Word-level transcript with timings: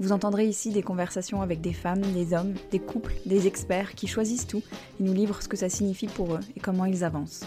vous 0.00 0.12
entendrez 0.12 0.48
ici 0.48 0.70
des 0.70 0.82
conversations 0.82 1.42
avec 1.42 1.60
des 1.60 1.74
femmes, 1.74 2.00
des 2.00 2.32
hommes, 2.32 2.54
des 2.70 2.78
couples, 2.78 3.12
des 3.26 3.46
experts 3.46 3.94
qui 3.94 4.06
choisissent 4.06 4.46
tout 4.46 4.62
et 4.98 5.02
nous 5.02 5.12
livrent 5.12 5.42
ce 5.42 5.48
que 5.48 5.58
ça 5.58 5.68
signifie 5.68 6.06
pour 6.06 6.34
eux 6.34 6.40
et 6.56 6.60
comment 6.60 6.86
ils 6.86 7.04
avancent. 7.04 7.44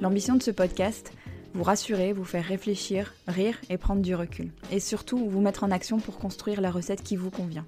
L'ambition 0.00 0.36
de 0.36 0.42
ce 0.42 0.52
podcast, 0.52 1.12
vous 1.54 1.64
rassurer, 1.64 2.12
vous 2.12 2.24
faire 2.24 2.44
réfléchir, 2.44 3.14
rire 3.26 3.58
et 3.68 3.78
prendre 3.78 4.00
du 4.00 4.14
recul. 4.14 4.52
Et 4.70 4.78
surtout, 4.78 5.28
vous 5.28 5.40
mettre 5.40 5.64
en 5.64 5.72
action 5.72 5.98
pour 5.98 6.18
construire 6.18 6.60
la 6.60 6.70
recette 6.70 7.02
qui 7.02 7.16
vous 7.16 7.30
convient. 7.30 7.66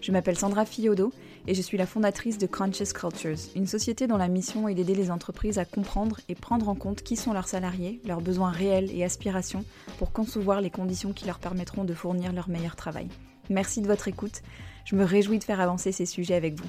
Je 0.00 0.12
m'appelle 0.12 0.38
Sandra 0.38 0.64
Fiodo 0.64 1.12
et 1.48 1.54
je 1.54 1.62
suis 1.62 1.76
la 1.76 1.86
fondatrice 1.86 2.38
de 2.38 2.46
Conscious 2.46 2.92
Cultures, 2.94 3.38
une 3.56 3.66
société 3.66 4.06
dont 4.06 4.16
la 4.16 4.28
mission 4.28 4.68
est 4.68 4.74
d'aider 4.74 4.94
les 4.94 5.10
entreprises 5.10 5.58
à 5.58 5.64
comprendre 5.64 6.20
et 6.28 6.36
prendre 6.36 6.68
en 6.68 6.76
compte 6.76 7.02
qui 7.02 7.16
sont 7.16 7.32
leurs 7.32 7.48
salariés, 7.48 8.00
leurs 8.06 8.20
besoins 8.20 8.52
réels 8.52 8.90
et 8.94 9.02
aspirations 9.02 9.64
pour 9.98 10.12
concevoir 10.12 10.60
les 10.60 10.70
conditions 10.70 11.12
qui 11.12 11.26
leur 11.26 11.40
permettront 11.40 11.82
de 11.82 11.94
fournir 11.94 12.32
leur 12.32 12.48
meilleur 12.48 12.76
travail. 12.76 13.08
Merci 13.50 13.80
de 13.80 13.86
votre 13.86 14.08
écoute. 14.08 14.42
Je 14.84 14.94
me 14.94 15.04
réjouis 15.04 15.38
de 15.38 15.44
faire 15.44 15.60
avancer 15.60 15.90
ces 15.90 16.04
sujets 16.04 16.34
avec 16.34 16.60
vous. 16.60 16.68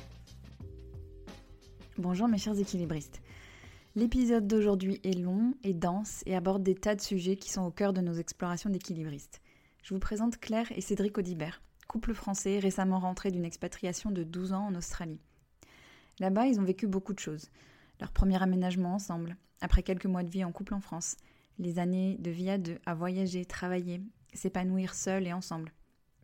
Bonjour 1.98 2.30
mes 2.30 2.38
chers 2.38 2.58
équilibristes. 2.58 3.22
L'épisode 3.96 4.48
d'aujourd'hui 4.48 5.02
est 5.04 5.20
long 5.20 5.56
et 5.64 5.74
dense 5.74 6.24
et 6.26 6.38
aborde 6.38 6.64
des 6.64 6.76
tas 6.76 6.96
de 6.96 7.02
sujets 7.02 7.36
qui 7.36 7.50
sont 7.50 7.64
au 7.64 7.72
cœur 7.72 7.92
de 7.92 8.00
nos 8.00 8.14
explorations 8.14 8.70
d'équilibristes. 8.70 9.42
Je 9.84 9.94
vous 9.94 10.00
présente 10.00 10.40
Claire 10.40 10.72
et 10.74 10.80
Cédric 10.80 11.18
Audibert, 11.18 11.62
couple 11.90 12.14
français 12.14 12.60
récemment 12.60 13.00
rentré 13.00 13.30
d'une 13.30 13.46
expatriation 13.46 14.10
de 14.10 14.24
12 14.24 14.54
ans 14.54 14.68
en 14.68 14.76
Australie. 14.76 15.20
Là-bas, 16.20 16.48
ils 16.48 16.62
ont 16.62 16.66
vécu 16.66 16.88
beaucoup 16.88 17.14
de 17.14 17.20
choses. 17.20 17.50
Leur 18.00 18.14
premier 18.14 18.42
aménagement 18.42 18.94
ensemble, 18.94 19.36
après 19.60 19.84
quelques 19.84 20.06
mois 20.06 20.24
de 20.24 20.30
vie 20.30 20.46
en 20.46 20.54
couple 20.54 20.76
en 20.76 20.82
France, 20.82 21.18
les 21.58 21.78
années 21.78 22.16
de 22.20 22.32
vie 22.32 22.50
à 22.50 22.58
à 22.86 22.94
voyager, 22.94 23.44
travailler, 23.44 24.02
s'épanouir 24.34 24.94
seuls 24.94 25.28
et 25.28 25.34
ensemble, 25.34 25.74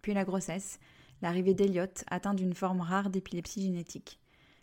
puis 0.05 0.13
la 0.13 0.23
grossesse, 0.23 0.77
l'arrivée 1.23 1.55
d'Eliott 1.55 2.03
atteint 2.11 2.35
d'une 2.35 2.53
forme 2.53 2.81
rare 2.81 3.09
d'épilepsie 3.09 3.63
génétique. 3.63 4.19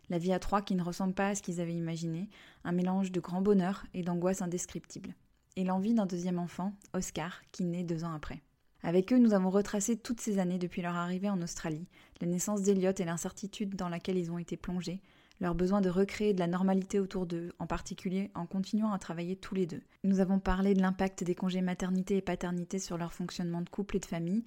La 0.09 0.19
vie 0.19 0.33
à 0.33 0.39
trois 0.39 0.63
qui 0.63 0.77
ne 0.77 0.85
ressemble 0.85 1.15
pas 1.15 1.31
à 1.31 1.35
ce 1.35 1.43
qu'ils 1.43 1.61
avaient 1.61 1.75
imaginé, 1.75 2.29
un 2.63 2.71
mélange 2.71 3.11
de 3.11 3.19
grand 3.19 3.43
bonheur 3.43 3.85
et 3.93 4.05
d'angoisse 4.05 4.41
indescriptible. 4.41 5.17
Et 5.57 5.65
l'envie 5.65 5.95
d'un 5.95 6.07
deuxième 6.07 6.39
enfant, 6.39 6.75
Oscar, 6.93 7.43
qui 7.51 7.65
naît 7.65 7.83
deux 7.83 8.05
ans 8.05 8.13
après. 8.13 8.41
Avec 8.85 9.13
eux, 9.13 9.19
nous 9.19 9.35
avons 9.35 9.51
retracé 9.51 9.97
toutes 9.97 10.21
ces 10.21 10.39
années 10.39 10.59
depuis 10.59 10.81
leur 10.81 10.95
arrivée 10.95 11.29
en 11.29 11.43
Australie, 11.43 11.89
la 12.21 12.29
naissance 12.29 12.63
d'Eliott 12.63 13.01
et 13.01 13.05
l'incertitude 13.05 13.75
dans 13.75 13.89
laquelle 13.89 14.19
ils 14.19 14.31
ont 14.31 14.39
été 14.39 14.57
plongés, 14.57 15.01
leur 15.41 15.57
besoin 15.57 15.81
de 15.81 15.91
recréer 15.91 16.35
de 16.35 16.39
la 16.39 16.47
normalité 16.47 17.01
autour 17.01 17.27
d'eux, 17.27 17.53
en 17.59 17.67
particulier 17.67 18.31
en 18.37 18.47
continuant 18.47 18.93
à 18.93 18.99
travailler 19.01 19.35
tous 19.35 19.57
les 19.57 19.67
deux. 19.67 19.83
Nous 20.05 20.21
avons 20.21 20.39
parlé 20.39 20.73
de 20.73 20.81
l'impact 20.81 21.25
des 21.25 21.35
congés 21.35 21.63
maternité 21.63 22.19
et 22.19 22.23
paternité 22.23 22.79
sur 22.79 22.97
leur 22.97 23.13
fonctionnement 23.13 23.61
de 23.61 23.69
couple 23.69 23.97
et 23.97 24.01
de 24.01 24.07
famille, 24.07 24.45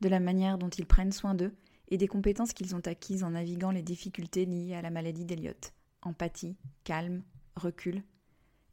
de 0.00 0.08
la 0.08 0.20
manière 0.20 0.58
dont 0.58 0.68
ils 0.68 0.86
prennent 0.86 1.12
soin 1.12 1.34
d'eux 1.34 1.54
et 1.88 1.96
des 1.96 2.08
compétences 2.08 2.52
qu'ils 2.52 2.74
ont 2.74 2.86
acquises 2.86 3.24
en 3.24 3.30
naviguant 3.30 3.70
les 3.70 3.82
difficultés 3.82 4.44
liées 4.44 4.74
à 4.74 4.82
la 4.82 4.90
maladie 4.90 5.24
d'Eliott. 5.24 5.72
Empathie, 6.02 6.56
calme, 6.84 7.22
recul, 7.56 8.02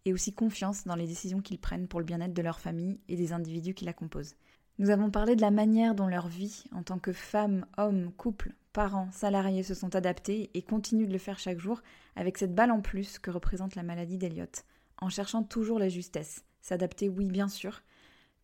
et 0.05 0.13
aussi 0.13 0.33
confiance 0.33 0.83
dans 0.85 0.95
les 0.95 1.07
décisions 1.07 1.41
qu'ils 1.41 1.59
prennent 1.59 1.87
pour 1.87 1.99
le 1.99 2.05
bien-être 2.05 2.33
de 2.33 2.41
leur 2.41 2.59
famille 2.59 2.99
et 3.07 3.15
des 3.15 3.33
individus 3.33 3.73
qui 3.73 3.85
la 3.85 3.93
composent. 3.93 4.35
Nous 4.79 4.89
avons 4.89 5.11
parlé 5.11 5.35
de 5.35 5.41
la 5.41 5.51
manière 5.51 5.95
dont 5.95 6.07
leur 6.07 6.27
vie, 6.27 6.63
en 6.71 6.83
tant 6.83 6.97
que 6.97 7.13
femmes, 7.13 7.65
hommes, 7.77 8.11
couples, 8.17 8.53
parents, 8.73 9.11
salariés, 9.11 9.63
se 9.63 9.75
sont 9.75 9.95
adaptés 9.95 10.49
et 10.53 10.63
continuent 10.63 11.07
de 11.07 11.13
le 11.13 11.19
faire 11.19 11.39
chaque 11.39 11.59
jour 11.59 11.81
avec 12.15 12.37
cette 12.37 12.55
balle 12.55 12.71
en 12.71 12.81
plus 12.81 13.19
que 13.19 13.31
représente 13.31 13.75
la 13.75 13.83
maladie 13.83 14.17
d'Eliott, 14.17 14.65
en 14.97 15.09
cherchant 15.09 15.43
toujours 15.43 15.79
la 15.79 15.89
justesse. 15.89 16.43
S'adapter, 16.61 17.07
oui, 17.07 17.29
bien 17.29 17.47
sûr. 17.47 17.83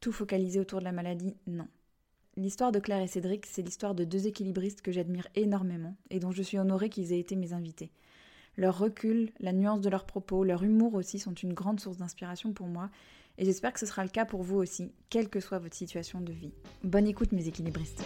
Tout 0.01 0.11
focaliser 0.11 0.59
autour 0.59 0.79
de 0.79 0.85
la 0.85 0.91
maladie, 0.91 1.35
non. 1.47 1.67
L'histoire 2.39 2.71
de 2.71 2.79
Claire 2.79 3.01
et 3.01 3.07
Cédric, 3.07 3.45
c'est 3.45 3.61
l'histoire 3.61 3.93
de 3.93 4.05
deux 4.05 4.25
équilibristes 4.25 4.81
que 4.81 4.93
j'admire 4.93 5.27
énormément 5.35 5.97
et 6.09 6.19
dont 6.19 6.31
je 6.31 6.41
suis 6.41 6.57
honorée 6.57 6.87
qu'ils 6.87 7.11
aient 7.11 7.19
été 7.19 7.35
mes 7.35 7.51
invités. 7.51 7.91
Leur 8.55 8.79
recul, 8.79 9.33
la 9.41 9.51
nuance 9.51 9.81
de 9.81 9.89
leurs 9.89 10.05
propos, 10.05 10.45
leur 10.45 10.63
humour 10.63 10.93
aussi 10.93 11.19
sont 11.19 11.33
une 11.33 11.53
grande 11.53 11.81
source 11.81 11.97
d'inspiration 11.97 12.53
pour 12.53 12.67
moi 12.67 12.89
et 13.37 13.43
j'espère 13.43 13.73
que 13.73 13.79
ce 13.81 13.85
sera 13.85 14.05
le 14.05 14.09
cas 14.09 14.23
pour 14.23 14.41
vous 14.41 14.55
aussi, 14.55 14.93
quelle 15.09 15.27
que 15.27 15.41
soit 15.41 15.59
votre 15.59 15.75
situation 15.75 16.21
de 16.21 16.31
vie. 16.31 16.53
Bonne 16.81 17.07
écoute 17.07 17.33
mes 17.33 17.45
équilibristes. 17.45 18.05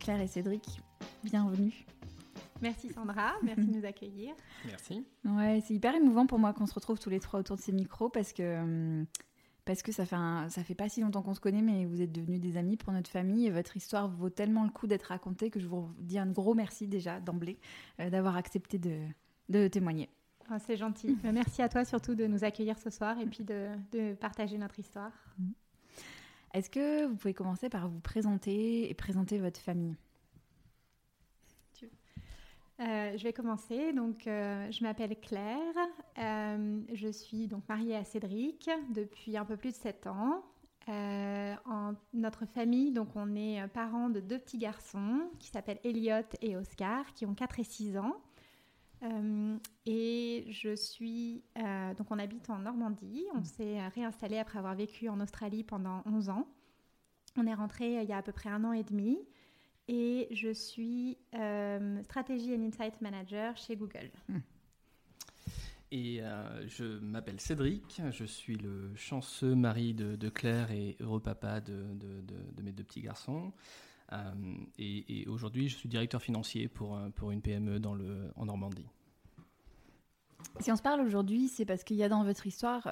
Claire 0.00 0.22
et 0.22 0.28
Cédric, 0.28 0.64
bienvenue. 1.22 1.84
Merci 2.62 2.88
Sandra, 2.88 3.34
merci 3.42 3.66
de 3.66 3.76
nous 3.78 3.84
accueillir. 3.84 4.32
Merci. 4.64 5.04
Ouais, 5.26 5.62
c'est 5.66 5.74
hyper 5.74 5.94
émouvant 5.94 6.26
pour 6.26 6.38
moi 6.38 6.54
qu'on 6.54 6.64
se 6.64 6.72
retrouve 6.72 6.98
tous 6.98 7.10
les 7.10 7.20
trois 7.20 7.40
autour 7.40 7.56
de 7.56 7.60
ces 7.60 7.72
micros 7.72 8.08
parce 8.08 8.32
que 8.32 8.62
hum, 8.62 9.06
parce 9.66 9.82
que 9.82 9.92
ça 9.92 10.06
fait, 10.06 10.16
ça 10.48 10.64
fait 10.64 10.76
pas 10.76 10.88
si 10.88 11.00
longtemps 11.00 11.22
qu'on 11.22 11.34
se 11.34 11.40
connaît, 11.40 11.60
mais 11.60 11.84
vous 11.84 12.00
êtes 12.00 12.12
devenus 12.12 12.40
des 12.40 12.56
amis 12.56 12.76
pour 12.76 12.92
notre 12.92 13.10
famille 13.10 13.46
et 13.46 13.50
votre 13.50 13.76
histoire 13.76 14.08
vaut 14.08 14.30
tellement 14.30 14.62
le 14.64 14.70
coup 14.70 14.86
d'être 14.86 15.08
racontée 15.08 15.50
que 15.50 15.58
je 15.58 15.66
vous 15.66 15.90
dis 15.98 16.18
un 16.18 16.26
gros 16.26 16.54
merci 16.54 16.86
déjà 16.86 17.20
d'emblée 17.20 17.58
euh, 18.00 18.08
d'avoir 18.08 18.36
accepté 18.36 18.78
de, 18.78 19.00
de 19.48 19.66
témoigner. 19.66 20.08
Ah, 20.48 20.60
c'est 20.60 20.76
gentil. 20.76 21.18
Merci 21.24 21.60
à 21.60 21.68
toi 21.68 21.84
surtout 21.84 22.14
de 22.14 22.24
nous 22.28 22.44
accueillir 22.44 22.78
ce 22.78 22.88
soir 22.88 23.18
et 23.18 23.26
puis 23.26 23.42
de, 23.42 23.70
de 23.90 24.14
partager 24.14 24.56
notre 24.58 24.78
histoire. 24.78 25.10
Mm. 25.40 25.50
Est-ce 26.54 26.70
que 26.70 27.06
vous 27.06 27.16
pouvez 27.16 27.34
commencer 27.34 27.68
par 27.68 27.88
vous 27.88 27.98
présenter 27.98 28.88
et 28.88 28.94
présenter 28.94 29.38
votre 29.40 29.58
famille? 29.58 29.96
Euh, 32.80 33.16
je 33.16 33.22
vais 33.22 33.32
commencer. 33.32 33.92
Donc, 33.92 34.26
euh, 34.26 34.70
je 34.70 34.82
m'appelle 34.82 35.16
Claire. 35.20 35.74
Euh, 36.18 36.80
je 36.92 37.08
suis 37.08 37.46
donc 37.46 37.66
mariée 37.68 37.96
à 37.96 38.04
Cédric 38.04 38.68
depuis 38.90 39.36
un 39.36 39.44
peu 39.44 39.56
plus 39.56 39.70
de 39.70 39.76
7 39.76 40.06
ans. 40.06 40.44
en 40.88 41.94
notre 42.12 42.46
famille, 42.46 42.92
donc 42.92 43.08
on 43.16 43.34
est 43.34 43.66
parents 43.68 44.08
de 44.08 44.20
deux 44.20 44.38
petits 44.38 44.58
garçons 44.58 45.30
qui 45.40 45.48
s'appellent 45.48 45.80
Elliot 45.82 46.28
et 46.42 46.56
Oscar, 46.56 47.12
qui 47.14 47.26
ont 47.26 47.34
4 47.34 47.58
et 47.60 47.64
6 47.64 47.98
ans. 47.98 48.14
et 49.86 50.44
je 50.48 50.76
suis 50.76 51.42
donc 51.98 52.06
on 52.10 52.18
habite 52.18 52.50
en 52.50 52.58
Normandie. 52.58 53.24
On 53.34 53.42
s'est 53.42 53.88
réinstallé 53.88 54.38
après 54.38 54.58
avoir 54.58 54.76
vécu 54.76 55.08
en 55.08 55.18
Australie 55.20 55.64
pendant 55.64 56.02
11 56.06 56.28
ans. 56.28 56.46
On 57.36 57.46
est 57.46 57.54
rentré 57.54 58.02
il 58.02 58.08
y 58.08 58.12
a 58.12 58.18
à 58.18 58.22
peu 58.22 58.32
près 58.32 58.48
un 58.48 58.62
an 58.64 58.72
et 58.72 58.84
demi 58.84 59.18
et 59.88 60.28
je 60.30 60.52
suis 60.52 61.18
euh, 61.34 62.02
stratégie 62.04 62.54
and 62.54 62.66
insight 62.66 63.00
manager 63.00 63.56
chez 63.56 63.76
Google. 63.76 64.10
Hmm. 64.28 64.38
Et 65.92 66.20
euh, 66.20 66.66
je 66.66 66.98
m'appelle 66.98 67.40
Cédric, 67.40 68.02
je 68.10 68.24
suis 68.24 68.56
le 68.56 68.92
chanceux 68.96 69.54
mari 69.54 69.94
de, 69.94 70.28
Claire 70.28 70.72
et 70.72 70.96
heureux 70.98 71.20
papa 71.20 71.60
de, 71.60 71.94
de, 71.94 72.62
mes 72.62 72.72
deux 72.72 72.82
petits 72.82 73.02
garçons. 73.02 73.52
Euh, 74.12 74.32
et, 74.78 75.24
aujourd'hui, 75.28 75.68
je 75.68 75.76
suis 75.76 75.88
directeur 75.88 76.20
financier 76.20 76.66
pour, 76.66 76.98
pour 77.14 77.30
une 77.30 77.40
PME 77.40 77.78
dans 77.78 77.94
le, 77.94 78.32
en 78.34 78.46
Normandie. 78.46 78.86
Si 80.58 80.72
on 80.72 80.76
se 80.76 80.82
parle 80.82 81.00
aujourd'hui, 81.02 81.48
c'est 81.48 81.64
parce 81.64 81.84
qu'il 81.84 81.96
y 81.96 82.02
a 82.02 82.08
dans 82.08 82.24
votre 82.24 82.46
histoire 82.48 82.88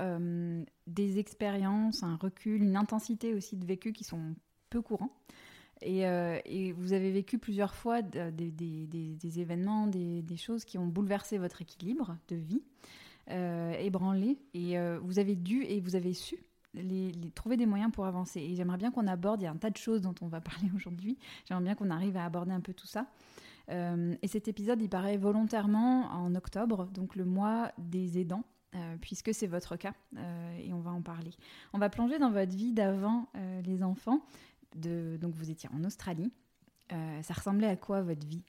des 0.87 1.19
expériences, 1.19 2.05
un 2.05 2.16
recul, 2.16 2.62
une 2.62 2.76
intensité 2.76 3.34
aussi 3.34 3.56
de 3.56 3.66
vécu 3.66 3.93
qui 3.93 4.05
sont 4.05 4.37
peu 4.71 4.82
courants. 4.82 5.11
Euh, 5.82 6.38
et, 6.44 6.73
vous 6.73 6.93
avez 6.93 7.11
vécu 7.11 7.38
plusieurs 7.38 7.75
fois 7.75 8.03
des, 8.03 9.38
événements, 9.38 9.87
des, 9.87 10.37
choses 10.37 10.65
qui 10.65 10.79
ont 10.79 10.87
bouleversé 10.87 11.38
votre 11.38 11.62
équilibre 11.62 12.17
de 12.29 12.37
vie, 12.37 12.62
euh, 13.31 13.73
ébranlé. 13.75 14.38
Et 14.55 14.79
euh, 14.79 14.99
vous 15.03 15.19
avez 15.19 15.37
dû 15.37 15.62
et 15.65 15.81
vous 15.81 15.97
avez 15.97 16.15
su 16.15 16.38
trouver 17.37 17.56
des 17.56 17.67
moyens 17.67 17.93
pour 17.93 18.05
avancer. 18.05 18.41
Et 18.41 18.56
j'aimerais 18.56 18.79
bien 18.79 18.91
qu'on 18.91 19.06
aborde, 19.06 19.41
il 19.41 19.44
y 19.44 19.47
a 19.47 19.50
un 19.53 19.56
tas 19.56 19.71
de 19.71 19.76
choses 19.76 20.00
dont 20.00 20.15
on 20.23 20.26
va 20.26 20.41
parler 20.41 20.69
aujourd'hui, 20.75 21.17
j'aimerais 21.44 21.62
bien 21.62 21.75
qu'on 21.77 21.91
arrive 21.91 22.17
à 22.17 22.25
aborder 22.25 22.50
un 22.50 22.61
peu 22.61 22.75
tout 22.75 22.88
ça. 22.88 23.06
et 23.69 24.27
cet 24.27 24.49
épisode, 24.49 24.82
il 24.82 24.88
paraît 24.88 25.17
volontairement 25.17 26.06
en 26.11 26.35
octobre, 26.35 26.87
donc 26.87 27.15
le 27.15 27.25
mois 27.25 27.70
des 27.79 28.19
aidants. 28.19 28.43
puisque 29.00 29.32
c'est 29.32 29.47
votre 29.47 29.77
cas, 29.77 29.94
et 30.59 30.73
on 30.73 30.81
va 30.81 30.91
en 30.91 31.00
parler. 31.00 31.31
On 31.75 31.79
va 31.79 31.88
plonger 31.88 32.19
dans 32.19 32.32
votre 32.32 32.56
vie 32.56 32.73
d'avant 32.73 33.29
les 33.65 33.85
enfants, 33.85 34.25
donc 34.75 35.35
vous 35.35 35.50
étiez 35.50 35.69
en 35.73 35.85
Australie. 35.85 36.32
Euh, 36.93 37.23
ça 37.23 37.35
ressemblait 37.35 37.69
à 37.69 37.76
quoi 37.76 38.03
votre 38.03 38.26
vie? 38.26 38.43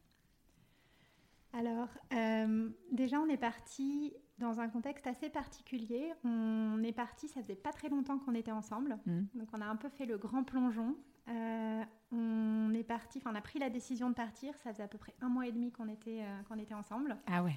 Alors, 1.53 1.87
euh, 2.13 2.69
déjà, 2.91 3.19
on 3.19 3.29
est 3.29 3.37
parti 3.37 4.13
dans 4.39 4.59
un 4.59 4.67
contexte 4.67 5.07
assez 5.07 5.29
particulier. 5.29 6.11
On 6.25 6.83
est 6.83 6.91
parti, 6.91 7.29
ça 7.29 7.41
faisait 7.41 7.55
pas 7.55 7.71
très 7.71 7.87
longtemps 7.87 8.19
qu'on 8.19 8.35
était 8.35 8.51
ensemble. 8.51 8.97
Mmh. 9.05 9.21
Donc, 9.35 9.47
on 9.53 9.61
a 9.61 9.65
un 9.65 9.77
peu 9.77 9.87
fait 9.87 10.05
le 10.05 10.17
grand 10.17 10.43
plongeon. 10.43 10.95
Euh, 11.29 11.83
on 12.11 12.73
est 12.73 12.83
parti, 12.83 13.19
enfin, 13.19 13.31
on 13.31 13.35
a 13.35 13.41
pris 13.41 13.57
la 13.57 13.69
décision 13.69 14.09
de 14.09 14.15
partir. 14.15 14.53
Ça 14.57 14.73
faisait 14.73 14.83
à 14.83 14.87
peu 14.89 14.97
près 14.97 15.15
un 15.21 15.29
mois 15.29 15.47
et 15.47 15.53
demi 15.53 15.71
qu'on 15.71 15.87
était, 15.87 16.23
qu'on 16.49 16.59
était 16.59 16.73
ensemble. 16.73 17.17
Ah 17.25 17.41
ouais. 17.41 17.55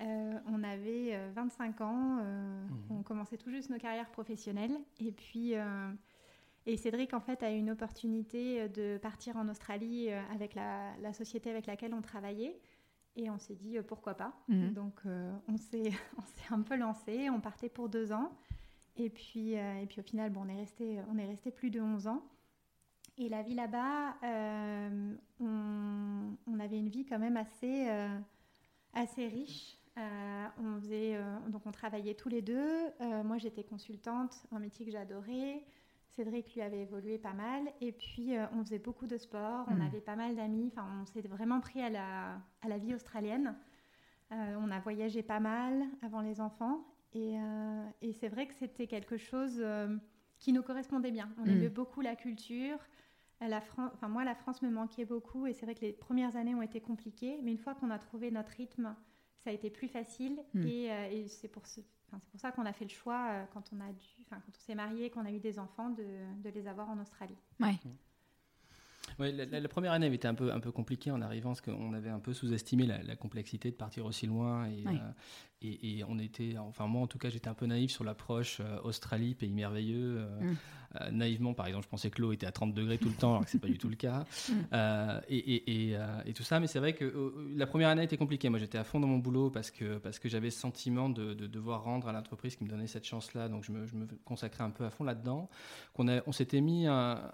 on 0.00 0.64
avait 0.64 1.30
25 1.30 1.80
ans, 1.82 2.16
mmh. 2.16 2.68
on 2.90 3.02
commençait 3.02 3.38
tout 3.38 3.50
juste 3.50 3.70
nos 3.70 3.78
carrières 3.78 4.10
professionnelles. 4.10 4.76
Et 4.98 5.12
puis, 5.12 5.54
et 6.66 6.76
Cédric, 6.76 7.14
en 7.14 7.20
fait, 7.20 7.42
a 7.42 7.52
eu 7.52 7.58
une 7.58 7.70
opportunité 7.70 8.68
de 8.68 8.98
partir 8.98 9.36
en 9.36 9.48
Australie 9.48 10.10
avec 10.10 10.54
la, 10.54 10.96
la 11.00 11.12
société 11.12 11.50
avec 11.50 11.66
laquelle 11.66 11.94
on 11.94 12.02
travaillait. 12.02 12.60
Et 13.18 13.30
on 13.30 13.38
s'est 13.38 13.54
dit 13.54 13.78
pourquoi 13.86 14.14
pas. 14.14 14.34
Mmh. 14.48 14.70
Donc 14.70 15.00
on 15.48 15.56
s'est 15.56 15.92
un 16.50 16.62
peu 16.62 16.76
lancé. 16.76 17.30
On 17.30 17.40
partait 17.40 17.68
pour 17.68 17.88
deux 17.88 18.12
ans. 18.12 18.32
Et 18.96 19.10
puis, 19.10 19.52
et 19.52 19.86
puis 19.88 20.00
au 20.00 20.02
final, 20.02 20.30
bon, 20.30 20.42
on, 20.44 20.48
est 20.48 20.56
resté, 20.56 20.98
on 21.10 21.18
est 21.18 21.26
resté 21.26 21.50
plus 21.50 21.70
de 21.70 21.80
11 21.80 22.08
ans. 22.08 22.22
Et 23.18 23.28
la 23.30 23.42
vie 23.42 23.54
là-bas, 23.54 24.16
euh, 24.22 25.14
on, 25.40 26.60
avait 26.60 26.78
une 26.78 26.88
vie 26.88 27.06
quand 27.06 27.18
même 27.18 27.36
assez, 27.36 27.88
euh, 27.88 28.18
assez 28.92 29.26
riche. 29.26 29.78
Euh, 29.96 30.46
on 30.58 30.78
faisait, 30.80 31.18
donc 31.48 31.62
on 31.64 31.72
travaillait 31.72 32.14
tous 32.14 32.28
les 32.28 32.42
deux. 32.42 32.90
moi, 33.24 33.38
j'étais 33.38 33.64
consultante, 33.64 34.44
un 34.52 34.58
métier 34.58 34.84
que 34.84 34.92
j'adorais. 34.92 35.64
Cédric 36.16 36.54
lui 36.54 36.62
avait 36.62 36.82
évolué 36.82 37.18
pas 37.18 37.32
mal. 37.32 37.62
Et 37.80 37.92
puis, 37.92 38.32
on 38.52 38.64
faisait 38.64 38.78
beaucoup 38.78 39.06
de 39.06 39.16
sport. 39.16 39.66
On 39.68 39.76
hmm. 39.76 39.82
avait 39.82 40.00
pas 40.00 40.16
mal 40.16 40.34
d'amis. 40.34 40.68
Enfin, 40.72 40.86
on 41.02 41.06
s'est 41.06 41.20
vraiment 41.20 41.60
pris 41.60 41.80
à 41.80 41.90
la, 41.90 42.40
à 42.62 42.68
la 42.68 42.78
vie 42.78 42.94
australienne. 42.94 43.54
on 44.30 44.70
a 44.70 44.80
voyagé 44.80 45.22
pas 45.22 45.40
mal 45.40 45.84
avant 46.02 46.20
les 46.20 46.40
enfants. 46.40 46.84
Et, 47.12 47.36
et 48.02 48.12
c'est 48.12 48.28
vrai 48.28 48.46
que 48.46 48.54
c'était 48.54 48.86
quelque 48.86 49.16
chose 49.16 49.62
qui 50.38 50.52
nous 50.52 50.62
correspondait 50.62 51.10
bien. 51.10 51.30
On 51.38 51.44
hmm. 51.44 51.50
aimait 51.50 51.68
beaucoup 51.68 52.00
la 52.00 52.16
culture. 52.16 52.78
La 53.40 53.62
enfin, 53.76 54.08
moi, 54.08 54.24
la 54.24 54.34
France 54.34 54.62
me 54.62 54.70
manquait 54.70 55.04
beaucoup 55.04 55.46
et 55.46 55.52
c'est 55.52 55.66
vrai 55.66 55.74
que 55.74 55.82
les 55.82 55.92
premières 55.92 56.36
années 56.36 56.54
ont 56.54 56.62
été 56.62 56.80
compliquées, 56.80 57.38
mais 57.42 57.52
une 57.52 57.58
fois 57.58 57.74
qu'on 57.74 57.90
a 57.90 57.98
trouvé 57.98 58.30
notre 58.30 58.52
rythme, 58.52 58.96
ça 59.44 59.50
a 59.50 59.52
été 59.52 59.68
plus 59.68 59.88
facile 59.88 60.42
hmm. 60.54 60.64
euh, 60.66 61.10
et, 61.10 61.28
c'est 61.28 61.48
pour, 61.48 61.66
ce, 61.66 61.80
pour, 62.10 62.40
ça 62.40 62.52
qu'on 62.52 62.66
a 62.66 62.72
fait 62.72 62.84
le 62.84 62.90
choix 62.90 63.28
euh, 63.30 63.44
quand 63.52 63.64
on 63.72 63.80
a 63.80 63.92
dû, 63.92 64.24
quand 64.28 64.36
on 64.36 64.52
s'est 64.52 64.74
marié, 64.74 65.10
qu'on 65.10 65.24
a 65.24 65.30
eu 65.30 65.40
des 65.40 65.58
enfants, 65.58 65.90
de, 65.90 66.04
de, 66.42 66.50
les 66.50 66.66
avoir 66.66 66.88
en 66.88 66.98
Australie. 67.00 67.36
Ouais. 67.60 67.76
Ouais, 69.20 69.32
la, 69.32 69.68
première 69.68 69.92
année 69.92 70.06
avait 70.06 70.16
été 70.16 70.26
un 70.26 70.34
peu, 70.34 70.52
un 70.52 70.58
peu 70.58 70.72
compliquée 70.72 71.12
en 71.12 71.22
arrivant 71.22 71.50
parce 71.50 71.60
qu'on 71.60 71.94
avait 71.94 72.10
un 72.10 72.18
peu 72.18 72.34
sous-estimé 72.34 72.86
la, 72.86 73.16
complexité 73.16 73.70
de 73.70 73.76
partir 73.76 74.04
aussi 74.04 74.26
loin 74.26 74.66
et, 74.66 74.84
euh, 74.84 75.12
et, 75.62 76.02
on 76.08 76.18
était, 76.18 76.58
enfin 76.58 76.86
moi 76.86 77.02
en 77.02 77.06
tout 77.06 77.16
cas, 77.16 77.30
j'étais 77.30 77.48
un 77.48 77.54
peu 77.54 77.66
naïf 77.66 77.92
sur 77.92 78.02
l'approche 78.02 78.60
Australie, 78.82 79.34
pays 79.34 79.54
merveilleux. 79.54 80.26
Hmm. 80.40 80.54
Euh, 81.00 81.10
naïvement, 81.10 81.54
par 81.54 81.66
exemple, 81.66 81.84
je 81.84 81.88
pensais 81.88 82.10
que 82.10 82.20
l'eau 82.20 82.32
était 82.32 82.46
à 82.46 82.52
30 82.52 82.74
degrés 82.74 82.98
tout 82.98 83.08
le 83.08 83.14
temps, 83.14 83.32
alors 83.32 83.44
que 83.44 83.50
c'est 83.50 83.58
pas 83.58 83.68
du 83.68 83.78
tout 83.78 83.88
le 83.88 83.96
cas. 83.96 84.24
Euh, 84.72 85.20
euh, 85.30 86.22
et, 86.26 86.32
tout 86.32 86.42
ça, 86.42 86.60
mais 86.60 86.66
c'est 86.66 86.78
vrai 86.78 86.92
que 86.92 87.32
la 87.54 87.66
première 87.66 87.88
année 87.88 88.02
était 88.02 88.16
compliquée. 88.16 88.48
Moi, 88.48 88.58
j'étais 88.58 88.78
à 88.78 88.84
fond 88.84 89.00
dans 89.00 89.06
mon 89.06 89.18
boulot 89.18 89.50
parce 89.50 89.70
que, 89.70 89.98
parce 89.98 90.18
que 90.18 90.28
j'avais 90.28 90.50
ce 90.50 90.58
sentiment 90.58 91.08
de, 91.08 91.34
devoir 91.34 91.84
rendre 91.84 92.08
à 92.08 92.12
l'entreprise 92.12 92.56
qui 92.56 92.64
me 92.64 92.68
donnait 92.68 92.86
cette 92.86 93.04
chance-là. 93.04 93.48
Donc, 93.48 93.64
je 93.64 93.72
me, 93.72 94.06
consacrais 94.24 94.64
un 94.64 94.70
peu 94.70 94.84
à 94.84 94.90
fond 94.90 95.04
là-dedans. 95.04 95.48
Qu'on 95.94 96.06
on 96.26 96.32
s'était 96.32 96.60
mis 96.60 96.86
un, 96.86 97.32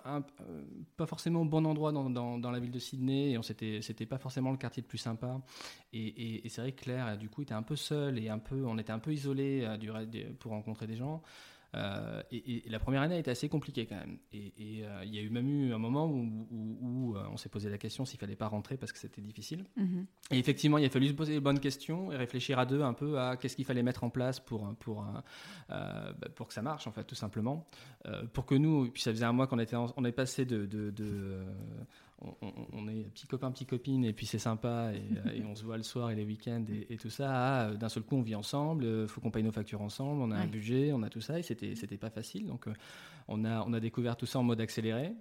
pas 0.97 1.07
forcément 1.07 1.43
au 1.43 1.45
bon 1.45 1.65
endroit 1.65 1.93
dans, 1.93 2.11
dans, 2.11 2.51
la 2.51 2.61
ville 2.61 2.71
de 2.71 2.79
Sydney 2.79 3.33
et 3.33 3.39
on 3.39 3.43
s'était, 3.43 3.81
c'était 3.83 4.07
pas 4.07 4.19
forcément 4.19 4.51
le 4.51 4.59
quartier 4.59 4.83
le 4.83 4.89
plus 4.89 4.99
sympa. 4.99 5.41
Et, 5.93 6.43
c'est 6.49 6.61
vrai 6.61 6.73
que 6.73 6.83
Claire, 6.83 7.17
du 7.19 7.29
coup, 7.29 7.43
était 7.43 7.55
un 7.55 7.63
peu 7.63 7.77
seule 7.77 8.19
et 8.19 8.29
un 8.29 8.39
peu, 8.39 8.65
on 8.67 8.79
était 8.79 8.93
un 8.93 8.99
peu 8.99 9.13
isolé 9.13 9.67
pour 10.39 10.53
rencontrer 10.53 10.87
des 10.87 10.97
gens. 10.97 11.23
Euh, 11.75 12.23
et, 12.31 12.63
la 12.69 12.79
première 12.79 13.03
année 13.03 13.15
a 13.15 13.19
été 13.19 13.31
assez 13.31 13.49
compliquée 13.49 13.87
quand 13.87 13.97
même. 13.97 14.19
Et, 14.33 14.85
euh, 14.85 15.05
il 15.05 15.15
y 15.15 15.19
a 15.19 15.23
eu 15.23 15.31
même 15.31 15.49
eu 15.49 15.73
un 15.73 15.79
moment 15.79 16.07
où, 16.07 17.15
euh, 17.17 17.25
on 17.31 17.37
s'est 17.37 17.49
posé 17.49 17.71
la 17.71 17.79
question 17.79 18.05
s'il 18.05 18.19
fallait 18.19 18.37
pas 18.37 18.49
rentrer 18.49 18.77
parce 18.77 18.93
que 18.93 18.99
c'était 18.99 19.23
difficile. 19.23 19.65
Mhm. 19.77 20.07
Et 20.31 20.39
effectivement, 20.39 20.79
il 20.79 20.85
a 20.85 20.91
fallu 20.91 21.09
se 21.09 21.15
poser 21.15 21.33
les 21.35 21.41
bonnes 21.41 21.61
questions 21.61 22.13
et 22.13 22.17
réfléchir 22.17 22.59
à 22.59 22.67
deux 22.67 22.83
un 22.83 22.93
peu 22.93 23.19
à 23.19 23.37
qu'est-ce 23.37 23.57
qu'il 23.57 23.65
fallait 23.65 23.83
mettre 23.83 24.05
en 24.05 24.11
place 24.11 24.41
pour, 24.41 24.75
pour, 24.77 25.05
bah, 25.69 26.15
pour 26.35 26.49
que 26.49 26.55
ça 26.55 26.63
marche, 26.63 26.87
en 26.87 26.93
fait, 26.93 27.05
tout 27.05 27.15
simplement. 27.15 27.67
pour 28.33 28.47
que 28.47 28.55
nous, 28.55 28.91
puis 28.91 29.03
ça 29.03 29.11
faisait 29.11 29.25
un 29.25 29.33
mois 29.33 29.47
qu'on 29.47 29.59
était, 29.59 29.77
on 29.77 30.05
est 30.05 30.13
passé 30.13 30.45
de, 30.45 30.67
de, 30.67 30.91
de 30.91 31.45
on, 32.73 32.89
est 32.89 33.05
petit 33.11 33.27
copain, 33.27 33.51
petit 33.51 33.67
copine, 33.67 34.05
et 34.05 34.13
puis 34.13 34.27
c'est 34.27 34.39
sympa, 34.39 34.93
et, 34.95 35.03
euh, 35.27 35.45
on 35.47 35.55
se 35.55 35.65
voit 35.65 35.77
le 35.77 35.83
soir 35.83 36.11
et 36.11 36.15
les 36.15 36.25
week-ends 36.25 36.65
et, 36.89 36.97
tout 36.97 37.11
ça. 37.11 37.31
Ah, 37.31 37.69
euh, 37.69 37.75
d'un 37.75 37.89
seul 37.89 38.03
coup, 38.03 38.17
on 38.17 38.23
vit 38.23 38.35
ensemble, 38.35 38.85
il 38.85 38.89
euh, 38.89 39.07
faut 39.09 39.21
qu'on 39.21 39.31
paye 39.31 39.43
nos 39.43 39.53
factures 39.53 39.83
ensemble, 39.83 40.23
on 40.23 40.31
a 40.31 40.37
un 40.37 40.47
budget, 40.47 40.93
on 40.93 41.03
a 41.03 41.09
tout 41.09 41.21
ça, 41.21 41.39
et 41.39 41.43
c'était, 41.43 41.75
c'était 41.75 41.97
pas 41.97 42.11
facile. 42.11 42.47
Donc, 42.47 42.67
on, 43.29 43.45
a, 43.45 43.65
on 43.67 43.73
a 43.73 43.81
découvert 43.81 44.17
tout 44.17 44.27
ça 44.27 44.39
en 44.39 44.43
mode 44.43 44.61
accéléré. 44.61 45.13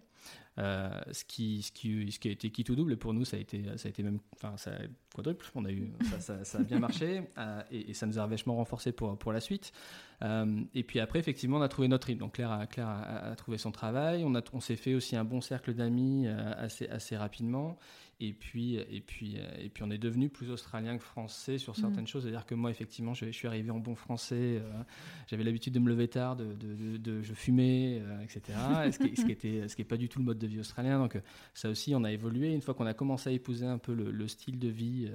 Ce, 0.58 1.24
qui, 1.26 1.62
ce, 1.64 1.72
qui, 1.72 2.12
ce 2.12 2.20
qui 2.20 2.28
a 2.28 2.32
été 2.32 2.52
qui 2.52 2.64
tout 2.64 2.76
double, 2.76 2.98
pour 2.98 3.14
nous, 3.14 3.26
ça 3.26 3.38
a 3.38 3.40
été, 3.40 3.64
ça 3.78 3.88
a 3.88 3.90
été 3.90 4.04
même 4.04 4.20
enfin, 4.36 4.56
ça 4.58 4.72
quadruple. 5.16 5.46
On 5.56 5.66
a 5.66 5.72
eu, 5.72 5.92
ça, 6.20 6.36
a 6.58 6.64
bien 6.64 6.80
marché 6.80 7.24
et, 7.72 7.94
ça 7.94 8.06
nous 8.06 8.20
a 8.20 8.28
vachement 8.28 8.56
renforcé 8.56 8.92
pour, 8.92 9.18
pour 9.18 9.34
la 9.34 9.40
suite. 9.40 9.72
et 10.22 10.84
puis 10.84 11.00
après, 11.00 11.20
effectivement, 11.20 11.58
on 11.58 11.62
a 11.62 11.70
trouvé 11.70 11.88
notre 11.88 12.08
rythme. 12.08 12.20
Donc 12.20 12.34
Claire, 12.34 12.52
a, 12.52 12.68
Claire 12.68 12.88
a, 12.88 13.36
trouvé 13.36 13.58
son 13.58 13.72
travail. 13.72 14.24
On, 14.26 14.36
a, 14.36 14.42
on 14.54 14.60
s'est 14.60 14.76
fait 14.76 14.94
aussi 14.94 15.16
un 15.16 15.24
bon 15.24 15.42
cercle 15.42 15.74
d'amis 15.74 16.28
assez, 16.28 16.88
assez 16.88 17.18
rapidement. 17.18 17.78
Et 18.24 18.34
puis, 18.34 18.76
et 18.76 19.02
puis, 19.02 19.38
et 19.60 19.70
puis 19.70 19.84
on 19.84 19.90
est 19.90 19.98
devenu 19.98 20.30
plus 20.30 20.52
australien 20.52 20.98
que 20.98 21.04
français 21.04 21.58
sur 21.58 21.76
certaines 21.76 22.04
mm. 22.04 22.08
choses. 22.08 22.24
C'est-à-dire 22.24 22.46
que 22.46 22.54
moi, 22.54 22.70
effectivement, 22.70 23.16
je, 23.16 23.32
suis 23.32 23.48
arrivé 23.48 23.72
en 23.72 23.80
bon 23.80 23.96
français. 23.96 24.60
Euh, 24.62 24.84
j'avais 25.26 25.44
l'habitude 25.44 25.74
de 25.74 25.80
me 25.80 25.90
lever 25.90 26.08
tard, 26.08 26.36
de, 26.36 26.54
de, 26.54 27.22
je 27.24 27.34
fumais, 27.34 28.00
euh, 28.00 28.22
etc. 28.22 28.58
ce, 28.92 29.00
qui, 29.00 29.16
ce, 29.16 29.26
qui 29.26 29.32
était, 29.32 29.68
ce 29.68 29.76
qui 29.76 29.82
est 29.82 29.86
pas 29.86 29.98
du 29.98 30.08
tout 30.08 30.20
le 30.20 30.26
mode 30.26 30.38
de 30.38 30.46
vie 30.46 30.60
australien. 30.60 31.00
Donc 31.00 31.16
euh, 31.16 31.22
ça 31.56 31.70
aussi, 31.70 31.96
on 31.96 32.04
a 32.04 32.12
évolué. 32.12 32.54
Une 32.54 32.62
fois 32.62 32.76
qu'on 32.76 32.86
a 32.86 32.94
commencé 32.94 33.30
à 33.30 33.34
épouser 33.34 33.66
un 33.66 33.80
peu 33.80 33.94
le, 33.94 34.28
style 34.28 34.60
de 34.60 34.70
vie 34.70 35.10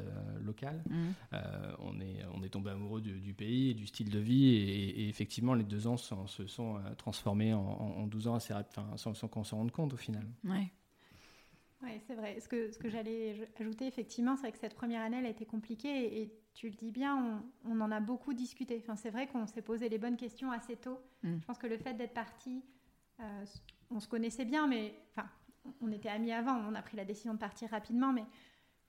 local, 0.44 0.82
mm. 0.90 1.36
on 1.78 2.00
est, 2.00 2.24
on 2.34 2.42
est 2.42 2.48
tombé 2.48 2.70
amoureux 2.70 3.00
du, 3.00 3.34
pays 3.34 3.70
et 3.70 3.74
du 3.74 3.86
style 3.86 4.10
de 4.10 4.18
vie. 4.18 4.48
Et, 4.48 5.08
effectivement, 5.08 5.54
les 5.54 5.64
deux 5.64 5.86
ans 5.86 5.96
se 5.96 6.46
sont 6.46 6.80
transformés 6.98 7.54
en, 7.54 7.60
en 7.60 8.06
12 8.08 8.28
ans 8.28 8.34
assez 8.34 8.52
enfin, 8.52 8.86
sans, 8.96 9.14
sans 9.14 9.28
qu'on 9.28 9.44
s'en 9.44 9.58
rende 9.58 9.70
compte 9.70 9.94
au 9.94 9.96
final. 9.96 10.26
Ouais. 10.44 10.72
Oui, 11.86 12.00
c'est 12.06 12.14
vrai. 12.14 12.38
Ce 12.40 12.48
que, 12.48 12.70
ce 12.72 12.78
que 12.78 12.88
j'allais 12.88 13.48
ajouter, 13.60 13.86
effectivement, 13.86 14.34
c'est 14.36 14.42
vrai 14.42 14.52
que 14.52 14.58
cette 14.58 14.74
première 14.74 15.02
année, 15.02 15.18
elle 15.18 15.26
a 15.26 15.30
été 15.30 15.46
compliquée 15.46 16.20
et, 16.20 16.32
tu 16.54 16.70
le 16.70 16.74
dis 16.74 16.90
bien, 16.90 17.44
on, 17.66 17.80
en 17.82 17.90
a 17.90 18.00
beaucoup 18.00 18.32
discuté. 18.32 18.80
Enfin, 18.82 18.96
c'est 18.96 19.10
vrai 19.10 19.26
qu'on 19.26 19.46
s'est 19.46 19.60
posé 19.60 19.90
les 19.90 19.98
bonnes 19.98 20.16
questions 20.16 20.50
assez 20.50 20.74
tôt. 20.74 20.98
Mm. 21.22 21.36
Je 21.38 21.44
pense 21.44 21.58
que 21.58 21.66
le 21.66 21.76
fait 21.76 21.92
d'être 21.92 22.14
parti, 22.14 22.64
euh, 23.20 23.44
on 23.90 24.00
se 24.00 24.08
connaissait 24.08 24.46
bien, 24.46 24.66
mais 24.66 24.94
enfin, 25.10 25.28
on 25.82 25.92
était 25.92 26.08
amis 26.08 26.32
avant. 26.32 26.56
On 26.66 26.74
a 26.74 26.80
pris 26.80 26.96
la 26.96 27.04
décision 27.04 27.34
de 27.34 27.38
partir 27.38 27.68
rapidement, 27.68 28.10
mais 28.10 28.24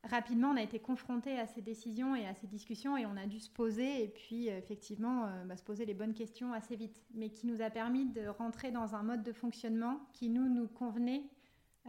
rapidement, 0.05 0.51
on 0.51 0.55
a 0.55 0.61
été 0.61 0.79
confronté 0.79 1.37
à 1.37 1.45
ces 1.45 1.61
décisions 1.61 2.15
et 2.15 2.25
à 2.25 2.33
ces 2.35 2.47
discussions 2.47 2.95
et 2.95 3.05
on 3.05 3.17
a 3.17 3.25
dû 3.25 3.41
se 3.41 3.49
poser 3.49 4.03
et 4.03 4.07
puis 4.07 4.47
effectivement 4.47 5.25
euh, 5.25 5.43
bah, 5.43 5.57
se 5.57 5.63
poser 5.63 5.85
les 5.85 5.93
bonnes 5.93 6.13
questions 6.13 6.53
assez 6.53 6.77
vite, 6.77 7.03
mais 7.15 7.31
qui 7.31 7.47
nous 7.47 7.61
a 7.61 7.69
permis 7.69 8.05
de 8.05 8.27
rentrer 8.27 8.71
dans 8.71 8.95
un 8.95 9.03
mode 9.03 9.23
de 9.23 9.33
fonctionnement 9.33 9.99
qui 10.13 10.29
nous 10.29 10.47
nous 10.47 10.69
convenait 10.69 11.23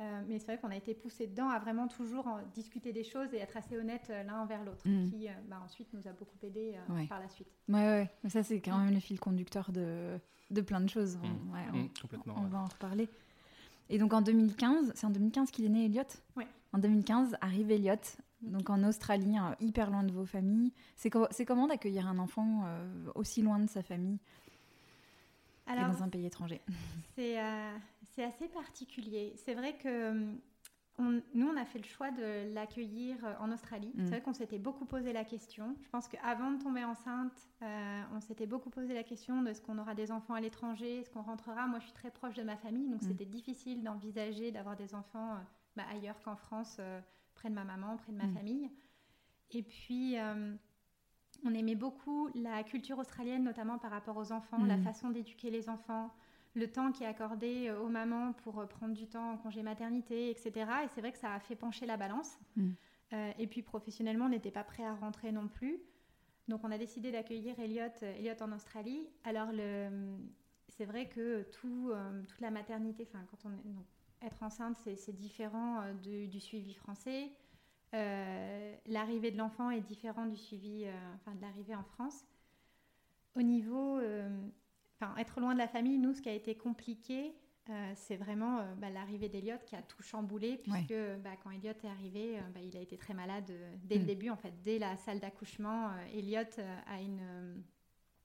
euh, 0.00 0.23
mais 0.28 0.38
c'est 0.38 0.47
vrai 0.47 0.59
qu'on 0.59 0.71
a 0.71 0.76
été 0.76 0.95
poussé 0.95 1.26
dedans 1.26 1.49
à 1.49 1.59
vraiment 1.59 1.88
toujours 1.88 2.28
discuter 2.55 2.93
des 2.93 3.02
choses 3.02 3.35
et 3.35 3.38
être 3.38 3.57
assez 3.57 3.76
honnête 3.76 4.07
euh, 4.11 4.23
l'un 4.23 4.40
envers 4.43 4.64
l'autre, 4.64 4.87
mm. 4.87 5.11
qui 5.11 5.28
euh, 5.28 5.33
bah, 5.49 5.61
ensuite 5.64 5.88
nous 5.93 6.07
a 6.07 6.12
beaucoup 6.12 6.38
aidé 6.43 6.76
par 7.09 7.19
la 7.19 7.28
suite. 7.28 7.49
Ouais, 7.69 7.75
ouais. 7.75 8.11
Mais 8.23 8.31
ça, 8.31 8.45
c'est 8.45 8.61
quand 8.61 8.78
même 8.78 8.95
le 8.95 9.00
fil 9.00 9.19
conducteur 9.19 9.73
de, 9.73 10.19
de 10.50 10.61
plein 10.61 10.81
de 10.81 10.88
choses. 10.88 11.17
Mm. 11.17 11.52
Ouais, 11.52 11.61
on, 11.73 11.76
mm, 11.78 11.88
complètement, 12.00 12.35
on 12.38 12.47
va 12.47 12.59
en 12.59 12.67
reparler. 12.67 13.09
Et 13.90 13.99
donc 13.99 14.12
en 14.12 14.23
2015, 14.23 14.93
c'est 14.95 15.07
en 15.07 15.11
2015 15.11 15.50
qu'il 15.50 15.64
est 15.64 15.71
né, 15.71 15.87
Elliot 15.87 16.02
Oui. 16.37 16.45
En 16.73 16.78
2015 16.78 17.37
arrive 17.40 17.71
Elliot, 17.73 17.97
donc 18.43 18.71
en 18.71 18.85
Australie, 18.85 19.37
hyper 19.59 19.90
loin 19.90 20.05
de 20.05 20.12
vos 20.12 20.26
familles. 20.26 20.73
C'est 20.95 21.11
comment 21.11 21.67
d'accueillir 21.67 22.07
un 22.07 22.19
enfant 22.19 22.64
aussi 23.14 23.40
loin 23.40 23.59
de 23.59 23.69
sa 23.69 23.83
famille? 23.83 24.19
Alors, 25.67 25.85
et 25.85 25.93
dans 25.93 26.02
un 26.02 26.09
pays 26.09 26.26
étranger 26.26 26.61
C'est 27.14 27.38
c'est 28.18 28.25
assez 28.25 28.48
particulier. 28.48 29.32
C'est 29.37 29.54
vrai 29.54 29.76
que 29.76 30.10
hum, 30.98 31.22
nous, 31.34 31.46
on 31.46 31.56
a 31.56 31.64
fait 31.64 31.78
le 31.78 31.84
choix 31.84 32.10
de 32.10 32.52
l'accueillir 32.52 33.16
euh, 33.25 33.34
en 33.38 33.52
Australie. 33.52 33.92
C'est 33.94 34.02
mm. 34.02 34.08
vrai 34.08 34.20
qu'on 34.22 34.32
s'était 34.32 34.58
beaucoup 34.58 34.87
posé 34.87 35.12
la 35.12 35.25
question. 35.25 35.76
Je 35.84 35.88
pense 35.90 36.08
qu'avant 36.08 36.50
de 36.50 36.60
tomber 36.60 36.82
enceinte, 36.82 37.48
euh, 37.62 38.02
on 38.12 38.20
s'était 38.20 38.46
beaucoup 38.46 38.70
posé 38.70 38.92
la 38.92 39.04
question 39.04 39.40
de 39.42 39.50
est-ce 39.50 39.62
qu'on 39.62 39.78
aura 39.78 39.94
des 39.94 40.10
enfants 40.10 40.34
à 40.34 40.40
l'étranger, 40.40 40.98
est-ce 40.98 41.10
qu'on 41.10 41.22
rentrera. 41.22 41.68
Moi, 41.68 41.78
je 41.78 41.84
suis 41.84 41.94
très 41.94 42.10
proche 42.10 42.34
de 42.34 42.42
ma 42.42 42.56
famille, 42.56 42.88
donc 42.88 43.02
mm. 43.02 43.06
c'était 43.06 43.25
difficile 43.25 43.84
d'envisager 43.84 44.50
d'avoir 44.50 44.75
des 44.75 44.96
enfants 44.96 45.34
euh, 45.34 45.38
bah, 45.76 45.84
ailleurs 45.92 46.20
qu'en 46.25 46.34
France, 46.34 46.80
près 47.34 47.50
de 47.50 47.54
ma 47.54 47.62
maman, 47.62 47.96
près 47.98 48.10
de 48.10 48.18
ma 48.18 48.26
mm. 48.26 48.34
famille. 48.34 48.70
Et 49.52 49.62
puis, 49.62 50.16
on 51.44 51.54
aimait 51.54 51.76
beaucoup 51.76 52.28
la 52.34 52.64
culture 52.64 52.98
australienne, 52.98 53.44
notamment 53.44 53.78
par 53.78 53.92
rapport 53.92 54.16
aux 54.16 54.32
enfants, 54.32 54.64
la 54.64 54.76
façon 54.78 55.10
d'éduquer 55.10 55.50
les 55.50 55.68
enfants 55.68 56.12
le 56.59 56.71
temps 56.71 56.93
qui 56.93 57.05
est 57.05 57.07
accordé 57.07 57.69
euh, 57.69 57.81
aux 57.81 57.88
mamans 57.88 58.33
pour 58.33 58.59
euh, 58.59 58.67
prendre 58.67 58.95
du 58.95 59.07
temps 59.07 59.33
en 59.33 59.37
congé 59.38 59.62
maternité, 59.62 60.31
etc. 60.31 60.53
Et 60.85 60.88
c'est 60.95 61.00
vrai 61.00 61.12
que 61.12 61.19
ça 61.19 61.33
a 61.33 61.41
fait 61.41 61.57
pencher 61.57 61.87
la 61.87 61.97
balance. 61.97 62.38
Mm. 62.57 62.71
Euh, 63.15 63.33
et 63.38 63.47
puis 63.47 63.62
professionnellement, 63.62 64.27
on 64.27 64.31
n'était 64.31 64.50
pas 64.50 64.65
prêt 64.65 64.85
à 64.85 64.95
rentrer 64.95 65.33
non 65.33 65.49
plus. 65.49 65.81
Donc 66.49 66.61
on 66.65 66.71
a 66.71 66.79
décidé 66.79 67.12
d'accueillir 67.12 67.59
Elliot, 67.59 67.91
Elliot 68.03 68.35
en 68.41 68.53
Australie. 68.53 69.07
Alors 69.25 69.49
c'est 70.69 70.87
vrai 70.87 71.07
que 71.07 71.43
tout, 71.43 71.93
toute 72.27 72.41
la 72.41 72.50
maternité, 72.50 73.07
enfin 73.07 73.23
quand 73.31 73.47
on 73.47 73.53
est, 73.53 74.27
être 74.27 74.43
enceinte, 74.43 74.79
c'est 74.97 75.15
différent 75.15 75.93
du 76.03 76.41
suivi 76.41 76.73
français. 76.73 77.31
l'arrivée 77.93 79.31
de 79.31 79.37
l'enfant 79.37 79.71
est 79.71 79.83
différente 79.83 80.31
du 80.31 80.38
suivi, 80.38 80.87
enfin 81.17 81.35
de 81.35 81.43
l'arrivée 81.43 81.75
en 81.75 81.85
France. 81.85 82.25
Au 83.37 83.43
niveau, 83.43 84.00
enfin 85.00 85.14
être 85.17 85.40
loin 85.40 85.55
de 85.55 85.59
la 85.59 85.69
famille, 85.69 85.99
nous, 85.99 86.14
ce 86.14 86.23
qui 86.23 86.28
a 86.28 86.35
été 86.35 86.57
compliqué, 86.57 87.35
euh, 87.71 87.93
c'est 87.97 88.17
vraiment 88.17 88.61
euh, 88.61 88.75
bah, 88.76 88.88
l'arrivée 88.88 89.28
d'Eliott 89.28 89.62
qui 89.67 89.76
a 89.76 89.83
tout 89.83 90.02
chamboulé, 90.02 90.57
puisque 90.57 90.95
bah, 91.23 91.37
quand 91.43 91.50
Elliot 91.50 91.73
est 91.73 91.88
arrivé, 91.88 92.38
euh, 92.38 92.43
bah, 92.55 92.61
il 92.62 92.75
a 92.76 92.81
été 92.81 92.97
très 92.97 93.12
malade 93.12 93.52
dès 93.85 93.97
le 93.97 94.05
mm. 94.05 94.07
début. 94.07 94.31
En 94.31 94.37
fait, 94.37 94.55
dès 94.62 94.78
la 94.78 94.97
salle 94.97 95.21
d'accouchement, 95.21 95.90
Elliot 96.14 96.40
a 96.87 97.00
une, 97.02 97.62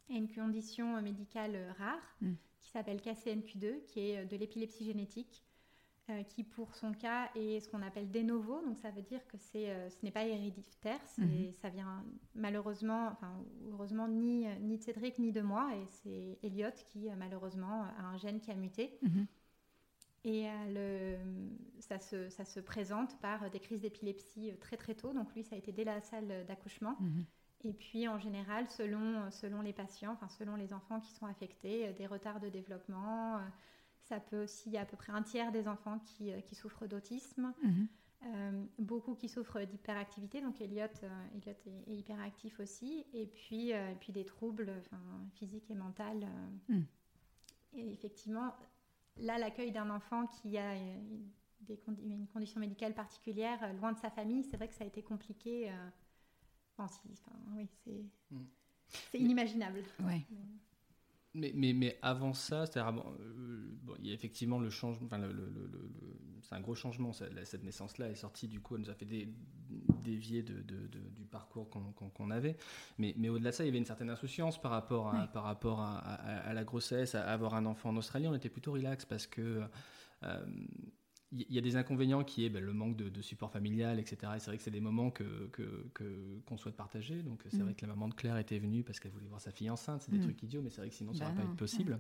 une 0.10 0.32
condition 0.34 1.02
médicale 1.02 1.76
rare 1.78 2.16
mm. 2.22 2.34
qui 2.62 2.70
s'appelle 2.70 3.02
KCNQ2, 3.02 3.84
qui 3.86 4.00
est 4.00 4.26
de 4.26 4.38
l'épilepsie 4.38 4.86
génétique. 4.86 5.44
Qui 6.28 6.44
pour 6.44 6.76
son 6.76 6.92
cas 6.92 7.30
est 7.36 7.62
ce 7.62 7.70
qu'on 7.70 7.82
appelle 7.82 8.12
de 8.12 8.20
novo, 8.20 8.62
donc 8.66 8.78
ça 8.78 8.92
veut 8.92 9.02
dire 9.02 9.26
que 9.28 9.38
c'est, 9.38 9.90
ce 9.90 9.96
n'est 10.04 10.12
pas 10.12 10.26
héréditaire, 10.26 11.00
mm-hmm. 11.18 11.54
ça 11.54 11.70
vient 11.70 12.04
malheureusement, 12.36 13.08
enfin 13.08 13.34
heureusement 13.72 14.10
ni, 14.10 14.46
ni 14.60 14.78
de 14.78 14.84
Cédric 14.84 15.18
ni 15.18 15.32
de 15.32 15.42
moi, 15.42 15.72
et 15.76 15.86
c'est 15.88 16.40
Elliot 16.44 16.72
qui 16.88 17.08
malheureusement 17.18 17.84
a 17.98 18.04
un 18.04 18.18
gène 18.18 18.42
qui 18.42 18.52
a 18.52 18.56
muté. 18.56 19.00
Mm-hmm. 19.02 19.26
Et 20.26 20.48
euh, 20.48 21.18
le, 21.18 21.18
ça, 21.80 22.00
se, 22.00 22.30
ça, 22.30 22.46
se, 22.46 22.60
présente 22.60 23.20
par 23.20 23.50
des 23.50 23.60
crises 23.60 23.82
d'épilepsie 23.82 24.52
euh, 24.52 24.56
très 24.60 24.78
très 24.78 24.96
tôt. 24.96 25.12
Donc 25.14 25.34
lui, 25.36 25.44
ça 25.44 25.56
a 25.56 25.58
été 25.58 25.72
dès 25.72 25.84
la 25.84 26.02
salle 26.02 26.46
d'accouchement. 26.48 26.96
Mhm. 27.00 27.26
Et 27.66 27.74
puis 27.74 28.08
en 28.08 28.20
général, 28.20 28.70
selon, 28.70 29.30
selon 29.32 29.62
les 29.62 29.74
patients, 29.74 30.14
enfin 30.14 30.30
selon 30.30 30.56
les 30.56 30.74
enfants 30.74 31.00
qui 31.00 31.12
sont 31.12 31.26
affectés, 31.26 31.88
euh, 31.88 31.94
des 31.94 32.08
retards 32.08 32.40
de 32.40 32.50
développement. 32.50 33.40
Ça 34.04 34.20
peut 34.20 34.44
aussi, 34.44 34.70
il 34.70 34.74
y 34.74 34.78
a 34.78 34.82
à 34.82 34.86
peu 34.86 34.98
près 34.98 35.14
un 35.14 35.24
tiers 35.24 35.52
des 35.52 35.68
enfants 35.68 36.00
qui, 36.00 36.32
qui 36.44 36.56
souffrent 36.56 36.88
d'autisme. 36.88 37.54
Mhm. 37.64 37.88
beaucoup 38.80 39.16
qui 39.16 39.28
souffrent 39.28 39.62
d'hyperactivité, 39.66 40.42
donc 40.42 40.62
Elliot, 40.62 40.88
Elliot 41.36 41.58
est, 41.88 41.96
hyperactif 41.96 42.60
aussi, 42.60 43.06
et 43.14 43.26
puis, 43.26 43.72
et 43.72 43.98
puis 44.00 44.14
des 44.14 44.26
troubles 44.26 44.72
physiques 45.34 45.70
et 45.70 45.76
mentaux. 45.76 46.04
Mhm. 46.70 46.86
Et 47.74 47.92
effectivement, 47.92 48.54
Là, 49.18 49.38
l'accueil 49.38 49.72
d'un 49.72 49.90
enfant 49.90 50.28
qui 50.28 50.58
a 50.58 50.76
une, 50.76 51.30
des 51.62 51.80
une 52.04 52.28
condition 52.28 52.60
médicale 52.60 52.94
particulière, 52.94 53.62
euh, 53.64 53.74
loin 53.74 53.92
de 53.92 53.98
sa 54.00 54.10
famille, 54.10 54.44
c'est 54.44 54.58
vrai 54.58 54.68
que 54.68 54.74
ça 54.74 54.84
a 54.84 54.88
été 54.88 55.04
compliqué. 55.04 55.70
Euh, 55.70 55.90
enfin, 56.78 56.92
oui, 57.56 57.70
c'est 57.84 58.04
mm. 58.32 59.24
inimaginable. 59.24 59.84
Ouais. 60.00 60.26
Mais, 60.32 60.38
mais, 61.34 61.52
mais, 61.54 61.98
avant 62.02 62.34
ça, 62.34 62.66
c'est-à-dire, 62.66 63.02
euh, 63.02 63.78
bon, 63.84 63.96
il 64.00 64.08
y 64.08 64.12
a 64.12 64.14
effectivement 64.14 64.60
le 64.60 64.70
changement, 64.70 65.06
enfin, 65.06 65.18
le, 65.18 65.34
c'est 66.42 66.56
un 66.56 66.62
gros 66.62 66.76
changement. 66.76 67.12
cette 67.14 67.64
naissance-là 67.64 68.10
est 68.10 68.16
sortie, 68.16 68.48
du 68.48 68.60
coup, 68.60 68.76
elle 68.76 68.82
nous 68.82 68.90
a 68.90 68.94
fait 68.94 69.08
dévier 70.04 70.44
de, 70.44 70.62
de, 70.62 70.88
du 71.16 71.26
parcours 71.26 71.70
qu'on 71.70 72.32
avait. 72.32 72.58
Mais, 72.98 73.14
mais 73.18 73.30
au-delà 73.30 73.52
de 73.52 73.56
ça, 73.56 73.64
il 73.64 73.68
y 73.68 73.70
avait 73.70 73.80
une 73.80 73.86
certaine 73.86 74.10
insouciance 74.10 74.62
par 74.62 74.72
rapport 74.72 75.14
à, 75.14 75.28
par 75.28 75.44
rapport 75.44 75.80
à, 75.80 75.98
à, 75.98 76.54
la 76.54 76.64
grossesse, 76.64 77.16
à 77.16 77.24
avoir 77.24 77.56
un 77.56 77.66
enfant 77.66 77.90
en 77.90 77.98
Australie. 77.98 78.28
On 78.28 78.36
était 78.36 78.50
plutôt 78.50 78.74
relax 78.74 79.06
parce 79.06 79.28
que. 79.28 79.64
Euh, 80.24 80.46
il 81.36 81.54
y 81.54 81.58
a 81.58 81.62
des 81.62 81.76
inconvénients 81.76 82.24
qui 82.24 82.46
est 82.46 82.50
ben, 82.50 82.64
le 82.64 82.74
manque 82.74 82.96
de, 82.96 83.22
support 83.22 83.52
familial, 83.52 84.00
etc. 84.00 84.34
Et 84.36 84.40
c'est 84.40 84.48
vrai 84.48 84.58
que 84.58 84.64
c'est 84.64 84.72
des 84.72 84.82
moments 84.82 85.10
que, 85.10 85.50
qu'on 86.46 86.58
souhaite 86.58 86.76
partager. 86.76 87.24
Donc 87.24 87.44
c'est 87.50 87.58
mm. 87.58 87.64
vrai 87.64 87.74
que 87.74 87.86
la 87.86 87.94
maman 87.94 88.08
de 88.08 88.14
Claire 88.14 88.38
était 88.38 88.60
venue 88.60 88.84
parce 88.84 89.00
qu'elle 89.00 89.12
voulait 89.12 89.28
voir 89.28 89.42
sa 89.42 89.52
fille 89.52 89.70
enceinte. 89.70 90.04
C'est 90.04 90.12
des 90.12 90.20
mm. 90.20 90.24
trucs 90.24 90.44
idiots, 90.44 90.62
mais 90.62 90.70
c'est 90.70 90.82
vrai 90.82 90.90
que 90.90 90.96
sinon 90.96 91.14
ça 91.14 91.26
n'aurait 91.26 91.36
bah 91.36 91.42
pas 91.42 91.48
été 91.48 91.58
possible. 91.58 92.00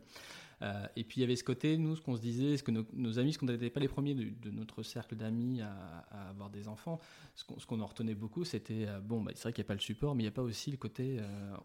Euh, 0.61 0.85
et 0.95 1.03
puis 1.03 1.19
il 1.19 1.21
y 1.21 1.23
avait 1.23 1.35
ce 1.35 1.43
côté, 1.43 1.77
nous, 1.77 1.95
ce 1.95 2.01
qu'on 2.01 2.15
se 2.15 2.21
disait, 2.21 2.57
ce 2.57 2.63
que 2.63 2.71
nos, 2.71 3.19
amis, 3.19 3.33
ce 3.33 3.39
qu'on 3.39 3.47
n'était 3.47 3.69
pas 3.69 3.79
les 3.79 3.87
premiers 3.87 4.13
de, 4.13 4.51
notre 4.51 4.83
cercle 4.83 5.15
d'amis 5.15 5.61
à, 5.61 6.29
avoir 6.29 6.49
des 6.49 6.67
enfants, 6.67 6.99
ce 7.35 7.43
qu'on, 7.43 7.79
en 7.79 7.85
retenait 7.85 8.15
beaucoup, 8.15 8.43
c'était 8.45 8.85
euh, 8.87 8.99
bon, 8.99 9.21
bah, 9.21 9.31
c'est 9.35 9.43
vrai 9.43 9.53
qu'il 9.53 9.61
n'y 9.61 9.67
a 9.67 9.69
pas 9.69 9.73
le 9.73 9.79
support, 9.79 10.15
mais 10.15 10.23
il 10.23 10.25
n'y 10.25 10.29
a 10.29 10.31
pas 10.31 10.43
aussi 10.43 10.71
le 10.71 10.77
côté, 10.77 11.17
euh, 11.19 11.55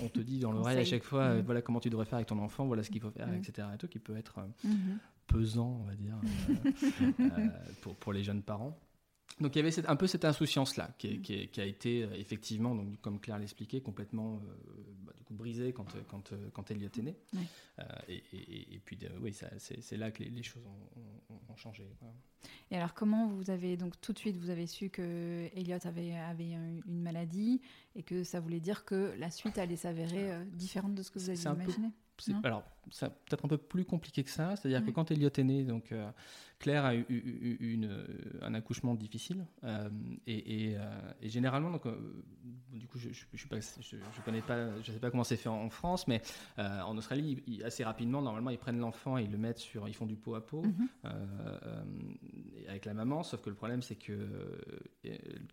on, 0.00 0.08
te 0.08 0.20
dit 0.20 0.40
dans 0.40 0.52
l'oreille 0.52 0.78
à 0.78 0.84
chaque 0.84 1.04
fois, 1.04 1.34
mm. 1.34 1.40
voilà 1.42 1.62
comment 1.62 1.80
tu 1.80 1.90
devrais 1.90 2.04
faire 2.04 2.16
avec 2.16 2.28
ton 2.28 2.38
enfant, 2.38 2.66
voilà 2.66 2.82
ce 2.82 2.90
qu'il 2.90 3.00
faut 3.00 3.10
faire, 3.10 3.32
etc. 3.32 3.68
Et 3.74 3.78
tout, 3.78 3.88
qui 3.88 3.98
peut 3.98 4.16
être 4.16 4.40
mm-hmm 4.64 4.98
pesant, 5.26 5.80
on 5.80 5.84
va 5.84 5.94
dire, 5.94 6.16
euh, 6.48 7.12
euh, 7.20 7.48
pour, 7.80 7.94
pour, 7.96 8.12
les 8.12 8.22
jeunes 8.22 8.42
parents. 8.42 8.78
Donc 9.40 9.56
il 9.56 9.64
y 9.64 9.66
avait 9.66 9.88
un 9.88 9.96
peu 9.96 10.06
cette 10.06 10.24
insouciance-là 10.24 10.94
qui, 10.96 11.20
qui, 11.20 11.60
a 11.60 11.64
été 11.64 12.04
euh, 12.04 12.14
effectivement, 12.14 12.74
donc, 12.74 13.00
comme 13.00 13.18
Claire 13.18 13.38
l'expliquait, 13.38 13.80
complètement 13.80 14.40
bah, 15.02 15.12
du 15.16 15.24
coup, 15.24 15.34
brisée 15.34 15.72
quand, 15.72 15.86
quand, 16.06 16.32
quand 16.52 16.70
Elliot 16.70 16.88
est 16.96 17.02
né. 17.02 17.16
et, 18.08 18.22
et, 18.74 18.78
puis 18.84 18.96
oui, 19.20 19.34
c'est 19.58 19.96
là 19.96 20.12
que 20.12 20.22
les, 20.22 20.42
choses 20.44 20.62
ont, 21.48 21.56
changé. 21.56 21.84
Et 22.70 22.76
alors 22.76 22.94
comment 22.94 23.28
vous 23.28 23.50
avez, 23.50 23.76
donc 23.76 24.00
tout 24.00 24.12
de 24.12 24.18
suite, 24.18 24.36
vous 24.36 24.50
avez 24.50 24.66
su 24.66 24.88
que 24.88 25.48
Elliot 25.54 25.78
avait, 25.84 26.16
avait 26.16 26.52
une 26.52 27.02
maladie 27.02 27.60
et 27.96 28.04
que 28.04 28.22
ça 28.22 28.38
voulait 28.38 28.60
dire 28.60 28.84
que 28.84 29.14
la 29.18 29.30
suite 29.30 29.58
allait 29.58 29.76
s'avérer 29.76 30.44
différente 30.52 30.94
de 30.94 31.02
ce 31.02 31.10
que 31.10 31.18
vous 31.18 31.30
aviez 31.30 31.50
imaginé? 31.50 31.90
alors, 32.44 32.62
c'est 32.90 33.08
peut-être 33.08 33.44
un 33.44 33.48
peu 33.48 33.58
plus 33.58 33.84
compliqué 33.84 34.22
que 34.22 34.30
ça. 34.30 34.56
C'est-à-dire 34.56 34.84
que 34.84 34.90
quand 34.90 35.10
Elliot 35.10 35.30
est 35.36 35.44
né, 35.44 35.64
donc, 35.64 35.92
euh, 35.92 36.08
Claire 36.58 36.84
a 36.84 36.94
eu, 36.94 37.04
une, 37.60 37.86
euh, 37.90 38.06
un 38.42 38.54
accouchement 38.54 38.94
difficile. 38.94 39.44
Euh, 39.64 39.88
et, 40.26 40.76
généralement, 41.22 41.70
donc, 41.70 41.82
du 42.72 42.86
coup, 42.86 42.98
je 42.98 43.08
ne 43.08 43.12
je, 43.12 43.48
pas, 43.48 43.58
je, 43.60 44.20
connais 44.24 44.40
pas, 44.40 44.80
je 44.82 44.92
sais 44.92 44.98
pas 44.98 45.10
comment 45.10 45.24
c'est 45.24 45.36
fait 45.36 45.48
en, 45.48 45.70
France, 45.70 46.06
mais 46.08 46.22
en 46.58 46.96
Australie, 46.96 47.42
assez 47.64 47.84
rapidement, 47.84 48.22
normalement, 48.22 48.50
ils 48.50 48.58
prennent 48.58 48.78
l'enfant 48.78 49.18
et 49.18 49.24
ils 49.24 49.30
le 49.30 49.38
mettent 49.38 49.58
sur. 49.58 49.88
Ils 49.88 49.94
font 49.94 50.06
du 50.06 50.16
pot 50.16 50.34
à 50.34 50.46
pot 50.46 50.62
mhm. 50.62 50.88
avec 52.68 52.84
la 52.84 52.94
maman. 52.94 53.22
Sauf 53.22 53.40
que 53.42 53.50
le 53.50 53.56
problème, 53.56 53.82
c'est 53.82 53.96
que 53.96 54.28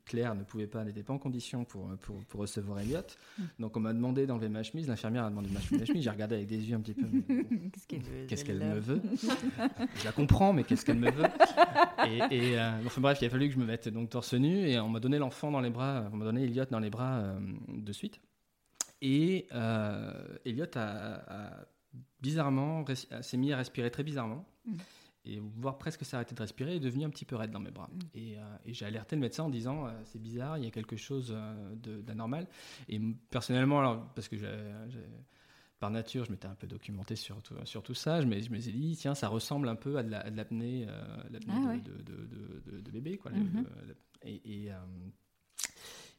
Claire 0.05 0.35
ne 0.35 0.43
pouvait 0.43 0.67
pas, 0.67 0.83
n'était 0.83 1.03
pas 1.03 1.13
en 1.13 1.19
condition 1.19 1.65
pour, 1.65 1.89
pour, 1.97 2.23
pour 2.25 2.41
recevoir 2.41 2.79
Elliot. 2.79 2.99
Mhm. 3.37 3.47
Donc, 3.59 3.77
on 3.77 3.79
m'a 3.79 3.93
demandé 3.93 4.25
d'enlever 4.27 4.49
ma 4.49 4.63
chemise. 4.63 4.87
L'infirmière 4.87 5.25
a 5.25 5.29
demandé 5.29 5.49
ma 5.49 5.59
chemise. 5.59 5.83
J'ai 6.01 6.09
regardé 6.09 6.35
avec 6.35 6.47
des 6.47 6.69
yeux 6.69 6.75
un 6.75 6.81
petit 6.81 6.93
peu. 6.93 7.07
qu'est-ce 8.27 8.45
qu'elle 8.45 8.59
me 8.59 8.79
veut 8.79 9.01
Je 9.95 10.05
la 10.05 10.11
comprends, 10.11 10.53
mais 10.53 10.63
qu'est-ce 10.63 10.85
qu'elle 10.85 10.99
me 10.99 11.11
veut 11.11 11.27
Et, 12.31 12.57
euh, 12.57 12.71
enfin 12.85 13.01
bref, 13.01 13.19
il 13.21 13.25
a 13.25 13.29
fallu 13.29 13.47
que 13.47 13.55
je 13.55 13.59
me 13.59 13.65
mette 13.65 13.89
donc 13.89 14.09
torse 14.09 14.33
nu 14.33 14.67
et 14.67 14.79
on 14.79 14.89
m'a 14.89 14.99
donné 14.99 15.17
l'enfant 15.17 15.51
dans 15.51 15.61
les 15.61 15.69
bras, 15.69 16.09
on 16.11 16.17
m'a 16.17 16.25
donné 16.25 16.43
Elliot 16.43 16.65
dans 16.69 16.79
les 16.79 16.89
bras 16.89 17.19
euh, 17.19 17.39
de 17.69 17.93
suite. 17.93 18.19
Et 19.01 19.47
euh, 19.53 20.37
Elliot 20.45 20.65
a, 20.75 21.65
bizarrement 22.21 22.85
s'est 23.21 23.37
mis 23.37 23.51
à 23.51 23.57
respirer 23.57 23.91
très 23.91 24.03
bizarrement. 24.03 24.45
Mm. 24.65 24.73
Et 25.23 25.39
voir 25.39 25.77
presque 25.77 26.03
s'arrêter 26.03 26.33
de 26.33 26.41
respirer 26.41 26.77
est 26.77 26.79
devenu 26.79 27.05
un 27.05 27.11
petit 27.11 27.25
peu 27.25 27.35
raide 27.35 27.51
dans 27.51 27.59
mes 27.59 27.69
bras. 27.69 27.89
Mm. 27.93 27.99
Et, 28.15 28.37
et 28.65 28.73
j'ai 28.73 28.85
alerté 28.85 29.15
le 29.15 29.21
médecin 29.21 29.43
en 29.43 29.49
disant 29.49 29.87
c'est 30.03 30.21
bizarre, 30.21 30.57
il 30.57 30.63
y 30.63 30.67
a 30.67 30.71
quelque 30.71 30.95
chose 30.95 31.35
d'anormal. 31.83 32.47
Et 32.89 32.99
personnellement, 33.29 33.79
alors, 33.79 34.07
parce 34.15 34.27
que 34.27 34.37
j'ai 34.37 34.47
par 35.81 35.89
nature, 35.89 36.25
je 36.25 36.31
m'étais 36.31 36.45
un 36.45 36.53
peu 36.53 36.67
documenté 36.67 37.15
sur 37.15 37.41
tout, 37.41 37.55
sur 37.65 37.81
tout 37.81 37.95
ça. 37.95 38.21
Je 38.21 38.27
me, 38.27 38.39
je 38.39 38.51
me 38.51 38.59
suis 38.59 38.71
dit, 38.71 38.95
tiens, 38.95 39.15
ça 39.15 39.27
ressemble 39.27 39.67
un 39.67 39.75
peu 39.75 39.97
à 39.97 40.03
de 40.03 40.11
l'apnée 40.11 40.85
la, 40.85 40.91
euh, 40.91 41.39
ah 41.49 41.75
de, 41.75 42.79
de, 42.81 42.91
bébé. 42.91 43.17
Quoi, 43.17 43.31
mhm. 43.31 43.65
et, 44.23 44.41
et, 44.45 44.71
euh, 44.71 44.75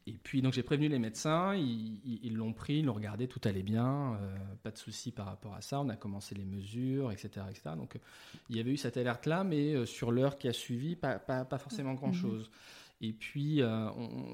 et, 0.05 0.11
puis, 0.21 0.41
donc, 0.41 0.51
j'ai 0.51 0.63
prévenu 0.63 0.89
les 0.89 0.99
médecins, 0.99 1.55
ils 1.55 2.35
l'ont 2.35 2.51
pris, 2.51 2.79
ils 2.79 2.85
l'ont 2.85 2.93
regardé, 2.93 3.29
tout 3.29 3.39
allait 3.45 3.63
bien, 3.63 4.15
euh, 4.15 4.35
pas 4.63 4.71
de 4.71 4.77
souci 4.77 5.11
par 5.11 5.27
rapport 5.27 5.53
à 5.53 5.61
ça. 5.61 5.79
On 5.79 5.87
a 5.87 5.95
commencé 5.95 6.35
les 6.35 6.43
mesures, 6.43 7.13
etc. 7.13 7.45
etc. 7.49 7.75
Donc, 7.77 7.97
il 8.49 8.57
y 8.57 8.59
avait 8.59 8.71
eu 8.71 8.77
cette 8.77 8.97
alerte-là, 8.97 9.45
mais 9.45 9.85
sur 9.85 10.11
l'heure 10.11 10.37
qui 10.37 10.49
a 10.49 10.53
suivi, 10.53 10.97
pas, 10.97 11.19
pas, 11.19 11.45
pas 11.45 11.57
forcément 11.57 11.91
mhm. 11.91 11.97
grand-chose. 11.97 12.51
Et 13.05 13.11
puis, 13.11 13.61
euh, 13.61 13.89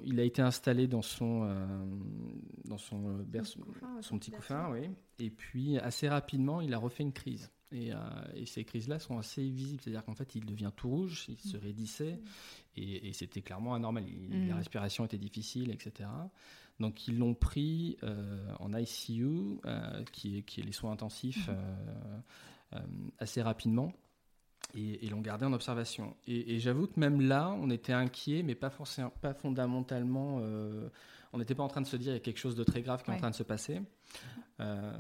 il 0.06 0.20
a 0.20 0.24
été 0.24 0.44
installé 0.44 0.86
dans 0.86 1.02
son, 1.02 1.42
euh, 1.44 1.66
dans 2.66 2.78
son, 2.78 3.18
euh, 3.18 3.42
son 4.02 4.20
petit 4.20 4.30
couffin, 4.30 4.70
oui. 4.72 4.92
Et 5.18 5.32
puis, 5.32 5.80
assez 5.80 6.08
rapidement, 6.08 6.62
il 6.62 6.72
a 6.76 6.78
refait 6.78 7.02
une 7.02 7.12
crise. 7.12 7.52
Et, 7.72 7.92
et 8.36 8.46
ces 8.46 8.64
crises-là 8.66 9.00
sont 9.00 9.18
assez 9.18 9.48
visibles, 9.48 9.82
c'est-à-dire 9.82 10.06
qu'en 10.06 10.14
fait, 10.14 10.36
il 10.36 10.46
devient 10.46 10.72
tout 10.76 10.88
rouge, 10.88 11.26
il 11.30 11.40
se 11.40 11.58
raidissait, 11.58 12.14
mm. 12.14 12.78
et, 12.78 13.14
c'était 13.14 13.42
clairement 13.42 13.74
anormal. 13.74 14.06
La 14.30 14.38
mm. 14.38 14.58
respiration 14.58 15.04
était 15.04 15.18
difficile, 15.18 15.72
etc. 15.72 16.08
Donc, 16.80 17.08
ils 17.08 17.18
l'ont 17.18 17.34
pris 17.34 17.98
en 18.60 18.72
ICU, 18.72 19.60
qui, 20.12 20.38
est, 20.38 20.42
qui 20.44 20.62
est 20.62 20.64
les 20.64 20.72
soins 20.74 20.92
intensifs, 20.92 21.50
mm. 22.72 22.80
assez 23.18 23.42
rapidement 23.42 23.94
et, 24.76 25.10
l'ont 25.10 25.22
gardé 25.22 25.46
en 25.46 25.54
observation. 25.54 26.16
Et, 26.28 26.60
j'avoue 26.60 26.88
que 26.88 27.00
même 27.00 27.22
là, 27.22 27.56
on 27.60 27.70
était 27.70 27.94
inquiet, 27.94 28.44
mais 28.44 28.56
pas 28.56 28.70
forcément, 28.70 29.12
pas 29.22 29.34
fondamentalement. 29.34 30.40
Euh, 30.42 30.90
on 31.34 31.38
n'était 31.38 31.56
pas 31.56 31.64
en 31.64 31.68
train 31.68 31.82
de 31.82 31.88
se 31.88 31.98
dire 31.98 32.12
il 32.12 32.16
y 32.16 32.18
a 32.18 32.22
quelque 32.22 32.40
chose 32.40 32.56
de 32.56 32.64
très 32.64 32.82
grave 32.82 33.04
qui 33.04 33.12
est 33.12 33.14
en 33.14 33.18
train 33.18 33.30
de 33.30 33.36
se 33.36 33.44
passer. 33.44 33.82
Euh, 34.60 34.92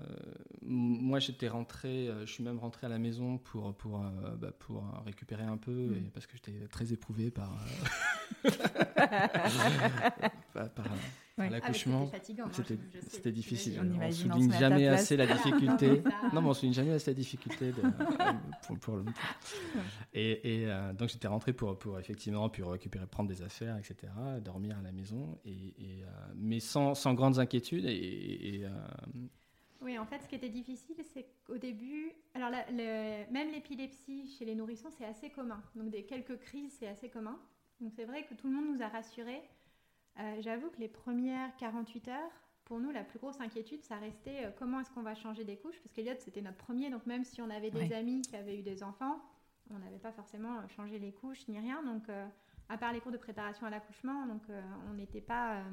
moi, 0.61 1.19
j'étais 1.19 1.49
rentré, 1.49 2.07
euh, 2.07 2.25
je 2.25 2.31
suis 2.31 2.43
même 2.43 2.59
rentré 2.59 2.88
à 2.88 2.89
la 2.89 2.97
maison 2.97 3.38
pour, 3.38 3.75
pour, 3.75 4.01
euh, 4.01 4.35
bah, 4.38 4.53
pour 4.57 4.85
récupérer 5.05 5.43
un 5.43 5.57
peu, 5.57 5.71
mm. 5.71 5.95
et 5.95 6.11
parce 6.13 6.27
que 6.27 6.38
j'étais 6.38 6.67
très 6.67 6.93
éprouvé 6.93 7.29
par, 7.29 7.53
par, 10.53 10.85
ah, 11.48 11.50
l'accouchement. 11.50 12.12
C'était 13.08 13.31
difficile. 13.31 13.79
On, 13.81 14.01
on 14.01 14.12
souligne 14.12 14.51
jamais 14.53 14.88
assez 14.88 15.17
la 15.17 15.27
difficulté. 15.27 16.01
non, 16.34 16.41
mais 16.41 16.50
on 16.50 16.53
souligne 16.53 16.74
jamais 16.74 16.91
assez 16.91 17.12
la 17.12 17.15
difficulté 17.15 17.72
de, 17.72 17.81
pour, 18.67 18.79
pour 18.79 18.96
le... 18.98 19.05
Et, 20.13 20.63
et 20.63 20.67
donc 20.98 21.10
j'étais 21.10 21.27
rentré 21.27 21.53
pour, 21.53 21.77
pour 21.77 22.00
effectivement 22.00 22.50
pour 22.50 22.72
récupérer, 22.72 23.05
prendre 23.08 23.29
des 23.29 23.41
affaires, 23.41 23.77
etc., 23.77 24.12
dormir 24.43 24.77
à 24.77 24.81
la 24.81 24.91
maison, 24.91 25.38
et, 25.46 26.03
mais 26.36 26.60
sans, 26.60 26.96
sans 26.96 27.13
grandes 27.13 27.39
inquiétudes 27.39 27.86
et, 27.86 28.65
oui, 29.81 29.98
en 29.98 30.05
fait, 30.05 30.22
ce 30.22 30.27
qui 30.27 30.36
était 30.36 30.50
difficile, 30.50 30.98
c'est 31.13 31.25
qu'au 31.46 31.58
début, 31.58 32.12
alors 32.34 32.51
même 32.74 33.51
l'épilepsie 33.51 34.27
chez 34.27 34.46
les 34.46 34.55
nourrissons, 34.55 34.89
c'est 34.91 35.05
assez 35.05 35.29
commun. 35.29 35.62
Donc, 35.75 35.89
des 35.89 36.03
quelques 36.03 36.38
crises, 36.39 36.75
c'est 36.79 36.88
assez 36.88 37.10
commun. 37.10 37.39
Donc, 37.79 37.93
c'est 37.96 38.03
vrai 38.03 38.25
que 38.25 38.34
tout 38.34 38.48
le 38.50 38.55
monde 38.55 38.75
nous 38.75 38.84
a 38.84 38.89
rassurés. 38.89 39.41
Euh, 40.20 40.36
j'avoue 40.42 40.70
que 40.70 40.80
les 40.80 40.88
premières 40.88 41.56
48 41.58 42.08
heures, 42.10 42.32
pour 42.66 42.80
nous, 42.80 42.92
la 42.92 43.04
plus 43.04 43.20
grosse 43.20 43.39
inquiétude, 43.39 43.84
ça 43.84 43.98
restait 43.98 44.46
euh, 44.46 44.51
comment 44.58 44.80
est-ce 44.80 44.92
qu'on 44.92 45.01
va 45.01 45.16
changer 45.16 45.44
des 45.44 45.58
couches 45.58 45.80
Parce 45.82 45.94
qu'Eliott, 45.94 46.20
c'était 46.22 46.42
notre 46.42 46.58
premier. 46.58 46.89
Donc, 46.89 47.06
même 47.06 47.24
si 47.24 47.42
on 47.42 47.50
avait 47.50 47.72
des 47.72 47.94
amis 47.94 48.22
qui 48.22 48.36
avaient 48.36 48.58
eu 48.58 48.62
des 48.62 48.84
enfants, 48.84 49.20
on 49.72 49.80
n'avait 49.80 50.00
pas 50.00 50.12
forcément 50.12 50.58
euh, 50.58 50.68
changé 50.75 51.00
les 51.00 51.12
couches 51.12 51.48
ni 51.48 51.60
rien. 51.60 51.82
Donc, 51.84 52.04
à 52.70 52.78
part 52.78 52.94
les 52.94 53.00
cours 53.00 53.12
de 53.12 53.18
préparation 53.18 53.66
à 53.66 53.70
l'accouchement, 53.70 54.28
donc 54.28 54.44
on 54.88 54.94
n'était 54.94 55.22
pas, 55.22 55.63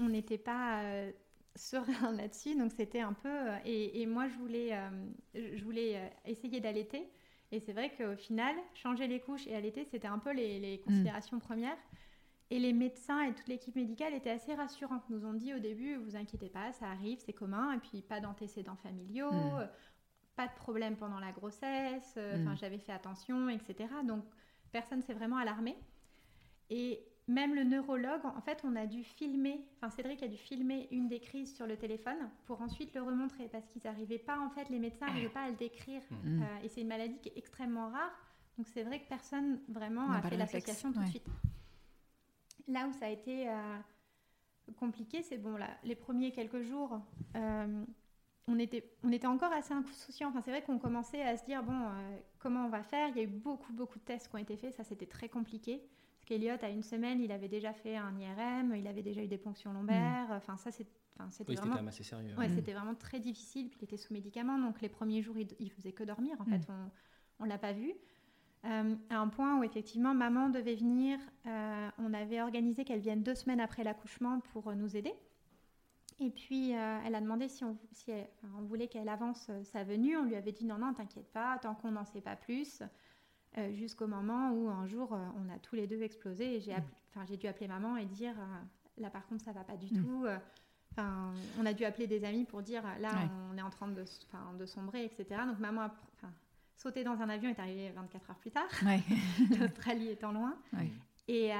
on 0.00 0.08
n'était 0.08 0.38
pas 0.38 0.82
serein 1.54 2.10
là-dessus. 2.16 2.56
Donc 2.56 2.72
c'était 2.72 3.00
un 3.00 3.12
peu. 3.12 3.48
Et, 3.64 4.04
moi, 4.06 4.26
je 4.26 4.36
voulais, 4.38 4.76
je 5.34 5.62
voulais 5.62 6.12
essayer 6.24 6.60
d'allaiter. 6.60 7.08
Et 7.52 7.60
c'est 7.60 7.74
vrai 7.74 7.92
qu'au 7.94 8.16
final, 8.16 8.56
changer 8.74 9.06
les 9.06 9.20
couches 9.20 9.46
et 9.46 9.54
allaiter, 9.54 9.84
c'était 9.84 10.08
un 10.08 10.18
peu 10.18 10.32
les, 10.32 10.78
mm. 10.78 10.84
considérations 10.84 11.38
premières. 11.38 11.76
Et 12.52 12.58
les 12.58 12.74
médecins 12.74 13.22
et 13.22 13.32
toute 13.32 13.48
l'équipe 13.48 13.74
médicale 13.74 14.12
étaient 14.12 14.28
assez 14.28 14.54
rassurants. 14.54 15.00
Nous 15.08 15.24
ont 15.24 15.32
dit 15.32 15.54
au 15.54 15.58
début, 15.58 15.96
vous 15.96 16.16
inquiétez 16.16 16.50
pas, 16.50 16.70
ça 16.74 16.90
arrive, 16.90 17.18
c'est 17.24 17.32
commun. 17.32 17.72
Et 17.72 17.78
puis 17.78 18.02
pas 18.02 18.20
d'antécédents 18.20 18.76
familiaux, 18.76 19.32
mm. 19.32 19.68
pas 20.36 20.48
de 20.48 20.54
problème 20.56 20.96
pendant 20.96 21.18
la 21.18 21.32
grossesse. 21.32 22.18
Enfin, 22.18 22.52
mm. 22.52 22.56
j'avais 22.60 22.78
fait 22.78 22.92
attention, 22.92 23.48
etc. 23.48 23.88
Donc 24.06 24.22
personne 24.70 25.00
s'est 25.00 25.14
vraiment 25.14 25.38
alarmé. 25.38 25.78
Et 26.68 27.02
même 27.26 27.54
le 27.54 27.64
neurologue, 27.64 28.20
en 28.26 28.42
fait, 28.42 28.60
on 28.64 28.76
a 28.76 28.84
dû 28.84 29.02
filmer, 29.02 29.64
enfin 29.76 29.88
Cédric 29.88 30.22
a 30.22 30.28
dû 30.28 30.36
filmer 30.36 30.88
une 30.90 31.08
des 31.08 31.20
crises 31.20 31.56
sur 31.56 31.66
le 31.66 31.78
téléphone 31.78 32.28
pour 32.44 32.60
ensuite 32.60 32.92
le 32.94 33.00
remontrer 33.00 33.48
parce 33.48 33.66
qu'ils 33.68 33.80
n'arrivaient 33.86 34.18
pas, 34.18 34.38
en 34.38 34.50
fait, 34.50 34.68
les 34.68 34.78
médecins 34.78 35.06
n'arrivaient 35.06 35.30
pas 35.30 35.44
à 35.44 35.48
le 35.48 35.56
décrire. 35.56 36.02
Mm. 36.10 36.42
Euh, 36.42 36.64
et 36.64 36.68
c'est 36.68 36.82
une 36.82 36.88
maladie 36.88 37.18
qui 37.18 37.30
est 37.30 37.38
extrêmement 37.38 37.88
rare. 37.88 38.12
Donc 38.58 38.66
c'est 38.68 38.82
vrai 38.82 39.00
que 39.00 39.08
personne 39.08 39.58
vraiment 39.68 40.10
a 40.10 40.20
fait 40.20 40.36
l'association 40.36 40.92
tout 40.92 41.00
de 41.00 41.06
suite. 41.06 41.26
Là 42.72 42.86
où 42.88 42.92
ça 42.92 43.06
a 43.06 43.08
été 43.10 43.48
euh, 43.48 43.78
compliqué, 44.78 45.22
c'est 45.22 45.38
bon, 45.38 45.56
là, 45.56 45.68
les 45.84 45.94
premiers 45.94 46.32
quelques 46.32 46.62
jours, 46.62 47.00
euh, 47.36 47.84
on, 48.48 48.58
était, 48.58 48.90
on 49.04 49.12
était 49.12 49.26
encore 49.26 49.52
assez 49.52 49.74
insouciants. 49.74 50.30
Enfin, 50.30 50.40
c'est 50.40 50.50
vrai 50.50 50.62
qu'on 50.62 50.78
commençait 50.78 51.22
à 51.22 51.36
se 51.36 51.44
dire, 51.44 51.62
bon, 51.62 51.78
comment 52.38 52.66
on 52.66 52.68
va 52.68 52.82
faire? 52.82 53.08
Il 53.08 53.16
y 53.16 53.20
a 53.20 53.24
eu 53.24 53.28
beaucoup, 53.28 53.72
beaucoup 53.72 53.98
de 53.98 54.04
tests 54.04 54.28
qui 54.28 54.34
ont 54.34 54.38
été 54.38 54.56
faits. 54.56 54.74
Ça, 54.74 54.84
c'était 54.84 55.06
très 55.06 55.28
compliqué. 55.28 55.82
Parce 56.22 56.24
qu'Eliott, 56.26 56.62
à 56.62 56.68
une 56.68 56.82
semaine, 56.82 57.20
il 57.20 57.32
avait 57.32 57.48
déjà 57.48 57.72
fait 57.72 57.96
un 57.96 58.16
IRM, 58.16 58.74
il 58.76 58.86
avait 58.86 59.02
déjà 59.02 59.22
eu 59.22 59.26
des 59.28 59.38
ponctions 59.38 59.72
lombaires. 59.72 60.28
Mm. 60.28 60.36
Enfin, 60.36 60.56
ça, 60.56 60.70
c'est, 60.70 60.86
c'était 61.30 61.54
vraiment... 61.54 61.72
quand 61.72 61.78
même 61.78 61.88
assez 61.88 62.04
sérieux. 62.04 62.34
Ouais, 62.38 62.48
c'était 62.48 62.72
vraiment 62.72 62.94
très 62.94 63.18
difficile. 63.18 63.68
Puis 63.68 63.80
il 63.82 63.84
était 63.84 63.96
sous 63.96 64.12
médicaments, 64.12 64.58
donc 64.58 64.80
les 64.80 64.88
premiers 64.88 65.20
jours, 65.20 65.36
il, 65.36 65.48
il 65.58 65.70
faisait 65.70 65.92
que 65.92 66.04
dormir. 66.04 66.36
En 66.40 66.44
mm. 66.44 66.50
fait, 66.50 66.70
on, 66.70 66.90
on 67.40 67.44
l'a 67.44 67.58
pas 67.58 67.72
vu. 67.72 67.92
Euh, 68.64 68.94
à 69.10 69.18
un 69.18 69.28
point 69.28 69.58
où 69.58 69.64
effectivement, 69.64 70.14
maman 70.14 70.48
devait 70.48 70.76
venir. 70.76 71.18
Euh, 71.46 71.88
on 71.98 72.14
avait 72.14 72.40
organisé 72.40 72.84
qu'elle 72.84 73.00
vienne 73.00 73.22
deux 73.22 73.34
semaines 73.34 73.60
après 73.60 73.82
l'accouchement 73.82 74.40
pour 74.52 74.72
nous 74.74 74.96
aider. 74.96 75.12
Et 76.20 76.30
puis, 76.30 76.74
euh, 76.74 76.98
elle 77.04 77.16
a 77.16 77.20
demandé 77.20 77.48
si 77.48 77.64
on, 77.64 77.76
si 77.90 78.12
on 78.56 78.62
voulait 78.62 78.86
qu'elle 78.86 79.08
avance 79.08 79.50
sa 79.64 79.82
venue. 79.82 80.16
On 80.16 80.24
lui 80.24 80.36
avait 80.36 80.52
dit 80.52 80.64
non, 80.64 80.78
non, 80.78 80.94
t'inquiète 80.94 81.32
pas, 81.32 81.58
tant 81.58 81.74
qu'on 81.74 81.92
n'en 81.92 82.04
sait 82.04 82.20
pas 82.20 82.36
plus. 82.36 82.82
Euh, 83.58 83.70
jusqu'au 83.74 84.06
moment 84.06 84.50
où 84.52 84.70
un 84.70 84.86
jour, 84.86 85.12
euh, 85.12 85.18
on 85.36 85.52
a 85.52 85.58
tous 85.58 85.76
les 85.76 85.86
deux 85.86 86.00
explosé 86.00 86.56
et 86.56 86.60
j'ai 86.60 86.74
mm. 86.74 87.36
dû 87.36 87.46
appeler 87.46 87.68
maman 87.68 87.98
et 87.98 88.06
dire 88.06 88.34
euh, 88.38 89.02
là 89.02 89.10
par 89.10 89.26
contre 89.26 89.44
ça 89.44 89.52
va 89.52 89.62
pas 89.62 89.76
du 89.76 89.92
mm. 89.92 90.02
tout. 90.02 90.26
Enfin, 90.92 91.32
on 91.60 91.66
a 91.66 91.74
dû 91.74 91.84
appeler 91.84 92.06
des 92.06 92.24
amis 92.24 92.44
pour 92.44 92.62
dire 92.62 92.82
là 93.00 93.10
on 93.52 93.58
est 93.58 93.62
en 93.62 93.70
train 93.70 93.88
de, 93.88 94.04
de 94.58 94.66
sombrer, 94.66 95.04
etc. 95.04 95.42
Donc 95.46 95.58
maman 95.58 95.82
a 95.82 95.94
sauté 96.82 97.04
dans 97.04 97.20
un 97.20 97.28
avion 97.28 97.50
est 97.50 97.58
arrivée 97.58 97.90
24 97.90 98.30
heures 98.30 98.38
plus 98.38 98.50
tard, 98.50 98.68
l'Australie 99.60 100.08
étant 100.08 100.32
loin. 100.32 100.56
Et, 101.28 101.50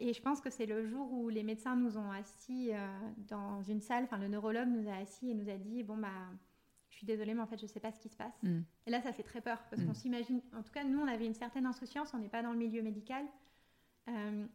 et, 0.00 0.12
je 0.14 0.22
pense 0.22 0.40
que 0.40 0.48
c'est 0.48 0.66
le 0.66 0.86
jour 0.86 1.12
où 1.12 1.28
les 1.28 1.42
médecins 1.42 1.76
nous 1.76 1.98
ont 1.98 2.10
assis 2.10 2.70
dans 3.28 3.62
une 3.62 3.82
salle, 3.82 4.04
enfin 4.04 4.16
le 4.16 4.28
neurologue 4.28 4.68
nous 4.68 4.88
a 4.88 4.94
assis 4.94 5.30
et 5.30 5.34
nous 5.34 5.48
a 5.50 5.56
dit 5.56 5.82
bon 5.82 5.98
bah 5.98 6.08
je 6.90 6.96
suis 6.96 7.06
désolée, 7.06 7.34
mais 7.34 7.40
en 7.40 7.46
fait, 7.46 7.56
je 7.56 7.64
ne 7.64 7.68
sais 7.68 7.80
pas 7.80 7.92
ce 7.92 8.00
qui 8.00 8.08
se 8.08 8.16
passe. 8.16 8.42
Mm. 8.42 8.60
Et 8.86 8.90
là, 8.90 9.00
ça 9.00 9.12
fait 9.12 9.22
très 9.22 9.40
peur 9.40 9.62
parce 9.70 9.82
qu'on 9.82 9.92
mm. 9.92 9.94
s'imagine, 9.94 10.42
en 10.54 10.62
tout 10.62 10.72
cas, 10.72 10.84
nous, 10.84 10.98
on 10.98 11.06
avait 11.06 11.26
une 11.26 11.34
certaine 11.34 11.66
insouciance, 11.66 12.12
on 12.14 12.18
n'est 12.18 12.28
pas 12.28 12.42
dans 12.42 12.52
le 12.52 12.58
milieu 12.58 12.82
médical. 12.82 13.24
Euh, 14.08 14.46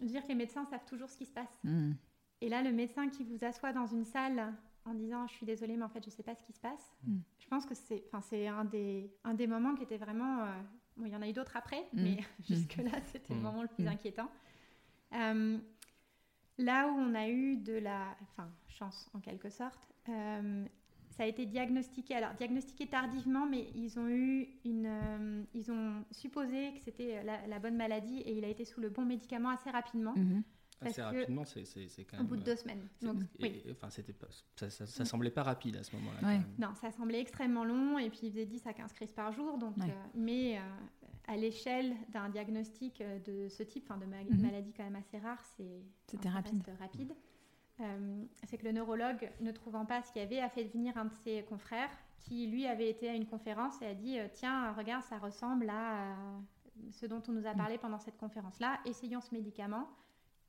dire 0.00 0.22
que 0.22 0.28
les 0.28 0.34
médecins 0.34 0.64
savent 0.64 0.84
toujours 0.86 1.10
ce 1.10 1.16
qui 1.16 1.26
se 1.26 1.32
passe. 1.32 1.52
Mm. 1.64 1.92
Et 2.40 2.48
là, 2.48 2.62
le 2.62 2.72
médecin 2.72 3.08
qui 3.08 3.24
vous 3.24 3.44
assoit 3.44 3.72
dans 3.72 3.86
une 3.86 4.04
salle 4.04 4.54
en 4.84 4.94
disant 4.94 5.26
je 5.26 5.34
suis 5.34 5.46
désolée, 5.46 5.76
mais 5.76 5.84
en 5.84 5.88
fait, 5.88 6.02
je 6.02 6.10
ne 6.10 6.12
sais 6.12 6.22
pas 6.22 6.34
ce 6.34 6.42
qui 6.42 6.52
se 6.52 6.60
passe, 6.60 6.92
je 7.38 7.46
pense 7.48 7.66
que 7.66 7.74
c'est, 7.74 8.04
c'est 8.22 8.48
un 8.48 8.64
des, 8.64 9.10
un 9.24 9.34
des 9.34 9.46
moments 9.46 9.74
qui 9.74 9.82
était 9.82 9.98
vraiment. 9.98 10.44
Euh, 10.44 10.60
bon, 10.96 11.06
il 11.06 11.12
y 11.12 11.16
en 11.16 11.22
a 11.22 11.28
eu 11.28 11.32
d'autres 11.32 11.56
après, 11.56 11.86
mais 11.92 12.18
jusque-là, 12.48 13.00
c'était 13.06 13.34
le 13.34 13.40
moment 13.40 13.62
le 13.62 13.68
plus 13.68 13.86
inquiétant. 13.86 14.30
Euh, 15.14 15.58
là 16.58 16.88
où 16.88 16.92
on 16.92 17.14
a 17.14 17.28
eu 17.28 17.56
de 17.56 17.74
la 17.74 18.16
enfin, 18.22 18.50
chance 18.68 19.10
en 19.14 19.20
quelque 19.20 19.50
sorte, 19.50 19.88
ça 21.12 21.24
a 21.24 21.26
été 21.26 21.46
diagnostiqué, 21.46 22.14
alors 22.14 22.32
diagnostiqué 22.34 22.86
tardivement, 22.86 23.46
mais 23.46 23.70
ils 23.74 23.98
ont 23.98 24.08
eu 24.08 24.48
une, 24.64 24.86
euh, 24.86 25.42
ils 25.54 25.70
ont 25.70 26.04
supposé 26.10 26.72
que 26.74 26.80
c'était 26.80 27.22
la, 27.22 27.58
bonne 27.58 27.76
maladie 27.76 28.20
et 28.20 28.36
il 28.36 28.44
a 28.44 28.48
été 28.48 28.64
sous 28.64 28.80
le 28.80 28.88
bon 28.88 29.04
médicament 29.04 29.50
assez 29.50 29.70
rapidement. 29.70 30.14
Mhm. 30.16 30.42
Assez 30.86 31.02
rapidement, 31.02 31.44
c'est 31.44 32.04
quand 32.04 32.16
même. 32.16 32.26
Au 32.26 32.28
bout 32.28 32.36
de 32.36 32.42
deux 32.42 32.56
semaines. 32.56 32.86
Donc, 33.00 33.16
enfin, 33.70 33.90
c'était 33.90 34.14
ça, 34.56 34.70
ça, 34.70 35.04
semblait 35.04 35.30
pas 35.30 35.42
rapide 35.42 35.76
à 35.76 35.82
ce 35.82 35.94
moment-là. 35.96 36.38
Non, 36.58 36.74
ça 36.74 36.90
semblait 36.90 37.20
extrêmement 37.20 37.64
long 37.64 37.98
et 37.98 38.10
puis 38.10 38.20
il 38.24 38.30
faisait 38.30 38.46
10 38.46 38.66
à 38.66 38.72
15 38.72 38.92
crises 38.92 39.12
par 39.12 39.32
jour. 39.32 39.58
Donc, 39.58 39.76
euh, 39.78 39.90
mais 40.14 40.58
euh, 40.58 40.60
à 41.28 41.36
l'échelle 41.36 41.94
d'un 42.10 42.28
diagnostic 42.28 43.02
de 43.24 43.48
ce 43.48 43.62
type, 43.62 43.88
de 43.88 44.34
mhm. 44.34 44.42
maladie 44.42 44.72
quand 44.76 44.84
même 44.84 44.96
assez 44.96 45.18
rare, 45.18 45.42
c'était 46.06 46.28
rapide. 46.28 46.62
rapide. 46.78 47.14
Euh, 47.80 48.24
c'est 48.44 48.58
que 48.58 48.64
le 48.64 48.72
neurologue, 48.72 49.30
ne 49.40 49.50
trouvant 49.50 49.86
pas 49.86 50.02
ce 50.02 50.12
qu'il 50.12 50.22
y 50.22 50.24
avait, 50.24 50.40
a 50.40 50.48
fait 50.48 50.64
venir 50.64 50.96
un 50.96 51.06
de 51.06 51.14
ses 51.24 51.42
confrères 51.44 51.90
qui, 52.18 52.46
lui, 52.46 52.66
avait 52.66 52.88
été 52.88 53.08
à 53.08 53.14
une 53.14 53.26
conférence 53.26 53.80
et 53.82 53.86
a 53.86 53.94
dit 53.94 54.18
euh, 54.18 54.28
Tiens, 54.32 54.72
regarde, 54.72 55.02
ça 55.04 55.18
ressemble 55.18 55.70
à 55.70 56.14
ce 56.90 57.06
dont 57.06 57.22
on 57.28 57.32
nous 57.32 57.46
a 57.46 57.54
parlé 57.54 57.78
pendant 57.78 57.98
cette 57.98 58.16
conférence-là, 58.16 58.78
essayons 58.84 59.20
ce 59.20 59.34
médicament. 59.34 59.88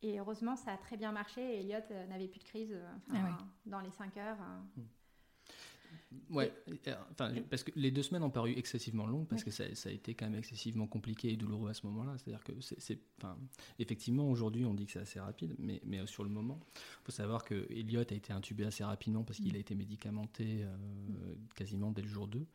Et 0.03 0.19
heureusement, 0.19 0.55
ça 0.55 0.73
a 0.73 0.77
très 0.77 0.97
bien 0.97 1.11
marché 1.11 1.41
et 1.41 1.59
Elliot 1.61 1.79
euh, 1.91 2.07
n'avait 2.07 2.27
plus 2.27 2.39
de 2.39 2.43
crise 2.43 2.77
ah 3.13 3.37
dans 3.65 3.79
les 3.79 3.91
5 3.91 4.17
heures. 4.17 4.37
Mm. 4.75 4.81
Ouais, 6.29 6.51
euh, 6.87 6.95
enfin, 7.11 7.33
parce 7.49 7.63
que 7.63 7.71
les 7.75 7.91
deux 7.91 8.01
semaines 8.01 8.23
ont 8.23 8.29
paru 8.29 8.53
excessivement 8.57 9.05
longues 9.05 9.27
parce 9.27 9.43
que 9.43 9.51
ça, 9.51 9.63
a 9.63 9.89
été 9.89 10.13
quand 10.15 10.25
même 10.25 10.39
excessivement 10.39 10.87
compliqué 10.87 11.31
et 11.31 11.37
douloureux 11.37 11.69
à 11.69 11.73
ce 11.73 11.85
moment-là. 11.87 12.13
C'est-à-dire 12.17 12.43
que 12.43 12.53
c'est, 12.59 12.99
enfin, 13.17 13.37
effectivement, 13.79 14.29
aujourd'hui, 14.29 14.65
on 14.65 14.73
dit 14.73 14.85
que 14.85 14.93
c'est 14.93 14.99
assez 14.99 15.19
rapide, 15.19 15.55
mais, 15.59 15.81
mais 15.85 15.99
euh, 15.99 16.05
sur 16.07 16.23
le 16.23 16.29
moment, 16.29 16.59
il 16.75 17.05
faut 17.05 17.11
savoir 17.11 17.43
que 17.43 17.67
Elliot 17.69 18.01
a 18.01 18.13
été 18.13 18.33
intubé 18.33 18.65
assez 18.65 18.83
rapidement 18.83 19.23
parce 19.23 19.39
qu'il 19.39 19.55
a 19.55 19.59
été 19.59 19.75
médicamenté 19.75 20.63
euh, 20.63 20.75
quasiment 21.55 21.91
dès 21.91 22.01
le 22.01 22.09
jour 22.09 22.27
2. 22.27 22.45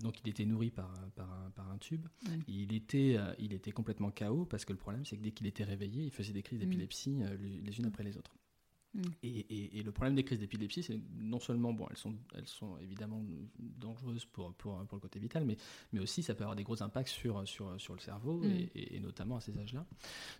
Donc 0.00 0.20
il 0.24 0.28
était 0.30 0.44
nourri 0.44 0.70
par, 0.70 0.92
par, 1.14 1.32
un, 1.32 1.50
par 1.50 1.70
un 1.70 1.78
tube. 1.78 2.06
Il, 2.46 2.74
était, 2.74 3.16
il 3.38 3.52
était 3.52 3.72
complètement 3.72 4.10
KO 4.10 4.44
parce 4.44 4.64
que 4.64 4.72
le 4.72 4.78
problème 4.78 5.04
c'est 5.04 5.16
que 5.16 5.22
dès 5.22 5.32
qu'il 5.32 5.46
était 5.46 5.64
réveillé, 5.64 6.04
il 6.04 6.10
faisait 6.10 6.32
des 6.32 6.42
crises 6.42 6.60
d'épilepsie 6.60 7.22
les, 7.40 7.78
unes 7.78 7.86
après 7.86 8.04
les 8.04 8.16
autres. 8.16 8.34
Mm. 8.94 9.00
Et, 9.22 9.82
le 9.82 9.90
problème 9.90 10.14
des 10.14 10.22
crises 10.22 10.38
d'épilepsie, 10.38 10.82
c'est 10.82 10.98
non 11.18 11.40
seulement, 11.40 11.72
bon, 11.72 11.86
elles 11.90 11.96
sont, 11.96 12.14
elles 12.34 12.46
sont 12.46 12.78
évidemment 12.78 13.22
dangereuses 13.58 14.24
pour, 14.26 14.52
pour, 14.54 14.78
pour, 14.84 14.96
le 14.96 15.00
côté 15.00 15.18
vital, 15.18 15.44
mais, 15.44 15.56
mais 15.92 16.00
aussi 16.00 16.22
ça 16.22 16.34
peut 16.34 16.44
avoir 16.44 16.56
des 16.56 16.62
gros 16.62 16.82
impacts 16.82 17.08
sur, 17.08 17.46
sur, 17.48 17.80
sur 17.80 17.94
le 17.94 18.00
cerveau, 18.00 18.38
mm. 18.38 18.68
et, 18.74 19.00
notamment 19.00 19.36
à 19.36 19.40
ces 19.40 19.56
âges-là. 19.58 19.86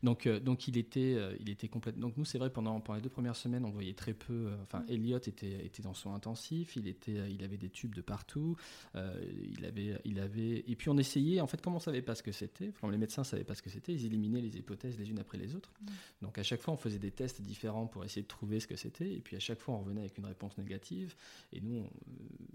Donc, 0.02 0.26
euh, 0.26 0.38
donc 0.38 0.68
il 0.68 0.76
était, 0.76 1.14
euh, 1.14 1.34
il 1.40 1.50
était 1.50 1.68
complètement. 1.68 2.08
Donc 2.08 2.16
nous, 2.16 2.24
c'est 2.24 2.38
vrai, 2.38 2.50
pendant, 2.50 2.80
pendant 2.80 2.96
les 2.96 3.02
deux 3.02 3.08
premières 3.08 3.36
semaines, 3.36 3.64
on 3.64 3.70
voyait 3.70 3.94
très 3.94 4.14
peu. 4.14 4.48
Euh, 4.48 4.62
enfin, 4.62 4.80
mm. 4.80 4.92
Elliot 4.92 5.18
était, 5.18 5.64
était 5.64 5.82
dans 5.82 5.94
son 5.94 6.14
intensif, 6.14 6.76
il, 6.76 6.86
était, 6.86 7.30
il 7.30 7.42
avait 7.42 7.56
des 7.56 7.70
tubes 7.70 7.94
de 7.94 8.02
partout, 8.02 8.56
il, 8.94 9.64
avait, 9.64 10.00
il 10.04 10.18
avait. 10.20 10.64
Et 10.66 10.76
puis 10.76 10.88
on 10.90 10.98
essayait, 10.98 11.40
en 11.40 11.46
fait, 11.46 11.60
comme 11.60 11.74
on 11.74 11.80
savait 11.80 12.02
pas 12.02 12.14
ce 12.14 12.22
que 12.22 12.32
c'était, 12.32 12.68
enfin, 12.68 12.90
les 12.90 12.98
médecins 12.98 13.24
savaient 13.24 13.44
pas 13.44 13.54
ce 13.54 13.62
que 13.62 13.70
c'était, 13.70 13.92
ils 13.92 14.06
éliminaient 14.06 14.40
les 14.40 14.56
hypothèses 14.56 14.98
les 14.98 15.10
unes 15.10 15.18
après 15.18 15.38
les 15.38 15.54
autres. 15.54 15.72
Donc 16.20 16.38
à 16.38 16.42
chaque 16.42 16.60
fois, 16.60 16.74
on 16.74 16.76
faisait 16.76 16.98
des 16.98 17.10
tests 17.10 17.40
différents 17.40 17.86
pour 17.86 18.04
essayer 18.04 18.22
de 18.22 18.28
trouver 18.28 18.41
ce 18.60 18.66
que 18.66 18.76
c'était. 18.76 19.12
Et 19.12 19.20
puis 19.20 19.36
à 19.36 19.40
chaque 19.40 19.60
fois, 19.60 19.74
on 19.74 19.80
revenait 19.80 20.00
avec 20.00 20.18
une 20.18 20.26
réponse 20.26 20.56
négative. 20.58 21.14
Et 21.52 21.60
nous, 21.60 21.78
euh, 21.78 21.88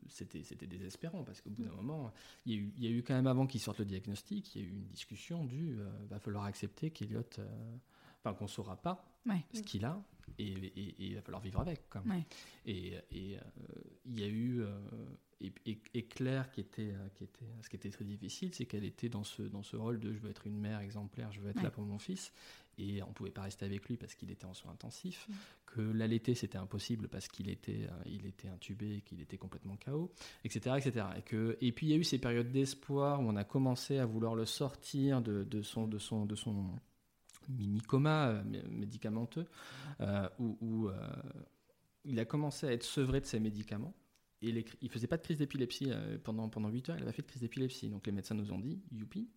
c'était, 0.09 0.43
c'était 0.43 0.67
désespérant 0.67 1.23
parce 1.23 1.41
qu'au 1.41 1.49
bout 1.49 1.63
d'un 1.63 1.75
moment, 1.75 2.11
il 2.45 2.53
y, 2.53 2.55
a 2.55 2.59
eu, 2.59 2.73
il 2.77 2.83
y, 2.83 2.87
a 2.87 2.91
eu, 2.91 3.03
quand 3.03 3.15
même 3.15 3.27
avant 3.27 3.47
qu'il 3.47 3.61
sorte 3.61 3.79
le 3.79 3.85
diagnostic, 3.85 4.55
il 4.55 4.61
y 4.61 4.65
a 4.65 4.67
eu 4.67 4.71
une 4.71 4.85
discussion 4.87 5.45
du 5.45 5.77
euh, 5.79 5.89
va 6.09 6.19
falloir 6.19 6.45
accepter 6.45 6.91
qu'Eliott, 6.91 7.39
euh, 7.39 7.75
enfin 8.19 8.33
qu'on 8.33 8.47
saura 8.47 8.75
pas 8.75 9.03
ce 9.53 9.61
qu'il 9.61 9.85
a 9.85 10.01
et, 10.39 10.73
il 10.99 11.15
va 11.15 11.21
falloir 11.21 11.41
vivre 11.41 11.59
avec. 11.59 11.81
Quand 11.89 12.01
Et, 12.65 12.93
et 13.11 13.37
il 14.05 14.19
y 14.19 14.23
a 14.23 14.27
eu 14.27 14.63
et, 15.41 16.03
Claire 16.03 16.49
qui 16.51 16.61
était, 16.61 16.93
qui 17.15 17.23
était, 17.23 17.45
ce 17.61 17.69
qui 17.69 17.75
était 17.75 17.89
très 17.89 18.05
difficile, 18.05 18.53
c'est 18.53 18.65
qu'elle 18.65 18.85
était 18.85 19.09
dans 19.09 19.23
ce, 19.23 19.41
dans 19.41 19.63
ce 19.63 19.75
rôle 19.75 19.99
de 19.99 20.13
je 20.13 20.19
veux 20.19 20.29
être 20.29 20.47
une 20.47 20.57
mère 20.57 20.79
exemplaire, 20.79 21.31
je 21.31 21.39
veux 21.39 21.49
être 21.49 21.63
là 21.63 21.71
pour 21.71 21.83
mon 21.83 21.97
fils, 21.97 22.31
et 22.77 23.01
on 23.03 23.11
pouvait 23.11 23.31
pas 23.31 23.41
rester 23.41 23.65
avec 23.65 23.87
lui 23.87 23.97
parce 23.97 24.13
qu'il 24.15 24.29
était 24.31 24.45
en 24.45 24.53
soins 24.53 24.71
intensifs, 24.71 25.27
mm. 25.27 25.33
que 25.65 25.81
l'allaiter 25.81 26.35
c'était 26.35 26.57
impossible 26.57 27.07
parce 27.07 27.27
qu'il 27.27 27.49
était, 27.49 27.87
euh, 27.89 28.03
il 28.05 28.25
était 28.25 28.47
intubé, 28.47 29.01
qu'il 29.05 29.21
était 29.21 29.37
complètement 29.37 29.77
KO, 29.77 30.11
etc., 30.43 30.75
etc. 30.77 31.05
Et, 31.17 31.21
que, 31.21 31.57
et 31.61 31.71
puis 31.71 31.87
il 31.87 31.89
y 31.89 31.93
a 31.93 31.97
eu 31.97 32.03
ces 32.03 32.19
périodes 32.19 32.51
d'espoir 32.51 33.21
où 33.21 33.23
on 33.23 33.35
a 33.35 33.43
commencé 33.43 33.97
à 33.97 34.05
vouloir 34.05 34.35
le 34.35 34.45
sortir 34.45 35.21
de, 35.21 35.43
de 35.43 35.61
son, 35.61 35.87
de 35.87 35.97
son, 35.97 36.25
de 36.25 36.35
son 36.35 36.69
mini 37.49 37.81
coma 37.81 38.29
euh, 38.29 38.43
médicamenteux, 38.69 39.47
euh, 40.01 40.29
où, 40.39 40.89
il 42.09 42.21
a 42.21 42.25
commencé 42.25 42.65
à 42.65 42.71
être 42.71 42.83
sevré 42.83 43.19
de 43.19 43.25
ses 43.25 43.39
médicaments. 43.39 43.93
Et 44.41 44.53
les, 44.53 44.65
il 44.81 44.89
faisait 44.89 45.07
pas 45.07 45.17
de 45.17 45.23
crise 45.23 45.39
d'épilepsie 45.39 45.91
pendant, 46.23 46.47
pendant 46.47 46.69
8 46.69 46.89
heures, 46.89 46.97
il 46.97 47.03
avait 47.03 47.11
fait 47.11 47.23
de 47.23 47.27
crise 47.27 47.41
d'épilepsie. 47.41 47.89
Donc 47.89 48.05
les 48.05 48.13
médecins 48.13 48.35
nous 48.35 48.53
ont 48.53 48.59
dit, 48.59 48.79
youpi, 48.93 49.27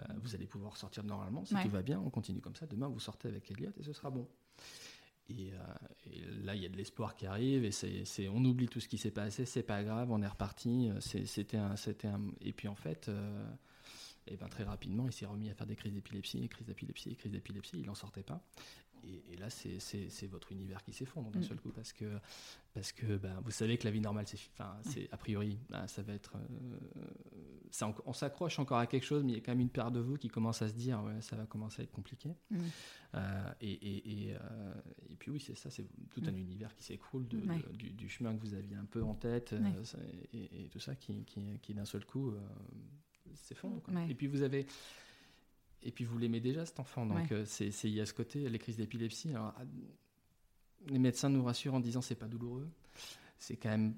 euh, 0.00 0.04
vous 0.22 0.34
allez 0.34 0.46
pouvoir 0.46 0.76
sortir 0.76 1.04
normalement. 1.04 1.44
Si 1.44 1.54
tout 1.54 1.68
va 1.68 1.82
bien, 1.82 2.00
on 2.00 2.10
continue 2.10 2.40
comme 2.40 2.56
ça. 2.56 2.66
Demain, 2.66 2.88
vous 2.88 3.00
sortez 3.00 3.28
avec 3.28 3.50
Elliot 3.50 3.72
et 3.78 3.82
ce 3.82 3.92
sera 3.92 4.10
bon. 4.10 4.26
Et, 5.28 5.52
euh, 5.52 6.44
là, 6.44 6.54
il 6.54 6.62
y 6.62 6.66
a 6.66 6.68
de 6.68 6.76
l'espoir 6.76 7.14
qui 7.14 7.26
arrive 7.26 7.64
et 7.64 7.70
c'est, 7.70 8.28
on 8.28 8.44
oublie 8.44 8.68
tout 8.68 8.80
ce 8.80 8.88
qui 8.88 8.98
s'est 8.98 9.10
passé, 9.10 9.44
c'est 9.44 9.62
pas 9.62 9.82
grave, 9.82 10.10
on 10.10 10.22
est 10.22 10.26
reparti. 10.26 10.90
c'était 11.00 11.56
un, 11.56 11.76
c'était 11.76 12.08
un, 12.08 12.20
et 12.40 12.52
puis 12.52 12.68
en 12.68 12.74
fait, 12.74 13.08
et 13.08 13.12
euh, 13.12 13.46
eh 14.26 14.36
ben 14.36 14.48
très 14.48 14.64
rapidement, 14.64 15.06
il 15.06 15.12
s'est 15.12 15.26
remis 15.26 15.50
à 15.50 15.54
faire 15.54 15.66
des 15.66 15.76
crises 15.76 15.92
d'épilepsie, 15.92 16.48
crises 16.48 16.66
d'épilepsie, 16.66 17.16
crises 17.16 17.32
d'épilepsie. 17.32 17.78
Il 17.78 17.86
n'en 17.86 17.94
sortait 17.94 18.22
pas. 18.22 18.42
Et, 19.04 19.36
là, 19.36 19.50
c'est 19.50 20.26
votre 20.28 20.52
univers 20.52 20.82
qui 20.84 20.92
s'effondre 20.92 21.30
d'un 21.30 21.40
mm. 21.40 21.44
seul 21.44 21.60
coup 21.60 21.70
parce 21.70 21.92
que, 21.92 22.18
parce 22.74 22.92
que 22.92 23.18
ben, 23.18 23.38
vous 23.44 23.50
savez 23.50 23.76
que 23.76 23.84
la 23.84 23.90
vie 23.90 24.00
normale, 24.00 24.24
c'est 24.26 25.08
a 25.12 25.16
priori, 25.18 25.58
ben, 25.68 25.86
ça 25.86 26.00
va 26.02 26.14
être. 26.14 26.36
Euh, 26.36 27.92
on, 28.06 28.12
s'accroche 28.14 28.58
encore 28.58 28.78
à 28.78 28.86
quelque 28.86 29.04
chose, 29.04 29.22
mais 29.24 29.32
il 29.32 29.34
y 29.34 29.38
a 29.38 29.40
quand 29.42 29.52
même 29.52 29.60
une 29.60 29.70
paire 29.70 29.90
de 29.90 30.00
vous 30.00 30.16
qui 30.16 30.28
commence 30.28 30.62
à 30.62 30.68
se 30.68 30.74
dire 30.74 31.02
ouais, 31.04 31.20
ça 31.20 31.36
va 31.36 31.44
commencer 31.44 31.82
à 31.82 31.84
être 31.84 31.92
compliqué. 31.92 32.30
Mm. 32.50 32.58
Euh, 33.14 33.52
et, 33.60 34.28
et, 34.28 34.34
euh, 34.34 34.74
et, 35.10 35.16
puis 35.16 35.30
oui, 35.30 35.40
c'est 35.40 35.54
ça, 35.54 35.68
c'est 35.68 35.86
tout 36.10 36.22
un 36.26 36.32
mm. 36.32 36.38
univers 36.38 36.74
qui 36.74 36.84
s'écroule 36.84 37.26
du, 37.28 38.08
chemin 38.08 38.34
que 38.34 38.40
vous 38.40 38.54
aviez 38.54 38.76
un 38.76 38.86
peu 38.86 39.02
en 39.02 39.14
tête 39.14 39.54
et, 40.32 40.68
tout 40.70 40.80
ça 40.80 40.94
qui, 40.94 41.24
qui, 41.24 41.58
qui 41.60 41.74
d'un 41.74 41.84
seul 41.84 42.06
coup 42.06 42.32
s'effondre. 43.34 43.82
Et 44.08 44.14
puis 44.14 44.26
vous 44.26 44.42
avez 44.42 44.66
et 45.84 45.90
puis 45.90 46.04
vous 46.04 46.16
l'aimez 46.16 46.40
déjà 46.40 46.64
cet 46.64 46.78
enfant, 46.78 47.04
donc 47.04 47.34
c'est 47.44 47.68
il 47.84 47.94
y 47.94 48.00
a 48.00 48.06
ce 48.06 48.14
côté 48.14 48.48
les 48.48 48.58
crises 48.58 48.76
d'épilepsie. 48.76 49.30
Alors 49.30 49.52
ah, 49.58 49.64
les 50.88 50.98
médecins 50.98 51.28
nous 51.28 51.44
rassurent 51.44 51.74
en 51.74 51.80
disant 51.80 52.00
c'est 52.00 52.14
pas 52.14 52.28
douloureux, 52.28 52.68
c'est 53.38 53.56
quand 53.56 53.70
même 53.70 53.94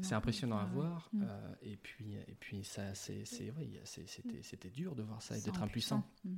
c'est 0.00 0.14
impressionnant, 0.14 0.56
à 0.58 0.64
voir. 0.64 1.10
Mm. 1.12 1.22
Euh, 1.22 1.54
et 1.62 1.76
puis 1.76 2.14
et 2.14 2.36
puis 2.40 2.64
ça 2.64 2.94
c'est 2.94 3.24
oui, 3.58 3.78
c'était 3.84 4.42
c'était 4.42 4.70
dur 4.70 4.94
de 4.94 5.02
voir 5.02 5.20
ça 5.22 5.36
et 5.36 5.40
d'être 5.40 5.62
impuissant. 5.62 6.02
Mm. 6.24 6.34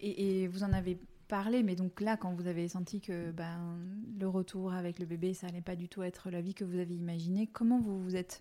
Et, 0.00 0.48
vous 0.48 0.62
en 0.62 0.72
avez 0.72 0.98
parlé, 1.28 1.62
mais 1.62 1.76
donc 1.76 2.00
là, 2.00 2.16
quand 2.16 2.34
vous 2.34 2.46
avez 2.46 2.68
senti 2.68 3.00
que 3.00 3.30
ben, 3.30 3.78
le 4.18 4.28
retour 4.28 4.72
avec 4.72 4.98
le 4.98 5.06
bébé, 5.06 5.32
ça 5.32 5.46
allait 5.46 5.62
pas 5.62 5.76
du 5.76 5.88
tout 5.88 6.02
être 6.02 6.30
la 6.30 6.40
vie 6.40 6.54
que 6.54 6.64
vous 6.64 6.78
aviez 6.78 6.96
imaginée, 6.96 7.46
comment 7.46 7.80
vous 7.80 8.02
vous 8.02 8.16
êtes 8.16 8.40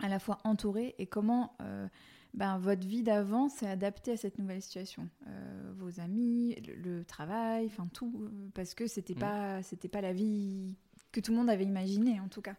à 0.00 0.08
la 0.08 0.18
fois 0.18 0.38
entouré 0.44 0.94
et 0.98 1.06
comment 1.06 1.56
euh, 1.62 1.88
ben, 2.34 2.58
votre 2.58 2.86
vie 2.86 3.04
d'avant 3.04 3.48
s'est 3.48 3.68
adaptée 3.68 4.12
à 4.12 4.16
cette 4.16 4.38
nouvelle 4.38 4.60
situation. 4.60 5.08
Euh, 5.28 5.72
vos 5.76 6.00
amis, 6.00 6.56
le, 6.66 7.04
travail, 7.04 7.66
enfin 7.66 7.86
tout, 7.86 8.28
parce 8.54 8.74
que 8.74 8.88
c'était 8.88 9.14
mm. 9.14 9.18
pas, 9.18 9.62
c'était 9.62 9.88
pas 9.88 10.00
la 10.00 10.12
vie 10.12 10.74
que 11.12 11.20
tout 11.20 11.30
le 11.30 11.38
monde 11.38 11.48
avait 11.48 11.64
imaginée 11.64 12.18
en 12.18 12.28
tout 12.28 12.42
cas. 12.42 12.56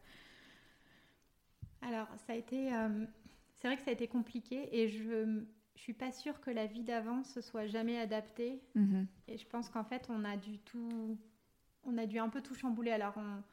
Alors 1.82 2.08
ça 2.26 2.34
a 2.34 2.36
été, 2.36 2.74
euh, 2.74 3.06
c'est 3.56 3.68
vrai 3.68 3.76
que 3.76 3.84
ça 3.84 3.92
a 3.92 3.94
été 3.94 4.08
compliqué 4.08 4.70
et 4.72 4.88
je, 4.88 5.44
je 5.76 5.82
suis 5.82 5.94
pas 5.94 6.14
sûre 6.14 6.40
que 6.40 6.52
la 6.52 6.66
vie 6.68 6.84
d'avant 6.84 7.26
se 7.26 7.42
soit 7.42 7.68
jamais 7.68 8.00
adaptée. 8.00 8.62
Mm-hmm. 8.78 9.06
Et 9.28 9.38
je 9.38 9.46
pense 9.46 9.70
qu'en 9.70 9.84
fait 9.84 10.08
on 10.10 10.24
a 10.24 10.38
dû 10.38 10.58
tout, 10.60 11.18
on 11.84 11.98
a 11.98 12.06
dû 12.06 12.18
un 12.18 12.30
peu 12.30 12.42
tout 12.42 12.56
chambouler. 12.56 12.92
Alors 12.92 13.14
on 13.18 13.44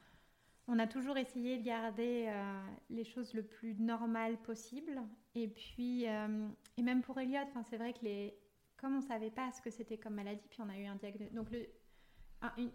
on 0.72 0.78
a 0.78 0.86
toujours 0.86 1.18
essayé 1.18 1.58
de 1.58 1.62
garder 1.62 2.26
euh, 2.28 2.62
les 2.88 3.04
choses 3.04 3.34
le 3.34 3.42
plus 3.42 3.74
normales 3.74 4.38
possible. 4.38 5.02
Et 5.34 5.48
puis, 5.48 6.08
euh, 6.08 6.48
et 6.78 6.82
même 6.82 7.02
pour 7.02 7.20
Elliot, 7.20 7.40
c'est 7.68 7.76
vrai 7.76 7.92
que 7.92 8.02
les, 8.02 8.34
comme 8.78 8.94
on 8.94 9.00
ne 9.00 9.06
savait 9.06 9.30
pas 9.30 9.52
ce 9.52 9.60
que 9.60 9.68
c'était 9.68 9.98
comme 9.98 10.14
maladie, 10.14 10.46
puis 10.48 10.60
on 10.62 10.68
a 10.70 10.78
eu 10.78 10.86
un 10.86 10.96
diagnostic. 10.96 11.34
Donc, 11.34 11.50
le, 11.50 11.66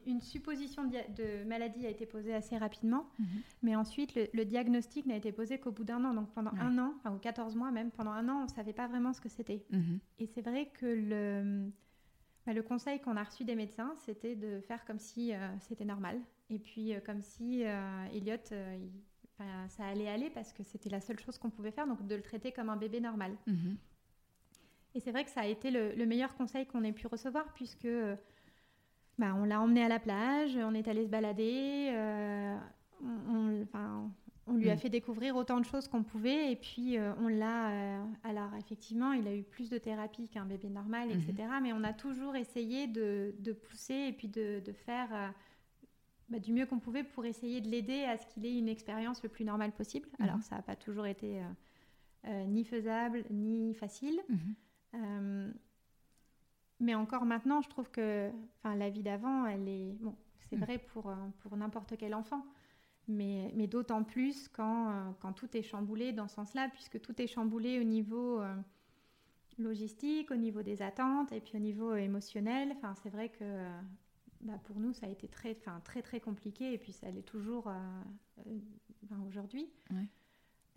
une, 0.06 0.22
supposition 0.22 0.84
de, 0.86 1.44
maladie 1.46 1.88
a 1.88 1.90
été 1.90 2.06
posée 2.06 2.36
assez 2.36 2.56
rapidement, 2.56 3.10
mhm. 3.18 3.26
mais 3.64 3.76
ensuite, 3.76 4.14
le, 4.16 4.46
diagnostic 4.46 5.08
n'a 5.08 5.16
été 5.16 5.32
posé 5.32 5.60
qu'au 5.60 5.72
bout 5.72 5.84
d'un 5.84 6.06
an. 6.06 6.14
Donc, 6.14 6.32
pendant 6.34 6.54
un 6.60 6.78
an, 6.78 6.94
enfin, 6.98 7.12
ou 7.12 7.18
14 7.18 7.56
mois 7.56 7.72
même, 7.72 7.90
pendant 7.90 8.12
un 8.12 8.30
an, 8.30 8.42
on 8.42 8.44
ne 8.44 8.50
savait 8.50 8.74
pas 8.74 8.88
vraiment 8.88 9.12
ce 9.12 9.22
que 9.22 9.30
c'était. 9.30 9.66
Mhm. 9.72 10.00
Et 10.20 10.28
c'est 10.28 10.42
vrai 10.42 10.68
que 10.68 10.86
le, 10.86 11.72
bah, 12.48 12.54
le 12.54 12.64
conseil 12.64 13.02
qu'on 13.02 13.18
a 13.18 13.24
reçu 13.24 13.44
des 13.44 13.56
médecins, 13.56 13.94
c'était 13.98 14.34
de 14.34 14.62
faire 14.62 14.86
comme 14.86 15.00
si 15.00 15.34
euh, 15.34 15.38
c'était 15.60 15.84
normal. 15.84 16.18
Et 16.50 16.60
puis, 16.60 16.94
euh, 16.94 17.02
comme 17.06 17.22
si 17.22 17.66
euh, 17.66 18.06
Elliot, 18.14 18.38
ça 19.68 19.86
allait 19.86 20.08
aller 20.08 20.30
parce 20.30 20.54
que 20.54 20.64
c'était 20.64 20.90
la 20.90 21.02
seule 21.02 21.20
chose 21.20 21.38
qu'on 21.38 21.50
pouvait 21.50 21.72
faire, 21.72 21.86
donc 21.86 22.08
de 22.08 22.16
le 22.16 22.22
traiter 22.22 22.54
comme 22.54 22.70
un 22.70 22.78
bébé 22.78 23.02
normal. 23.02 23.36
Mhm. 23.48 23.76
Et 24.96 25.02
c'est 25.02 25.12
vrai 25.12 25.26
que 25.26 25.30
ça 25.30 25.42
a 25.42 25.46
été 25.46 25.72
le, 25.72 26.06
meilleur 26.06 26.36
conseil 26.36 26.66
qu'on 26.66 26.86
ait 26.86 26.94
pu 26.94 27.06
recevoir, 27.08 27.54
puisque 27.54 27.90
bah, 29.20 29.36
on 29.36 29.44
l'a 29.44 29.60
emmené 29.60 29.84
à 29.84 29.90
la 29.90 30.00
plage, 30.00 30.56
on 30.56 30.74
est 30.74 30.88
allé 30.88 31.04
se 31.04 31.10
balader, 31.10 31.92
on, 33.04 33.68
on 33.74 34.12
lui 34.56 34.70
a 34.70 34.76
mm. 34.76 34.78
fait 34.78 34.90
découvrir 34.90 35.36
autant 35.36 35.60
de 35.60 35.66
choses 35.66 35.88
qu'on 35.88 36.04
pouvait 36.04 36.52
et 36.52 36.56
puis 36.56 36.98
euh, 36.98 37.14
on 37.20 37.28
l'a. 37.28 37.70
Euh, 37.70 38.04
alors 38.24 38.54
effectivement, 38.58 39.12
il 39.12 39.28
a 39.28 39.36
eu 39.36 39.44
plus 39.44 39.70
de 39.70 39.78
thérapie 39.78 40.30
qu'un 40.30 40.46
bébé 40.46 40.70
normal, 40.70 41.12
etc. 41.12 41.34
Mm-hmm. 41.38 41.62
Mais 41.62 41.74
on 41.74 41.84
a 41.84 41.94
toujours 41.94 42.36
essayé 42.36 42.88
de, 42.88 43.34
pousser 43.68 44.08
et 44.10 44.14
puis 44.14 44.30
de, 44.30 44.62
faire 44.86 45.10
euh, 45.14 45.28
bah, 46.30 46.40
du 46.40 46.54
mieux 46.54 46.66
qu'on 46.66 46.80
pouvait 46.80 47.04
pour 47.04 47.26
essayer 47.26 47.60
de 47.60 47.68
l'aider 47.68 48.04
à 48.04 48.18
ce 48.18 48.26
qu'il 48.28 48.46
ait 48.46 48.58
une 48.58 48.70
expérience 48.70 49.22
le 49.22 49.30
plus 49.30 49.44
normale 49.44 49.74
possible. 49.74 50.08
Mm-hmm. 50.08 50.24
Alors 50.24 50.42
ça 50.42 50.56
n'a 50.56 50.62
pas 50.62 50.76
toujours 50.76 51.06
été 51.06 51.42
ni 52.48 52.64
faisable 52.64 53.26
ni 53.30 53.74
facile. 53.74 54.22
Mm-hmm. 54.94 55.52
mais 56.80 56.96
encore 56.96 57.26
maintenant, 57.26 57.62
je 57.62 57.70
trouve 57.70 57.90
que 57.92 58.32
la 58.64 58.90
vie 58.90 59.04
d'avant, 59.04 59.46
elle 59.46 59.68
est. 59.68 59.98
Bon, 60.00 60.16
c'est 60.40 60.56
mm. 60.56 60.64
vrai 60.64 60.78
pour, 60.78 61.14
pour 61.40 61.58
n'importe 61.58 61.98
quel 61.98 62.16
enfant 62.16 62.46
mais, 63.08 63.52
mais 63.56 63.68
d'autant 63.68 64.04
plus 64.04 64.48
quand, 64.50 64.90
euh, 64.90 65.12
quand, 65.20 65.34
tout 65.34 65.56
est 65.56 65.62
chamboulé 65.62 66.12
dans 66.12 66.28
ce 66.28 66.36
sens-là, 66.36 66.70
puisque 66.74 67.00
tout 67.02 67.20
est 67.22 67.28
chamboulé 67.28 67.80
au 67.80 67.84
niveau 67.84 68.42
euh, 68.42 68.56
logistique, 69.58 70.32
au 70.32 70.36
niveau 70.36 70.62
des 70.62 70.82
attentes 70.82 71.32
et 71.32 71.40
puis 71.40 71.56
au 71.56 71.60
niveau 71.60 71.96
émotionnel. 71.96 72.74
Enfin, 72.76 72.94
c'est 72.96 73.10
vrai 73.10 73.30
que 73.30 73.66
bah, 74.42 74.60
pour 74.66 74.80
nous, 74.80 74.94
ça 74.94 75.08
a 75.08 75.10
été 75.10 75.28
très, 75.28 75.58
enfin, 75.60 75.82
très, 75.84 76.02
très 76.02 76.20
compliqué 76.20 76.74
et 76.74 76.78
puis 76.78 76.92
ça 76.92 77.10
l'est 77.10 77.24
toujours 77.24 77.68
euh, 77.68 79.20
aujourd'hui. 79.26 79.70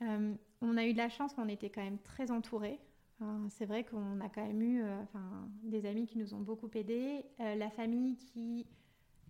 on 0.00 0.76
a 0.76 0.86
eu 0.86 0.92
de 0.92 0.98
la 0.98 1.08
chance, 1.08 1.34
on 1.36 1.48
était 1.48 1.70
quand 1.70 1.82
même 1.82 1.98
très 1.98 2.30
entourés. 2.30 2.78
c'est 3.48 3.66
vrai 3.66 3.84
qu'on 3.84 4.20
a 4.20 4.28
quand 4.28 4.46
même 4.46 4.62
eu 4.62 4.82
des 5.62 5.84
amis 5.84 6.06
qui 6.06 6.16
nous 6.16 6.32
ont 6.32 6.40
beaucoup 6.40 6.70
aidés, 6.74 7.24
la 7.38 7.70
famille 7.70 8.16
qui 8.16 8.66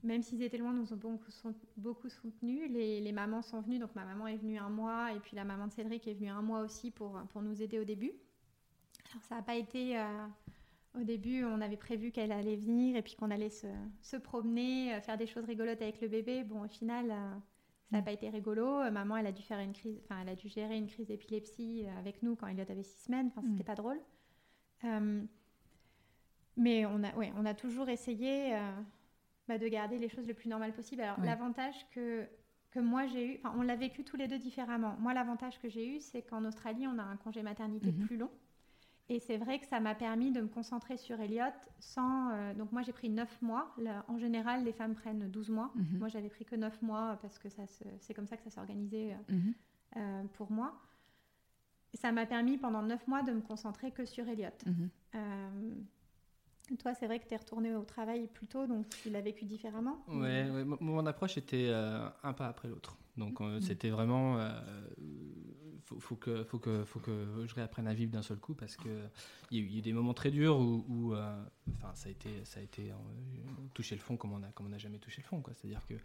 même 0.03 0.23
s'ils 0.23 0.43
étaient 0.43 0.59
loin, 0.59 0.73
nous 0.73 0.93
ont 0.93 0.97
beaucoup, 0.97 1.31
beaucoup 1.77 2.09
soutenus. 2.09 2.71
Les, 2.71 3.13
mamans 3.13 3.43
sont 3.43 3.61
venues, 3.61 3.79
donc 3.79 3.95
ma 3.95 4.05
maman 4.05 4.27
est 4.27 4.37
venue 4.37 4.59
un 4.59 4.71
mois, 4.71 5.13
et 5.13 5.21
puis 5.21 5.37
la 5.37 5.45
maman 5.45 5.67
de 5.67 5.73
Cédric 5.73 6.07
est 6.09 6.15
venue 6.15 6.31
un 6.31 6.43
mois 6.43 6.61
aussi 6.61 6.91
pour, 6.91 7.21
pour 7.31 7.43
nous 7.43 7.63
aider 7.63 7.79
au 7.79 7.85
début. 7.85 8.13
Alors 9.11 9.23
ça 9.25 9.35
n'a 9.37 9.43
pas 9.43 9.57
été 9.57 9.99
euh, 9.99 10.27
au 10.99 11.03
début, 11.03 11.45
on 11.45 11.61
avait 11.61 11.77
prévu 11.77 12.13
qu'elle 12.13 12.33
allait 12.33 12.57
venir 12.57 12.97
et 12.97 13.03
puis 13.03 13.15
qu'on 13.15 13.31
allait 13.31 13.51
se, 13.51 13.67
se, 14.03 14.17
promener, 14.17 14.99
faire 15.03 15.19
des 15.19 15.27
choses 15.27 15.45
rigolotes 15.45 15.83
avec 15.83 16.01
le 16.01 16.09
bébé. 16.09 16.45
Bon, 16.45 16.65
au 16.65 16.69
final, 16.69 17.09
ça 17.09 17.97
n'a 17.97 18.01
mm. 18.01 18.05
pas 18.05 18.13
été 18.13 18.31
rigolo. 18.31 18.91
Maman, 18.91 19.19
elle 19.19 19.27
a 19.27 19.33
dû 19.33 19.43
faire 19.43 19.61
une 19.61 19.73
crise, 19.73 20.01
enfin, 20.05 20.21
elle 20.23 20.31
a 20.31 20.37
dû 20.37 20.49
gérer 20.49 20.77
une 20.77 20.87
crise 20.87 21.07
d'épilepsie 21.07 21.85
avec 21.99 22.23
nous 22.23 22.37
quand 22.37 22.47
Elliot 22.47 22.65
avait 22.69 22.85
six 22.85 23.05
semaines. 23.05 23.29
Enfin, 23.29 23.43
c'était 23.43 23.63
mm. 23.63 23.67
pas 23.67 23.75
drôle. 23.75 24.01
mais 26.57 26.87
on 26.87 27.03
a, 27.05 27.15
ouais, 27.17 27.33
on 27.37 27.45
a 27.45 27.55
toujours 27.55 27.89
essayé 27.89 28.57
bah, 29.51 29.59
de 29.59 29.67
garder 29.67 29.99
les 29.99 30.09
choses 30.09 30.29
le 30.29 30.35
plus 30.35 30.49
normales 30.49 30.73
possible. 30.73 31.03
Alors, 31.03 31.21
l'avantage 31.25 31.75
que 31.91 32.25
que 32.71 32.79
moi 32.79 33.05
j'ai 33.09 33.35
eu, 33.35 33.41
enfin 33.43 33.53
on 33.59 33.63
l'a 33.63 33.75
vécu 33.75 34.05
tous 34.05 34.17
les 34.17 34.29
deux 34.29 34.39
différemment. 34.39 34.95
Moi 35.01 35.13
l'avantage 35.13 35.59
que 35.59 35.69
j'ai 35.69 35.97
eu 35.97 36.01
c'est 36.01 36.23
qu'en 36.23 36.45
Australie 36.45 36.87
on 36.87 37.01
a 37.01 37.03
un 37.03 37.17
congé 37.17 37.43
maternité 37.43 37.91
mhm. 37.91 38.07
plus 38.07 38.17
long. 38.17 38.31
Et 39.09 39.19
c'est 39.19 39.39
vrai 39.39 39.59
que 39.59 39.67
ça 39.67 39.81
m'a 39.81 39.97
permis 39.97 40.31
de 40.31 40.41
me 40.41 40.47
concentrer 40.47 40.97
sur 40.97 41.21
Elliot 41.21 41.57
sans... 41.81 42.31
Euh, 42.31 42.55
donc 42.55 42.71
moi 42.71 42.83
j'ai 42.83 42.93
pris 42.93 43.09
9 43.09 43.43
mois. 43.43 43.75
en 44.07 44.19
général 44.19 44.63
les 44.63 44.73
femmes 44.73 44.95
prennent 44.95 45.29
12 45.29 45.51
mois. 45.51 45.73
Mhm. 45.75 45.99
Moi 45.99 46.07
j'avais 46.07 46.29
pris 46.29 46.45
que 46.45 46.55
9 46.55 46.81
mois 46.83 47.19
parce 47.21 47.41
que 47.41 47.49
c'est 47.49 48.15
comme 48.15 48.29
ça 48.29 48.37
que 48.37 48.45
ça 48.45 48.51
s'est 48.51 48.61
organisé 48.61 49.15
euh, 49.15 49.35
mhm. 49.35 49.55
euh, 49.97 50.23
pour 50.35 50.53
moi. 50.53 50.81
Ça 51.95 52.13
m'a 52.13 52.25
permis 52.25 52.57
pendant 52.57 52.83
9 52.83 53.09
mois 53.09 53.23
de 53.25 53.33
me 53.33 53.41
concentrer 53.41 53.91
que 53.91 54.05
sur 54.05 54.29
Elliot. 54.29 54.51
Toi, 56.79 56.95
c'est 56.95 57.07
vrai 57.07 57.19
que 57.19 57.27
tu 57.27 57.35
es 57.35 57.37
retourné 57.37 57.75
au 57.75 57.83
travail 57.83 58.29
plus 58.29 58.47
tôt, 58.47 58.67
donc 58.67 58.89
tu 59.03 59.11
l'as 59.11 59.21
vécu 59.21 59.45
différemment 59.45 60.05
Oui, 60.09 60.31
mon 60.81 61.05
approche 61.07 61.37
était 61.37 61.67
euh, 61.69 62.09
un 62.23 62.33
pas 62.33 62.47
après 62.47 62.69
l'autre. 62.69 62.97
Donc 63.17 63.41
euh, 63.41 63.59
mm. 63.59 63.61
c'était 63.61 63.91
vraiment 63.91 64.39
euh, 64.39 64.51
faut, 65.91 65.99
faut, 66.01 66.17
que, 66.17 66.45
faut, 66.45 66.59
que, 66.59 66.85
faut 66.85 67.01
que 67.01 67.45
je 67.47 67.55
réapprenne 67.55 67.89
à 67.89 67.95
vivre 67.95 68.13
d'un 68.13 68.23
seul 68.23 68.39
coup 68.39 68.55
parce 68.55 68.77
qu'il 68.77 69.11
y, 69.51 69.59
a 69.59 69.61
eu 69.61 69.81
des 69.81 69.93
moments 69.93 70.15
très 70.15 70.31
durs 70.31 70.59
où, 70.59 71.15
euh, 71.15 71.45
enfin, 71.77 71.93
ça 71.95 72.09
a 72.09 72.13
été, 72.13 72.29
ça 72.45 72.61
a 72.61 72.63
été 72.63 72.91
euh, 72.91 72.95
toucher 73.75 73.97
le 73.97 74.01
fond 74.01 74.17
comme 74.17 74.33
on 74.33 74.69
n'a 74.69 74.79
jamais 74.79 74.99
touché 74.99 75.21
le 75.23 75.27
fond. 75.27 75.43
C'est-à-dire 75.53 75.81
qu'il 75.87 75.99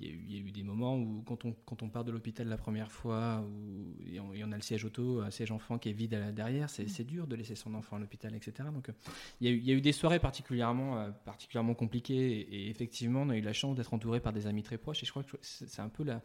y, 0.00 0.36
a 0.36 0.38
eu, 0.38 0.52
des 0.52 0.62
moments 0.62 0.96
où, 0.96 1.22
quand 1.22 1.82
on, 1.82 1.88
part 1.88 2.04
de 2.04 2.12
l'hôpital 2.12 2.48
la 2.48 2.58
première 2.58 2.92
fois 2.92 3.42
où, 3.42 3.96
et, 4.06 4.20
on, 4.20 4.52
a 4.52 4.56
le 4.56 4.62
siège 4.62 4.84
auto, 4.84 5.20
un 5.20 5.30
siège 5.30 5.52
enfant 5.52 5.78
qui 5.78 5.88
est 5.88 5.94
vide 5.94 6.34
derrière, 6.34 6.68
c'est 6.68 7.04
dur 7.04 7.26
de 7.26 7.36
laisser 7.36 7.54
son 7.54 7.74
enfant 7.74 7.96
à 7.96 7.98
l'hôpital, 7.98 8.34
etc. 8.34 8.68
Donc 8.72 8.90
il 9.40 9.48
y, 9.48 9.70
a 9.70 9.74
eu, 9.74 9.80
des 9.80 9.92
soirées 9.92 10.20
particulièrement, 10.20 10.98
euh, 10.98 11.10
particulièrement 11.24 11.74
compliquées 11.74 12.40
et, 12.40 12.66
et, 12.66 12.70
effectivement, 12.70 13.22
on 13.22 13.30
a 13.30 13.36
eu 13.36 13.42
la 13.42 13.54
chance 13.54 13.74
d'être 13.74 13.94
entouré 13.94 14.20
par 14.20 14.32
des 14.32 14.46
amis 14.46 14.62
très 14.62 14.76
proches 14.76 15.02
et 15.02 15.06
je 15.06 15.10
crois 15.10 15.22
que 15.22 15.36
c'est 15.40 15.80
un 15.80 15.88
peu 15.88 16.04
la 16.04 16.20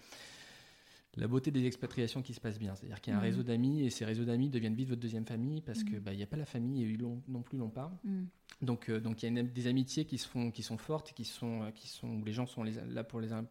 la 1.17 1.28
beauté 1.28 1.51
des 1.51 1.65
expatriations 1.65 2.21
qui 2.21 2.34
se 2.34 2.41
passe 2.41 2.60
bien. 2.60 2.75
C'est-à-dire 2.75 3.01
qu'il 3.01 3.12
y 3.12 3.13
a 3.13 3.17
un 3.17 3.21
mmh. 3.21 3.23
réseau 3.23 3.43
d'amis 3.43 3.82
et 3.84 3.89
ces 3.89 4.06
réseaux 4.06 4.25
d'amis 4.25 4.49
deviennent 4.49 4.75
vite 4.75 4.89
votre 4.89 5.01
deuxième 5.01 5.25
famille 5.25 5.62
parce 5.62 5.84
qu'il 5.84 5.97
mmh. 5.97 6.04
bah, 6.04 6.13
n'y 6.13 6.23
a 6.23 6.28
pas 6.28 6.38
la 6.38 6.45
famille 6.45 6.84
et 6.84 6.93
eux 6.93 6.97
non 7.28 7.41
plus 7.41 7.58
l'ont 7.58 7.69
pas. 7.69 7.91
Mmh. 8.04 8.23
Donc 8.62 8.89
euh, 8.89 8.99
donc 8.99 9.23
il 9.23 9.34
y 9.34 9.39
a 9.39 9.43
des 9.43 9.67
amitiés 9.67 10.06
qui 10.06 10.17
se 10.17 10.28
font 10.28 10.51
qui 10.51 10.63
sont 10.63 10.78
fortes 10.78 11.13
qui 11.13 11.25
sont 11.25 11.63
euh, 11.63 11.71
qui 11.71 11.88
sont 11.88 12.08
où 12.08 12.23
les 12.23 12.32
gens 12.32 12.45
sont 12.45 12.63
les, 12.63 12.73
là 12.89 13.04
pour 13.04 13.19
les 13.19 13.34
uns 13.34 13.43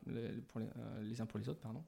pour 0.48 0.60
les, 0.60 0.66
euh, 0.66 1.02
les, 1.02 1.20
uns 1.20 1.26
pour 1.26 1.38
les 1.38 1.48
autres 1.48 1.60
pardon. 1.60 1.82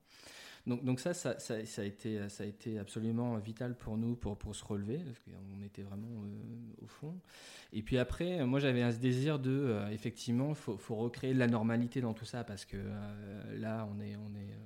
Donc, 0.66 0.84
donc 0.84 0.98
ça, 0.98 1.14
ça, 1.14 1.38
ça, 1.38 1.54
a 1.54 1.84
été, 1.84 2.28
ça 2.28 2.42
a 2.42 2.46
été 2.46 2.80
absolument 2.80 3.38
vital 3.38 3.76
pour 3.76 3.96
nous 3.96 4.16
pour, 4.16 4.36
pour 4.36 4.56
se 4.56 4.64
relever, 4.64 4.98
parce 4.98 5.20
qu'on 5.20 5.62
était 5.62 5.82
vraiment 5.82 6.08
au 6.82 6.88
fond. 6.88 7.14
Et 7.72 7.82
puis 7.82 7.98
après, 7.98 8.44
moi 8.44 8.58
j'avais 8.58 8.82
un 8.82 8.90
désir 8.90 9.38
de, 9.38 9.78
effectivement, 9.92 10.48
il 10.48 10.54
faut, 10.56 10.76
faut, 10.76 10.96
recréer 10.96 11.34
de 11.34 11.38
la 11.38 11.46
normalité 11.46 12.00
dans 12.00 12.14
tout 12.14 12.24
ça, 12.24 12.42
parce 12.42 12.64
que 12.64 12.78
là, 13.54 13.88
on 13.94 14.00
est, 14.00 14.16
on 14.16 14.34
est 14.34 14.58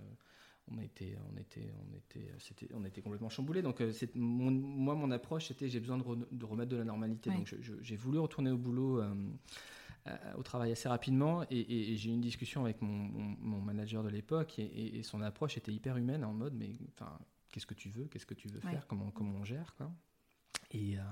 on 0.73 0.81
était, 0.81 1.17
on 1.33 1.37
était, 1.37 1.73
on 1.79 1.97
était, 1.97 2.33
c'était, 2.39 2.69
on 2.75 2.85
était 2.85 3.01
complètement 3.01 3.29
chamboulé. 3.29 3.63
Donc, 3.63 3.81
euh, 3.81 3.93
moi, 4.15 4.95
mon 4.95 5.11
approche, 5.11 5.49
c'était 5.49 5.69
j'ai 5.69 5.81
besoin 5.81 5.99
de, 5.99 6.45
remettre 6.45 6.71
de 6.71 6.77
la 6.77 6.85
normalité. 6.85 7.31
Donc, 7.31 7.55
j'ai 7.83 7.97
voulu 7.97 8.19
retourner 8.19 8.51
au 8.51 8.59
boulot, 8.59 9.01
euh, 9.01 9.15
au 10.37 10.43
travail 10.43 10.73
assez 10.73 10.89
rapidement, 10.89 11.45
et, 11.51 11.97
j'ai 11.97 12.11
eu 12.11 12.15
une 12.15 12.21
discussion 12.21 12.65
avec 12.65 12.81
mon, 12.83 13.61
manager 13.61 14.03
de 14.03 14.09
l'époque, 14.09 14.59
et, 14.59 15.03
son 15.03 15.21
approche 15.21 15.57
était 15.57 15.73
hyper 15.73 15.97
humaine, 15.97 16.25
en 16.25 16.33
mode, 16.33 16.55
mais 16.55 16.77
enfin, 16.95 17.19
qu'est-ce 17.51 17.67
que 17.67 17.75
tu 17.75 17.89
veux, 17.89 18.05
qu'est-ce 18.05 18.27
que 18.27 18.35
tu 18.35 18.49
veux 18.49 18.61
faire, 18.61 18.87
comment, 18.87 19.11
comment 19.11 19.39
on 19.39 19.45
gère, 19.45 19.75
quoi? 19.77 19.93
Et, 20.73 20.97
euh, 20.97 21.03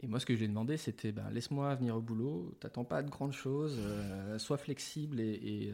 et, 0.00 0.06
moi, 0.06 0.20
ce 0.20 0.26
que 0.26 0.34
je 0.34 0.38
lui 0.38 0.44
ai 0.46 0.48
demandé, 0.48 0.76
c'était 0.76 1.12
ben, 1.12 1.30
laisse-moi 1.30 1.74
venir 1.74 1.96
au 1.96 2.00
boulot, 2.00 2.54
t'attends 2.60 2.84
pas 2.84 3.02
de 3.02 3.10
grandes 3.10 3.32
choses, 3.32 3.76
euh, 3.78 4.38
sois 4.38 4.58
flexible 4.58 5.20
et 5.20 5.72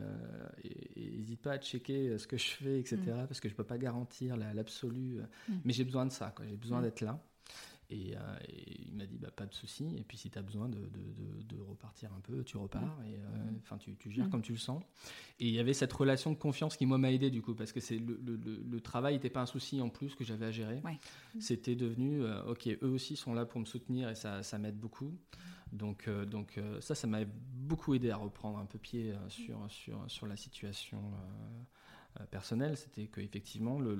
n'hésite 0.96 1.40
euh, 1.40 1.42
pas 1.42 1.52
à 1.52 1.58
checker 1.58 2.18
ce 2.18 2.26
que 2.26 2.36
je 2.36 2.48
fais, 2.48 2.78
etc. 2.80 2.98
Mm. 3.06 3.26
Parce 3.26 3.40
que 3.40 3.48
je 3.48 3.54
peux 3.54 3.64
pas 3.64 3.78
garantir 3.78 4.36
l'absolu, 4.36 5.20
mm. 5.48 5.54
mais 5.64 5.72
j'ai 5.72 5.84
besoin 5.84 6.06
de 6.06 6.12
ça, 6.12 6.34
j'ai 6.48 6.56
besoin 6.56 6.80
mm. 6.80 6.82
d'être 6.82 7.00
là. 7.00 7.22
Et, 7.90 8.14
euh, 8.16 8.20
il 8.86 8.94
m'a 8.94 9.06
dit 9.06 9.18
bah, 9.18 9.30
pas 9.30 9.46
de 9.46 9.54
souci. 9.54 9.96
Et 9.96 10.02
puis 10.02 10.18
si 10.18 10.30
tu 10.30 10.38
as 10.38 10.42
besoin 10.42 10.68
de, 10.68 10.78
de, 10.78 11.42
de, 11.42 11.60
repartir 11.62 12.12
un 12.12 12.20
peu, 12.20 12.44
tu 12.44 12.56
repars. 12.56 12.98
Et 13.06 13.14
euh, 13.14 13.50
enfin, 13.62 13.78
tu, 13.78 13.94
tu, 13.96 14.10
gères 14.10 14.28
comme 14.28 14.42
tu 14.42 14.52
le 14.52 14.58
sens. 14.58 14.82
Et 15.40 15.48
il 15.48 15.54
y 15.54 15.58
avait 15.58 15.72
cette 15.72 15.92
relation 15.92 16.30
de 16.30 16.36
confiance 16.36 16.76
qui 16.76 16.86
moi 16.86 16.98
m'a 16.98 17.10
aidé 17.10 17.30
du 17.30 17.40
coup 17.40 17.54
parce 17.54 17.72
que 17.72 17.80
c'est 17.80 17.98
le, 17.98 18.20
le, 18.24 18.62
le, 18.70 18.80
travail 18.80 19.14
n'était 19.14 19.30
pas 19.30 19.40
un 19.40 19.46
souci 19.46 19.80
en 19.80 19.88
plus 19.88 20.14
que 20.14 20.24
j'avais 20.24 20.46
à 20.46 20.50
gérer. 20.50 20.82
C'était 21.40 21.76
devenu 21.76 22.22
euh, 22.22 22.42
ok, 22.44 22.68
eux 22.68 22.88
aussi 22.88 23.16
sont 23.16 23.32
là 23.32 23.46
pour 23.46 23.60
me 23.60 23.66
soutenir 23.66 24.10
et 24.10 24.14
ça, 24.14 24.42
ça 24.42 24.58
m'aide 24.58 24.78
beaucoup. 24.78 25.16
Donc, 25.72 26.08
donc 26.08 26.58
ça, 26.80 26.94
ça 26.94 27.06
m'a 27.06 27.24
beaucoup 27.26 27.94
aidé 27.94 28.10
à 28.10 28.16
reprendre 28.16 28.58
un 28.58 28.64
peu 28.64 28.78
pied 28.78 29.12
sur, 29.28 29.70
sur, 29.70 30.02
sur 30.10 30.26
la 30.26 30.34
situation 30.34 30.98
personnel, 32.26 32.76
c'était 32.76 33.06
qu'effectivement, 33.06 33.78
le, 33.78 33.96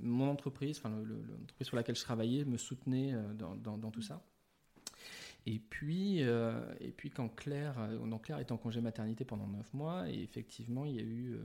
mon 0.00 0.28
entreprise, 0.30 0.78
enfin 0.78 0.90
l'entreprise 0.90 1.66
sur 1.66 1.76
laquelle 1.76 1.96
je 1.96 2.02
travaillais, 2.02 2.44
me 2.44 2.56
soutenait 2.56 3.12
euh, 3.14 3.32
dans, 3.34 3.90
tout 3.90 4.02
ça. 4.02 4.22
Et 5.46 5.58
puis, 5.58 6.22
euh, 6.22 6.60
et 6.80 6.90
puis 6.90 7.10
quand 7.10 7.28
Claire, 7.28 7.76
donc 8.06 8.24
Claire 8.24 8.38
est 8.38 8.50
en 8.50 8.56
congé 8.56 8.80
maternité 8.80 9.24
pendant 9.24 9.46
9 9.46 9.74
mois, 9.74 10.10
et 10.10 10.22
effectivement, 10.22 10.84
il 10.84 10.96
y 10.96 10.98
a 10.98 11.04
eu 11.04 11.38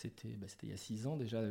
c'était 0.00 0.28
bah, 0.28 0.46
il 0.62 0.70
y 0.70 0.72
a 0.72 0.76
six 0.76 1.06
ans 1.06 1.16
déjà, 1.16 1.42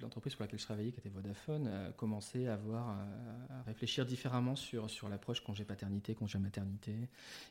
l'entreprise 0.00 0.34
pour 0.34 0.44
laquelle 0.44 0.58
je 0.58 0.64
travaillais, 0.64 0.90
qui 0.92 1.00
était 1.00 1.10
Vodafone, 1.10 1.66
a 1.66 1.92
commencé 1.92 2.46
à, 2.46 2.54
avoir, 2.54 2.88
à, 2.88 3.62
réfléchir 3.66 4.06
différemment 4.06 4.56
sur, 4.56 4.88
sur 4.88 5.08
l'approche 5.08 5.40
congé-paternité, 5.42 6.14
congé-maternité. 6.14 6.94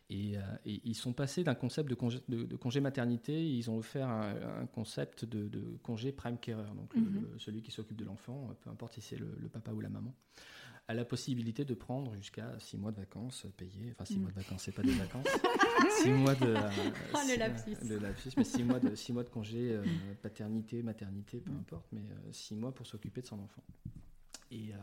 Et, 0.10 0.38
euh, 0.38 0.42
et, 0.66 0.82
ils 0.86 0.96
sont 0.96 1.14
passés 1.14 1.44
d'un 1.44 1.56
concept 1.56 1.90
de 1.90 1.96
congé, 1.96 2.20
de, 2.30 2.56
congé 2.56 2.80
maternité, 2.82 3.48
ils 3.48 3.70
ont 3.70 3.78
offert 3.78 4.10
un, 4.10 4.66
concept 4.74 5.26
de, 5.26 5.48
de, 5.48 5.78
congé 5.84 6.12
prime 6.12 6.38
carer, 6.38 6.64
donc 6.76 6.96
mm-hmm. 6.96 7.38
celui 7.38 7.62
qui 7.62 7.72
s'occupe 7.72 7.98
de 7.98 8.06
l'enfant, 8.06 8.56
peu 8.62 8.70
importe 8.70 8.94
si 8.94 9.02
c'est 9.02 9.18
le, 9.18 9.38
le, 9.40 9.50
papa 9.50 9.72
ou 9.72 9.82
la 9.82 9.90
maman 9.90 10.14
a 10.88 10.94
la 10.94 11.06
possibilité 11.06 11.64
de 11.64 11.74
prendre 11.74 12.14
jusqu'à 12.16 12.60
6 12.60 12.78
mois 12.78 12.92
de 12.92 12.98
vacances 12.98 13.46
payées. 13.56 13.92
Enfin, 13.92 14.06
6 14.06 14.18
mois 14.18 14.32
de 14.32 14.36
vacances, 14.36 14.64
c'est 14.64 14.72
pas 14.72 14.82
des 14.82 14.92
vacances. 14.92 15.28
6 16.04 16.10
mois 16.12 16.36
de. 16.36 16.56
oh, 17.14 17.18
le 17.28 17.38
lapsus. 17.38 17.78
Le 17.88 17.98
lapsus, 18.00 18.32
mais 18.36 18.44
6 18.44 18.64
mois 18.64 18.80
de, 18.80 18.96
six 18.96 19.14
mois 19.14 19.24
de 19.24 19.30
congé 19.30 19.72
euh, 19.72 19.84
paternité, 20.22 20.84
maternité, 20.84 21.40
peu 21.40 21.52
mm. 21.52 21.60
importe, 21.60 21.88
mais 21.94 22.04
6 22.32 22.54
euh, 22.54 22.58
mois 22.58 22.74
pour 22.74 22.86
s'occuper 22.86 23.22
de 23.22 23.28
son 23.28 23.40
enfant. 23.40 23.64
Et. 24.52 24.74
Euh, 24.74 24.78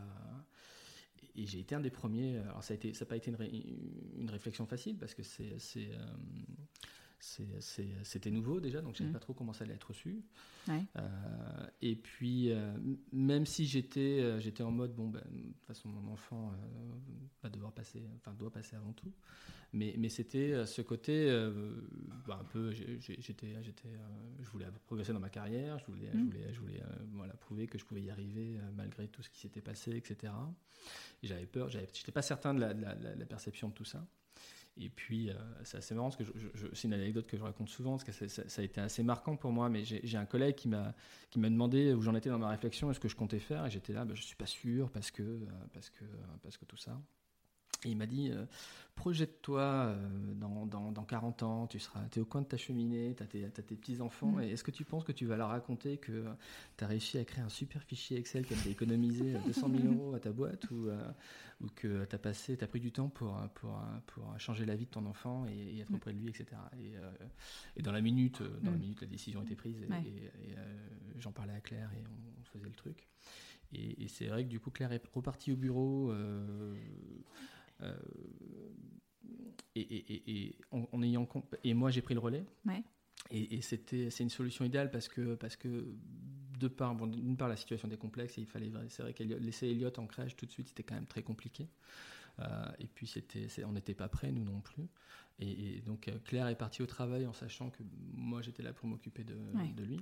et 1.33 1.45
j'ai 1.45 1.59
été 1.59 1.75
un 1.75 1.79
des 1.79 1.91
premiers. 1.91 2.39
Alors 2.39 2.61
ça 2.61 2.73
n'a 2.73 3.05
pas 3.05 3.15
été 3.15 3.31
une, 3.31 3.37
une, 4.19 4.29
réflexion 4.29 4.65
facile 4.65 4.97
parce 4.97 5.13
que 5.13 5.23
c'est 5.23 5.55
c'était 7.21 8.31
nouveau 8.31 8.59
déjà, 8.59 8.81
donc 8.81 8.95
je 8.95 9.03
ne 9.03 9.07
savais 9.07 9.09
mm. 9.09 9.13
pas 9.13 9.19
trop 9.19 9.33
comment 9.33 9.53
ça 9.53 9.63
allait 9.63 9.75
être 9.75 9.89
reçu. 9.89 10.23
Euh, 10.69 11.67
et 11.81 11.95
puis, 11.95 12.51
euh, 12.51 12.73
même 13.11 13.45
si 13.45 13.65
j'étais 13.65 14.19
euh, 14.21 14.39
j'étais 14.39 14.63
en 14.63 14.71
mode, 14.71 14.95
bon, 14.95 15.09
ben, 15.09 15.21
de 15.31 15.51
toute 15.53 15.65
façon, 15.65 15.89
mon 15.89 16.11
enfant 16.11 16.51
va 17.43 17.49
devoir 17.49 17.71
passer, 17.73 18.03
enfin, 18.17 18.33
doit 18.33 18.51
passer 18.51 18.75
avant 18.75 18.93
tout. 18.93 19.11
Mais, 19.73 19.95
mais 19.97 20.09
c'était 20.09 20.65
ce 20.65 20.81
côté, 20.81 21.27
bah, 22.27 22.39
un 22.41 22.43
peu, 22.45 22.71
j'étais, 22.71 23.55
je 24.41 24.49
voulais 24.49 24.65
progresser 24.85 25.13
dans 25.13 25.19
ma 25.19 25.29
carrière, 25.29 25.79
je 25.79 25.85
voulais, 25.85 26.09
je 26.11 26.17
mm. 26.17 26.25
voulais, 26.25 26.53
je 26.53 26.59
voulais 26.59 26.83
voilà, 27.13 27.33
prouver 27.33 27.67
que 27.67 27.77
je 27.77 27.85
pouvais 27.85 28.01
y 28.01 28.09
arriver 28.09 28.57
malgré 28.75 29.07
tout 29.07 29.21
ce 29.21 29.29
qui 29.29 29.39
s'était 29.39 29.61
passé, 29.61 29.95
etc. 29.95 30.33
Et 31.23 31.27
j'avais 31.27 31.45
peur, 31.45 31.69
j'étais 31.69 32.11
pas 32.11 32.23
certain 32.23 32.53
de 32.53 32.59
la 32.59 33.25
perception 33.25 33.69
de 33.69 33.73
tout 33.73 33.85
ça. 33.85 34.05
Et 34.77 34.89
puis, 34.89 35.29
euh, 35.29 35.33
c'est 35.63 35.77
assez 35.77 35.93
marrant, 35.93 36.09
parce 36.09 36.17
que 36.17 36.23
c'est 36.73 36.87
une 36.87 36.93
anecdote 36.93 37.27
que 37.27 37.37
je 37.37 37.43
raconte 37.43 37.69
souvent, 37.69 37.97
parce 37.97 38.03
que 38.03 38.27
ça, 38.27 38.61
a 38.61 38.63
été 38.63 38.79
assez 38.79 39.03
marquant 39.03 39.35
pour 39.35 39.51
moi, 39.51 39.69
mais 39.69 39.83
j'ai 39.83 40.17
un 40.17 40.25
collègue 40.25 40.55
qui 40.55 40.69
m'a 40.69 40.93
demandé 41.35 41.93
où 41.93 42.01
j'en 42.01 42.15
étais 42.15 42.29
dans 42.29 42.39
ma 42.39 42.49
réflexion, 42.49 42.89
est 42.89 42.93
ce 42.93 42.99
que 42.99 43.09
je 43.09 43.15
comptais 43.15 43.39
faire, 43.39 43.65
et 43.65 43.69
j'étais 43.69 43.93
là, 43.93 44.05
bah, 44.05 44.15
je 44.15 44.21
suis 44.21 44.35
pas 44.35 44.45
sûr, 44.45 44.89
parce 44.89 45.11
que, 45.11 45.23
euh, 45.23 45.45
parce 45.73 45.89
que, 45.89 46.05
parce 46.41 46.57
que 46.57 46.65
tout 46.65 46.77
ça. 46.77 46.99
Et 47.85 47.89
il 47.89 47.97
m'a 47.97 48.05
dit, 48.05 48.29
euh, 48.29 48.45
projette-toi 48.95 49.61
euh, 49.61 50.33
dans, 50.35 50.67
dans, 50.67 50.91
dans, 50.91 51.03
40 51.03 51.41
ans, 51.41 51.67
tu 51.67 51.79
seras 51.79 52.01
es 52.15 52.19
au 52.19 52.25
coin 52.25 52.41
de 52.41 52.45
ta 52.45 52.57
cheminée, 52.57 53.15
tu 53.17 53.23
as 53.23 53.25
tes, 53.25 53.49
tes 53.49 53.75
petits-enfants, 53.75 54.33
mm. 54.33 54.43
et 54.43 54.51
est-ce 54.51 54.63
que 54.63 54.69
tu 54.69 54.85
penses 54.85 55.03
que 55.03 55.11
tu 55.11 55.25
vas 55.25 55.35
leur 55.35 55.49
raconter 55.49 55.97
que 55.97 56.25
tu 56.77 56.83
as 56.83 56.87
réussi 56.87 57.17
à 57.17 57.25
créer 57.25 57.43
un 57.43 57.49
super 57.49 57.81
fichier 57.81 58.17
Excel 58.19 58.45
qui 58.45 58.53
a 58.53 58.69
économisé 58.69 59.33
200 59.45 59.69
000 59.81 59.93
euros 59.93 60.13
à 60.13 60.19
ta 60.19 60.31
boîte, 60.31 60.69
ou, 60.69 60.89
euh, 60.89 61.11
ou 61.61 61.69
que 61.73 62.05
tu 62.05 62.15
as, 62.15 62.19
passé, 62.19 62.55
as 62.61 62.67
pris 62.67 62.79
du 62.79 62.91
temps 62.91 63.09
pour, 63.09 63.35
pour, 63.55 63.81
pour 64.05 64.39
changer 64.39 64.65
la 64.65 64.75
vie 64.75 64.85
de 64.85 64.91
ton 64.91 65.07
enfant 65.07 65.47
et, 65.47 65.79
être 65.79 65.89
mm. 65.89 65.95
auprès 65.95 66.13
de 66.13 66.19
lui, 66.19 66.29
etc. 66.29 66.45
Et, 66.79 66.93
et 67.77 67.81
dans, 67.81 67.91
la 67.91 68.01
minute, 68.01 68.43
dans 68.61 68.69
la 68.69 68.77
mm. 68.77 68.79
minute, 68.79 69.01
la 69.01 69.07
décision 69.07 69.41
était 69.41 69.55
prise, 69.55 69.81
et, 69.81 70.55
j'en 71.17 71.31
parlais 71.31 71.53
à 71.53 71.61
Claire, 71.61 71.89
et 71.97 72.03
on, 72.07 72.43
faisait 72.43 72.69
le 72.69 72.75
truc. 72.75 73.07
Et, 73.73 74.07
c'est 74.09 74.27
vrai 74.27 74.43
que 74.43 74.49
du 74.49 74.59
coup, 74.59 74.69
Claire 74.69 74.91
est 74.91 75.01
repartie 75.15 75.51
au 75.51 75.55
bureau 75.55 76.13
et, 79.75 80.55
en, 80.71 81.01
ayant 81.01 81.27
et 81.63 81.73
moi 81.73 81.91
j'ai 81.91 82.01
pris 82.01 82.13
le 82.13 82.19
relais. 82.19 82.45
Ouais. 82.65 82.83
Et, 83.29 83.61
c'était 83.61 84.09
c'est 84.09 84.23
une 84.23 84.29
solution 84.29 84.65
idéale 84.65 84.91
parce 84.91 85.07
que 85.07 85.35
parce 85.35 85.55
que 85.55 85.85
de 86.59 86.67
part 86.67 86.95
bon, 86.95 87.07
d'une 87.07 87.37
part 87.37 87.47
la 87.47 87.55
situation 87.55 87.87
était 87.87 87.97
complexe 87.97 88.37
et 88.37 88.41
il 88.41 88.47
fallait 88.47 88.71
c'est 88.89 89.03
vrai 89.03 89.13
qu'elle 89.13 89.29
laisser 89.29 89.67
Elliot 89.67 89.91
en 89.97 90.07
crèche 90.07 90.35
tout 90.35 90.45
de 90.45 90.51
suite 90.51 90.67
c'était 90.69 90.83
quand 90.83 90.95
même 90.95 91.07
très 91.07 91.23
compliqué. 91.23 91.67
et 92.79 92.87
puis 92.87 93.07
c'était 93.07 93.47
on 93.63 93.73
n'était 93.73 93.93
pas 93.93 94.07
prêts 94.07 94.31
nous 94.31 94.43
non 94.43 94.61
plus. 94.61 94.87
Et, 95.39 95.81
donc 95.85 96.11
Claire 96.25 96.47
est 96.47 96.55
partie 96.55 96.81
au 96.81 96.85
travail 96.85 97.25
en 97.25 97.33
sachant 97.33 97.69
que 97.69 97.83
moi 98.13 98.41
j'étais 98.41 98.63
là 98.63 98.73
pour 98.73 98.87
m'occuper 98.87 99.23
de, 99.23 99.35
de, 99.75 99.83
lui. 99.83 99.99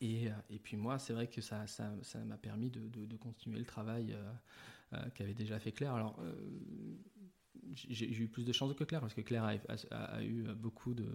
Et, 0.00 0.28
et, 0.50 0.58
puis 0.58 0.76
moi, 0.76 0.98
c'est 0.98 1.12
vrai 1.12 1.26
que 1.26 1.40
ça 1.40 1.58
m'a 1.58 1.66
ça, 1.66 1.90
ça 2.02 2.18
permis 2.40 2.70
de, 2.70 3.06
de, 3.06 3.16
continuer 3.16 3.58
le 3.58 3.64
travail 3.64 4.14
euh, 4.92 4.98
qu'avait 5.14 5.34
déjà 5.34 5.58
fait 5.58 5.72
Claire. 5.72 5.94
Alors, 5.94 6.20
j'ai 7.74 8.10
eu 8.10 8.28
plus 8.28 8.44
de 8.44 8.52
chance 8.52 8.74
que 8.74 8.84
Claire, 8.84 9.00
parce 9.00 9.14
que 9.14 9.22
Claire 9.22 9.44
a, 9.44 10.22
eu 10.22 10.44
beaucoup 10.54 10.94
de. 10.94 11.06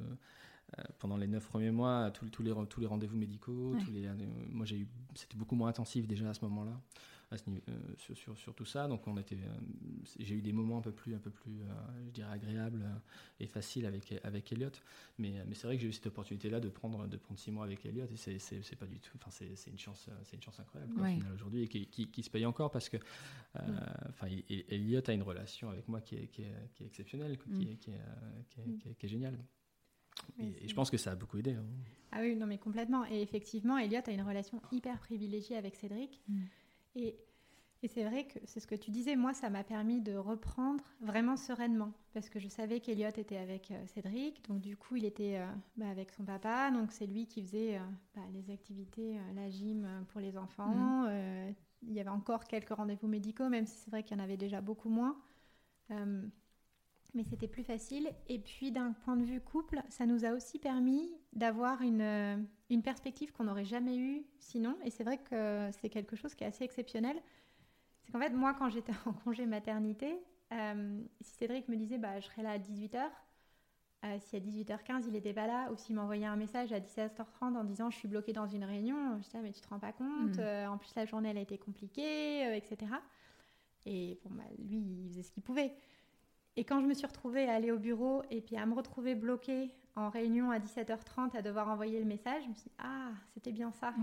Euh, 0.79 0.83
pendant 0.99 1.17
les 1.17 1.27
neuf 1.27 1.45
premiers 1.47 1.71
mois, 1.71 2.11
tous, 2.11 2.29
tous 2.29 2.43
les, 2.43 2.53
tous 2.69 2.79
les 2.79 2.87
rendez-vous 2.87 3.17
médicaux, 3.17 3.75
tous 3.83 3.91
les, 3.91 4.05
euh, 4.07 4.15
moi 4.49 4.65
j'ai 4.65 4.77
eu, 4.77 4.87
c'était 5.15 5.35
beaucoup 5.35 5.55
moins 5.55 5.67
intensif 5.67 6.07
déjà 6.07 6.29
à 6.29 6.33
ce 6.33 6.45
moment-là. 6.45 6.79
Euh, 7.33 7.37
sur, 7.97 8.17
sur, 8.17 8.37
sur, 8.37 8.53
tout 8.53 8.65
ça. 8.65 8.89
Donc 8.89 9.07
on 9.07 9.17
était, 9.17 9.35
euh, 9.35 10.01
j'ai 10.19 10.35
eu 10.35 10.41
des 10.41 10.51
moments 10.51 10.79
un 10.79 10.81
peu 10.81 10.91
plus, 10.91 11.15
un 11.15 11.19
peu 11.19 11.29
plus, 11.29 11.61
euh, 11.61 12.05
je 12.05 12.11
dirais 12.11 12.29
agréables 12.29 12.83
et 13.39 13.47
faciles 13.47 13.85
avec 13.85 14.13
avec 14.23 14.51
Elliot. 14.51 14.71
Mais, 15.17 15.35
mais 15.47 15.55
c'est 15.55 15.67
vrai 15.67 15.77
que 15.77 15.81
j'ai 15.81 15.87
eu 15.87 15.93
cette 15.93 16.07
opportunité-là 16.07 16.59
de 16.59 16.67
prendre 16.67 17.07
de 17.07 17.15
prendre 17.15 17.39
six 17.39 17.51
mois 17.51 17.63
avec 17.63 17.85
Elliot 17.85 18.07
et 18.11 18.17
c'est, 18.17 18.37
c'est, 18.39 18.75
pas 18.75 18.85
du 18.85 18.99
tout, 18.99 19.13
enfin 19.15 19.31
c'est, 19.31 19.55
c'est 19.55 19.71
une 19.71 19.79
chance, 19.79 20.09
c'est 20.23 20.35
une 20.35 20.41
chance 20.41 20.59
incroyable 20.59 20.93
aujourd'hui 21.33 21.63
et 21.63 21.67
qui, 21.67 21.87
qui, 21.87 22.23
se 22.23 22.29
paye 22.29 22.45
encore 22.45 22.69
parce 22.69 22.89
que, 22.89 22.97
enfin 24.09 24.27
Elliot 24.49 25.01
a 25.07 25.13
une 25.13 25.23
relation 25.23 25.69
avec 25.69 25.87
moi 25.87 26.01
qui 26.01 26.15
est, 26.15 26.27
qui 26.27 26.41
est, 26.41 26.69
qui 26.73 26.83
est 26.83 26.87
exceptionnelle, 26.87 27.37
qui, 27.37 27.49
mm. 27.49 27.61
est, 27.61 27.75
qui, 27.77 27.91
est, 27.91 28.95
qui, 28.97 29.05
est, 29.05 29.09
géniale. 29.09 29.37
et, 30.37 30.67
je 30.67 30.75
pense 30.75 30.91
que 30.91 30.97
ça 30.97 31.11
a 31.11 31.15
beaucoup 31.15 31.37
aidé. 31.37 31.53
Hein. 31.53 31.65
Ah 32.11 32.19
oui, 32.19 32.35
non 32.35 32.45
mais 32.45 32.57
complètement. 32.57 33.05
Et 33.05 33.21
effectivement, 33.21 33.77
Elliot 33.77 34.01
a 34.05 34.11
une 34.11 34.21
relation 34.21 34.61
hyper 34.73 34.99
privilégiée 34.99 35.55
avec 35.55 35.75
Cédric. 35.77 36.21
Mm. 36.27 36.41
Et, 36.95 37.17
c'est 37.87 38.03
vrai 38.03 38.25
que 38.25 38.37
c'est 38.45 38.59
ce 38.59 38.67
que 38.67 38.75
tu 38.75 38.91
disais, 38.91 39.15
moi, 39.15 39.33
ça 39.33 39.49
m'a 39.49 39.63
permis 39.63 40.01
de 40.01 40.15
reprendre 40.15 40.83
vraiment 40.99 41.35
sereinement, 41.35 41.91
parce 42.13 42.29
que 42.29 42.39
je 42.39 42.47
savais 42.47 42.79
qu'Eliott 42.79 43.17
était 43.17 43.37
avec 43.37 43.71
euh, 43.71 43.87
Cédric, 43.87 44.47
donc 44.47 44.61
du 44.61 44.77
coup, 44.77 44.97
il 44.97 45.05
était 45.05 45.39
euh, 45.39 45.47
bah, 45.77 45.89
avec 45.89 46.11
son 46.11 46.23
papa, 46.23 46.69
donc 46.69 46.91
c'est 46.91 47.07
lui 47.07 47.25
qui 47.25 47.41
faisait 47.41 47.77
euh, 47.77 47.81
bah, 48.15 48.21
les 48.33 48.53
activités, 48.53 49.17
la 49.33 49.49
gym 49.49 49.87
pour 50.09 50.21
les 50.21 50.37
enfants. 50.37 51.07
Mmh. 51.07 51.55
il 51.81 51.93
y 51.93 51.99
avait 51.99 52.09
encore 52.09 52.43
quelques 52.43 52.69
rendez-vous 52.69 53.07
médicaux, 53.07 53.49
même 53.49 53.65
si 53.65 53.77
c'est 53.77 53.89
vrai 53.89 54.03
qu'il 54.03 54.15
y 54.15 54.21
en 54.21 54.23
avait 54.23 54.37
déjà 54.37 54.61
beaucoup 54.61 54.89
moins. 54.89 55.17
mais 55.89 57.23
c'était 57.23 57.47
plus 57.47 57.63
facile. 57.63 58.11
Et 58.27 58.37
puis, 58.37 58.71
d'un 58.71 58.91
point 58.91 59.17
de 59.17 59.23
vue 59.23 59.41
couple, 59.41 59.81
ça 59.89 60.05
nous 60.05 60.23
a 60.23 60.33
aussi 60.33 60.59
permis 60.59 61.11
d'avoir 61.33 61.81
une 61.81 62.45
une 62.71 62.81
perspective 62.81 63.31
qu'on 63.33 63.43
n'aurait 63.43 63.65
jamais 63.65 63.97
eue 63.97 64.23
sinon. 64.39 64.77
Et 64.83 64.89
c'est 64.89 65.03
vrai 65.03 65.17
que 65.17 65.69
c'est 65.79 65.89
quelque 65.89 66.15
chose 66.15 66.33
qui 66.33 66.43
est 66.43 66.47
assez 66.47 66.63
exceptionnel. 66.63 67.21
C'est 68.01 68.11
qu'en 68.11 68.19
fait, 68.19 68.31
moi, 68.31 68.53
quand 68.53 68.69
j'étais 68.69 68.93
en 69.05 69.13
congé 69.13 69.45
maternité, 69.45 70.23
euh, 70.53 71.01
si 71.19 71.35
Cédric 71.35 71.67
me 71.67 71.75
disait 71.75 71.97
bah, 71.97 72.19
je 72.19 72.25
serai 72.25 72.43
là 72.43 72.51
à 72.51 72.57
18h, 72.57 73.09
euh, 74.03 74.17
si 74.19 74.35
à 74.35 74.39
18h15 74.39 75.03
il 75.07 75.11
n'était 75.11 75.33
pas 75.33 75.47
là, 75.47 75.69
ou 75.71 75.75
s'il 75.75 75.95
m'envoyait 75.95 76.25
un 76.25 76.37
message 76.37 76.73
à 76.73 76.79
17h30 76.79 77.55
en 77.55 77.63
disant 77.65 77.89
je 77.91 77.97
suis 77.97 78.07
bloqué 78.07 78.33
dans 78.33 78.47
une 78.47 78.63
réunion, 78.63 79.17
je 79.17 79.23
disais 79.23 79.37
ah, 79.37 79.41
mais 79.43 79.51
tu 79.51 79.61
te 79.61 79.67
rends 79.67 79.79
pas 79.79 79.91
compte, 79.91 80.37
mm. 80.37 80.39
euh, 80.39 80.67
en 80.67 80.77
plus 80.77 80.95
la 80.95 81.05
journée 81.05 81.29
elle 81.29 81.37
a 81.37 81.41
été 81.41 81.57
compliquée, 81.57 82.55
etc. 82.55 82.91
Et 83.85 84.17
bon, 84.23 84.31
bah, 84.33 84.43
lui 84.57 84.77
il 84.77 85.09
faisait 85.09 85.23
ce 85.23 85.31
qu'il 85.31 85.43
pouvait. 85.43 85.75
Et 86.57 86.63
quand 86.65 86.81
je 86.81 86.85
me 86.85 86.93
suis 86.93 87.07
retrouvée 87.07 87.47
à 87.47 87.53
aller 87.53 87.71
au 87.71 87.79
bureau 87.79 88.23
et 88.29 88.41
puis 88.41 88.57
à 88.57 88.65
me 88.65 88.73
retrouver 88.73 89.15
bloquée 89.15 89.71
en 89.95 90.09
réunion 90.09 90.51
à 90.51 90.59
17h30 90.59 91.35
à 91.35 91.41
devoir 91.41 91.69
envoyer 91.69 91.99
le 91.99 92.05
message, 92.05 92.43
je 92.43 92.49
me 92.49 92.53
suis 92.53 92.63
dit, 92.63 92.75
ah, 92.79 93.11
c'était 93.33 93.51
bien 93.51 93.71
ça. 93.71 93.93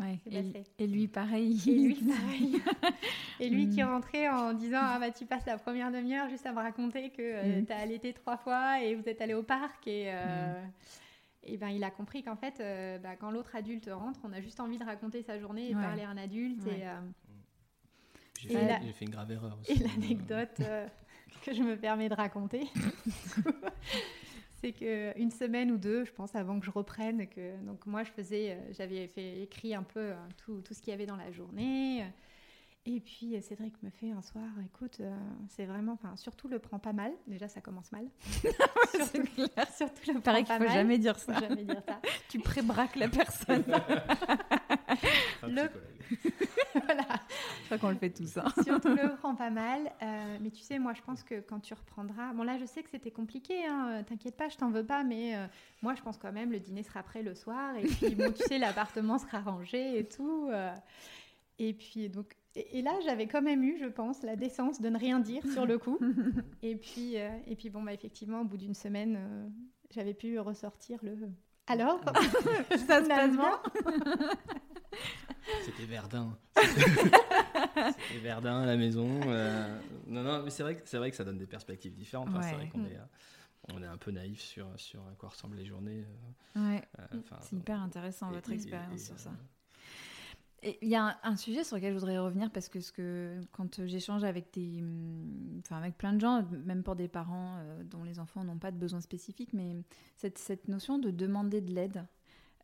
et, 0.79 0.87
lui, 0.87 1.09
pareil. 1.09 1.61
Et 1.67 1.73
lui, 1.73 1.95
pareil. 2.05 2.63
et 3.41 3.49
lui 3.49 3.69
qui 3.69 3.83
mm. 3.83 3.87
rentrait 3.87 4.29
en 4.29 4.53
disant, 4.53 4.81
ah, 4.81 4.99
bah, 4.99 5.11
tu 5.11 5.25
passes 5.25 5.47
la 5.47 5.59
première 5.59 5.91
demi-heure 5.91 6.29
juste 6.29 6.47
à 6.47 6.53
me 6.53 6.59
raconter 6.59 7.11
que 7.11 7.23
euh, 7.23 7.61
mm. 7.61 7.67
tu 7.67 7.73
as 7.73 7.79
allaité 7.79 8.13
trois 8.13 8.37
fois 8.37 8.83
et 8.83 8.95
vous 8.95 9.09
êtes 9.09 9.21
allé 9.21 9.35
au 9.35 9.43
parc. 9.43 9.87
Et, 9.87 10.05
euh, 10.09 10.63
mm. 10.63 10.71
et 11.45 11.57
ben, 11.57 11.69
il 11.69 11.85
a 11.85 11.91
compris 11.91 12.23
qu'en 12.23 12.37
fait, 12.37 12.61
euh, 12.61 12.99
bah, 12.99 13.17
quand 13.17 13.31
l'autre 13.31 13.57
adulte 13.57 13.89
rentre, 13.91 14.21
on 14.25 14.33
a 14.33 14.41
juste 14.41 14.61
envie 14.61 14.79
de 14.79 14.85
raconter 14.85 15.23
sa 15.23 15.39
journée 15.39 15.71
et 15.71 15.75
de 15.75 15.81
parler 15.81 16.03
à 16.03 16.11
un 16.11 16.19
adulte. 16.19 16.67
Et, 16.67 16.85
j'ai 18.41 18.49
fait, 18.51 18.93
fait, 18.93 19.05
une 19.05 19.11
grave 19.11 19.33
erreur 19.33 19.59
aussi. 19.61 19.73
Et 19.73 19.85
l'anecdote 19.85 20.61
que 21.49 21.55
je 21.55 21.63
me 21.63 21.77
permets 21.77 22.09
de 22.09 22.15
raconter 22.15 22.69
c'est 24.61 24.73
qu'une 24.73 25.31
semaine 25.31 25.71
ou 25.71 25.79
deux, 25.79 26.05
je 26.05 26.13
pense, 26.13 26.35
avant 26.35 26.59
que 26.59 26.67
je 26.67 26.71
reprenne, 26.71 27.29
que 27.29 27.57
donc 27.65 27.87
moi 27.87 28.03
je 28.03 28.11
faisais, 28.11 28.53
euh, 28.53 28.73
j'avais 28.73 29.07
fait 29.09 29.43
écrit 29.43 29.75
un 29.75 29.83
peu 29.83 30.01
euh, 30.01 30.15
tout, 30.37 30.61
tout 30.63 30.75
ce 30.75 30.81
qu'il 30.81 30.91
y 30.91 30.95
avait 30.95 31.07
dans 31.07 31.17
la 31.17 31.31
journée. 31.31 32.05
Et 32.87 33.01
puis 33.01 33.37
euh, 33.37 33.41
Cédric 33.41 33.81
me 33.83 33.91
fait 33.91 34.11
un 34.11 34.23
soir, 34.23 34.49
écoute, 34.65 35.01
c'est 35.49 35.67
vraiment, 35.67 35.93
enfin, 35.93 36.17
surtout 36.17 36.49
le 36.49 36.59
prend 36.59 36.79
pas 36.79 36.93
mal. 36.93 37.13
Déjà, 37.27 37.47
ça 37.49 37.61
commence 37.61 37.93
mal. 37.93 38.07
surtout, 39.13 39.47
surtout 39.77 40.13
le 40.13 40.21
Pareil 40.21 40.45
qu'il 40.45 40.57
faut 40.57 40.69
jamais 40.69 40.99
dire 40.99 41.19
ça. 41.19 41.39
Jamais 41.39 41.65
dire 41.65 41.83
ça. 41.87 42.01
tu 42.29 42.41
prébraques 42.41 42.97
la 42.97 43.09
personne. 43.09 43.65
le... 45.43 45.69
voilà. 46.85 47.07
Je 47.61 47.64
crois 47.67 47.79
qu'on 47.79 47.91
le 47.91 47.97
fait 47.97 48.11
tous. 48.11 48.37
Hein. 48.37 48.47
Surtout 48.64 48.88
le 48.88 49.17
prend 49.19 49.35
pas 49.35 49.51
mal. 49.51 49.93
Euh, 50.03 50.38
mais 50.41 50.51
tu 50.51 50.62
sais, 50.62 50.79
moi, 50.79 50.95
je 50.95 51.03
pense 51.03 51.23
que 51.23 51.41
quand 51.41 51.61
tu 51.61 51.75
reprendras. 51.75 52.33
Bon, 52.33 52.43
là, 52.43 52.59
je 52.59 52.64
sais 52.64 52.83
que 52.83 52.91
c'était 52.91 53.11
compliqué. 53.11 53.67
Hein, 53.67 54.03
T'inquiète 54.07 54.37
pas, 54.37 54.49
je 54.49 54.57
t'en 54.57 54.71
veux 54.71 54.85
pas. 54.85 55.05
Mais 55.05 55.37
euh, 55.37 55.47
moi, 55.83 55.95
je 55.95 56.03
pense 56.03 56.19
quand 56.19 56.33
même, 56.33 56.53
le 56.53 56.61
dîner 56.61 56.83
sera 56.83 57.03
prêt 57.03 57.23
le 57.23 57.35
soir. 57.35 57.77
Et 57.77 57.85
puis, 57.85 58.14
bon, 58.14 58.33
tu 58.33 58.43
sais, 58.45 58.59
l'appartement 58.59 59.19
sera 59.19 59.41
rangé 59.41 59.99
et 59.99 60.05
tout. 60.05 60.49
Euh. 60.51 60.75
et 61.59 61.73
puis, 61.73 62.09
donc. 62.09 62.35
Et, 62.55 62.83
là, 62.83 62.93
j'avais 63.05 63.29
quand 63.29 63.43
même 63.43 63.62
eu, 63.62 63.79
je 63.79 63.87
pense, 63.87 64.23
la 64.23 64.35
décence 64.35 64.81
de 64.81 64.88
ne 64.88 64.99
rien 64.99 65.21
dire 65.21 65.45
sur 65.53 65.64
le 65.64 65.79
coup. 65.79 65.99
et 66.62 66.75
puis, 66.75 67.14
et 67.14 67.55
puis 67.57 67.71
bon, 67.71 67.83
bah, 67.83 67.93
effectivement, 67.93 68.41
au 68.41 68.45
bout 68.45 68.57
d'une 68.57 68.75
semaine, 68.75 69.53
j'avais 69.91 70.14
pu 70.14 70.41
ressortir 70.41 70.99
le. 71.05 71.17
Alors, 71.69 72.01
ça 72.71 72.79
se 72.79 72.85
passe 72.87 73.09
bien 73.09 73.61
C'était 75.65 75.85
Verdun. 75.85 76.37
C'était 76.57 78.19
Verdun 78.23 78.63
à 78.63 78.67
la 78.67 78.77
maison. 78.77 79.21
Euh, 79.27 79.79
non, 80.07 80.23
non, 80.23 80.43
mais 80.43 80.51
c'est 80.51 80.63
vrai, 80.63 80.77
que, 80.77 80.83
c'est 80.87 80.99
vrai 80.99 81.11
que 81.11 81.17
ça 81.17 81.25
donne 81.25 81.39
des 81.39 81.47
perspectives 81.47 81.95
différentes. 81.95 82.29
c'est 82.43 82.55
vrai 82.55 82.69
qu'on 82.69 82.85
est, 82.85 82.97
euh, 82.97 83.73
on 83.75 83.83
est 83.83 83.87
un 83.87 83.97
peu 83.97 84.11
naïf 84.11 84.41
sur, 84.41 84.69
sur 84.77 85.01
à 85.01 85.15
quoi 85.17 85.31
ressemblent 85.31 85.57
les 85.57 85.65
journées. 85.65 86.05
Euh, 86.57 86.75
ouais. 86.75 86.83
c'est 87.41 87.57
hyper 87.57 87.81
intéressant 87.81 88.31
votre 88.31 88.53
expérience 88.53 89.03
sur 89.03 89.19
ça. 89.19 89.31
Il 90.62 90.88
y 90.88 90.97
a 90.97 91.18
un, 91.23 91.37
sujet 91.37 91.62
sur 91.62 91.77
lequel 91.77 91.94
je 91.94 91.99
voudrais 91.99 92.18
revenir 92.18 92.51
parce 92.51 92.68
que, 92.68 92.81
ce 92.81 92.90
que 92.90 93.40
quand 93.53 93.87
j'échange 93.87 94.25
avec 94.25 94.53
des, 94.53 94.83
enfin 95.61 95.77
avec 95.77 95.97
plein 95.97 96.12
de 96.12 96.21
gens, 96.21 96.44
même 96.64 96.83
pour 96.83 96.97
des 96.97 97.07
parents 97.07 97.62
dont 97.85 98.03
les 98.03 98.18
enfants 98.18 98.42
n'ont 98.42 98.59
pas 98.59 98.73
de 98.73 98.77
besoins 98.77 99.01
spécifiques, 99.01 99.53
mais 99.53 99.77
cette, 100.16 100.37
cette 100.37 100.66
notion 100.66 100.99
de 100.99 101.12
demander 101.12 101.61
de 101.61 101.73
l'aide, 101.73 102.05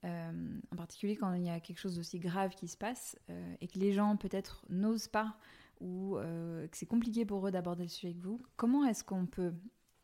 euh, 0.04 0.32
en 0.70 0.76
particulier 0.76 1.16
quand 1.16 1.32
il 1.32 1.44
y 1.44 1.48
a 1.48 1.60
quelque 1.60 1.78
chose 1.78 1.96
d'aussi 1.96 2.18
grave 2.18 2.54
qui 2.54 2.68
se 2.68 2.76
passe 2.76 3.16
euh, 3.30 3.54
et 3.62 3.68
que 3.68 3.78
les 3.78 3.92
gens 3.92 4.16
peut-être 4.16 4.66
n'osent 4.68 5.08
pas 5.08 5.38
ou 5.80 6.18
euh, 6.18 6.68
que 6.68 6.76
c'est 6.76 6.84
compliqué 6.84 7.24
pour 7.24 7.46
eux 7.46 7.50
d'aborder 7.50 7.84
le 7.84 7.88
sujet 7.88 8.08
avec 8.08 8.20
vous, 8.20 8.38
comment 8.56 8.84
est-ce 8.84 9.02
qu'on 9.02 9.24
peut 9.24 9.54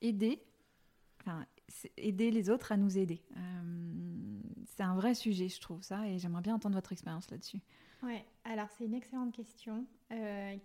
aider, 0.00 0.42
aider 1.96 2.30
les 2.30 2.50
autres 2.50 2.72
à 2.72 2.76
nous 2.76 2.98
aider 2.98 3.22
C'est 4.66 4.82
un 4.82 4.94
vrai 4.94 5.14
sujet, 5.14 5.48
je 5.48 5.60
trouve 5.60 5.82
ça, 5.82 6.06
et 6.06 6.18
j'aimerais 6.18 6.42
bien 6.42 6.54
entendre 6.54 6.74
votre 6.74 6.92
expérience 6.92 7.30
là-dessus. 7.30 7.60
Ouais, 8.02 8.24
alors 8.44 8.68
c'est 8.76 8.86
une 8.86 8.94
excellente 8.94 9.34
question 9.34 9.86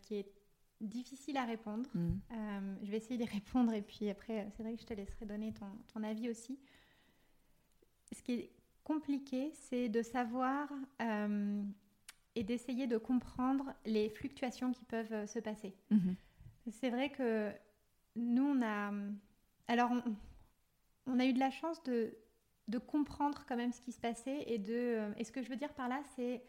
qui 0.01 0.15
est 0.15 0.31
difficile 0.81 1.37
à 1.37 1.45
répondre. 1.45 1.89
Mm. 1.93 2.19
je 2.83 2.91
vais 2.91 2.97
essayer 2.97 3.17
d'y 3.17 3.25
répondre 3.31 3.73
et 3.73 3.81
puis 3.81 4.09
après, 4.09 4.51
que 4.57 4.63
je 4.81 4.85
te 4.85 4.93
laisserai 4.93 5.25
donner 5.25 5.53
ton, 5.53 5.67
ton 5.93 6.03
avis 6.03 6.29
aussi. 6.29 6.59
Ce 8.11 8.21
qui 8.21 8.33
est 8.33 8.51
compliqué, 8.85 9.51
c'est 9.53 9.89
de 9.89 10.01
savoir 10.01 10.71
euh, 11.01 11.63
et 12.35 12.43
d'essayer 12.43 12.87
de 12.87 12.97
comprendre 12.97 13.73
les 13.85 14.09
fluctuations 14.09 14.71
qui 14.71 14.85
peuvent 14.85 15.11
euh, 15.11 15.27
se 15.27 15.39
passer. 15.39 15.75
Mhm. 15.89 16.15
C'est 16.71 16.89
vrai 16.89 17.09
que 17.09 17.51
nous, 18.15 18.43
on 18.43 18.61
a... 18.61 18.93
Alors, 19.67 19.91
on, 19.91 20.15
a 21.19 21.25
eu 21.25 21.33
de 21.33 21.39
la 21.39 21.51
chance 21.51 21.81
de, 21.83 22.15
de, 22.67 22.77
comprendre 22.77 23.45
quand 23.47 23.55
même 23.55 23.71
ce 23.71 23.81
qui 23.81 23.91
se 23.91 23.99
passait 23.99 24.43
et 24.47 24.57
de... 24.57 24.73
Euh, 24.73 25.11
et 25.17 25.23
ce 25.23 25.31
que 25.31 25.41
je 25.41 25.49
veux 25.49 25.55
dire 25.55 25.73
par 25.73 25.87
là, 25.87 26.01
c'est... 26.15 26.43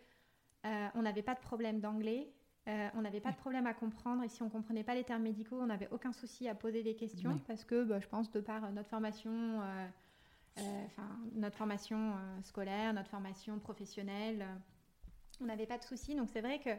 on 0.95 1.03
n'avait 1.03 1.23
pas 1.23 1.35
de 1.35 1.41
problème 1.41 1.81
d'anglais, 1.81 2.33
on 2.67 3.03
n'avait 3.03 3.21
pas 3.21 3.31
de 3.31 3.37
problème 3.37 3.67
à 3.67 3.75
comprendre 3.75 4.25
et 4.25 4.29
si 4.29 4.43
on 4.43 4.49
comprenait 4.49 4.83
pas 4.83 4.97
les 4.97 5.05
termes 5.05 5.23
médicaux, 5.23 5.59
on 5.61 5.67
n'avait 5.67 5.89
aucun 5.93 6.13
souci 6.13 6.49
à 6.49 6.55
poser 6.57 6.83
des 6.83 6.97
questions 6.97 7.39
parce 7.47 7.65
que 7.65 7.85
bah, 7.85 8.01
je 8.01 8.09
pense 8.09 8.33
de 8.33 8.41
par 8.41 8.73
notre 8.73 8.89
formation 8.89 9.63
euh, 10.59 10.85
enfin, 10.87 11.09
notre 11.35 11.57
formation 11.57 12.13
euh, 12.13 12.43
scolaire, 12.43 12.95
notre 12.95 13.11
formation 13.11 13.59
professionnelle, 13.59 14.43
euh, 14.43 14.55
on 15.43 15.47
n'avait 15.47 15.67
pas 15.67 15.77
de 15.77 15.85
soucis. 15.85 16.15
Donc 16.15 16.31
c'est 16.31 16.41
vrai 16.41 16.61
que 16.61 16.71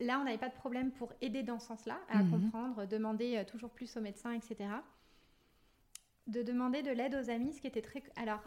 là, 0.00 0.18
on 0.20 0.24
n'avait 0.24 0.38
pas 0.38 0.48
de 0.48 0.54
problème 0.54 0.90
pour 0.90 1.12
aider 1.20 1.42
dans 1.42 1.58
ce 1.58 1.66
sens-là, 1.66 1.98
à 2.08 2.22
Mhm. 2.22 2.30
comprendre, 2.30 2.86
demander 2.86 3.36
euh, 3.36 3.44
toujours 3.44 3.70
plus 3.70 3.94
aux 3.96 4.00
médecins, 4.00 4.32
etc. 4.32 4.70
De 6.26 6.42
demander 6.42 6.82
de 6.82 6.90
l'aide 6.90 7.14
aux 7.14 7.28
amis, 7.30 7.52
ce 7.52 7.60
qui 7.60 7.66
était 7.66 7.82
très... 7.82 8.02
Alors, 8.16 8.40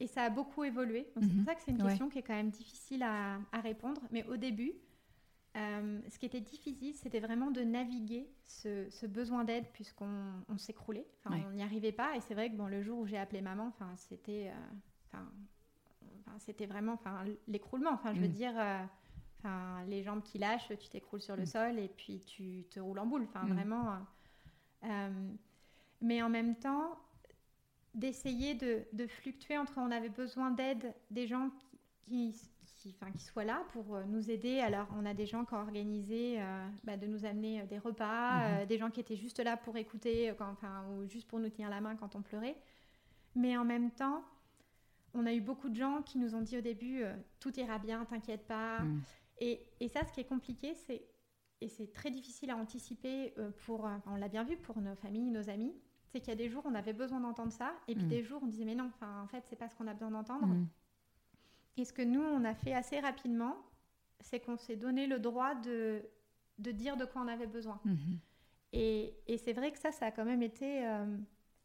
et 0.00 0.06
ça 0.06 0.22
a 0.22 0.30
beaucoup 0.30 0.62
évolué. 0.64 1.08
C'est 1.14 1.22
Mhm. 1.26 1.34
pour 1.36 1.44
ça 1.44 1.54
que 1.54 1.62
c'est 1.62 1.70
une 1.72 1.82
Ouais. 1.82 1.88
question 1.88 2.08
qui 2.08 2.18
est 2.18 2.22
quand 2.22 2.34
même 2.34 2.50
difficile 2.50 3.02
à, 3.02 3.38
à 3.52 3.60
répondre. 3.60 4.00
Mais 4.12 4.24
au 4.26 4.36
début, 4.36 4.72
euh, 5.56 6.00
ce 6.08 6.18
qui 6.18 6.26
était 6.26 6.40
difficile, 6.40 6.94
c'était 6.94 7.20
vraiment 7.20 7.50
de 7.50 7.60
naviguer 7.62 8.28
ce, 8.46 8.88
ce 8.90 9.06
besoin 9.06 9.44
d'aide 9.44 9.66
puisqu'on 9.72 10.32
on 10.48 10.58
s'écroulait. 10.58 11.06
Enfin, 11.24 11.36
Ouais. 11.36 11.44
on 11.48 11.50
n'y 11.52 11.62
arrivait 11.62 11.92
pas. 11.92 12.16
Et 12.16 12.20
c'est 12.20 12.34
vrai 12.34 12.50
que 12.50 12.56
bon, 12.56 12.66
le 12.68 12.82
jour 12.82 12.98
où 13.00 13.06
j'ai 13.06 13.18
appelé 13.18 13.40
maman, 13.40 13.66
enfin, 13.66 13.94
c'était... 13.96 14.50
euh, 14.52 14.66
enfin, 15.12 15.28
enfin, 16.20 16.38
c'était 16.38 16.66
vraiment 16.66 16.92
enfin, 16.92 17.24
l'écroulement. 17.48 17.90
Enfin, 17.92 18.14
je 18.14 18.20
veux 18.20 18.28
Mm. 18.28 18.32
dire... 18.32 18.52
euh, 18.56 18.84
Enfin, 19.46 19.84
les 19.88 20.02
jambes 20.02 20.22
qui 20.22 20.38
lâchent, 20.38 20.72
tu 20.80 20.88
t'écroules 20.88 21.20
sur 21.20 21.36
le 21.36 21.42
Mm. 21.42 21.46
sol 21.46 21.78
et 21.78 21.88
puis 21.88 22.20
tu 22.24 22.64
te 22.70 22.80
roules 22.80 22.98
en 22.98 23.04
boule. 23.04 23.24
Enfin, 23.24 23.44
Mm. 23.44 23.52
vraiment. 23.52 23.98
mais 26.00 26.22
en 26.22 26.28
même 26.30 26.56
temps, 26.56 26.98
d'essayer 27.94 28.54
de, 28.54 28.82
de 28.92 29.06
fluctuer 29.06 29.56
entre 29.58 29.74
on 29.78 29.90
avait 29.90 30.08
besoin 30.08 30.50
d'aide 30.50 30.92
des 31.10 31.26
gens 31.26 31.50
qui, 32.06 32.34
qui, 32.66 32.94
enfin, 33.00 33.10
qui 33.12 33.22
soient 33.22 33.44
là 33.44 33.64
pour 33.72 33.94
euh, 33.94 34.04
nous 34.04 34.30
aider. 34.30 34.58
Alors, 34.60 34.86
on 34.98 35.06
a 35.06 35.14
des 35.14 35.26
gens 35.26 35.44
qui 35.44 35.54
ont 35.54 35.58
organisé 35.58 36.40
euh, 36.40 36.68
bah, 36.82 36.96
de 36.96 37.06
nous 37.06 37.24
amener 37.24 37.60
euh, 37.60 37.66
des 37.66 37.78
repas, 37.78 38.38
Mhm. 38.38 38.62
euh, 38.62 38.66
des 38.66 38.78
gens 38.78 38.90
qui 38.90 39.00
étaient 39.00 39.16
juste 39.16 39.38
là 39.38 39.56
pour 39.56 39.76
écouter, 39.76 40.34
quand, 40.36 40.50
enfin, 40.50 40.84
ou 40.90 41.06
juste 41.08 41.28
pour 41.28 41.38
nous 41.38 41.48
tenir 41.48 41.70
la 41.70 41.80
main 41.80 41.96
quand 41.96 42.14
on 42.16 42.22
pleurait. 42.22 42.56
Mais 43.36 43.56
en 43.56 43.64
même 43.64 43.90
temps, 43.90 44.22
on 45.14 45.24
a 45.26 45.32
eu 45.32 45.40
beaucoup 45.40 45.68
de 45.68 45.76
gens 45.76 46.02
qui 46.02 46.18
nous 46.18 46.34
ont 46.34 46.40
dit 46.42 46.58
au 46.58 46.60
début 46.60 47.02
euh, 47.04 47.14
tout 47.40 47.58
ira 47.58 47.78
bien, 47.78 48.04
t'inquiète 48.04 48.46
pas. 48.46 48.80
Mm. 48.80 49.00
Et, 49.40 49.60
et 49.80 49.88
ça, 49.88 50.04
ce 50.04 50.12
qui 50.12 50.20
est 50.20 50.28
compliqué, 50.28 50.74
c'est 50.74 51.04
et 51.60 51.68
c'est 51.68 51.92
très 51.92 52.10
difficile 52.10 52.50
à 52.50 52.56
anticiper 52.56 53.32
pour, 53.64 53.88
on 54.06 54.16
l'a 54.16 54.28
bien 54.28 54.44
vu 54.44 54.56
pour 54.56 54.78
nos 54.80 54.94
familles, 54.96 55.30
nos 55.30 55.48
amis, 55.48 55.72
c'est 56.14 56.20
qu'il 56.20 56.28
y 56.28 56.32
a 56.32 56.36
des 56.36 56.48
jours 56.48 56.62
on 56.64 56.74
avait 56.76 56.92
besoin 56.92 57.18
d'entendre 57.20 57.50
ça, 57.52 57.74
et 57.88 57.94
puis 57.96 58.04
Mm. 58.04 58.08
des 58.08 58.22
jours 58.22 58.40
on 58.42 58.46
disait 58.46 58.64
mais 58.64 58.76
non, 58.76 58.88
en 59.02 59.26
fait 59.26 59.42
c'est 59.48 59.56
pas 59.56 59.68
ce 59.68 59.74
qu'on 59.74 59.88
a 59.88 59.92
besoin 59.94 60.12
d'entendre. 60.12 60.46
Mm. 60.46 60.66
Et 61.76 61.84
ce 61.84 61.92
que 61.92 62.02
nous 62.02 62.22
on 62.22 62.44
a 62.44 62.54
fait 62.54 62.72
assez 62.72 63.00
rapidement, 63.00 63.56
c'est 64.20 64.38
qu'on 64.38 64.56
s'est 64.56 64.76
donné 64.76 65.08
le 65.08 65.18
droit 65.18 65.56
de, 65.56 66.02
de 66.58 66.70
dire 66.70 66.96
de 66.96 67.04
quoi 67.04 67.22
on 67.22 67.26
avait 67.28 67.48
besoin. 67.48 67.80
Mhm. 67.84 68.18
Et, 68.72 69.12
et 69.26 69.38
c'est 69.38 69.52
vrai 69.52 69.72
que 69.72 69.78
ça, 69.78 69.90
ça 69.90 70.06
a 70.06 70.10
quand 70.12 70.24
même 70.24 70.42
été, 70.42 70.86
euh, 70.86 71.16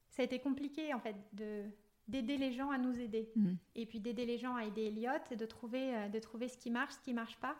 ça 0.09 0.23
a 0.23 0.25
été 0.25 0.39
compliqué 0.39 0.93
en 0.95 0.99
fait 0.99 1.15
de 1.33 1.63
d'aider 2.07 2.37
les 2.37 2.51
gens 2.51 2.71
à 2.71 2.79
nous 2.79 2.99
aider 2.99 3.31
Mm. 3.35 3.53
et 3.75 3.85
puis 3.85 3.99
d'aider 3.99 4.25
les 4.25 4.39
gens 4.39 4.55
à 4.55 4.65
aider 4.65 4.85
Elliot 4.85 5.11
et 5.29 5.35
de 5.35 5.45
trouver, 5.45 5.95
euh, 5.95 6.07
de 6.09 6.17
trouver 6.17 6.47
ce 6.47 6.57
qui 6.57 6.71
marche, 6.71 6.93
ce 6.95 7.01
qui 7.01 7.13
marche 7.13 7.37
pas. 7.37 7.55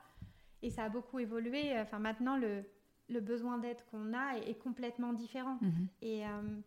Et 0.64 0.72
ça 0.72 0.86
a 0.86 0.90
beaucoup 0.90 1.20
évolué. 1.20 1.80
Enfin, 1.80 2.00
maintenant, 2.00 2.36
le, 2.36 2.64
le 3.10 3.20
besoin 3.22 3.60
d'aide 3.60 3.78
qu'on 3.92 4.12
a 4.14 4.38
est, 4.40 4.50
est 4.50 4.56
complètement 4.58 5.14
différent. 5.14 5.60
Mhm. 5.62 5.88
Et, 6.02 6.26
euh, 6.26 6.60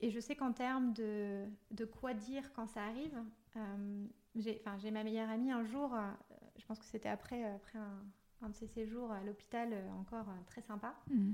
et 0.00 0.10
je 0.10 0.20
sais 0.20 0.36
qu'en 0.36 0.52
termes 0.52 0.92
de, 0.92 1.44
de 1.70 1.84
quoi 1.84 2.14
dire 2.14 2.52
quand 2.52 2.66
ça 2.66 2.84
arrive, 2.84 3.18
euh, 3.56 4.06
j'ai 4.36 4.90
ma 4.90 5.04
meilleure 5.04 5.30
amie 5.30 5.50
un 5.52 5.64
jour, 5.64 5.94
euh, 5.94 6.10
je 6.58 6.64
pense 6.66 6.78
que 6.78 6.84
c'était 6.84 7.08
après, 7.08 7.44
après 7.44 7.78
un, 7.78 8.02
un 8.42 8.48
de 8.50 8.54
ses 8.54 8.66
séjours 8.66 9.10
à 9.12 9.22
l'hôpital, 9.22 9.72
euh, 9.72 9.90
encore 9.92 10.28
euh, 10.28 10.42
très 10.46 10.62
sympa, 10.62 10.94
Mm. 11.08 11.32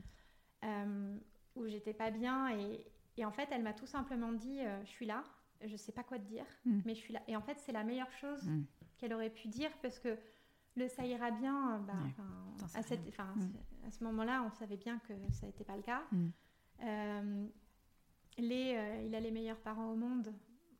euh, 0.64 1.18
où 1.56 1.66
j'étais 1.66 1.94
pas 1.94 2.10
bien. 2.10 2.50
Et, 2.58 2.84
et 3.16 3.24
en 3.24 3.30
fait, 3.32 3.48
elle 3.50 3.62
m'a 3.62 3.72
tout 3.72 3.86
simplement 3.86 4.32
dit 4.32 4.60
euh, 4.60 4.80
Je 4.84 4.90
suis 4.90 5.06
là, 5.06 5.24
je 5.64 5.76
sais 5.76 5.92
pas 5.92 6.02
quoi 6.04 6.18
te 6.18 6.24
dire, 6.24 6.46
Mm. 6.66 6.80
mais 6.84 6.94
je 6.94 7.00
suis 7.00 7.12
là. 7.12 7.20
Et 7.28 7.36
en 7.36 7.40
fait, 7.42 7.58
c'est 7.58 7.72
la 7.72 7.84
meilleure 7.84 8.12
chose 8.12 8.46
Mm. 8.46 8.62
qu'elle 8.98 9.14
aurait 9.14 9.30
pu 9.30 9.48
dire 9.48 9.70
parce 9.82 9.98
que 9.98 10.16
le 10.76 10.86
ça 10.88 11.04
ira 11.04 11.30
bien, 11.32 11.76
euh, 11.76 11.78
bah, 11.78 11.94
à, 12.74 12.82
cette- 12.82 13.00
à 13.86 13.90
ce 13.90 14.04
moment-là, 14.04 14.42
on 14.46 14.50
savait 14.50 14.76
bien 14.76 14.98
que 15.00 15.12
ça 15.32 15.46
n'était 15.46 15.64
pas 15.64 15.76
le 15.76 15.82
cas. 15.82 16.02
Les, 18.38 18.74
euh, 18.76 19.02
il 19.06 19.14
a 19.14 19.20
les 19.20 19.30
meilleurs 19.30 19.60
parents 19.60 19.90
au 19.90 19.96
monde. 19.96 20.32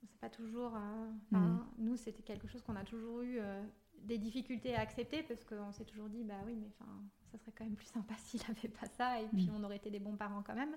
C'est 0.07 0.19
pas 0.21 0.31
toujours. 0.31 0.75
euh, 0.77 1.11
Mm. 1.31 1.65
Nous, 1.79 1.97
c'était 1.97 2.23
quelque 2.23 2.49
chose 2.49 2.63
qu'on 2.63 2.77
a 2.77 2.85
toujours 2.85 3.21
eu 3.23 3.39
euh, 3.39 3.63
des 4.03 4.19
difficultés 4.19 4.75
à 4.75 4.81
accepter 4.81 5.23
parce 5.23 5.45
qu'on 5.45 5.73
s'est 5.73 5.85
toujours 5.85 6.09
dit, 6.09 6.25
bah 6.25 6.35
oui, 6.47 6.55
mais 6.57 6.67
enfin, 6.69 6.91
ça 7.31 7.39
serait 7.39 7.53
quand 7.53 7.65
même 7.65 7.77
plus 7.77 7.87
sympa 7.87 8.15
s'il 8.19 8.41
avait 8.49 8.69
pas 8.69 8.87
ça 8.87 9.21
et 9.21 9.27
puis 9.29 9.49
Mm. 9.51 9.55
on 9.57 9.65
aurait 9.65 9.77
été 9.77 9.91
des 9.91 10.01
bons 10.01 10.17
parents 10.17 10.43
quand 10.43 10.55
même. 10.55 10.77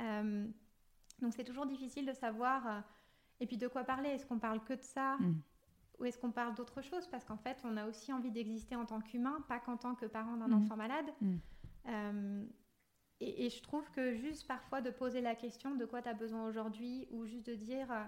Euh, 0.00 0.46
donc 1.20 1.32
c'est 1.34 1.44
toujours 1.44 1.66
difficile 1.66 2.06
de 2.06 2.12
savoir. 2.12 2.82
et 3.40 3.46
puis 3.46 3.56
de 3.56 3.68
quoi 3.68 3.84
parler 3.84 4.10
Est-ce 4.10 4.26
qu'on 4.26 4.38
parle 4.38 4.62
que 4.64 4.74
de 4.74 4.82
ça 4.82 5.16
Mm. 5.18 5.34
ou 5.98 6.04
est-ce 6.04 6.18
qu'on 6.18 6.30
parle 6.32 6.54
d'autre 6.54 6.82
chose? 6.82 7.06
Parce 7.08 7.24
qu'en 7.24 7.36
fait, 7.38 7.58
on 7.64 7.76
a 7.76 7.86
aussi 7.86 8.12
envie 8.12 8.30
d'exister 8.30 8.76
en 8.76 8.84
tant 8.86 9.00
qu'humain, 9.00 9.40
pas 9.48 9.58
qu'en 9.60 9.76
tant 9.76 9.94
que 9.94 10.06
parent 10.06 10.36
d'un 10.36 10.50
enfant 10.52 10.76
malade. 10.76 11.10
Et, 13.22 13.46
et 13.46 13.50
je 13.50 13.62
trouve 13.62 13.88
que 13.92 14.14
juste 14.14 14.46
parfois 14.48 14.80
de 14.80 14.90
poser 14.90 15.20
la 15.20 15.34
question 15.34 15.74
de 15.76 15.84
quoi 15.84 16.02
tu 16.02 16.08
as 16.08 16.14
besoin 16.14 16.46
aujourd'hui, 16.48 17.06
ou 17.10 17.24
juste 17.24 17.46
de 17.46 17.54
dire, 17.54 17.90
euh, 17.92 18.02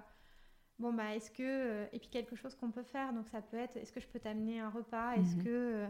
bon, 0.79 0.93
bah, 0.93 1.15
est-ce 1.15 1.31
que. 1.31 1.43
euh, 1.43 1.87
et 1.93 1.99
puis 1.99 2.09
quelque 2.09 2.35
chose 2.37 2.55
qu'on 2.57 2.71
peut 2.71 2.83
faire, 2.83 3.13
donc 3.13 3.29
ça 3.29 3.41
peut 3.41 3.57
être, 3.57 3.77
est-ce 3.77 3.93
que 3.93 4.01
je 4.01 4.09
peux 4.09 4.19
t'amener 4.19 4.59
un 4.61 4.71
repas? 4.71 5.15
Est-ce 5.17 5.37
Mhm. 5.37 5.45
que. 5.45 5.49
euh, 5.51 5.89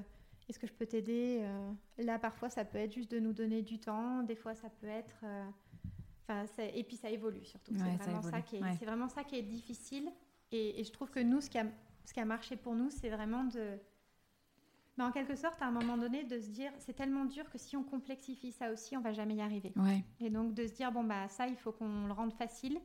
est-ce 0.49 0.59
que 0.59 0.67
je 0.67 0.75
peux 0.75 0.85
t'aider? 0.85 1.43
Là, 1.97 2.19
parfois, 2.19 2.51
ça 2.51 2.67
peut 2.67 2.77
être 2.77 2.93
juste 2.93 3.11
de 3.11 3.19
nous 3.19 3.33
donner 3.33 3.63
du 3.63 3.79
temps. 3.79 4.23
Des 4.25 4.37
fois, 4.37 4.55
ça 4.55 4.69
peut 4.69 4.87
être. 4.87 5.25
Enfin, 6.29 6.45
et 6.59 6.85
puis 6.85 6.97
ça 6.97 7.09
évolue 7.09 7.45
surtout. 7.45 7.73
Ouais, 7.73 7.79
c'est 7.79 7.97
vraiment 7.97 8.23
ça, 8.23 8.43
qui 8.43 8.57
est, 8.57 8.63
ouais. 8.63 8.77
c'est 8.79 8.85
vraiment 8.85 9.09
ça 9.09 9.25
qui 9.25 9.37
est 9.37 9.43
difficile. 9.43 10.11
Et, 10.53 10.81
et 10.81 10.85
je 10.85 10.93
trouve 10.93 11.11
que 11.11 11.21
nous, 11.21 11.41
ce 11.41 11.49
qui 11.49 11.57
a, 11.59 11.65
ce 12.05 12.13
qui 12.13 12.21
a 12.21 12.27
marché 12.27 12.57
pour 12.57 12.75
nous, 12.75 12.91
c'est 12.91 13.09
vraiment 13.09 13.45
de, 13.45 13.79
ben, 14.97 15.07
en 15.09 15.13
quelque 15.13 15.35
sorte, 15.35 15.61
à 15.61 15.67
un 15.67 15.71
moment 15.73 15.97
donné, 15.97 16.25
de 16.25 16.39
se 16.39 16.49
dire, 16.51 16.71
c'est 16.79 16.93
tellement 16.95 17.25
dur 17.25 17.49
que 17.51 17.59
si 17.59 17.77
on 17.77 17.83
complexifie 17.83 18.53
ça 18.53 18.71
aussi, 18.73 18.97
on 18.97 19.01
va 19.01 19.13
jamais 19.13 19.35
y 19.37 19.41
arriver. 19.41 19.73
Ouais. 19.77 20.05
Et 20.21 20.31
donc 20.31 20.55
de 20.55 20.67
se 20.67 20.73
dire, 20.75 20.93
bon 20.93 21.05
bah 21.05 21.29
ça, 21.29 21.49
il 21.49 21.57
faut 21.57 21.73
qu'on 21.73 22.07
le 22.07 22.13
rende 22.13 22.33
facile, 22.33 22.79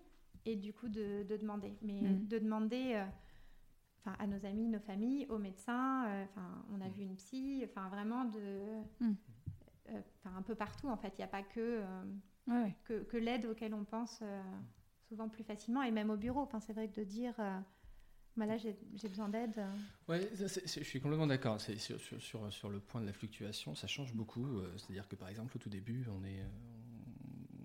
et 0.45 0.55
du 0.55 0.73
coup 0.73 0.87
de, 0.89 1.23
de 1.23 1.37
demander. 1.37 1.77
Mais 1.81 2.01
Mm. 2.01 2.27
de 2.27 2.39
demander, 2.39 2.91
euh, 2.95 3.05
à 4.17 4.25
nos 4.25 4.43
amis, 4.45 4.67
nos 4.69 4.79
familles, 4.79 5.27
aux 5.29 5.37
médecins. 5.37 6.05
euh, 6.07 6.25
on 6.73 6.81
a 6.81 6.87
vu 6.89 7.03
une 7.03 7.15
psy. 7.15 7.63
Enfin, 7.65 7.89
vraiment 7.89 8.25
de, 8.25 8.81
Mm. 9.01 9.13
euh, 9.89 10.01
enfin 10.25 10.35
un 10.37 10.41
peu 10.41 10.55
partout 10.55 10.87
en 10.87 10.97
fait. 10.97 11.13
Il 11.17 11.21
n'y 11.21 11.25
a 11.25 11.27
pas 11.27 11.43
que 11.43 11.59
euh, 11.59 12.03
Ouais, 12.47 12.63
ouais. 12.63 12.75
que, 12.85 13.03
que 13.03 13.17
l'aide 13.17 13.45
auquel 13.45 13.75
on 13.75 13.83
pense 13.83 14.23
souvent 15.07 15.29
plus 15.29 15.43
facilement, 15.43 15.83
et 15.83 15.91
même 15.91 16.09
au 16.09 16.17
bureau. 16.17 16.47
C'est 16.59 16.73
vrai 16.73 16.87
que 16.87 16.95
de 16.99 17.03
dire, 17.03 17.35
bah 18.37 18.45
là 18.45 18.57
j'ai 18.57 18.73
besoin 19.07 19.29
d'aide. 19.29 19.59
c'est- 20.35 20.67
je 20.79 20.83
suis 20.83 21.01
complètement 21.01 21.27
d'accord. 21.27 21.59
Sur, 21.59 21.99
sur, 22.51 22.69
le 22.69 22.79
point 22.79 23.01
de 23.01 23.05
la 23.05 23.13
fluctuation, 23.13 23.75
ça 23.75 23.87
change 23.87 24.13
beaucoup. 24.13 24.59
euh, 24.59 24.71
C'est-à-dire 24.77 25.07
que 25.07 25.15
par 25.15 25.29
exemple, 25.29 25.55
au 25.55 25.59
tout 25.59 25.69
début, 25.69 26.05
on 26.09 26.23
est, 26.23 26.39
euh, 26.39 26.47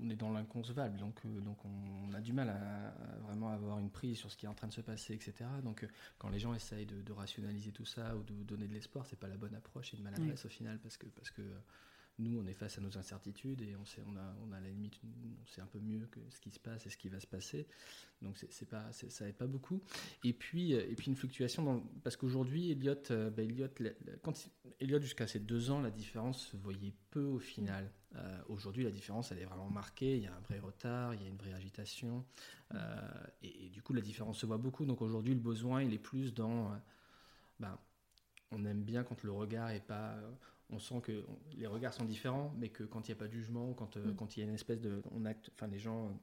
on 0.02 0.10
est 0.10 0.16
dans 0.16 0.32
l'inconcevable, 0.32 0.98
donc, 0.98 1.20
euh, 1.24 1.40
donc 1.40 1.58
on 1.64 2.12
a 2.12 2.20
du 2.20 2.32
mal 2.32 2.48
à, 2.50 2.88
à 2.88 3.18
vraiment 3.20 3.50
avoir 3.50 3.78
une 3.78 3.90
prise 3.90 4.18
sur 4.18 4.30
ce 4.30 4.36
qui 4.36 4.46
est 4.46 4.48
en 4.48 4.54
train 4.54 4.68
de 4.68 4.72
se 4.72 4.80
passer, 4.80 5.14
etc. 5.14 5.48
Donc 5.62 5.86
quand 6.18 6.28
les 6.28 6.38
gens 6.38 6.54
essayent 6.54 6.86
de, 6.86 7.00
de 7.00 7.12
rationaliser 7.12 7.70
tout 7.72 7.86
ça 7.86 8.16
ou 8.16 8.22
de 8.22 8.42
donner 8.42 8.66
de 8.66 8.74
l'espoir, 8.74 9.06
c'est 9.06 9.18
pas 9.18 9.28
la 9.28 9.36
bonne 9.36 9.54
approche 9.54 9.94
et 9.94 9.96
une 9.96 10.02
maladresse 10.02 10.44
au 10.44 10.48
final, 10.50 10.78
parce 10.80 10.96
que, 10.96 11.06
parce 11.06 11.30
que 11.30 11.42
nous, 12.18 12.38
on 12.38 12.46
est 12.46 12.54
face 12.54 12.78
à 12.78 12.80
nos 12.80 12.96
incertitudes 12.96 13.60
et 13.62 13.74
on, 13.76 13.84
sait, 13.84 14.02
on, 14.06 14.16
a, 14.16 14.36
on 14.46 14.52
a 14.52 14.60
la 14.60 14.68
limite, 14.68 15.00
on 15.04 15.46
sait 15.46 15.60
un 15.60 15.66
peu 15.66 15.80
mieux 15.80 16.06
que 16.06 16.20
ce 16.30 16.38
qui 16.38 16.50
se 16.50 16.60
passe 16.60 16.86
et 16.86 16.90
ce 16.90 16.96
qui 16.96 17.08
va 17.08 17.18
se 17.18 17.26
passer. 17.26 17.66
Donc 18.22 18.38
c'est 18.38 18.68
pas, 18.68 18.92
ça 18.92 19.28
aide 19.28 19.34
pas 19.34 19.48
beaucoup. 19.48 19.82
Et 20.22 20.32
puis, 20.32 20.74
euh, 20.74 20.86
et 20.88 20.94
puis 20.94 21.08
une 21.08 21.16
fluctuation, 21.16 21.84
parce 22.02 22.16
qu'aujourd'hui, 22.16 22.70
Elliot, 22.70 22.94
euh, 23.10 23.30
bah, 23.30 23.42
quand 24.22 24.48
Elliot 24.80 25.00
jusqu'à 25.00 25.26
ses 25.26 25.40
deux 25.40 25.70
ans, 25.70 25.80
la 25.80 25.90
différence 25.90 26.46
se 26.46 26.56
voyait 26.56 26.94
peu 27.10 27.24
au 27.24 27.38
final. 27.38 27.90
Euh, 28.14 28.40
Aujourd'hui, 28.48 28.84
la 28.84 28.92
différence, 28.92 29.32
elle 29.32 29.40
est 29.40 29.44
vraiment 29.44 29.68
marquée. 29.68 30.16
Il 30.16 30.22
y 30.22 30.26
a 30.26 30.34
un 30.34 30.40
vrai 30.40 30.60
retard, 30.60 31.14
il 31.14 31.22
y 31.22 31.24
a 31.24 31.28
une 31.28 31.36
vraie 31.36 31.54
agitation, 31.54 32.24
et, 33.42 33.68
du 33.68 33.82
coup, 33.82 33.92
la 33.92 34.00
différence 34.00 34.38
se 34.38 34.46
voit 34.46 34.58
beaucoup. 34.58 34.84
Donc 34.84 35.02
aujourd'hui, 35.02 35.34
le 35.34 35.40
besoin, 35.40 35.82
il 35.82 35.92
est 35.92 35.98
plus 35.98 36.32
dans, 36.32 36.72
ben, 37.60 37.78
on 38.50 38.64
aime 38.64 38.82
bien 38.82 39.02
quand 39.04 39.22
le 39.22 39.32
regard 39.32 39.70
est 39.70 39.84
pas, 39.84 40.16
on 40.70 40.78
sent 40.78 41.00
que 41.02 41.24
on- 41.28 41.38
les 41.56 41.66
regards 41.66 41.92
sont 41.94 42.04
différents, 42.04 42.52
mais 42.58 42.68
que 42.70 42.84
quand 42.84 43.06
il 43.08 43.10
n'y 43.12 43.16
a 43.16 43.18
pas 43.18 43.28
de 43.28 43.32
jugement, 43.32 43.72
quand, 43.74 43.96
euh, 43.96 44.12
Mm. 44.12 44.16
quand 44.16 44.36
il 44.36 44.40
y 44.40 44.42
a 44.42 44.46
une 44.46 44.54
espèce 44.54 44.80
de, 44.80 45.02
on 45.12 45.24
acte, 45.24 45.50
enfin 45.54 45.66
les 45.66 45.78
gens 45.78 46.18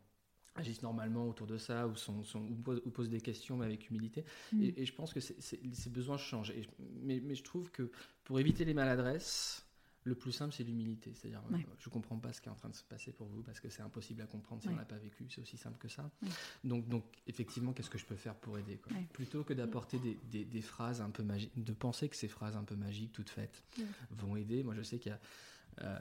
agissent 0.56 0.82
normalement 0.82 1.30
autour 1.30 1.48
de 1.48 1.58
ça 1.58 1.88
ou, 1.88 1.96
sont, 1.96 2.24
sont- 2.24 2.42
ou, 2.46 2.56
posent, 2.56 2.82
ou 2.86 2.90
posent 2.90 3.10
des 3.10 3.22
questions 3.22 3.56
mais 3.56 3.66
avec 3.66 3.90
humilité. 3.90 4.26
Mm. 4.52 4.64
Et, 4.64 4.82
et 4.82 4.86
je 4.86 4.94
pense 4.94 5.14
que 5.14 5.20
c'est- 5.22 5.40
c'est- 5.40 5.60
ces 5.74 5.90
besoins 5.90 6.18
changent. 6.18 6.52
Et 6.52 6.68
mais, 7.02 7.20
mais 7.22 7.36
je 7.36 7.44
trouve 7.44 7.72
que 7.72 7.90
pour 8.26 8.40
éviter 8.40 8.66
les 8.66 8.74
maladresses, 8.74 9.66
le 10.04 10.16
plus 10.16 10.32
simple, 10.32 10.54
c'est 10.54 10.64
l'humilité. 10.64 11.14
C'est-à-dire, 11.14 11.44
Ouais. 11.52 11.60
euh, 11.60 11.74
je 11.80 11.90
ne 11.90 11.94
comprends 11.94 12.18
pas 12.18 12.34
ce 12.34 12.42
qui 12.42 12.50
est 12.50 12.52
en 12.52 12.56
train 12.56 12.70
de 12.70 12.76
se 12.76 12.84
passer 12.84 13.12
pour 13.12 13.28
vous 13.28 13.42
parce 13.44 13.60
que 13.60 13.70
c'est 13.70 13.82
impossible 13.84 14.22
à 14.22 14.26
comprendre 14.26 14.62
si 14.62 14.68
Ouais. 14.68 14.74
on 14.74 14.78
l'a 14.78 14.86
pas 14.86 14.98
vécu. 14.98 15.26
C'est 15.30 15.42
aussi 15.42 15.58
simple 15.58 15.78
que 15.78 15.88
ça. 15.88 16.10
Ouais. 16.24 16.30
Donc, 16.64 16.88
donc, 16.90 17.04
effectivement, 17.28 17.72
qu'est-ce 17.74 17.90
que 17.90 17.98
je 18.00 18.06
peux 18.06 18.16
faire 18.16 18.36
pour 18.36 18.58
aider 18.58 18.78
quoi? 18.78 18.92
Plutôt 19.14 19.44
que 19.44 19.54
d'apporter 19.54 20.00
des, 20.00 20.18
des- 20.32 20.46
des 20.46 20.62
phrases 20.62 21.02
un 21.02 21.10
peu 21.12 21.24
magiques, 21.24 21.52
de 21.56 21.74
penser 21.74 22.10
que 22.10 22.16
ces 22.16 22.28
phrases 22.28 22.56
un 22.56 22.64
peu 22.64 22.76
magiques, 22.76 23.12
toutes 23.14 23.30
faites, 23.30 23.64
vont 24.12 24.36
aider. 24.36 24.64
Moi, 24.64 24.74
je 24.76 24.82
sais 24.82 24.98
qu'il 25.00 25.12
y 25.12 25.14
a. 25.14 25.20
euh, 25.84 26.00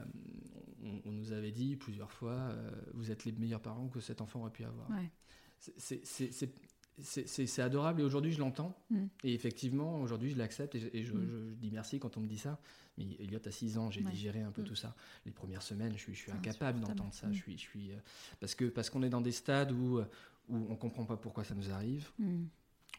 on, 0.83 1.01
on 1.05 1.11
nous 1.11 1.31
avait 1.31 1.51
dit 1.51 1.75
plusieurs 1.75 2.11
fois, 2.11 2.33
euh, 2.33 2.71
vous 2.93 3.11
êtes 3.11 3.23
les 3.25 3.31
meilleurs 3.31 3.61
parents 3.61 3.87
que 3.87 3.99
cet 3.99 4.19
enfant 4.21 4.41
aurait 4.41 4.51
pu 4.51 4.63
avoir. 4.65 4.89
C'est- 5.77 6.03
c'est- 7.01 7.59
adorable 7.61 8.01
et 8.01 8.03
aujourd'hui 8.03 8.31
je 8.31 8.39
l'entends. 8.39 8.77
Mm. 8.89 9.05
Et 9.23 9.33
effectivement, 9.33 10.01
aujourd'hui 10.01 10.31
je 10.31 10.37
l'accepte 10.37 10.75
et, 10.75 10.79
je, 10.79 10.87
et 10.93 11.03
je- 11.03 11.13
Mm. 11.13 11.21
je- 11.25 11.49
je 11.51 11.55
dis 11.55 11.71
merci 11.71 11.99
quand 11.99 12.17
on 12.17 12.21
me 12.21 12.27
dit 12.27 12.37
ça. 12.37 12.59
Mais 12.97 13.05
Elliot 13.19 13.39
a 13.45 13.51
6 13.51 13.77
ans, 13.77 13.89
j'ai 13.89 14.03
Ouais. 14.03 14.11
digéré 14.11 14.41
un 14.41 14.51
peu 14.51 14.61
Mm. 14.61 14.65
tout 14.65 14.75
ça. 14.75 14.95
Les 15.25 15.31
premières 15.31 15.61
semaines, 15.63 15.93
je 15.97 16.11
suis, 16.11 16.31
incapable 16.31 16.79
d'entendre 16.81 17.13
ça. 17.13 17.31
Je 17.31 17.37
suis, 17.37 17.53
je 17.57 17.61
suis, 17.61 17.91
euh, 17.91 17.97
parce 18.39 18.55
que 18.55 18.65
parce 18.65 18.89
qu'on 18.89 19.03
est 19.03 19.09
dans 19.09 19.21
des 19.21 19.31
stades 19.31 19.71
où, 19.71 19.97
euh, 19.99 20.05
où 20.49 20.55
on 20.69 20.75
comprend 20.75 21.05
pas 21.05 21.17
pourquoi 21.17 21.43
ça 21.43 21.55
nous 21.55 21.69
arrive. 21.71 22.09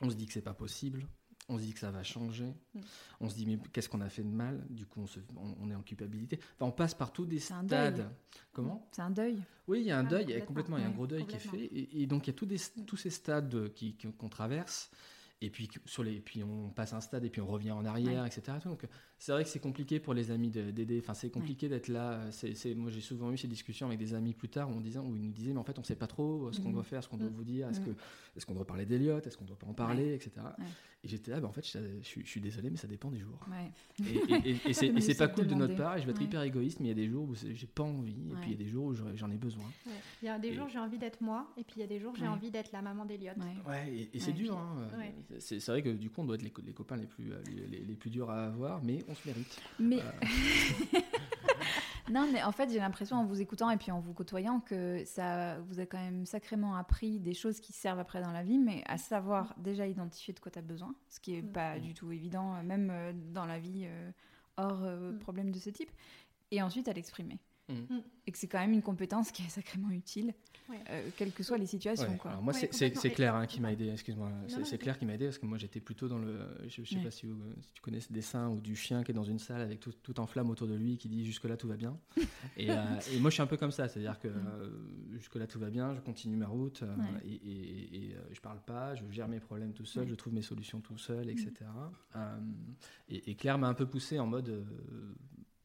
On 0.01 0.11
se 0.11 0.15
dit 0.17 0.27
que 0.27 0.33
c'est 0.33 0.41
pas 0.43 0.55
possible. 0.55 1.07
On 1.53 1.59
se 1.59 1.63
dit 1.65 1.73
que 1.75 1.81
ça 1.81 1.91
va 1.91 2.03
changer. 2.03 2.55
Mm. 2.75 2.81
On 3.21 3.29
se 3.29 3.35
dit 3.35 3.45
mais 3.47 3.59
qu'est-ce 3.73 3.89
qu'on 3.89 4.01
a 4.01 4.09
fait 4.09 4.23
de 4.23 4.29
mal? 4.29 4.65
Du 4.71 4.87
coup, 4.87 5.01
on, 5.03 5.07
se- 5.07 5.21
on- 5.37 5.55
on 5.61 5.71
est 5.71 5.75
en 5.75 5.83
culpabilité. 5.83 6.39
Enfin, 6.57 6.67
on 6.67 6.73
passe 6.73 6.95
par 6.95 7.13
tous 7.13 7.27
des 7.27 7.39
stades. 7.41 7.67
deuil. 7.97 8.07
Comment? 8.53 8.87
C'est 8.91 9.03
un 9.03 9.11
deuil. 9.11 9.39
oui, 9.69 9.81
il 9.81 9.87
y 9.87 9.91
a 9.91 9.99
un 9.99 10.07
Ah, 10.07 10.09
deuil, 10.09 10.25
il 10.25 10.31
y 10.31 10.35
a 10.35 10.41
complètement. 10.41 10.79
il 10.79 10.83
y 10.83 10.85
a 10.85 10.89
un 10.89 10.93
gros 10.93 11.07
deuil 11.07 11.27
qui 11.27 11.37
est 11.37 11.39
fait. 11.39 11.59
Et, 11.65 12.03
et 12.03 12.07
donc, 12.07 12.27
il 12.27 12.31
y 12.31 12.35
a 12.35 12.37
tous, 12.37 12.47
des, 12.47 12.59
tous 12.87 12.97
ces 12.97 13.11
stades 13.11 13.73
qui- 13.75 13.97
qu'on 14.19 14.29
traverse. 14.29 14.91
Et 15.45 15.51
puis, 15.51 15.69
sur 15.87 16.05
les, 16.05 16.21
puis, 16.21 16.43
on 16.45 16.71
passe 16.71 16.93
un 16.93 17.01
stade 17.01 17.25
et 17.25 17.29
puis 17.29 17.41
on 17.41 17.47
revient 17.47 17.73
en 17.73 17.85
arrière, 17.85 18.25
etc. 18.25 18.59
Donc, 18.65 18.87
c'est 19.19 19.33
vrai 19.33 19.43
que 19.43 19.51
c'est 19.51 19.59
compliqué 19.59 19.99
pour 19.99 20.15
les 20.15 20.31
amis 20.31 20.51
de- 20.51 20.71
d'aider. 20.71 21.01
Enfin, 21.01 21.15
c'est 21.15 21.31
compliqué 21.31 21.69
d'être 21.69 21.89
là. 21.89 22.31
C'est, 22.31 22.55
c'est- 22.55 22.75
moi, 22.77 22.91
j'ai 22.91 23.01
souvent 23.01 23.33
eu 23.33 23.37
ces 23.37 23.49
discussions 23.49 23.89
avec 23.89 23.99
des 23.99 24.15
amis 24.15 24.35
plus 24.35 24.49
tard 24.49 24.71
où, 24.71 24.73
on 24.75 24.81
disait, 24.81 25.01
où 25.01 25.17
ils 25.17 25.23
nous 25.23 25.33
disaient, 25.33 25.53
mais 25.53 25.59
en 25.59 25.65
fait, 25.65 25.77
on 25.79 25.83
ne 25.83 25.87
sait 25.87 25.97
pas 25.97 26.07
trop 26.07 26.47
euh, 26.47 26.53
ce 26.53 26.61
qu'on 26.61 26.69
Mhm. 26.69 26.75
doit 26.75 26.83
faire, 26.85 27.03
ce 27.03 27.09
qu'on 27.09 27.17
doit 27.17 27.29
Mhm. 27.29 27.35
vous 27.35 27.45
dire. 27.45 27.69
Est-ce, 27.69 27.81
Mhm. 27.81 27.87
que, 27.87 27.91
est-ce 28.37 28.47
qu'on 28.47 28.55
doit 28.55 28.67
parler 28.67 28.87
d'Eliott 28.87 29.27
Est-ce 29.27 29.37
qu'on 29.37 29.43
ne 29.45 29.49
doit 29.49 29.59
pas 29.59 29.67
en 29.67 29.75
parler, 29.75 30.15
etc. 30.15 30.31
Et 31.05 31.09
j'étais 31.09 31.33
là, 31.33 31.41
bah, 31.41 31.49
en 31.49 31.53
fait, 31.53 31.67
je, 31.67 31.79
je 32.01 32.07
suis- 32.07 32.23
je 32.25 32.31
suis 32.31 32.41
désolé, 32.41 32.71
mais 32.71 32.77
ça 32.77 32.87
dépend 32.87 33.11
des 33.11 33.19
jours. 33.19 33.41
Et, 33.99 34.05
et- 34.49 34.51
et- 34.51 34.71
et 34.71 34.73
c'est, 34.73 35.19
pas 35.19 35.27
cool 35.27 35.49
de 35.49 35.55
notre 35.57 35.75
part. 35.75 35.97
Et 35.97 36.01
je 36.01 36.07
vais 36.07 36.13
être 36.13 36.23
hyper 36.23 36.43
égoïste, 36.43 36.79
mais 36.79 36.87
il 36.87 36.89
y 36.91 36.93
a 36.93 36.95
des 36.95 37.09
jours 37.09 37.29
où 37.29 37.35
j'ai 37.35 37.67
pas 37.67 37.83
envie. 37.83 38.31
Et 38.31 38.35
puis, 38.41 38.51
il 38.51 38.51
y 38.53 38.55
a 38.55 38.59
des 38.65 38.69
jours 38.69 38.85
où 38.87 38.95
j'en 38.95 39.31
ai 39.31 39.37
besoin. 39.37 39.65
Il 40.23 40.27
y 40.27 40.29
a 40.29 40.39
des 40.39 40.53
jours 40.55 40.69
j'ai 40.69 40.79
envie 40.79 40.99
d'être 40.99 41.21
moi, 41.21 41.49
et 41.57 41.65
puis 41.65 41.75
il 41.79 41.81
y 41.81 41.85
a 41.85 41.89
des 41.89 41.99
jours 41.99 42.15
j'ai 42.15 42.29
envie 42.29 42.51
d'être 42.53 42.71
la 42.73 42.83
maman 42.83 43.05
d'Eliott. 43.05 43.37
Ouais. 43.69 44.09
Et, 44.15 44.21
c'est 44.21 44.33
dur. 44.33 44.57
C'est, 45.41 45.65
vrai 45.67 45.83
que 45.83 45.91
du 45.91 46.11
coup, 46.11 46.21
on 46.21 46.25
doit 46.25 46.35
être 46.37 46.43
les, 46.43 46.51
co- 46.51 46.63
les 46.63 46.73
copains 46.73 46.97
les 46.97 47.07
plus, 47.07 47.33
euh, 47.33 47.43
les, 47.47 47.67
les- 47.67 47.85
les 47.85 47.95
plus 47.95 48.11
durs 48.11 48.31
à 48.31 48.45
avoir, 48.47 48.83
mais 48.83 49.05
on 49.09 49.15
se 49.15 49.27
mérite. 49.27 49.61
Mais 49.79 49.99
Euh, 50.01 50.11
non, 52.11 52.29
mais 52.33 52.43
en 52.43 52.53
fait, 52.53 52.71
j'ai 52.71 52.79
l'impression 52.79 53.17
en 53.17 53.25
vous 53.25 53.41
écoutant 53.41 53.71
et 53.71 53.77
puis 53.77 53.91
en 53.93 54.01
vous 54.01 54.13
côtoyant 54.13 54.61
que 54.61 55.03
ça 55.05 55.59
vous 55.61 55.79
a 55.81 55.87
quand 55.87 55.99
même 55.99 56.27
sacrément 56.27 56.75
appris 56.77 57.21
des 57.21 57.33
choses 57.35 57.61
qui 57.61 57.73
servent 57.73 58.01
après 58.01 58.21
dans 58.21 58.33
la 58.33 58.43
vie, 58.43 58.59
mais 58.59 58.83
à 58.87 58.99
savoir 58.99 59.55
déjà 59.59 59.87
identifier 59.87 60.35
de 60.35 60.41
quoi 60.41 60.51
tu 60.51 60.59
as 60.59 60.63
besoin, 60.63 60.95
ce 61.11 61.21
qui 61.21 61.35
est 61.37 61.43
Mm. 61.43 61.53
pas 61.53 61.79
du 61.79 61.95
tout 61.95 62.11
évident, 62.13 62.55
euh, 62.57 62.63
même 62.63 62.93
dans 63.33 63.47
la 63.47 63.59
vie 63.59 63.87
hors 64.57 64.83
euh, 64.85 65.13
Mm. 65.13 65.19
problème 65.21 65.51
de 65.53 65.59
ce 65.59 65.71
type, 65.71 65.91
et 66.51 66.61
ensuite 66.61 66.89
à 66.89 66.93
l'exprimer. 66.93 67.39
Mm. 67.69 67.75
Mm. 67.95 68.03
Et 68.27 68.33
que 68.33 68.39
c'est 68.39 68.47
quand 68.49 68.61
même 68.61 68.73
une 68.73 68.83
compétence 68.83 69.31
qui 69.33 69.43
est 69.43 69.49
sacrément 69.49 69.91
utile, 69.91 70.33
Ouais. 70.69 70.79
euh, 70.91 71.09
quelles 71.17 71.33
que 71.33 71.43
soient 71.43 71.59
les 71.59 71.67
situations. 71.67 72.09
ouais, 72.11 72.17
quoi. 72.17 72.31
alors 72.33 72.43
moi, 72.43 72.53
Ouais, 72.55 72.69
c'est, 72.73 73.11
Claire 73.11 73.35
hein, 73.35 73.47
qui 73.47 73.61
m'a 73.61 73.73
aidé, 73.73 73.89
excuse-moi. 73.89 74.31
C'est, 74.65 74.79
Claire 74.79 74.99
qui 74.99 75.07
m'a 75.07 75.15
aidé 75.15 75.27
parce 75.27 75.39
que 75.39 75.47
moi, 75.47 75.59
j'étais 75.59 75.81
plutôt 75.81 76.09
dans 76.09 76.19
le. 76.19 76.39
Je, 76.69 76.83
je 76.85 76.89
sais 76.91 76.97
Ouais. 76.97 77.03
pas 77.05 77.11
si, 77.11 77.27
vous- 77.27 77.37
si 77.61 77.73
tu 77.73 77.81
connais 77.83 78.01
ce 78.01 78.13
dessin 78.13 78.49
ou 78.49 78.61
du 78.61 78.75
chien 78.77 79.03
qui 79.05 79.11
est 79.11 79.15
dans 79.15 79.25
une 79.25 79.39
salle 79.39 79.61
avec 79.61 79.81
tout, 79.81 79.93
tout 80.03 80.19
en 80.21 80.27
flamme 80.27 80.51
autour 80.51 80.67
de 80.69 80.75
lui 80.75 80.99
qui 80.99 81.09
dit 81.09 81.25
jusque-là 81.25 81.57
tout 81.57 81.67
va 81.69 81.77
bien. 81.77 81.99
et, 82.57 82.71
euh, 82.71 82.75
et 83.13 83.19
moi, 83.21 83.31
je 83.31 83.35
suis 83.35 83.43
un 83.43 83.47
peu 83.47 83.57
comme 83.57 83.73
ça, 83.73 83.89
c'est-à-dire 83.89 84.19
que 84.21 84.29
euh, 84.29 84.71
jusque-là 85.13 85.47
tout 85.47 85.59
va 85.59 85.71
bien, 85.71 85.95
je 85.95 86.01
continue 86.01 86.37
ma 86.37 86.47
route 86.49 86.83
euh, 86.83 86.95
Mm. 86.97 87.21
Et, 87.25 87.33
et, 87.35 88.09
et, 88.11 88.15
euh, 88.15 88.21
je 88.33 88.41
parle 88.41 88.61
pas, 88.63 88.95
je 88.95 89.05
gère 89.11 89.29
mes 89.29 89.41
problèmes 89.41 89.73
tout 89.73 89.85
seul, 89.85 90.05
Ouais. 90.05 90.09
je 90.11 90.15
trouve 90.15 90.33
mes 90.35 90.43
solutions 90.43 90.81
tout 90.81 90.99
seul, 90.99 91.29
etc. 91.31 91.51
Mm. 91.61 92.17
Euh, 92.17 92.39
et, 93.09 93.31
et 93.31 93.35
Claire 93.35 93.59
m'a 93.59 93.69
un 93.69 93.75
peu 93.75 93.87
poussé 93.87 94.19
en 94.19 94.27
mode. 94.27 94.65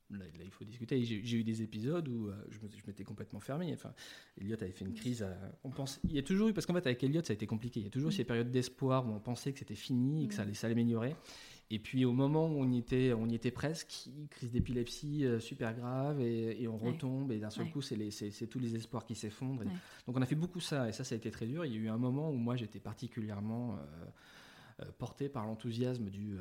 Là, 0.10 0.20
là, 0.20 0.44
il 0.46 0.52
faut 0.52 0.64
discuter. 0.64 1.04
J'ai 1.04 1.38
eu 1.38 1.44
des 1.44 1.62
épisodes 1.62 2.08
où 2.08 2.30
euh, 2.30 2.36
je 2.50 2.60
m'étais 2.88 3.04
complètement 3.04 3.42
fermé. 3.42 3.74
Enfin, 3.74 3.94
Elliot 4.40 4.56
avait 4.62 4.72
fait 4.72 4.86
une 4.86 4.94
crise. 4.94 5.22
à- 5.24 5.36
on 5.66 5.70
pense, 5.70 6.00
il 6.06 6.14
y 6.14 6.18
a 6.20 6.24
toujours 6.24 6.48
eu, 6.48 6.54
parce 6.54 6.66
qu'en 6.66 6.74
fait, 6.74 6.86
avec 6.88 7.04
Elliot, 7.04 7.22
ça 7.24 7.34
a 7.34 7.36
été 7.36 7.46
compliqué. 7.46 7.82
Il 7.82 7.84
y 7.84 7.88
a 7.88 7.90
toujours 7.90 8.10
eu 8.10 8.14
Mm. 8.14 8.18
ces 8.18 8.24
périodes 8.24 8.50
d'espoir 8.52 9.06
où 9.06 9.12
on 9.12 9.20
pensait 9.20 9.52
que 9.52 9.60
c'était 9.60 9.76
fini 9.76 10.24
et 10.24 10.28
que 10.30 10.34
ça 10.34 10.44
Mm. 10.44 10.46
allait 10.46 10.54
s'améliorer. 10.54 11.16
Et 11.70 11.80
puis, 11.80 12.06
au 12.06 12.14
moment 12.14 12.48
où 12.48 12.58
on 12.62 12.72
y 12.72 12.78
était, 12.78 13.12
on 13.12 13.28
y 13.28 13.36
était 13.36 13.52
presque, 13.52 14.08
crise 14.30 14.52
d'épilepsie 14.52 15.26
euh, 15.26 15.42
super 15.42 15.74
grave 15.76 16.22
et, 16.22 16.62
et 16.62 16.68
on 16.70 16.78
Ouais. 16.82 16.92
retombe. 16.94 17.30
Et 17.34 17.40
d'un 17.40 17.50
seul 17.50 17.66
Ouais. 17.66 17.72
coup, 17.72 17.82
c'est 17.82 18.48
tous 18.50 18.60
les 18.60 18.76
espoirs 18.78 19.06
qui 19.06 19.16
s'effondrent. 19.16 19.64
Et- 19.64 19.66
Ouais. 19.68 19.74
Donc, 20.08 20.16
on 20.16 20.22
a 20.22 20.26
fait 20.26 20.36
beaucoup 20.36 20.62
ça. 20.62 20.88
Et 20.88 20.94
ça, 20.94 21.04
ça 21.04 21.16
a 21.16 21.18
été 21.18 21.30
très 21.32 21.48
dur. 21.48 21.66
Il 21.66 21.74
y 21.74 21.76
a 21.76 21.80
eu 21.80 21.90
un 21.90 21.98
moment 21.98 22.32
où 22.32 22.36
moi, 22.36 22.56
j'étais 22.56 22.80
particulièrement 22.80 23.78
euh, 24.82 24.86
porté 25.00 25.28
par 25.28 25.46
l'enthousiasme 25.46 26.10
du 26.10 26.38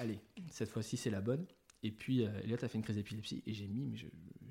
allez, 0.00 0.18
cette 0.50 0.70
fois-ci, 0.70 0.96
c'est 0.96 1.10
la 1.10 1.20
bonne. 1.20 1.44
Et 1.84 1.92
puis, 1.92 2.24
euh, 2.24 2.40
Elliot 2.42 2.56
a 2.62 2.66
fait 2.68 2.78
une 2.78 2.82
crise 2.82 2.96
d'épilepsie 2.96 3.42
et 3.46 3.52
j'ai 3.52 3.68
mis, 3.68 3.84
mais 3.86 3.96
je, 3.96 4.06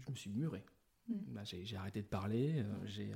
je 0.06 0.10
me 0.12 0.16
suis 0.16 0.30
muré. 0.30 0.64
Mm. 1.10 1.14
Bah, 1.34 1.42
j'ai 1.44 1.76
arrêté 1.76 2.02
de 2.02 2.08
parler. 2.08 2.60
euh, 2.60 2.64
j'ai- 2.86 3.12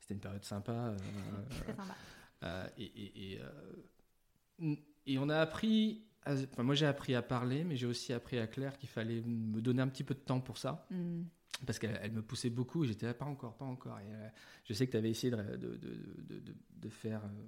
C'était 0.00 0.14
une 0.14 0.20
période 0.20 0.44
sympa. 0.44 0.72
euh, 0.72 0.96
Très 1.50 1.74
sympa. 1.76 1.96
euh, 2.42 2.68
et, 2.76 2.84
et, 2.84 3.32
et, 3.34 3.40
euh, 3.40 4.74
et 5.06 5.18
on 5.18 5.28
a 5.28 5.38
appris. 5.38 6.04
à- 6.24 6.34
Enfin, 6.34 6.62
moi, 6.62 6.74
j'ai 6.74 6.86
appris 6.86 7.14
à 7.14 7.22
parler, 7.22 7.64
mais 7.64 7.76
j'ai 7.76 7.86
aussi 7.86 8.12
appris 8.12 8.38
à 8.38 8.46
Claire 8.46 8.76
qu'il 8.76 8.88
fallait 8.88 9.22
me 9.22 9.60
donner 9.60 9.80
un 9.82 9.88
petit 9.88 10.04
peu 10.04 10.14
de 10.14 10.20
temps 10.20 10.40
pour 10.40 10.58
ça. 10.58 10.86
Mm. 10.90 11.22
Parce 11.66 11.78
qu'elle 11.78 11.98
elle 12.02 12.12
me 12.12 12.22
poussait 12.22 12.50
beaucoup 12.50 12.84
et 12.84 12.88
j'étais 12.88 13.06
là, 13.06 13.14
pas 13.14 13.24
encore, 13.26 13.56
pas 13.56 13.64
encore. 13.66 13.98
Et, 14.00 14.12
euh, 14.12 14.28
je 14.64 14.72
sais 14.72 14.86
que 14.86 14.92
tu 14.92 14.96
avais 14.96 15.10
essayé 15.10 15.30
de, 15.30 15.36
de, 15.36 15.76
de, 15.76 15.76
de, 16.28 16.40
de- 16.40 16.56
de 16.72 16.88
faire, 16.88 17.24
euh, 17.24 17.46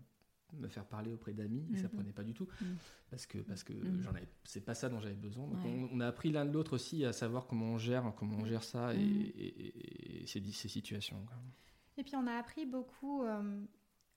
me 0.59 0.69
faire 0.69 0.85
parler 0.85 1.13
auprès 1.13 1.33
d'amis 1.33 1.67
et 1.73 1.77
ça 1.77 1.85
Mhm. 1.85 1.91
prenait 1.91 2.13
pas 2.13 2.23
du 2.25 2.35
tout. 2.35 2.47
Mhm. 2.61 2.77
Parce 3.11 3.27
que, 3.27 3.39
parce 3.39 3.65
que 3.65 3.73
Mhm. 3.73 4.03
j'en 4.03 4.11
avais, 4.11 4.29
c'est 4.45 4.65
pas 4.65 4.75
ça 4.75 4.89
dont 4.89 5.01
j'avais 5.01 5.15
besoin. 5.15 5.47
Donc 5.47 5.65
Ouais. 5.65 5.89
on, 5.93 5.97
on 5.97 6.01
a 6.01 6.07
appris 6.07 6.31
l'un 6.31 6.45
de 6.45 6.53
l'autre 6.53 6.75
aussi 6.75 7.05
à 7.05 7.13
savoir 7.13 7.47
comment 7.47 7.67
on 7.67 7.79
gère, 7.79 8.13
comment 8.17 8.37
on 8.39 8.45
gère 8.45 8.65
ça 8.65 8.95
et, 8.95 8.99
et- 9.01 9.67
et- 9.67 10.23
et 10.23 10.27
ces, 10.27 10.41
ces 10.53 10.69
situations. 10.69 11.25
quoi. 11.27 11.37
Et 11.99 12.03
puis 12.05 12.17
on 12.17 12.27
a 12.27 12.35
appris 12.35 12.65
beaucoup, 12.67 13.23
euh, 13.23 13.61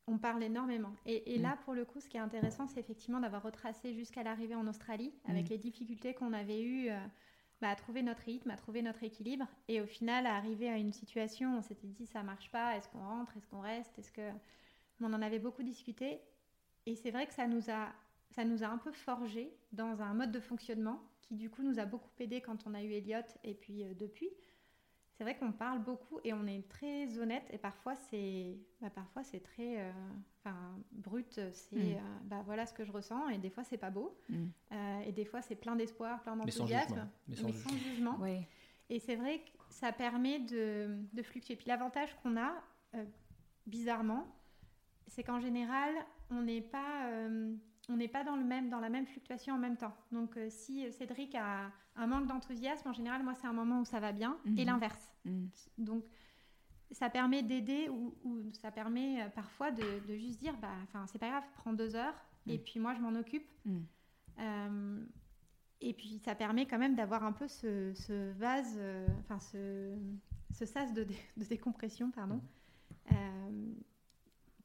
on 0.08 0.18
parle 0.18 0.44
énormément. 0.44 0.96
Et, 1.06 1.34
et 1.34 1.40
là, 1.40 1.58
pour 1.66 1.74
le 1.74 1.84
coup, 1.84 2.00
ce 2.00 2.08
qui 2.08 2.18
est 2.18 2.22
intéressant, 2.22 2.68
c'est 2.68 2.80
effectivement 2.80 3.20
d'avoir 3.20 3.42
retracé 3.44 3.94
jusqu'à 3.94 4.24
l'arrivée 4.24 4.56
en 4.56 4.68
Australie, 4.68 5.12
avec 5.26 5.50
les 5.50 5.58
difficultés 5.58 6.14
qu'on 6.14 6.32
avait 6.32 6.62
eues 6.62 6.90
euh, 6.90 7.00
bah, 7.62 7.70
à 7.70 7.76
trouver 7.76 8.04
notre 8.04 8.22
rythme, 8.22 8.50
à 8.52 8.56
trouver 8.58 8.82
notre 8.82 9.04
équilibre. 9.04 9.48
Et 9.68 9.82
au 9.82 9.86
final, 9.88 10.26
à 10.28 10.36
arriver 10.36 10.70
à 10.70 10.78
une 10.78 10.92
situation, 10.94 11.58
on 11.58 11.62
s'était 11.62 11.88
dit, 11.88 12.06
ça 12.06 12.22
marche 12.22 12.52
pas, 12.52 12.78
est-ce 12.78 12.88
qu'on 12.90 13.00
rentre, 13.00 13.36
est-ce 13.36 13.48
qu'on 13.48 13.62
reste, 13.62 13.98
est-ce 13.98 14.12
que... 14.12 14.30
On 15.02 15.14
en 15.14 15.22
avait 15.22 15.40
beaucoup 15.40 15.64
discuté. 15.64 16.22
Et 16.86 16.96
c'est 16.96 17.12
vrai 17.12 17.26
que 17.28 17.34
ça 17.34 17.48
nous 17.48 17.70
a, 17.70 17.90
ça 18.32 18.46
nous 18.46 18.64
a 18.64 18.68
un 18.68 18.78
peu 18.78 18.92
forgé 18.92 19.56
dans 19.72 20.02
un 20.02 20.14
mode 20.14 20.32
de 20.32 20.40
fonctionnement 20.40 21.02
qui, 21.22 21.36
du 21.36 21.50
coup, 21.50 21.64
nous 21.64 21.80
a 21.80 21.86
beaucoup 21.86 22.10
aidé 22.20 22.42
quand 22.42 22.68
on 22.68 22.74
a 22.74 22.84
eu 22.84 22.92
Elliot 22.92 23.20
et 23.44 23.54
puis 23.54 23.84
euh, 23.84 23.94
depuis. 23.94 24.30
C'est 25.18 25.24
vrai 25.24 25.36
qu'on 25.38 25.54
parle 25.54 25.80
beaucoup 25.82 26.20
et 26.26 26.34
on 26.34 26.46
est 26.46 26.68
très 26.70 27.18
honnête 27.20 27.46
et 27.50 27.58
parfois 27.58 27.96
c'est 27.96 28.58
bah, 28.82 28.90
parfois 28.90 29.24
c'est 29.24 29.40
très 29.40 29.80
euh, 29.80 29.92
enfin, 30.44 30.58
brut, 30.92 31.40
c'est 31.54 31.76
Mm. 31.78 31.94
euh, 31.94 32.00
bah, 32.26 32.44
voilà 32.46 32.66
ce 32.66 32.74
que 32.74 32.84
je 32.84 32.92
ressens 32.92 33.30
et 33.30 33.38
des 33.38 33.50
fois 33.50 33.64
c'est 33.64 33.78
pas 33.78 33.92
beau 33.92 34.18
Mm. 34.28 34.46
Euh, 34.74 35.00
et 35.08 35.14
des 35.14 35.24
fois 35.24 35.42
c'est 35.42 35.56
plein 35.56 35.78
d'espoir, 35.78 36.22
plein 36.22 36.36
Mais 36.36 36.52
sans 36.52 36.66
d'enthousiasme, 36.66 36.88
jugement. 36.96 37.10
Mais 37.30 37.36
sans 37.38 37.46
mais 37.46 37.52
jugement. 37.54 37.70
sans 37.70 37.78
jugement. 37.78 38.18
Ouais. 38.20 38.48
Et 38.90 39.00
c'est 39.00 39.16
vrai 39.16 39.40
que 39.40 39.50
ça 39.70 39.94
permet 39.94 40.40
de, 40.40 40.98
de 41.14 41.24
fluctuer. 41.24 41.56
Puis 41.56 41.68
l'avantage 41.70 42.14
qu'on 42.22 42.36
a, 42.36 42.54
euh, 42.96 43.06
bizarrement, 43.66 44.28
c'est 45.08 45.24
qu'en 45.24 45.40
général, 45.40 45.94
on 46.30 46.42
n'est 46.42 46.62
pas, 46.62 47.08
euh, 47.08 47.56
on 47.90 47.98
n'est 47.98 48.08
pas 48.08 48.24
dans, 48.24 48.36
le 48.36 48.44
même, 48.44 48.70
dans 48.70 48.80
la 48.80 48.90
même 48.90 49.06
fluctuation 49.06 49.54
en 49.56 49.58
même 49.60 49.78
temps. 49.78 49.94
Donc 50.12 50.38
euh, 50.38 50.50
si 50.50 50.92
Cédric 50.92 51.36
a 51.36 51.72
un 51.96 52.08
manque 52.08 52.28
d'enthousiasme, 52.28 52.90
en 52.90 52.94
général, 52.94 53.24
moi, 53.24 53.34
c'est 53.36 53.48
un 53.48 53.54
moment 53.54 53.82
où 53.82 53.86
ça 53.86 54.00
va 54.00 54.12
bien, 54.12 54.38
et 54.58 54.62
Mhm. 54.62 54.66
l'inverse. 54.66 55.14
Mm. 55.26 55.46
Donc 55.78 56.04
ça 56.92 57.10
permet 57.10 57.42
d'aider 57.44 57.90
ou, 57.90 58.14
ou 58.24 58.52
ça 58.54 58.72
permet 58.72 59.22
euh, 59.24 59.30
parfois 59.30 59.72
de, 59.72 60.00
de 60.08 60.16
juste 60.18 60.40
dire, 60.40 60.56
bah, 60.58 60.70
enfin, 60.84 61.06
c'est 61.08 61.20
pas 61.20 61.30
grave, 61.30 61.44
prends 61.58 61.74
deux 61.74 61.96
heures, 61.96 62.16
et 62.48 62.58
Mm. 62.58 62.62
puis 62.62 62.80
moi, 62.80 62.94
je 62.96 63.02
m'en 63.02 63.16
occupe. 63.16 63.48
Euh, 64.40 65.04
et 65.82 65.94
puis 65.94 66.20
ça 66.20 66.36
permet 66.36 66.66
quand 66.66 66.78
même 66.80 66.96
d'avoir 66.96 67.24
un 67.24 67.32
peu 67.32 67.48
ce, 67.48 67.94
ce 67.94 68.32
vase, 68.34 68.80
enfin 69.20 69.40
ce, 69.40 69.96
ce 70.52 70.66
sas 70.66 70.94
de, 70.94 71.04
dé- 71.04 71.16
de 71.38 71.44
décompression, 71.46 72.12
pardon, 72.12 72.42
Mhm. 73.12 73.76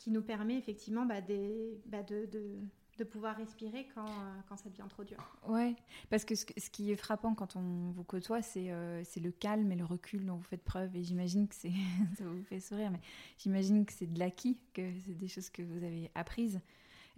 Qui 0.01 0.11
nous 0.11 0.23
permet 0.23 0.57
effectivement 0.57 1.05
bah, 1.05 1.21
des- 1.21 1.79
bah, 1.85 2.03
de, 2.03 2.25
de- 2.33 2.57
de 2.99 3.05
pouvoir 3.05 3.37
respirer 3.37 3.87
quand, 3.95 4.07
euh, 4.07 4.41
quand 4.49 4.57
ça 4.57 4.69
devient 4.71 4.87
trop 4.89 5.05
dur. 5.05 5.19
Ouais, 5.47 5.75
parce 6.11 6.25
que 6.25 6.35
ce, 6.35 6.45
qui 6.45 6.91
est 6.91 6.97
frappant 6.97 7.35
quand 7.35 7.55
on 7.57 7.91
vous 7.93 8.05
côtoie, 8.05 8.41
c'est 8.43 8.71
euh, 8.71 9.03
le 9.23 9.31
calme 9.31 9.71
et 9.73 9.77
le 9.77 9.85
recul 9.85 10.25
dont 10.25 10.37
vous 10.37 10.43
faites 10.43 10.65
preuve. 10.65 10.95
Et 10.97 11.03
j'imagine 11.03 11.49
que 11.49 11.55
c'est. 11.55 11.73
ça 12.19 12.25
vous 12.25 12.43
fait 12.45 12.61
sourire, 12.61 12.91
mais 12.91 13.01
j'imagine 13.39 13.85
que 13.85 13.93
c'est 13.93 14.07
de 14.07 14.19
l'acquis, 14.19 14.59
que 14.73 14.83
c'est 15.07 15.15
des 15.15 15.29
choses 15.29 15.51
que 15.51 15.63
vous 15.63 15.85
avez 15.85 16.11
apprises. 16.15 16.61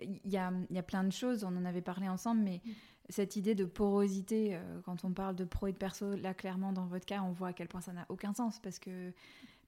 Il 0.00 0.20
y 0.24 0.36
a, 0.36 0.52
il 0.70 0.74
y 0.76 0.78
a 0.78 0.82
plein 0.82 1.04
de 1.04 1.12
choses, 1.12 1.44
on 1.44 1.56
en 1.56 1.64
avait 1.64 1.82
parlé 1.82 2.08
ensemble, 2.08 2.42
mais 2.42 2.60
cette 3.08 3.36
idée 3.36 3.54
de 3.54 3.64
porosité, 3.64 4.56
euh, 4.56 4.80
quand 4.84 5.04
on 5.04 5.12
parle 5.12 5.36
de 5.36 5.44
pro 5.44 5.66
et 5.68 5.72
de 5.72 5.76
perso, 5.78 6.16
là, 6.16 6.34
clairement, 6.34 6.72
dans 6.72 6.86
votre 6.86 7.06
cas, 7.06 7.22
on 7.22 7.30
voit 7.32 7.48
à 7.48 7.52
quel 7.52 7.68
point 7.68 7.80
ça 7.80 7.92
n'a 7.92 8.06
aucun 8.08 8.32
sens. 8.34 8.58
Parce 8.60 8.78
que, 8.78 9.12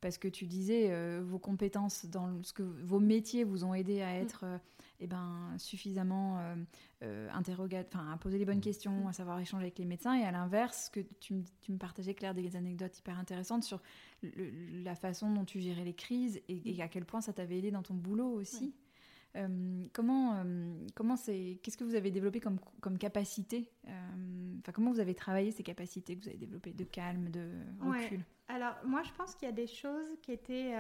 parce 0.05 0.18
que 0.18 0.28
tu 0.28 0.44
disais, 0.44 0.90
euh, 0.92 1.22
vos 1.24 1.38
compétences, 1.38 2.05
dans 2.05 2.26
le- 2.26 2.42
ce 2.42 2.52
que 2.52 2.62
vos 2.62 3.00
métiers 3.00 3.42
vous 3.42 3.64
ont 3.64 3.72
aidé 3.72 4.02
à 4.02 4.14
être. 4.14 4.44
euh, 4.44 4.59
eh 5.00 5.07
ben, 5.07 5.55
suffisamment 5.59 6.38
euh, 6.40 6.55
euh, 7.02 7.28
enfin, 7.32 8.12
à 8.12 8.16
poser 8.18 8.36
les 8.38 8.44
bonnes 8.44 8.59
Mm. 8.59 8.61
questions, 8.61 9.09
à 9.09 9.12
savoir 9.14 9.40
échanger 9.40 9.64
avec 9.64 9.78
les 9.78 9.86
médecins, 9.86 10.14
et 10.14 10.24
à 10.24 10.30
l'inverse, 10.30 10.90
que 10.90 11.00
tu, 11.20 11.32
me- 11.34 11.42
tu 11.62 11.72
me 11.72 11.78
partageais, 11.78 12.12
Claire, 12.14 12.34
des 12.34 12.55
anecdotes 12.55 12.98
hyper 12.98 13.18
intéressantes 13.18 13.64
sur 13.64 13.80
le- 14.22 14.82
la 14.84 14.94
façon 14.94 15.32
dont 15.32 15.44
tu 15.46 15.59
gérais 15.61 15.84
les 15.84 15.94
crises 15.94 16.40
et, 16.48 16.76
et 16.76 16.82
à 16.82 16.88
quel 16.88 17.07
point 17.07 17.22
ça 17.22 17.32
t'avait 17.32 17.59
aidé 17.59 17.70
dans 17.70 17.82
ton 17.82 17.94
boulot 17.94 18.28
aussi. 18.34 18.74
comment, 19.92 20.44
comment 20.94 21.16
c'est, 21.16 21.59
qu'est-ce 21.62 21.76
que 21.76 21.84
vous 21.84 21.94
avez 21.96 22.11
développé 22.11 22.40
comme, 22.40 22.61
comme 22.80 22.98
capacité 22.98 23.68
Enfin, 23.84 24.72
comment 24.72 24.92
vous 24.92 25.00
avez 25.00 25.14
travaillé 25.14 25.50
ces 25.50 25.62
capacités 25.64 26.14
que 26.16 26.22
vous 26.22 26.28
avez 26.28 26.38
développées 26.38 26.72
de 26.72 26.84
calme, 26.84 27.30
de 27.30 27.50
recul? 27.80 28.24
Alors, 28.49 28.74
moi, 28.84 29.03
je 29.03 29.12
pense 29.12 29.34
qu'il 29.34 29.47
y 29.47 29.51
a 29.51 29.55
des 29.55 29.66
choses 29.66 30.18
qui 30.22 30.32
étaient 30.32 30.74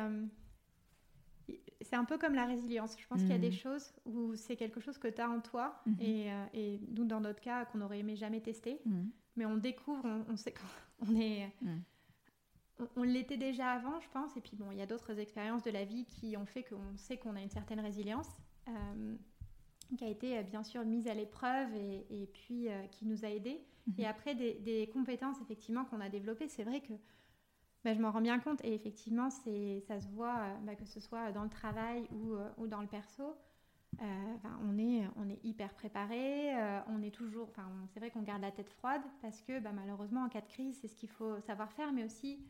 c'est 1.84 1.96
un 1.96 2.04
peu 2.04 2.18
comme 2.18 2.34
la 2.34 2.46
résilience. 2.46 2.96
Je 2.98 3.06
pense 3.06 3.20
qu'il 3.20 3.30
y 3.30 3.34
a 3.34 3.38
des 3.38 3.50
mhm. 3.50 3.54
choses 3.54 3.92
où 4.04 4.34
c'est 4.34 4.56
quelque 4.56 4.80
chose 4.80 4.98
que 4.98 5.08
tu 5.08 5.20
as 5.20 5.30
en 5.30 5.40
toi 5.40 5.80
mhm. 5.86 5.96
et, 6.00 6.32
euh, 6.32 6.44
et, 6.54 6.80
nous, 6.90 7.04
dans 7.04 7.20
notre 7.20 7.40
cas, 7.40 7.64
qu'on 7.66 7.80
aurait 7.80 8.00
aimé 8.00 8.16
jamais 8.16 8.40
tester. 8.40 8.80
Mhm. 8.84 9.10
Mais 9.36 9.46
on 9.46 9.56
découvre, 9.56 10.04
on, 10.28 10.36
sait 10.36 10.54
qu'on 10.98 11.16
est. 11.20 11.50
On, 12.96 13.02
l'était 13.02 13.36
déjà 13.36 13.70
avant, 13.70 14.00
je 14.00 14.08
pense. 14.10 14.36
Et 14.36 14.40
puis, 14.40 14.56
bon, 14.56 14.70
il 14.70 14.78
y 14.78 14.82
a 14.82 14.86
d'autres 14.86 15.18
expériences 15.18 15.62
de 15.62 15.70
la 15.70 15.84
vie 15.84 16.04
qui 16.06 16.36
ont 16.36 16.46
fait 16.46 16.62
qu'on 16.62 16.96
sait 16.96 17.18
qu'on 17.18 17.36
a 17.36 17.40
une 17.40 17.50
certaine 17.50 17.80
résilience. 17.80 18.28
Euh, 18.68 19.14
qui 19.98 20.04
a 20.04 20.08
été 20.08 20.38
euh, 20.38 20.42
bien 20.42 20.64
sûr 20.64 20.82
mise 20.84 21.06
à 21.06 21.14
l'épreuve 21.14 21.72
et, 21.74 22.06
et, 22.10 22.26
puis 22.26 22.68
qui 22.90 23.04
nous 23.04 23.24
a 23.24 23.28
aidés. 23.28 23.60
Et 23.98 24.06
après, 24.06 24.34
des, 24.34 24.54
des 24.54 24.88
compétences 24.88 25.36
effectivement 25.42 25.84
qu'on 25.84 26.00
a 26.00 26.08
développées, 26.08 26.48
c'est 26.48 26.64
vrai 26.64 26.80
que 26.80 26.94
bah, 27.84 27.92
je 27.92 28.00
m'en 28.00 28.10
rends 28.10 28.22
bien 28.22 28.38
compte. 28.38 28.64
Et 28.64 28.74
effectivement, 28.74 29.28
ça 29.30 30.00
se 30.00 30.08
voit, 30.08 30.38
euh, 30.38 30.54
bah, 30.62 30.74
que 30.74 30.86
ce 30.86 31.00
soit 31.00 31.32
dans 31.32 31.42
le 31.42 31.50
travail 31.50 32.08
ou, 32.12 32.34
euh, 32.34 32.48
ou 32.56 32.66
dans 32.66 32.80
le 32.80 32.86
perso. 32.86 33.36
Euh, 34.02 34.34
on, 34.64 34.76
est, 34.76 35.06
on 35.16 35.28
est 35.28 35.38
hyper 35.44 35.72
préparé, 35.74 36.52
on 36.88 37.00
est 37.00 37.12
toujours. 37.12 37.48
C'est 37.92 38.00
vrai 38.00 38.10
qu'on 38.10 38.22
garde 38.22 38.42
la 38.42 38.50
tête 38.50 38.70
froide 38.70 39.02
parce 39.22 39.40
que 39.40 39.60
bah, 39.60 39.70
malheureusement, 39.72 40.24
en 40.24 40.28
cas 40.28 40.40
de 40.40 40.48
crise, 40.48 40.78
c'est 40.80 40.88
ce 40.88 40.96
qu'il 40.96 41.10
faut 41.10 41.38
savoir 41.42 41.70
faire, 41.70 41.92
mais 41.92 42.04
aussi 42.04 42.40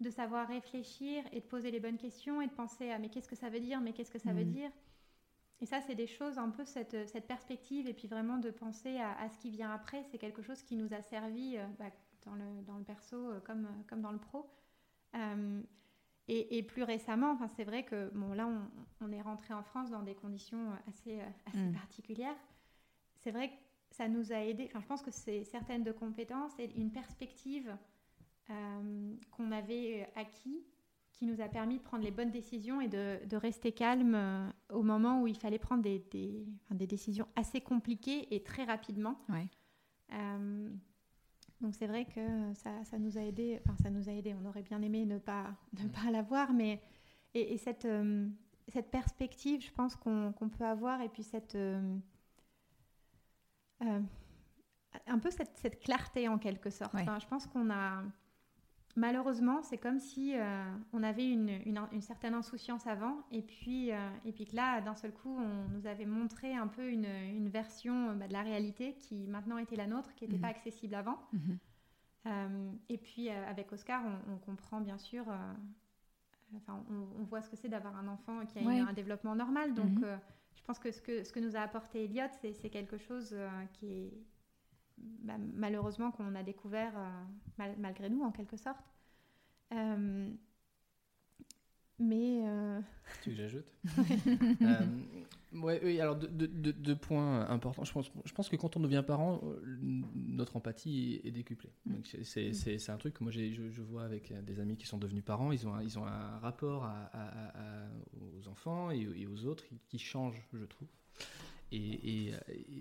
de 0.00 0.10
savoir 0.10 0.48
réfléchir 0.48 1.24
et 1.32 1.40
de 1.40 1.46
poser 1.46 1.70
les 1.70 1.80
bonnes 1.80 1.96
questions 1.96 2.42
et 2.42 2.46
de 2.46 2.52
penser 2.52 2.90
à 2.90 2.98
mais 2.98 3.08
qu'est-ce 3.08 3.28
que 3.28 3.36
ça 3.36 3.48
veut 3.48 3.60
dire, 3.60 3.80
mais 3.80 3.92
qu'est-ce 3.94 4.10
que 4.10 4.18
ça 4.18 4.34
veut 4.34 4.44
mmh. 4.44 4.50
dire? 4.50 4.70
Et 5.60 5.66
ça, 5.66 5.80
c'est 5.80 5.94
des 5.94 6.08
choses, 6.08 6.36
un 6.38 6.50
peu 6.50 6.64
cette, 6.64 7.08
cette, 7.08 7.26
perspective, 7.26 7.86
et 7.86 7.94
puis 7.94 8.08
vraiment 8.08 8.36
de 8.36 8.50
penser 8.50 8.98
à, 8.98 9.12
à 9.18 9.30
ce 9.30 9.38
qui 9.38 9.48
vient 9.48 9.70
après, 9.70 10.02
c'est 10.10 10.18
quelque 10.18 10.42
chose 10.42 10.60
qui 10.62 10.76
nous 10.76 10.92
a 10.92 11.00
servi 11.02 11.56
dans, 12.26 12.34
le, 12.34 12.62
dans 12.66 12.76
le 12.76 12.84
perso 12.84 13.30
comme, 13.46 13.68
comme 13.88 14.02
dans 14.02 14.12
le 14.12 14.18
pro. 14.18 14.50
Euh, 15.14 15.62
et, 16.28 16.62
plus 16.62 16.82
récemment, 16.82 17.32
enfin, 17.32 17.48
c'est 17.48 17.64
vrai 17.64 17.84
que 17.84 18.10
bon, 18.14 18.32
là, 18.32 18.48
on, 19.00 19.12
est 19.12 19.20
rentré 19.20 19.52
en 19.52 19.62
France 19.62 19.90
dans 19.90 20.02
des 20.02 20.14
conditions 20.14 20.70
assez, 20.88 21.20
euh, 21.20 21.26
assez 21.46 21.58
mm. 21.58 21.72
particulières. 21.72 22.36
C'est 23.18 23.32
vrai 23.32 23.48
que 23.48 23.54
ça 23.90 24.08
nous 24.08 24.32
a 24.32 24.36
aidé. 24.36 24.66
Enfin, 24.68 24.80
je 24.80 24.86
pense 24.86 25.02
que 25.02 25.10
c'est 25.10 25.44
certaines 25.44 25.82
de 25.82 25.92
compétences 25.92 26.58
et 26.58 26.72
une 26.76 26.90
perspective 26.90 27.76
euh, 28.48 29.14
qu'on 29.30 29.52
avait 29.52 30.08
acquis 30.16 30.64
qui 31.12 31.26
nous 31.26 31.42
a 31.42 31.48
permis 31.48 31.76
de 31.76 31.82
prendre 31.82 32.02
les 32.02 32.10
bonnes 32.10 32.30
décisions 32.30 32.80
et 32.80 32.88
de, 32.88 33.18
de 33.26 33.36
rester 33.36 33.72
calme 33.72 34.50
au 34.70 34.82
moment 34.82 35.20
où 35.20 35.26
il 35.26 35.36
fallait 35.36 35.58
prendre 35.58 35.82
des, 35.82 35.98
des, 36.10 36.46
des, 36.70 36.86
décisions 36.86 37.28
assez 37.36 37.60
compliquées 37.60 38.34
et 38.34 38.42
très 38.42 38.64
rapidement. 38.64 39.20
Ouais. 39.28 39.48
Donc 41.62 41.76
c'est 41.76 41.86
vrai 41.86 42.04
que 42.04 42.52
ça, 42.54 42.84
ça, 42.84 42.98
nous 42.98 43.16
a 43.16 43.20
aidé, 43.20 43.60
enfin 43.64 43.76
ça 43.80 43.88
nous 43.88 44.08
a 44.08 44.12
aidé, 44.12 44.34
on 44.34 44.46
aurait 44.48 44.62
bien 44.62 44.82
aimé 44.82 45.06
ne 45.06 45.18
pas, 45.18 45.54
ne 45.80 45.88
pas 45.88 46.10
l'avoir, 46.10 46.52
mais 46.52 46.82
et, 47.34 47.56
cette, 47.56 47.84
euh, 47.84 48.28
cette 48.68 48.90
perspective, 48.90 49.62
je 49.64 49.70
pense 49.72 49.96
qu'on 49.96 50.50
peut 50.58 50.64
avoir, 50.64 51.00
et 51.00 51.08
puis 51.08 51.22
cette... 51.22 51.54
Euh, 51.54 51.96
euh, 53.82 54.00
un 55.06 55.18
peu 55.18 55.30
cette, 55.30 55.56
cette, 55.56 55.80
clarté 55.80 56.28
en 56.28 56.36
quelque 56.36 56.68
sorte. 56.68 56.94
Enfin, 56.94 57.18
je 57.18 57.26
pense 57.26 57.46
qu'on 57.46 57.70
a... 57.70 58.02
Malheureusement, 58.94 59.62
c'est 59.62 59.78
comme 59.78 59.98
si 59.98 60.34
on 60.92 61.02
avait 61.02 61.26
une, 61.26 61.48
une, 61.64 62.02
certaine 62.02 62.34
insouciance 62.34 62.86
avant, 62.86 63.16
et 63.30 63.40
puis, 63.40 63.88
et 63.88 64.32
puis 64.32 64.44
que 64.44 64.54
là, 64.54 64.82
d'un 64.82 64.94
seul 64.94 65.12
coup, 65.12 65.34
on 65.38 65.68
nous 65.70 65.86
avait 65.86 66.04
montré 66.04 66.54
un 66.54 66.66
peu 66.66 66.90
une, 66.90 67.06
une 67.06 67.48
version 67.48 68.14
bah, 68.16 68.28
de 68.28 68.32
la 68.34 68.42
réalité 68.42 68.94
qui 68.94 69.26
maintenant 69.28 69.56
était 69.56 69.76
la 69.76 69.86
nôtre, 69.86 70.14
qui 70.14 70.24
n'était 70.24 70.38
pas 70.38 70.48
mhm. 70.48 70.56
accessible 70.56 70.94
avant. 70.94 71.18
Mhm. 71.32 71.58
Euh, 72.26 72.72
et 72.90 72.98
puis 72.98 73.30
avec 73.30 73.72
Oscar, 73.72 74.02
on, 74.30 74.36
comprend 74.36 74.80
bien 74.80 74.98
sûr, 74.98 75.24
enfin, 76.54 76.84
on, 76.90 77.24
voit 77.24 77.40
ce 77.40 77.48
que 77.48 77.56
c'est 77.56 77.70
d'avoir 77.70 77.96
un 77.96 78.08
enfant 78.08 78.44
qui 78.44 78.58
a 78.58 78.62
un 78.62 78.92
développement 78.92 79.34
normal. 79.34 79.72
Donc, 79.72 79.90
mhm. 79.90 80.20
je 80.54 80.62
pense 80.64 80.78
que 80.78 80.92
ce, 80.92 81.00
que 81.00 81.24
ce 81.24 81.32
que 81.32 81.40
nous 81.40 81.56
a 81.56 81.60
apporté 81.60 82.04
Elliot, 82.04 82.28
c'est 82.40 82.70
quelque 82.70 82.98
chose 82.98 83.34
qui 83.72 83.86
est 83.86 84.12
bah, 84.98 85.34
malheureusement 85.54 86.10
qu'on 86.10 86.34
a 86.34 86.42
découvert 86.42 86.92
malgré 87.78 88.08
nous 88.08 88.22
en 88.22 88.32
quelque 88.32 88.56
sorte. 88.56 88.84
mais. 91.98 92.42
Euh... 92.46 92.80
Tu 93.22 93.30
veux 93.30 93.36
que 93.36 93.42
j'ajoute 93.42 93.66
euh, 94.62 94.86
ouais, 95.54 95.80
Oui, 95.84 96.00
alors 96.00 96.16
deux, 96.16 96.96
points 96.96 97.48
importants. 97.48 97.84
Je 97.84 97.92
pense, 97.92 98.10
je 98.24 98.32
pense 98.32 98.48
que 98.48 98.56
quand 98.56 98.76
on 98.76 98.80
devient 98.80 99.04
parent, 99.06 99.40
euh, 99.44 99.60
notre 100.14 100.56
empathie 100.56 101.20
est 101.24 101.30
décuplée. 101.30 101.72
Mm. 101.86 101.96
Mm. 101.96 102.24
C'est 102.24 102.90
un 102.90 102.96
truc 102.96 103.14
que 103.14 103.22
moi 103.22 103.32
je, 103.32 103.52
je, 103.52 103.82
vois 103.82 104.04
avec 104.04 104.32
des 104.44 104.60
amis 104.60 104.76
qui 104.76 104.86
sont 104.86 104.98
devenus 104.98 105.24
parents. 105.24 105.52
Ils 105.52 105.66
ont 105.68 105.74
un, 105.74 105.82
ils 105.82 105.98
ont 105.98 106.06
un 106.06 106.38
rapport 106.38 106.84
à, 106.84 107.10
aux 108.20 108.48
enfants 108.48 108.90
et, 108.90 109.00
et, 109.16 109.26
aux 109.26 109.44
autres 109.46 109.64
qui 109.88 109.98
change, 109.98 110.42
je 110.52 110.64
trouve. 110.64 110.88
Et, 111.74 112.34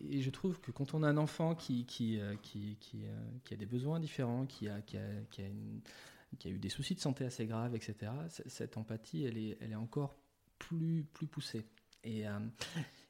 et, 0.09 0.21
je 0.21 0.29
trouve 0.29 0.59
que 0.59 0.71
quand 0.71 0.93
on 0.93 1.01
a 1.01 1.07
un 1.07 1.15
enfant 1.15 1.55
qui, 1.55 1.85
qui, 1.85 2.19
euh, 2.19 2.35
qui, 2.41 2.77
qui, 2.81 3.05
qui 3.45 3.53
a 3.53 3.57
des 3.57 3.65
besoins 3.65 4.01
différents, 4.01 4.45
qui 4.45 4.67
a, 4.67 4.81
qui 4.81 4.97
a, 4.97 5.05
qui 5.29 5.41
a 5.41 5.47
une 5.47 5.81
qui 6.37 6.47
a 6.47 6.51
eu 6.51 6.59
des 6.59 6.69
soucis 6.69 6.95
de 6.95 6.99
santé 6.99 7.25
assez 7.25 7.45
graves, 7.45 7.75
etc., 7.75 8.11
cette 8.47 8.77
empathie, 8.77 9.25
elle 9.25 9.37
est, 9.37 9.57
elle 9.61 9.71
est 9.71 9.75
encore 9.75 10.15
plus, 10.59 11.05
plus 11.13 11.27
poussée. 11.27 11.65
Et, 12.03 12.27
euh, 12.27 12.39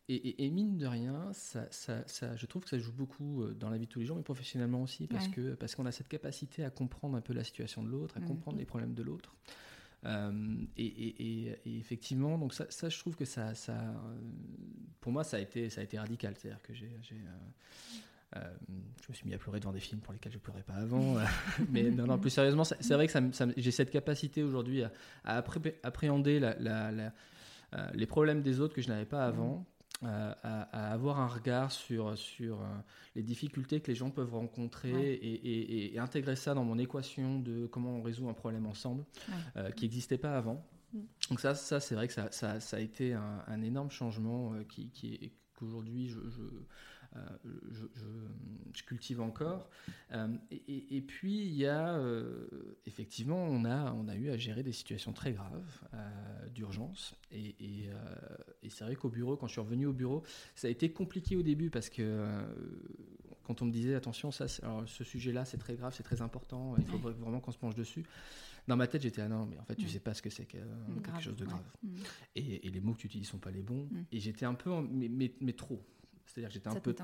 et, 0.10 0.46
et, 0.46 0.50
mine 0.50 0.78
de 0.78 0.86
rien, 0.86 1.32
ça, 1.34 1.68
ça, 1.72 2.06
ça, 2.08 2.36
je 2.36 2.46
trouve 2.46 2.64
que 2.64 2.70
ça 2.70 2.80
joue 2.80 2.92
beaucoup 2.92 3.44
euh, 3.44 3.54
dans 3.54 3.70
la 3.70 3.78
vie 3.78 3.86
de 3.86 3.92
tous 3.92 4.00
les 4.00 4.06
jours, 4.06 4.18
mais 4.18 4.24
professionnellement 4.24 4.82
aussi, 4.82 5.08
parce 5.08 5.28
que 5.30 5.54
parce 5.54 5.76
qu'on 5.76 5.86
a 5.86 5.92
cette 5.92 6.10
capacité 6.10 6.66
à 6.66 6.70
comprendre 6.70 7.16
un 7.16 7.22
peu 7.22 7.34
la 7.34 7.44
situation 7.44 7.84
de 7.84 7.90
l'autre, 7.90 8.18
à 8.18 8.20
mm. 8.20 8.26
comprendre 8.26 8.58
les 8.58 8.66
problèmes 8.66 8.94
de 8.94 9.04
l'autre. 9.04 9.36
Euh, 10.06 10.56
et, 10.78 11.58
effectivement, 11.66 12.38
donc 12.38 12.54
ça, 12.54 12.66
ça, 12.70 12.90
je 12.90 13.00
trouve 13.00 13.16
que 13.16 13.26
ça, 13.26 13.54
ça, 13.54 13.76
pour 15.00 15.12
moi, 15.12 15.24
ça 15.24 15.38
a 15.38 15.40
été, 15.40 15.70
ça 15.70 15.82
a 15.82 15.84
été 15.84 16.00
radical. 16.00 16.34
C'est-à-dire 16.38 16.62
que 16.62 16.74
j'ai, 16.74 16.90
euh, 18.38 18.40
je 19.04 19.10
me 19.10 19.14
suis 19.14 19.28
mis 19.28 19.34
à 19.34 19.38
pleurer 19.38 19.60
devant 19.60 19.74
des 19.74 19.80
films 19.80 20.00
pour 20.00 20.14
lesquels 20.14 20.32
je 20.32 20.38
pleurais 20.38 20.64
pas 20.64 20.76
avant. 20.76 21.18
Euh, 21.18 21.24
mais 21.70 21.84
non, 21.84 22.06
non, 22.06 22.18
plus 22.18 22.30
sérieusement, 22.30 22.64
c'est 22.64 22.94
vrai 22.94 23.08
que 23.08 23.12
ça, 23.12 23.46
j'ai 23.58 23.72
cette 23.72 23.92
capacité 23.92 24.44
aujourd'hui 24.44 24.84
à, 25.24 25.44
appréhender 25.84 26.40
la, 26.40 26.56
euh, 27.74 27.88
les 27.94 28.06
problèmes 28.06 28.42
des 28.42 28.60
autres 28.60 28.74
que 28.74 28.82
je 28.82 28.90
n'avais 28.90 29.06
pas 29.06 29.26
avant. 29.26 29.66
À, 30.04 30.92
avoir 30.92 31.20
un 31.20 31.28
regard 31.28 31.72
sur, 31.72 32.18
sur 32.18 32.60
les 33.16 33.22
difficultés 33.22 33.82
que 33.82 33.88
les 33.88 33.96
gens 33.96 34.10
peuvent 34.10 34.34
rencontrer 34.34 35.14
et, 35.14 36.00
intégrer 36.00 36.36
ça 36.36 36.56
dans 36.56 36.64
mon 36.64 36.80
équation 36.80 37.40
de 37.40 37.68
comment 37.68 37.98
on 37.98 38.02
résout 38.02 38.28
un 38.28 38.34
problème 38.34 38.66
ensemble 38.66 39.06
qui 39.76 39.86
n'existait 39.86 40.18
pas 40.18 40.36
avant. 40.36 40.66
Mm. 40.94 41.00
Donc 41.30 41.40
ça, 41.40 41.54
ça 41.54 41.80
c'est 41.80 41.94
vrai 41.94 42.08
que 42.08 42.14
ça, 42.14 42.32
ça, 42.32 42.60
ça, 42.60 42.78
a 42.78 42.80
été 42.80 43.14
un, 43.14 43.62
énorme 43.62 43.92
changement 43.92 44.56
qui, 44.70 44.90
qui 44.90 45.34
qu'aujourd'hui 45.56 46.10
je, 46.10 46.20
je 46.30 46.42
euh, 47.16 47.20
je, 47.72 47.86
je, 48.74 48.84
cultive 48.84 49.22
encore. 49.22 49.70
Euh, 50.12 50.28
et, 50.52 51.02
puis, 51.02 51.46
il 51.46 51.54
y 51.54 51.66
a, 51.66 51.96
euh, 51.96 52.48
effectivement, 52.86 53.44
on 53.44 53.66
a, 53.66 53.92
on 53.94 54.08
a 54.08 54.16
eu 54.16 54.30
à 54.30 54.38
gérer 54.38 54.64
des 54.64 54.72
situations 54.72 55.14
très 55.14 55.34
graves 55.34 55.80
d'urgence. 56.54 57.16
Et, 57.32 57.56
et 58.64 58.70
c'est 58.70 58.84
vrai 58.84 58.96
qu'au 58.96 59.10
bureau, 59.10 59.38
quand 59.38 59.48
je 59.48 59.54
suis 59.54 59.62
revenu 59.62 59.86
au 59.86 59.94
bureau, 59.94 60.24
ça 60.56 60.68
a 60.68 60.70
été 60.70 60.92
compliqué 60.92 61.36
au 61.36 61.44
début 61.44 61.70
parce 61.70 61.90
que 61.90 62.28
quand 63.44 63.62
on 63.62 63.66
me 63.66 63.72
disait, 63.72 63.96
attention, 63.96 64.32
ça, 64.32 64.48
ce 64.48 65.04
sujet-là, 65.04 65.46
c'est 65.46 65.58
très 65.58 65.76
grave, 65.76 65.94
c'est 65.96 66.04
très 66.04 66.22
important, 66.22 66.76
il 66.78 66.86
faut 66.86 66.98
vraiment 66.98 67.40
qu'on 67.40 67.52
se 67.52 67.58
penche 67.58 67.76
dessus 67.76 68.06
dans 68.68 68.78
ma 68.78 68.88
tête, 68.88 69.02
j'étais 69.02 69.22
ah 69.22 69.28
non, 69.28 69.46
mais 69.46 69.58
en 69.60 69.64
fait, 69.64 69.76
tu 69.76 69.86
mm. 69.86 69.90
sais 69.90 70.00
pas 70.00 70.14
ce 70.14 70.22
que 70.22 70.30
c'est 70.30 70.46
que 70.46 70.58
quelque 71.04 71.22
chose 71.22 71.36
de 71.36 71.46
grave. 71.46 71.64
Mm. 71.84 71.96
Et, 72.36 72.70
les 72.70 72.80
mots 72.80 72.94
que 72.94 73.00
tu 73.00 73.08
utilises 73.08 73.28
sont 73.28 73.40
pas 73.40 73.52
les 73.52 73.62
bons. 73.62 73.88
Mm. 73.92 74.04
Et 74.12 74.20
j'étais 74.20 74.46
un 74.46 74.54
peu, 74.54 74.72
mais, 74.82 75.32
mais, 75.40 75.54
trop. 75.54 75.82
C'est-à-dire 76.32 76.50
que 76.50 76.54
j'étais 76.54 76.70
un 76.70 76.76
peu, 76.80 76.96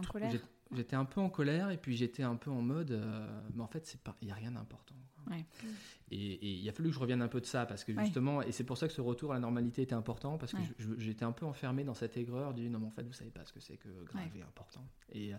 j'étais 0.71 0.95
un 0.95 1.05
peu 1.05 1.19
en 1.19 1.29
colère 1.29 1.69
et 1.69 1.77
puis 1.77 1.97
j'étais 1.97 2.23
un 2.23 2.37
peu 2.37 2.49
en 2.49 2.61
mode, 2.61 2.91
euh, 2.91 3.41
mais 3.53 3.61
en 3.61 3.67
fait, 3.67 3.85
c'est 3.85 3.99
pas, 3.99 4.15
il 4.21 4.29
y 4.29 4.31
a 4.31 4.35
rien 4.35 4.51
d'important. 4.51 4.95
Et, 6.09 6.59
il 6.59 6.69
a 6.69 6.71
fallu 6.71 6.87
que 6.87 6.95
je 6.95 6.99
revienne 6.99 7.21
un 7.21 7.27
peu 7.27 7.41
de 7.41 7.45
ça 7.45 7.65
parce 7.65 7.83
que 7.83 7.91
justement, 7.99 8.41
et 8.41 8.53
c'est 8.53 8.63
pour 8.63 8.77
ça 8.77 8.87
que 8.87 8.93
ce 8.93 9.01
retour 9.01 9.31
à 9.31 9.33
la 9.33 9.41
normalité 9.41 9.81
était 9.81 9.93
important 9.93 10.37
parce 10.37 10.53
que 10.53 10.59
j'étais 10.97 11.25
un 11.25 11.33
peu 11.33 11.45
enfermé 11.45 11.83
dans 11.83 11.93
cette 11.93 12.15
aigreur 12.15 12.53
du 12.53 12.69
non, 12.69 12.79
mais 12.79 12.87
en 12.87 12.91
fait, 12.91 13.03
vous 13.03 13.11
savez 13.11 13.31
pas 13.31 13.43
ce 13.43 13.51
que 13.51 13.59
c'est 13.59 13.75
que 13.75 13.89
grave 14.05 14.29
et 14.37 14.41
important. 14.41 14.87
Et, 15.11 15.33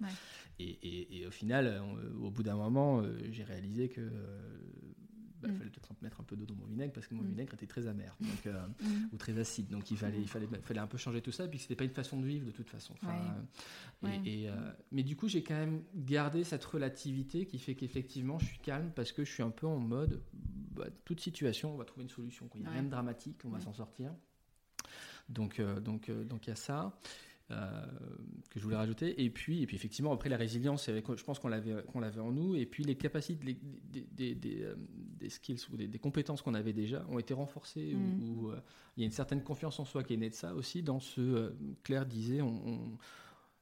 et, 0.59 1.27
au 1.27 1.31
final, 1.31 1.83
au 2.21 2.31
bout 2.31 2.43
d'un 2.43 2.57
moment, 2.57 3.01
euh, 3.01 3.19
j'ai 3.31 3.45
réalisé 3.45 3.89
que 3.89 4.11
bah, 5.41 5.49
il 5.49 5.55
mm. 5.55 5.59
fallait 5.59 5.71
peut-être 5.71 6.03
mettre 6.03 6.21
un 6.21 6.25
peu 6.25 6.37
d'eau 6.37 6.45
dans 6.45 6.55
mon 6.55 6.67
vinaigre 6.67 6.93
parce 6.93 7.07
que 7.07 7.15
mon 7.15 7.23
mm. 7.23 7.29
vinaigre 7.29 7.55
était 7.55 7.67
très 7.67 7.87
amer 7.87 8.17
donc, 8.21 8.47
euh, 8.47 8.67
mm. 8.83 9.09
ou 9.13 9.17
très 9.17 9.39
acide. 9.39 9.69
Donc 9.69 9.91
il 9.91 9.97
fallait, 9.97 10.21
il 10.21 10.29
fallait, 10.29 10.49
fallait 10.63 10.81
un 10.81 10.87
peu 10.87 10.99
changer 10.99 11.21
tout 11.23 11.33
ça. 11.33 11.45
Et 11.45 11.49
puis 11.49 11.59
c'était 11.59 11.77
pas 11.77 11.85
une 11.85 11.91
façon 11.91 12.19
de 12.21 12.27
vivre 12.27 12.47
de 12.47 12.51
toute 12.51 12.69
façon. 12.69 12.95
et, 14.25 14.49
euh, 14.49 14.55
mais 14.93 15.03
du 15.03 15.17
coup, 15.17 15.29
j'ai 15.29 15.43
quand 15.43 15.55
même 15.55 15.83
gardé 15.95 16.45
cette 16.45 16.65
relativité 16.65 17.47
qui 17.47 17.59
fait 17.59 17.75
qu'effectivement, 17.75 18.39
je 18.39 18.47
suis 18.47 18.59
calme 18.59 18.91
parce 18.95 19.13
que 19.13 19.25
je 19.25 19.33
suis 19.33 19.43
un 19.43 19.51
peu 19.51 19.67
en 19.67 19.79
mode 19.79 20.23
bah, 20.33 20.87
toute 21.05 21.21
situation, 21.21 21.75
on 21.75 21.77
va 21.77 21.85
trouver 21.85 22.05
une 22.05 22.11
solution. 22.11 22.49
Il 22.55 22.63
n'y 22.63 22.67
a 22.67 22.71
rien 22.71 22.83
de 22.83 22.91
dramatique, 22.91 23.41
on 23.45 23.51
va 23.51 23.61
s'en 23.61 23.73
sortir. 23.73 24.13
Donc, 25.29 25.61
donc, 25.61 26.11
donc 26.11 26.47
il 26.47 26.51
y 26.51 26.53
a 26.53 26.57
ça. 26.57 26.99
Euh, 27.51 27.87
que 28.51 28.59
je 28.61 28.65
voulais 28.65 28.77
rajouter. 28.77 29.25
Et 29.25 29.31
puis, 29.31 29.63
et 29.63 29.67
puis 29.67 29.75
effectivement, 29.75 30.13
après 30.13 30.29
la 30.29 30.37
résilience, 30.37 30.91
je 30.91 31.25
pense 31.25 31.39
qu'on 31.39 31.49
l'avait, 31.49 31.83
qu'on 31.85 32.01
l'avait 32.01 32.21
en 32.21 32.31
nous. 32.31 32.55
Et 32.55 32.67
puis 32.67 32.85
les 32.85 32.95
capacités, 32.95 33.59
des, 34.13 34.35
des, 34.35 34.63
euh, 34.65 34.75
des, 35.19 35.29
skills 35.29 35.61
ou 35.73 35.77
des, 35.77 35.99
compétences 35.99 36.43
qu'on 36.43 36.55
avait 36.55 36.73
déjà 36.73 37.05
ont 37.09 37.19
été 37.19 37.35
renforcées. 37.35 37.95
Où, 37.95 38.49
mm. 38.49 38.51
euh, 38.53 38.61
il 38.97 39.01
y 39.01 39.05
a 39.05 39.07
une 39.07 39.13
certaine 39.13 39.43
confiance 39.43 39.79
en 39.81 39.85
soi 39.85 40.03
qui 40.03 40.15
est 40.15 40.17
née 40.17 40.31
de 40.31 40.35
ça 40.35 40.55
aussi. 40.55 40.83
Dans 40.83 41.01
ce, 41.01 41.53
Claire 41.83 42.07
disait, 42.07 42.41
on 42.43 42.99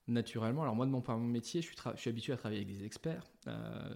naturellement. 0.08 0.62
Alors 0.62 0.76
moi, 0.76 0.86
de 0.86 0.90
mon, 0.90 1.02
mon 1.06 1.18
métier, 1.18 1.62
je 1.62 1.66
suis, 1.66 1.76
je 1.94 2.00
suis, 2.00 2.10
habitué 2.10 2.32
à 2.32 2.36
travailler 2.36 2.62
avec 2.62 2.76
des 2.76 2.84
experts 2.84 3.24
euh, 3.48 3.94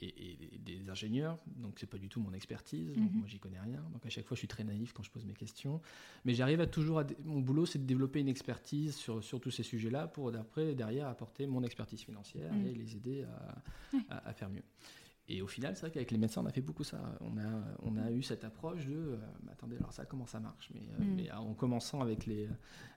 et, 0.00 0.58
des 0.58 0.88
ingénieurs, 0.90 1.38
donc 1.56 1.78
c'est 1.78 1.86
pas 1.86 1.98
du 1.98 2.08
tout 2.08 2.20
mon 2.20 2.32
expertise. 2.32 2.96
Mhm. 2.96 3.10
Moi, 3.14 3.26
j'y 3.26 3.38
connais 3.38 3.60
rien. 3.60 3.82
Donc 3.92 4.04
à 4.04 4.10
chaque 4.10 4.26
fois, 4.26 4.34
je 4.34 4.40
suis 4.40 4.48
très 4.48 4.64
naïf 4.64 4.92
quand 4.92 5.02
je 5.02 5.10
pose 5.10 5.24
mes 5.24 5.34
questions. 5.34 5.80
Mais 6.24 6.34
j'arrive 6.34 6.60
à 6.60 6.66
toujours, 6.66 6.98
à, 7.00 7.04
mon 7.24 7.40
boulot, 7.40 7.66
c'est 7.66 7.78
de 7.78 7.86
développer 7.86 8.20
une 8.20 8.28
expertise 8.28 8.96
sur, 8.96 9.22
sur 9.22 9.40
tous 9.40 9.50
ces 9.50 9.62
sujets-là 9.62 10.08
pour 10.08 10.32
d'après 10.32 10.74
derrière 10.74 11.06
apporter 11.06 11.46
mon 11.46 11.62
expertise 11.62 12.00
financière 12.00 12.52
mhm. 12.52 12.66
et 12.66 12.74
les 12.74 12.96
aider 12.96 13.24
à, 14.10 14.28
à 14.28 14.32
faire 14.32 14.50
mieux. 14.50 14.64
Et 15.28 15.40
au 15.40 15.46
final, 15.46 15.74
c'est 15.76 15.82
vrai 15.82 15.90
qu'avec 15.92 16.10
les 16.10 16.18
médecins, 16.18 16.42
on 16.42 16.46
a 16.46 16.52
fait 16.52 16.60
beaucoup 16.60 16.82
ça. 16.82 16.98
On 17.20 17.38
a, 17.38 17.76
on 17.82 17.96
a 17.96 18.10
eu 18.10 18.22
cette 18.22 18.44
approche 18.44 18.86
de, 18.86 18.94
euh, 18.94 19.16
attendez, 19.50 19.76
alors 19.76 19.92
ça, 19.92 20.04
comment 20.04 20.26
ça 20.26 20.40
marche? 20.40 20.70
Mais, 20.74 20.80
euh, 20.80 21.04
mm. 21.04 21.14
mais, 21.16 21.32
en 21.32 21.54
commençant 21.54 22.00
avec 22.00 22.26
les, 22.26 22.48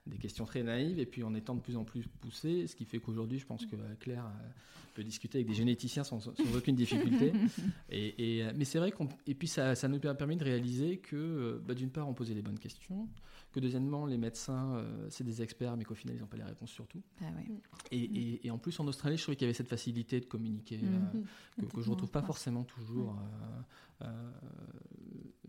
des 0.06 0.18
questions 0.18 0.44
très 0.44 0.62
naïves 0.62 0.98
et 0.98 1.06
puis 1.06 1.22
en 1.22 1.34
étant 1.34 1.54
de 1.54 1.60
plus 1.60 1.76
en 1.76 1.84
plus 1.84 2.06
poussé, 2.20 2.66
ce 2.66 2.74
qui 2.74 2.84
fait 2.84 2.98
qu'aujourd'hui, 2.98 3.38
je 3.38 3.46
pense 3.46 3.64
que 3.64 3.76
euh, 3.76 3.94
Claire 4.00 4.24
peut 4.94 5.04
discuter 5.04 5.38
avec 5.38 5.46
des 5.48 5.54
généticiens 5.54 6.02
sans, 6.02 6.18
sans 6.20 6.32
aucune 6.56 6.74
difficulté. 6.74 7.32
et, 7.90 8.40
et 8.40 8.52
mais 8.54 8.64
c'est 8.64 8.78
vrai 8.78 8.90
qu'on. 8.90 9.08
Et 9.26 9.34
puis 9.34 9.46
ça, 9.46 9.76
ça, 9.76 9.86
nous 9.86 10.00
a 10.04 10.14
permis 10.14 10.36
de 10.36 10.44
réaliser 10.44 10.98
que, 10.98 11.62
bah, 11.64 11.74
d'une 11.74 11.90
part, 11.90 12.08
on 12.08 12.14
posait 12.14 12.34
les 12.34 12.42
bonnes 12.42 12.58
questions, 12.58 13.08
que 13.56 13.60
deuxièmement, 13.60 14.04
les 14.04 14.18
médecins, 14.18 14.84
c'est 15.08 15.24
des 15.24 15.40
experts, 15.40 15.78
mais 15.78 15.84
qu'au 15.84 15.94
final, 15.94 16.14
ils 16.14 16.20
n'ont 16.20 16.26
pas 16.26 16.36
les 16.36 16.44
réponses 16.44 16.70
sur 16.70 16.86
tout. 16.86 17.02
Ah 17.22 17.24
et, 17.90 18.46
et, 18.46 18.50
en 18.50 18.58
plus, 18.58 18.78
en 18.80 18.86
Australie, 18.86 19.16
je 19.16 19.22
trouvais 19.22 19.36
qu'il 19.36 19.46
y 19.46 19.48
avait 19.48 19.54
cette 19.54 19.68
facilité 19.68 20.20
de 20.20 20.26
communiquer 20.26 20.76
mm. 20.76 21.24
que, 21.60 21.66
que 21.66 21.80
je 21.80 21.90
retrouve 21.90 22.10
pas 22.10 22.20
forcément 22.20 22.64
toujours 22.64 23.16
euh, 24.02 24.04
euh, 24.04 24.30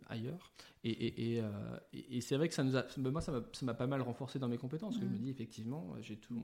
ailleurs. 0.08 0.54
Et, 0.86 1.42
euh, 1.42 1.78
et, 1.92 2.18
et 2.18 2.22
c'est 2.22 2.38
vrai 2.38 2.48
que 2.48 2.54
ça 2.54 2.64
nous 2.64 2.78
a, 2.78 2.86
moi, 2.98 3.20
ça 3.20 3.34
m'a 3.64 3.74
pas 3.74 3.88
mal 3.88 4.02
renforcé 4.02 4.40
dans 4.40 4.48
mes 4.48 4.58
compétences. 4.58 4.96
je 4.96 5.04
me 5.04 5.10
mm. 5.10 5.18
dis, 5.18 5.30
effectivement, 5.30 5.94
j'ai 6.00 6.16
tout 6.16 6.42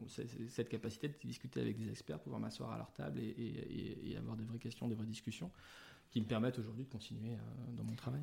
cette 0.50 0.68
capacité 0.68 1.08
de 1.08 1.16
discuter 1.24 1.62
avec 1.62 1.78
des 1.78 1.90
experts, 1.90 2.20
pouvoir 2.20 2.42
m'asseoir 2.42 2.74
à 2.74 2.78
leur 2.78 2.92
table 2.92 3.22
et, 3.22 4.18
avoir 4.18 4.36
des 4.36 4.44
vraies 4.44 4.60
questions, 4.60 4.90
des 4.90 4.96
vraies 4.96 5.06
discussions 5.06 5.50
qui 6.10 6.20
me 6.20 6.26
permettent 6.26 6.60
aujourd'hui 6.60 6.84
de 6.84 6.90
continuer 6.90 7.38
dans 7.78 7.86
mon 7.86 7.96
travail. 7.96 8.22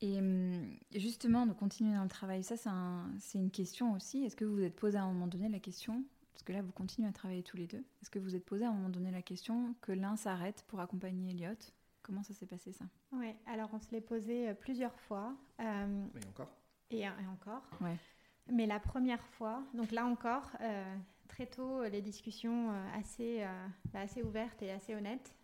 Et 0.00 0.18
hum, 0.18 0.76
justement, 0.94 1.46
de 1.46 1.52
continuer 1.52 1.94
dans 1.94 2.02
le 2.02 2.08
travail, 2.08 2.42
ça 2.42 2.56
c'est 3.18 3.38
une 3.38 3.50
question 3.50 3.92
aussi. 3.94 4.24
Est-ce 4.24 4.36
que 4.36 4.44
vous 4.44 4.56
vous 4.56 4.62
êtes 4.62 4.76
posé 4.76 4.98
à 4.98 5.02
un 5.02 5.12
moment 5.12 5.26
donné 5.26 5.48
la 5.48 5.60
question 5.60 6.04
parce 6.36 6.42
que 6.42 6.52
là, 6.52 6.60
vous 6.60 6.72
continuez 6.72 7.08
à 7.08 7.12
travailler 7.12 7.42
tous 7.42 7.56
les 7.56 7.66
deux. 7.66 7.82
Est-ce 8.02 8.10
que 8.10 8.18
vous 8.18 8.36
êtes 8.36 8.44
posé 8.44 8.66
à 8.66 8.68
un 8.68 8.72
moment 8.72 8.90
donné 8.90 9.10
la 9.10 9.22
question 9.22 9.74
que 9.80 9.92
l'un 9.92 10.16
s'arrête 10.16 10.66
pour 10.68 10.80
accompagner 10.80 11.30
Elliot? 11.30 11.56
Comment 12.02 12.22
ça 12.22 12.34
s'est 12.34 12.44
passé 12.44 12.72
ça? 12.72 12.84
Oui, 13.12 13.32
alors 13.46 13.70
on 13.72 13.80
se 13.80 13.90
l'est 13.90 14.02
posé 14.02 14.50
euh, 14.50 14.54
plusieurs 14.54 15.00
fois. 15.00 15.34
Euh, 15.60 16.06
et 16.14 16.28
encore? 16.28 16.50
et, 16.90 17.08
encore. 17.08 17.62
Ouais. 17.80 17.96
Mais 18.52 18.66
la 18.66 18.78
première 18.78 19.26
fois, 19.28 19.64
donc 19.72 19.92
là 19.92 20.04
encore, 20.04 20.50
euh, 20.60 20.96
très 21.26 21.46
tôt, 21.46 21.84
les 21.84 22.02
discussions 22.02 22.70
assez, 22.94 23.42
bah, 23.94 24.00
assez 24.00 24.22
ouvertes 24.22 24.60
et 24.60 24.70
assez 24.70 24.94
honnêtes, 24.94 25.34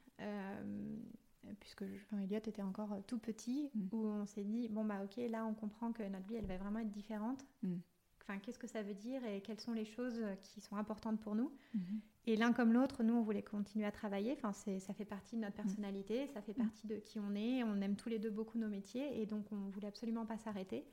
puisque 1.60 1.82
enfin, 1.82 2.22
Elliot 2.22 2.38
était 2.38 2.62
encore 2.62 2.96
tout 3.06 3.18
petit, 3.18 3.70
mm. 3.74 3.88
où 3.92 4.06
on 4.06 4.26
s'est 4.26 4.44
dit, 4.44 4.68
bon 4.68 4.84
bah 4.84 5.02
ok, 5.04 5.16
là 5.30 5.44
on 5.44 5.54
comprend 5.54 5.92
que 5.92 6.02
notre 6.02 6.26
vie, 6.26 6.36
elle 6.36 6.46
va 6.46 6.56
vraiment 6.56 6.80
être 6.80 6.90
différente. 6.90 7.44
Mm 7.62 7.76
qu'est-ce 8.40 8.58
que 8.58 8.66
ça 8.66 8.82
veut 8.82 8.94
dire 8.94 9.24
et 9.24 9.40
quelles 9.40 9.60
sont 9.60 9.72
les 9.72 9.84
choses 9.84 10.22
qui 10.42 10.60
sont 10.60 10.76
importantes 10.76 11.20
pour 11.20 11.34
nous? 11.34 11.52
Mhm. 11.74 12.00
Et 12.26 12.36
l'un 12.36 12.52
comme 12.52 12.72
l'autre, 12.72 13.02
nous, 13.02 13.14
on 13.14 13.22
voulait 13.22 13.42
continuer 13.42 13.84
à 13.84 13.90
travailler. 13.90 14.32
Enfin, 14.32 14.52
ça 14.52 14.94
fait 14.94 15.04
partie 15.04 15.36
de 15.36 15.40
notre 15.40 15.56
mhm. 15.58 15.64
personnalité, 15.64 16.26
ça 16.28 16.40
fait 16.40 16.54
partie 16.54 16.86
de 16.86 16.96
qui 16.96 17.18
on 17.18 17.34
est. 17.34 17.62
On 17.64 17.80
aime 17.80 17.96
tous 17.96 18.08
les 18.08 18.18
deux 18.18 18.30
beaucoup 18.30 18.58
nos 18.58 18.68
métiers 18.68 19.20
et 19.20 19.26
donc 19.26 19.46
on 19.52 19.68
voulait 19.70 19.88
absolument 19.88 20.26
pas 20.26 20.38
s'arrêter. 20.38 20.86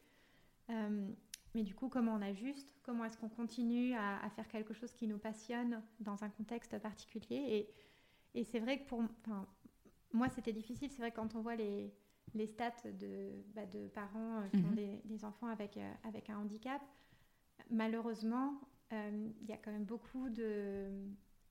Euh, 0.70 1.08
mais 1.56 1.64
du 1.64 1.76
coup, 1.76 1.90
comment 1.90 2.14
on 2.14 2.22
ajuste? 2.22 2.68
Comment 2.84 3.06
est-ce 3.06 3.18
qu'on 3.18 3.30
continue 3.30 3.94
à, 3.96 4.30
faire 4.36 4.48
quelque 4.48 4.74
chose 4.74 4.94
qui 4.94 5.08
nous 5.08 5.18
passionne 5.18 5.82
dans 6.00 6.24
un 6.24 6.30
contexte 6.30 6.78
particulier? 6.80 7.68
Et, 8.36 8.44
c'est 8.46 8.60
vrai 8.60 8.80
que 8.80 8.88
pour 8.88 9.04
moi, 10.14 10.30
c'était 10.30 10.54
difficile. 10.54 10.90
C'est 10.92 11.00
vrai 11.00 11.12
que 11.12 11.16
quand 11.16 11.36
on 11.36 11.42
voit 11.42 11.56
les, 11.56 11.94
les 12.34 12.48
stats 12.48 12.72
de, 13.00 13.32
bah, 13.56 13.66
de 13.66 13.88
parents 13.88 14.42
euh, 14.42 14.48
qui 14.50 14.64
ont 14.66 14.72
des, 14.72 15.02
des, 15.06 15.26
enfants 15.26 15.48
avec, 15.48 15.78
euh, 15.78 15.94
avec 16.04 16.30
un 16.30 16.38
handicap, 16.38 16.82
malheureusement, 17.70 18.60
euh, 18.94 19.30
il 19.42 19.48
y 19.48 19.54
a 19.54 19.58
quand 19.58 19.72
même 19.72 19.86
beaucoup 19.86 20.30
de... 20.30 20.90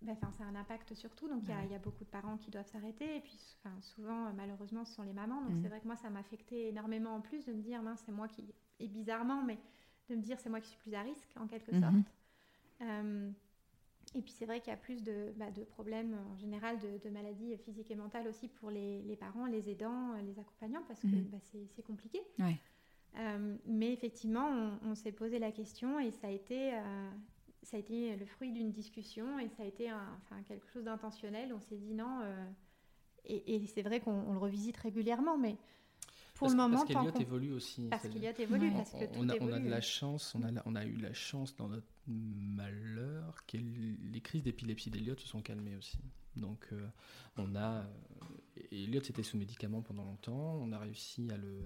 Ben, 0.01 0.13
enfin, 0.13 0.31
c'est 0.37 0.45
un 0.45 0.55
impact 0.55 0.95
sur 0.95 1.17
tout, 1.17 1.27
donc 1.29 1.43
il 1.43 1.73
y, 1.73 1.75
a 1.75 1.79
beaucoup 1.81 2.05
de 2.05 2.09
parents 2.09 2.37
qui 2.37 2.53
doivent 2.53 2.69
s'arrêter, 2.69 3.17
et 3.17 3.21
puis 3.21 3.37
souvent, 3.81 4.33
malheureusement, 4.33 4.85
ce 4.85 4.95
sont 4.95 5.03
les 5.03 5.13
mamans, 5.13 5.43
donc 5.43 5.55
mm. 5.55 5.61
c'est 5.61 5.69
vrai 5.69 5.81
que 5.81 5.87
moi, 5.89 5.97
ça 5.97 6.09
m'a 6.09 6.21
affecté 6.21 6.69
énormément 6.69 7.17
en 7.17 7.21
plus 7.21 7.45
de 7.47 7.53
me 7.53 7.61
dire, 7.61 7.83
mince, 7.83 8.03
c'est 8.07 8.13
moi 8.13 8.29
qui... 8.29 8.45
Et 8.79 8.87
bizarrement, 8.87 9.43
mais 9.43 9.59
de 10.09 10.15
me 10.15 10.23
dire, 10.23 10.39
c'est 10.39 10.51
moi 10.51 10.61
qui 10.61 10.69
suis 10.69 10.79
plus 10.79 10.95
à 10.95 11.03
risque, 11.03 11.29
en 11.37 11.49
quelque 11.49 11.73
mm-hmm. 11.73 11.81
sorte. 11.81 12.13
Euh, 12.83 13.31
et 14.15 14.23
puis 14.23 14.33
c'est 14.33 14.47
vrai 14.47 14.61
qu'il 14.61 14.71
y 14.71 14.75
a 14.75 14.79
plus 14.79 15.03
de, 15.03 15.33
bah, 15.37 15.51
de, 15.51 15.65
problèmes 15.65 16.17
en 16.33 16.37
général 16.37 16.79
de, 16.79 17.11
maladies 17.11 17.57
physiques 17.59 17.91
et 17.91 17.95
mentales 17.95 18.27
aussi 18.27 18.49
pour 18.49 18.71
les, 18.71 19.03
les 19.03 19.17
parents, 19.17 19.47
les 19.47 19.69
aidants, 19.69 20.15
les 20.25 20.39
accompagnants, 20.39 20.83
parce 20.89 21.03
que 21.03 21.07
mm-hmm. 21.07 21.31
bah, 21.31 21.39
c'est 21.43 21.83
compliqué. 21.83 22.21
Ouais. 22.39 22.59
Euh, 23.17 23.57
mais 23.67 23.93
effectivement, 23.93 24.79
on, 24.85 24.95
s'est 24.95 25.13
posé 25.13 25.39
la 25.39 25.51
question 25.51 25.99
et 25.99 26.11
ça 26.11 26.29
a 26.29 26.31
été, 26.31 26.75
euh, 26.75 27.11
ça 27.63 27.77
a 27.77 27.81
été 27.81 28.17
le 28.17 28.27
fruit 28.27 28.53
d'une 28.53 28.71
discussion 28.71 29.39
et 29.39 29.49
ça 29.49 29.63
a 29.63 29.67
été 29.67 29.93
enfin, 29.93 30.43
quelque 30.47 30.69
chose 30.69 30.85
d'intentionnel. 30.85 31.53
On 31.53 31.61
s'est 31.61 31.79
dit 31.79 31.95
non, 31.95 32.21
euh, 32.23 32.45
et, 33.25 33.67
c'est 33.67 33.83
vrai 33.83 34.01
qu'on 34.01 34.33
le 34.33 34.39
revisite 34.39 34.77
régulièrement, 34.77 35.37
mais 35.37 35.57
pour 36.39 36.49
le 36.49 36.55
moment, 36.55 36.85
parce 36.85 36.89
qu'Eliott 36.89 37.21
évolue 37.21 37.53
aussi. 37.53 37.89
Parce 37.89 38.09
qu'Eliott 38.09 38.39
évolue, 38.39 38.71
parce 38.73 38.93
que 38.93 39.05
tout 39.05 39.19
on 39.19 39.29
a, 39.29 39.37
évolue. 39.37 39.53
On 39.53 39.57
a 39.57 39.61
de 39.61 39.69
la 39.69 39.81
chance, 39.81 40.35
on 40.35 40.43
a, 40.43 40.63
on 40.65 40.75
a 40.75 40.85
eu 40.85 40.97
la 40.97 41.13
chance 41.13 41.55
dans 41.57 41.69
notre 41.69 41.87
malheur 42.07 43.45
que 43.47 43.57
les 43.57 44.21
crises 44.21 44.43
d'épilepsie 44.43 44.91
d'Eliott 44.91 45.21
se 45.21 45.29
sont 45.29 45.43
calmées 45.43 45.77
aussi. 45.77 45.99
Donc, 46.37 46.69
on 47.37 47.57
a 47.57 47.85
Elliot 48.73 49.01
était 49.01 49.23
sous 49.23 49.37
médicaments 49.37 49.83
pendant 49.83 50.05
longtemps. 50.05 50.59
On 50.61 50.73
a 50.73 50.79
réussi 50.79 51.31
à, 51.31 51.37
le, 51.37 51.65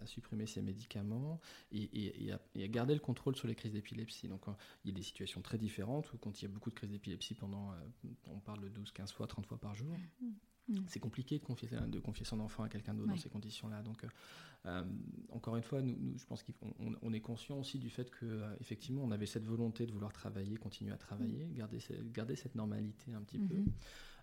à, 0.00 0.06
supprimer 0.06 0.46
ces 0.46 0.62
médicaments 0.62 1.40
et, 1.72 2.32
à, 2.32 2.68
garder 2.68 2.94
le 2.94 3.00
contrôle 3.00 3.36
sur 3.36 3.48
les 3.48 3.54
crises 3.54 3.72
d'épilepsie. 3.72 4.28
Donc, 4.28 4.42
il 4.84 4.90
y 4.90 4.94
a 4.94 4.96
des 4.96 5.02
situations 5.02 5.40
très 5.42 5.58
différentes 5.58 6.12
où, 6.12 6.18
quand 6.18 6.40
il 6.40 6.44
y 6.44 6.46
a 6.46 6.50
beaucoup 6.50 6.70
de 6.70 6.74
crises 6.74 6.90
d'épilepsie 6.90 7.34
pendant, 7.34 7.72
euh, 7.72 8.08
on 8.26 8.38
parle 8.38 8.60
de 8.60 8.68
12, 8.68 8.92
15 8.92 9.12
fois, 9.12 9.26
30 9.26 9.46
fois 9.46 9.58
par 9.58 9.74
jour. 9.74 9.96
Mm. 10.20 10.30
C'est 10.86 11.00
compliqué 11.00 11.38
de 11.38 11.44
confier, 11.44 11.68
de 11.68 11.98
confier 11.98 12.24
son 12.24 12.40
enfant 12.40 12.62
à 12.62 12.68
quelqu'un 12.68 12.94
d'autre 12.94 13.08
dans 13.08 13.16
ces 13.16 13.28
conditions-là. 13.28 13.82
Donc, 13.82 14.04
euh, 14.04 14.08
euh, 14.66 14.82
encore 15.30 15.56
une 15.56 15.62
fois, 15.62 15.82
nous, 15.82 15.96
je 16.16 16.24
pense 16.26 16.42
qu'on 16.42 16.94
on 17.02 17.12
est 17.12 17.20
conscient 17.20 17.58
aussi 17.58 17.78
du 17.78 17.90
fait 17.90 18.10
que, 18.10 18.42
effectivement, 18.60 19.02
on 19.02 19.10
avait 19.10 19.26
cette 19.26 19.46
volonté 19.46 19.86
de 19.86 19.92
vouloir 19.92 20.12
travailler, 20.12 20.56
continuer 20.56 20.92
à 20.92 20.98
travailler, 20.98 21.46
mm. 21.46 21.54
garder, 21.54 21.78
garder 22.12 22.36
cette 22.36 22.54
normalité 22.54 23.12
un 23.12 23.22
petit 23.22 23.38
peu. 23.38 23.54
Mm-hmm. 23.54 23.72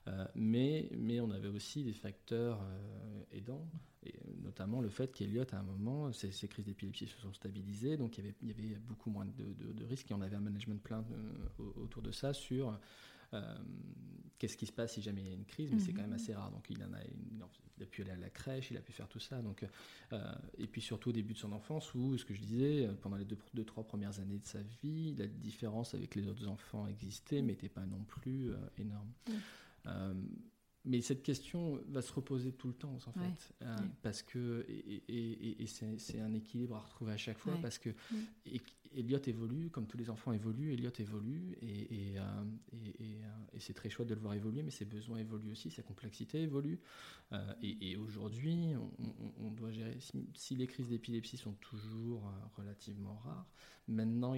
Euh, 0.08 0.26
mais, 0.36 0.90
mais 0.98 1.20
on 1.20 1.32
avait 1.32 1.50
aussi 1.50 1.84
des 1.84 1.94
facteurs 1.94 2.62
euh, 2.62 3.24
aidants, 3.38 3.68
et 4.06 4.14
notamment 4.42 4.80
le 4.80 4.90
fait 4.90 5.12
qu'Eliott, 5.14 5.54
à 5.54 5.60
un 5.60 5.64
moment, 5.64 6.14
ses, 6.14 6.30
crises 6.48 6.66
d'épilepsie 6.66 7.08
se 7.08 7.20
sont 7.20 7.34
stabilisées, 7.34 7.98
donc 7.98 8.18
il 8.18 8.24
y 8.24 8.28
avait, 8.28 8.36
il 8.42 8.48
y 8.48 8.52
avait 8.52 8.80
beaucoup 8.80 9.10
moins 9.10 9.26
de, 9.26 9.74
de, 9.74 9.86
risques, 9.86 10.10
et 10.12 10.14
on 10.14 10.22
avait 10.22 10.36
un 10.36 10.42
management 10.42 10.82
plein 10.82 11.04
euh, 11.12 11.64
autour 11.84 12.02
de 12.02 12.12
ça 12.12 12.34
sur 12.34 12.80
qu'est-ce 14.40 14.58
qui 14.58 14.66
se 14.66 14.72
passe 14.72 14.94
si 14.94 15.02
jamais 15.02 15.22
il 15.22 15.28
y 15.28 15.32
a 15.32 15.34
une 15.34 15.46
crise, 15.46 15.72
mais 15.74 15.80
c'est 15.80 15.94
quand 15.94 16.02
même 16.02 16.10
mhm. 16.10 16.16
assez 16.16 16.34
rare. 16.34 16.52
Donc 16.52 16.70
il, 16.70 16.82
en 16.84 16.94
a, 16.94 17.00
il 17.78 17.84
a 17.84 17.86
pu 17.86 18.02
aller 18.02 18.12
à 18.12 18.18
la 18.18 18.30
crèche, 18.30 18.72
il 18.72 18.78
a 18.78 18.82
pu 18.82 18.92
faire 18.92 19.08
tout 19.08 19.20
ça. 19.20 19.42
Donc, 19.42 19.66
et 20.58 20.68
puis 20.68 20.82
surtout 20.82 21.10
au 21.10 21.14
début 21.14 21.34
de 21.34 21.40
son 21.40 21.52
enfance, 21.52 21.94
où, 21.94 22.18
ce 22.18 22.26
que 22.26 22.34
je 22.34 22.42
disais, 22.42 22.90
pendant 23.02 23.18
les 23.18 23.26
deux, 23.26 23.38
deux 23.54 23.66
trois 23.66 23.84
premières 23.84 24.20
années 24.20 24.40
de 24.40 24.46
sa 24.46 24.62
vie, 24.82 25.16
la 25.16 25.28
différence 25.28 25.94
avec 25.94 26.16
les 26.16 26.28
autres 26.28 26.48
enfants 26.48 26.88
existait, 26.88 27.42
mais 27.42 27.54
n'était 27.54 27.70
pas 27.70 27.86
non 27.86 28.04
plus 28.04 28.52
énorme. 28.78 29.12
Euh, 29.88 30.14
mais 30.86 31.02
cette 31.02 31.22
question 31.22 31.82
va 31.90 32.02
se 32.02 32.14
reposer 32.14 32.54
tout 32.54 32.70
le 32.70 32.74
temps, 32.74 32.98
en 33.06 33.12
fait, 33.12 33.54
euh, 33.62 33.76
parce 34.02 34.24
que 34.24 34.66
et, 34.70 35.66
c'est 35.68 36.22
un 36.22 36.34
équilibre 36.34 36.78
à 36.78 36.80
retrouver 36.80 37.14
à 37.14 37.18
chaque 37.18 37.38
fois, 37.38 37.58
parce 37.62 37.78
que. 37.78 37.90
Elliot 38.96 39.20
évolue, 39.26 39.70
comme 39.70 39.88
tous 39.88 39.98
les 39.98 40.10
enfants 40.10 40.32
évoluent, 40.32 40.74
Elliot 40.74 40.92
évolue, 41.00 41.58
et, 41.62 42.18
euh, 42.18 42.44
et 43.54 43.60
c'est 43.60 43.74
très 43.74 43.90
chouette 43.90 44.08
de 44.08 44.14
le 44.14 44.22
voir 44.22 44.34
évoluer, 44.34 44.64
mais 44.64 44.72
ses 44.72 44.86
besoins 44.86 45.18
évoluent 45.18 45.52
aussi, 45.52 45.72
sa 45.72 45.84
complexité 45.84 46.42
évolue, 46.42 46.80
et, 47.62 47.98
aujourd'hui, 47.98 48.74
on, 49.40 49.52
doit 49.52 49.72
gérer. 49.72 49.98
Si, 50.34 50.56
les 50.56 50.68
crises 50.68 50.90
d'épilepsie 50.90 51.38
sont 51.38 51.54
toujours 51.54 52.32
relativement 52.56 53.16
rares, 53.16 53.50
maintenant, 53.88 54.36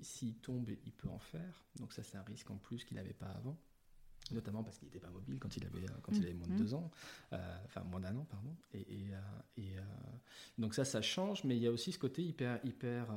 s'il 0.00 0.34
tombe, 0.36 0.68
il 0.84 0.92
peut 0.92 1.08
en 1.08 1.18
faire, 1.18 1.64
donc 1.78 1.92
ça 1.92 2.02
c'est 2.02 2.16
un 2.16 2.22
risque 2.22 2.50
en 2.50 2.56
plus 2.56 2.84
qu'il 2.84 2.96
n'avait 2.96 3.12
pas 3.14 3.26
avant. 3.26 3.58
Notamment 4.32 4.62
parce 4.62 4.78
qu'il 4.78 4.86
n'était 4.86 5.00
pas 5.00 5.10
mobile 5.10 5.38
quand 5.38 5.56
il 5.56 5.64
avait, 5.64 5.86
quand 6.02 6.12
il 6.12 6.24
avait 6.24 6.34
moins 6.34 6.48
de 6.48 6.56
deux 6.56 6.74
ans, 6.74 6.90
enfin 7.30 7.82
moins 7.90 8.00
d'un 8.00 8.16
an, 8.16 8.26
pardon. 8.30 8.54
Et, 8.72 8.86
et, 9.58 9.76
donc 10.58 10.74
ça, 10.74 10.84
ça 10.84 11.02
change, 11.02 11.44
mais 11.44 11.56
il 11.56 11.62
y 11.62 11.66
a 11.66 11.70
aussi 11.70 11.92
ce 11.92 11.98
côté 11.98 12.22
hyper, 12.22 12.58
hyper 12.64 13.08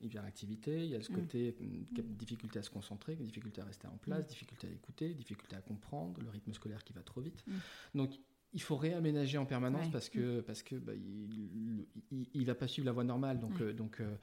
hyperactivité, 0.00 0.84
il 0.84 0.90
y 0.90 0.94
a 0.94 1.02
ce 1.02 1.12
mm. 1.12 1.14
côté 1.14 1.56
mm, 1.60 2.02
difficulté 2.16 2.58
à 2.58 2.62
se 2.62 2.70
concentrer, 2.70 3.16
difficulté 3.16 3.60
à 3.60 3.64
rester 3.64 3.86
en 3.86 3.96
place, 3.98 4.24
mm. 4.24 4.28
difficulté 4.28 4.66
à 4.66 4.70
écouter, 4.70 5.14
difficulté 5.14 5.56
à 5.56 5.60
comprendre, 5.60 6.20
le 6.22 6.30
rythme 6.30 6.52
scolaire 6.52 6.82
qui 6.84 6.92
va 6.92 7.02
trop 7.02 7.20
vite. 7.20 7.44
Donc 7.94 8.18
il 8.52 8.62
faut 8.62 8.76
réaménager 8.76 9.38
en 9.38 9.46
permanence 9.46 9.90
parce 9.90 10.08
que 10.08 10.40
parce 10.40 10.62
que 10.62 10.74
bah, 10.74 10.92
il, 10.94 11.86
il, 12.34 12.44
va 12.44 12.54
pas 12.54 12.66
suivre 12.66 12.86
la 12.86 12.92
voie 12.92 13.04
normale. 13.04 13.38
Donc 13.38 13.60
euh, 13.60 13.72
donc 13.72 14.00
euh, 14.00 14.04
euh, 14.04 14.16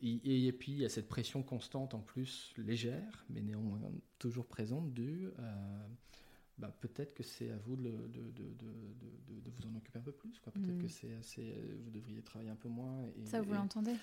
et, 0.00 0.46
et, 0.46 0.52
puis 0.52 0.72
il 0.72 0.78
y 0.78 0.84
a 0.84 0.88
cette 0.88 1.08
pression 1.08 1.42
constante 1.42 1.94
en 1.94 2.00
plus 2.00 2.52
légère, 2.56 3.24
mais 3.28 3.42
néanmoins 3.42 3.80
toujours 4.18 4.46
présente 4.46 4.92
du 4.92 5.28
bah, 6.58 6.72
peut-être 6.80 7.14
que 7.14 7.22
c'est 7.22 7.50
à 7.50 7.56
vous 7.56 7.76
de, 7.76 7.90
de, 7.90 8.30
de, 8.30 8.54
de, 8.54 9.50
vous 9.50 9.66
en 9.66 9.74
occuper 9.74 9.98
un 9.98 10.02
peu 10.02 10.12
plus. 10.12 10.38
Peut-être 10.38 10.78
que 10.78 10.86
c'est 10.86 11.14
assez, 11.14 11.54
vous 11.82 11.90
devriez 11.90 12.22
travailler 12.22 12.50
un 12.50 12.56
peu 12.56 12.68
moins. 12.68 13.04
Et, 13.16 13.26
Ça, 13.26 13.40
vous 13.40 13.52
l'entendez 13.52 13.96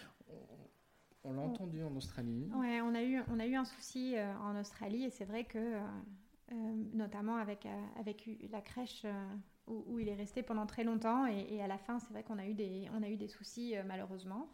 On, 1.24 1.34
l'a 1.34 1.42
entendu 1.42 1.84
en 1.84 1.96
Australie. 1.96 2.50
Ouais, 2.56 2.82
on 2.82 2.94
a 2.96 3.04
eu, 3.04 3.22
on 3.30 3.40
a 3.40 3.46
eu 3.46 3.56
un 3.56 3.66
souci 3.66 4.18
euh, 4.18 4.36
en 4.40 4.60
Australie 4.60 5.04
et 5.04 5.10
c'est 5.10 5.26
vrai 5.26 5.46
que, 5.46 5.58
euh, 5.58 5.80
euh, 6.52 6.74
notamment 6.94 7.38
avec, 7.38 7.66
avec 7.98 8.30
la 8.52 8.62
crèche 8.62 9.06
où, 9.70 10.00
il 10.00 10.10
est 10.10 10.16
resté 10.16 10.44
pendant 10.44 10.66
très 10.66 10.84
longtemps 10.84 11.26
et, 11.28 11.62
à 11.62 11.68
la 11.68 11.78
fin, 11.78 12.00
c'est 12.00 12.12
vrai 12.12 12.24
qu'on 12.24 12.40
a 12.40 12.46
eu 12.46 12.54
des, 12.54 12.90
on 12.94 13.04
a 13.04 13.10
eu 13.10 13.18
des 13.18 13.28
soucis 13.28 13.76
malheureusement 13.86 14.50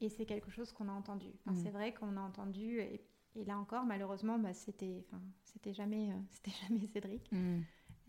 et 0.00 0.08
c'est 0.08 0.26
quelque 0.26 0.50
chose 0.50 0.70
qu'on 0.72 0.88
a 0.88 0.92
entendu. 0.92 1.28
Mmh. 1.46 1.54
C'est 1.56 1.70
vrai 1.70 1.92
qu'on 1.92 2.16
a 2.16 2.20
entendu 2.20 2.80
et 2.80 3.00
et 3.38 3.44
là 3.44 3.58
encore, 3.58 3.84
malheureusement, 3.84 4.38
bah, 4.38 4.52
c'était, 4.52 5.06
c'était 5.44 5.72
jamais, 5.72 6.10
euh, 6.10 6.16
c'était 6.30 6.56
jamais 6.68 6.86
Cédric. 6.86 7.30
Mm. 7.32 7.60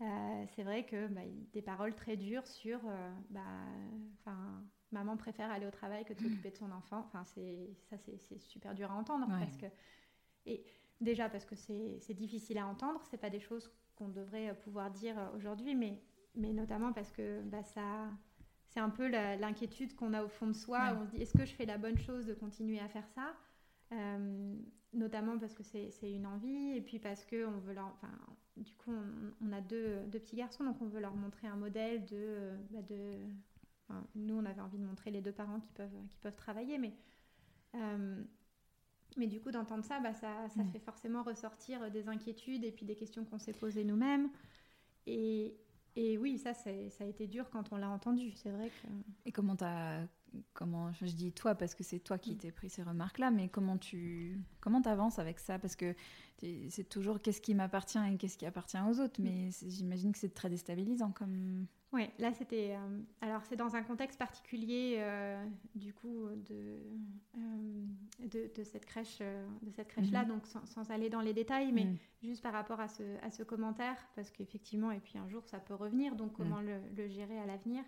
Euh, 0.02 0.44
c'est 0.54 0.62
vrai 0.62 0.86
que 0.86 1.08
bah, 1.08 1.20
des 1.52 1.62
paroles 1.62 1.94
très 1.94 2.16
dures 2.16 2.46
sur, 2.46 2.80
euh, 2.86 3.12
bah, 3.28 3.42
maman 4.92 5.16
préfère 5.16 5.50
aller 5.50 5.66
au 5.66 5.70
travail 5.70 6.04
que 6.04 6.14
de 6.14 6.20
s'occuper 6.20 6.50
de 6.50 6.56
son 6.56 6.72
enfant. 6.72 7.04
Enfin, 7.06 7.24
c'est 7.24 7.70
ça, 7.90 7.96
c'est, 7.98 8.38
super 8.38 8.74
dur 8.74 8.90
à 8.90 8.94
entendre 8.94 9.26
parce 9.28 9.56
que 9.56 9.66
et 10.46 10.64
déjà 11.00 11.28
parce 11.28 11.44
que 11.44 11.54
c'est, 11.54 12.14
difficile 12.14 12.58
à 12.58 12.66
entendre. 12.66 13.00
C'est 13.10 13.18
pas 13.18 13.28
des 13.28 13.40
choses 13.40 13.70
qu'on 13.94 14.08
devrait 14.08 14.58
pouvoir 14.60 14.90
dire 14.90 15.16
aujourd'hui, 15.36 15.74
mais 15.74 16.02
mais 16.36 16.52
notamment 16.52 16.92
parce 16.92 17.10
que 17.10 17.42
bah, 17.42 17.62
ça 17.62 18.08
c'est 18.70 18.80
un 18.80 18.90
peu 18.90 19.08
l'inquiétude 19.08 19.96
qu'on 19.96 20.14
a 20.14 20.22
au 20.22 20.28
fond 20.28 20.46
de 20.46 20.52
soi. 20.52 20.94
Où 20.94 21.02
on 21.02 21.06
se 21.06 21.10
dit 21.10 21.22
est-ce 21.22 21.34
que 21.34 21.44
je 21.44 21.52
fais 21.54 21.66
la 21.66 21.76
bonne 21.76 21.98
chose 21.98 22.26
de 22.26 22.34
continuer 22.34 22.78
à 22.78 22.88
faire 22.88 23.08
ça? 23.08 23.34
Notamment 24.92 25.38
parce 25.38 25.54
que 25.54 25.62
c'est 25.62 26.12
une 26.12 26.26
envie 26.26 26.76
et 26.76 26.80
puis 26.80 26.98
parce 26.98 27.24
que 27.24 27.46
on 27.46 27.58
veut 27.58 27.74
leur, 27.74 27.86
enfin, 27.86 28.12
du 28.56 28.74
coup 28.74 28.92
on, 29.40 29.52
a 29.52 29.60
deux, 29.60 30.00
deux, 30.08 30.18
petits 30.18 30.36
garçons 30.36 30.64
donc 30.64 30.80
on 30.80 30.86
veut 30.86 31.00
leur 31.00 31.14
montrer 31.14 31.46
un 31.46 31.56
modèle 31.56 32.04
de, 32.06 32.50
bah, 32.70 32.82
de 32.82 33.16
nous 34.16 34.34
on 34.34 34.44
avait 34.44 34.60
envie 34.60 34.78
de 34.78 34.84
montrer 34.84 35.10
les 35.10 35.20
deux 35.20 35.32
parents 35.32 35.60
qui 35.60 35.72
peuvent, 35.72 36.06
qui 36.08 36.18
peuvent 36.18 36.36
travailler 36.36 36.78
mais 36.78 36.92
euh, 37.76 38.22
mais 39.16 39.28
du 39.28 39.40
coup 39.40 39.52
d'entendre 39.52 39.84
ça 39.84 40.00
bah, 40.00 40.12
ça, 40.12 40.48
ça 40.48 40.64
fait 40.64 40.80
forcément 40.80 41.22
ressortir 41.22 41.88
des 41.90 42.08
inquiétudes 42.08 42.64
et 42.64 42.72
puis 42.72 42.84
des 42.84 42.96
questions 42.96 43.24
qu'on 43.24 43.38
s'est 43.38 43.52
posées 43.52 43.84
nous-mêmes. 43.84 44.28
Et, 45.06 45.56
et 45.96 46.18
oui 46.18 46.38
ça 46.38 46.54
ça 46.54 46.70
a 46.70 47.04
été 47.04 47.26
dur 47.26 47.50
quand 47.50 47.72
on 47.72 47.76
l'a 47.76 47.90
entendu 47.90 48.32
c'est 48.32 48.50
vrai 48.50 48.68
que 48.68 48.88
et 49.26 49.32
comment 49.32 49.56
t'as 49.56 50.06
comment 50.52 50.92
je 50.92 51.06
dis 51.06 51.32
toi 51.32 51.54
parce 51.54 51.74
que 51.74 51.82
c'est 51.82 51.98
toi 51.98 52.18
qui 52.18 52.34
mm. 52.34 52.38
t'es 52.38 52.52
pris 52.52 52.70
ces 52.70 52.82
remarques 52.82 53.18
là 53.18 53.30
mais 53.30 53.48
comment 53.48 53.78
tu 53.78 54.40
comment 54.60 54.80
avances 54.82 55.18
avec 55.18 55.38
ça? 55.40 55.58
Parce 55.58 55.76
que 55.76 55.94
c'est 56.68 56.88
toujours 56.88 57.20
qu'est-ce 57.20 57.40
qui 57.40 57.54
m'appartient 57.54 57.98
et 57.98 58.16
qu'est-ce 58.16 58.38
qui 58.38 58.46
appartient 58.46 58.78
aux 58.78 59.00
autres 59.00 59.20
mais 59.20 59.48
mm. 59.48 59.68
j'imagine 59.68 60.12
que 60.12 60.18
c'est 60.18 60.34
très 60.34 60.48
déstabilisant 60.48 61.12
comme 61.12 61.66
oui 61.92 62.08
là 62.18 62.32
c'était 62.32 62.74
euh, 62.74 63.00
alors 63.20 63.44
c'est 63.44 63.56
dans 63.56 63.74
un 63.74 63.82
contexte 63.82 64.18
particulier 64.18 64.96
euh, 64.98 65.44
du 65.74 65.92
coup 65.92 66.28
de, 66.48 66.78
euh, 67.36 67.84
de, 68.20 68.62
cette 68.62 68.86
crèche 68.86 69.18
de 69.18 69.70
cette 69.72 69.88
crèche 69.88 70.10
là 70.10 70.24
mm-hmm. 70.24 70.28
donc 70.28 70.46
sans, 70.46 70.90
aller 70.90 71.10
dans 71.10 71.20
les 71.20 71.32
détails 71.32 71.72
mais 71.72 71.86
juste 72.22 72.42
par 72.42 72.52
rapport 72.52 72.80
à 72.80 72.88
ce, 72.88 73.02
à 73.22 73.30
ce 73.30 73.42
commentaire 73.42 73.96
parce 74.14 74.30
qu'effectivement 74.30 74.92
et 74.92 75.00
puis 75.00 75.18
un 75.18 75.28
jour 75.28 75.46
ça 75.46 75.58
peut 75.58 75.74
revenir 75.74 76.14
donc 76.14 76.32
comment 76.32 76.60
le, 76.60 76.80
le, 76.96 77.08
gérer 77.08 77.38
à 77.38 77.46
l'avenir 77.46 77.82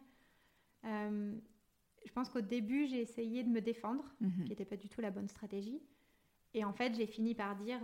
je 2.04 2.10
pense 2.12 2.28
qu'au 2.28 2.40
début, 2.40 2.86
j'ai 2.86 3.00
essayé 3.00 3.44
de 3.44 3.48
me 3.48 3.60
défendre, 3.60 4.04
mhm. 4.20 4.42
qui 4.42 4.48
n'était 4.50 4.64
pas 4.64 4.76
du 4.76 4.88
tout 4.88 5.00
la 5.00 5.12
bonne 5.12 5.28
stratégie. 5.28 5.80
Et 6.52 6.64
en 6.64 6.72
fait, 6.72 6.94
j'ai 6.94 7.06
fini 7.06 7.34
par 7.34 7.54
dire, 7.54 7.80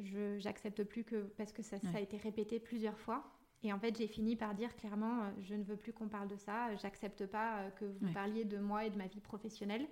je 0.00 0.38
j'accepte 0.38 0.82
plus 0.84 1.04
que 1.04 1.16
parce 1.36 1.52
que 1.52 1.62
ça, 1.62 1.76
a 1.94 2.00
été 2.00 2.16
répété 2.16 2.58
plusieurs 2.58 2.98
fois. 2.98 3.37
Et 3.62 3.72
en 3.72 3.78
fait, 3.78 3.96
j'ai 3.96 4.06
fini 4.06 4.36
par 4.36 4.54
dire 4.54 4.74
clairement, 4.76 5.22
euh, 5.22 5.30
je 5.42 5.54
ne 5.54 5.64
veux 5.64 5.76
plus 5.76 5.92
qu'on 5.92 6.08
parle 6.08 6.28
de 6.28 6.36
ça. 6.36 6.74
J'accepte 6.76 7.26
pas 7.26 7.58
euh, 7.58 7.70
que 7.70 7.84
vous 7.84 8.12
parliez 8.12 8.44
de 8.44 8.58
moi 8.58 8.84
et 8.84 8.90
de 8.90 8.96
ma 8.96 9.06
vie 9.06 9.20
professionnelle. 9.20 9.86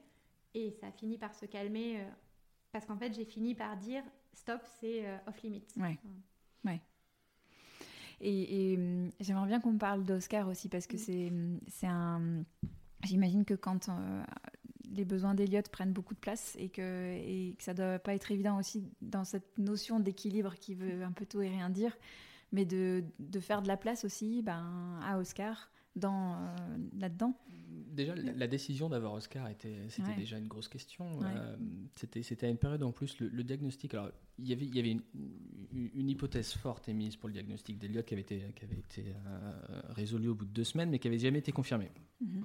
Et 0.55 0.71
ça 0.81 0.87
a 0.87 0.93
fini 0.93 1.19
par 1.19 1.35
se 1.35 1.45
calmer 1.45 2.03
parce 2.73 2.87
qu'en 2.87 2.97
fait, 2.97 3.13
j'ai 3.13 3.27
fini 3.27 3.55
par 3.55 3.77
dire, 3.77 4.03
stop, 4.33 4.61
c'est 4.81 5.05
off 5.27 5.43
limits. 5.43 5.67
Ouais. 5.77 5.99
ouais. 6.65 6.81
Et, 8.21 8.73
et 8.73 8.77
hum, 8.79 9.11
j'aimerais 9.21 9.49
bien 9.49 9.61
qu'on 9.61 9.77
parle 9.77 10.05
d'Oscar 10.05 10.49
aussi 10.49 10.71
parce 10.71 10.87
que 10.87 10.97
c'est 10.97 11.31
c'est 11.69 11.87
un 11.87 12.45
J'imagine 13.07 13.45
que 13.45 13.55
quand 13.55 13.89
euh, 13.89 14.25
les 14.91 15.05
besoins 15.05 15.35
d'Eliott 15.35 15.69
prennent 15.69 15.93
beaucoup 15.93 16.15
de 16.15 16.19
place 16.19 16.57
et 16.59 16.69
que, 16.69 17.15
et 17.15 17.55
que 17.57 17.63
ça 17.63 17.73
ne 17.73 17.77
doit 17.77 17.99
pas 17.99 18.15
être 18.15 18.31
évident 18.31 18.59
aussi 18.59 18.85
dans 19.01 19.25
cette 19.25 19.59
notion 19.59 20.01
d'équilibre 20.01 20.55
qui 20.55 20.75
veut 20.75 21.03
un 21.03 21.13
peu 21.13 21.27
tout 21.27 21.41
et 21.41 21.49
rien 21.49 21.71
dire, 21.71 21.97
mais 22.53 22.65
de, 22.65 23.05
de 23.19 23.41
faire 23.41 23.63
de 23.63 23.69
la 23.69 23.77
place 23.77 24.05
aussi 24.05 24.43
ben, 24.43 25.01
à 25.03 25.19
Oscar 25.19 25.71
dans 25.97 26.35
euh, 26.35 26.47
là-dedans. 26.99 27.35
Déjà, 27.93 28.15
la, 28.15 28.47
décision 28.47 28.91
d'avoir 28.91 29.15
Oscar 29.15 29.49
était, 29.49 29.87
c'était 29.89 30.15
déjà 30.15 30.37
une 30.37 30.49
grosse 30.49 30.69
question. 30.69 31.19
Euh, 31.23 31.57
c'était, 31.95 32.23
c'était 32.23 32.47
à 32.47 32.51
une 32.51 32.59
période 32.59 32.83
en 32.83 32.93
plus 32.93 33.19
le, 33.21 33.43
diagnostic. 33.43 33.95
Alors, 33.95 34.11
il 34.39 34.49
y 34.49 34.53
avait, 34.53 34.67
il 34.67 34.77
y 34.77 34.79
avait 34.79 34.91
une, 34.91 35.03
une, 35.73 36.11
hypothèse 36.11 36.53
forte 36.53 36.91
émise 36.91 37.17
pour 37.17 37.29
le 37.29 37.33
diagnostic 37.33 37.79
d'Eliott 37.79 38.05
qui 38.05 38.13
avait 38.13 38.23
été, 38.23 38.53
qui 38.55 38.65
avait 38.65 38.77
été 38.77 39.15
résolue 39.89 40.29
au 40.29 40.35
bout 40.35 40.45
de 40.45 40.51
deux 40.51 40.65
semaines, 40.65 40.91
mais 40.91 40.99
qui 40.99 41.09
n'avait 41.09 41.19
jamais 41.19 41.39
été 41.39 41.53
confirmée. 41.53 41.91
Mm-hmm. 42.23 42.43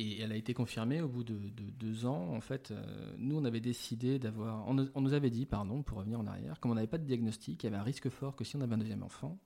Et 0.00 0.20
elle 0.20 0.30
a 0.30 0.36
été 0.36 0.54
confirmée 0.54 1.00
au 1.00 1.08
bout 1.08 1.24
de, 1.24 1.34
deux 1.78 2.06
ans. 2.06 2.32
En 2.32 2.40
fait, 2.40 2.70
euh, 2.70 3.14
nous, 3.18 3.36
on 3.36 3.44
avait 3.44 3.60
décidé 3.60 4.20
d'avoir. 4.20 4.66
On, 4.68 4.74
nous 4.74 5.12
avait 5.12 5.30
dit, 5.30 5.44
pardon, 5.44 5.82
pour 5.82 5.98
revenir 5.98 6.20
en 6.20 6.26
arrière, 6.26 6.60
comme 6.60 6.70
on 6.70 6.74
n'avait 6.74 6.86
pas 6.86 6.98
de 6.98 7.04
diagnostic, 7.04 7.62
il 7.62 7.66
y 7.66 7.68
avait 7.68 7.78
un 7.78 7.82
risque 7.82 8.08
fort 8.08 8.36
que 8.36 8.44
si 8.44 8.54
on 8.54 8.60
avait 8.60 8.74
un 8.74 8.78
deuxième 8.78 9.02
enfant, 9.02 9.40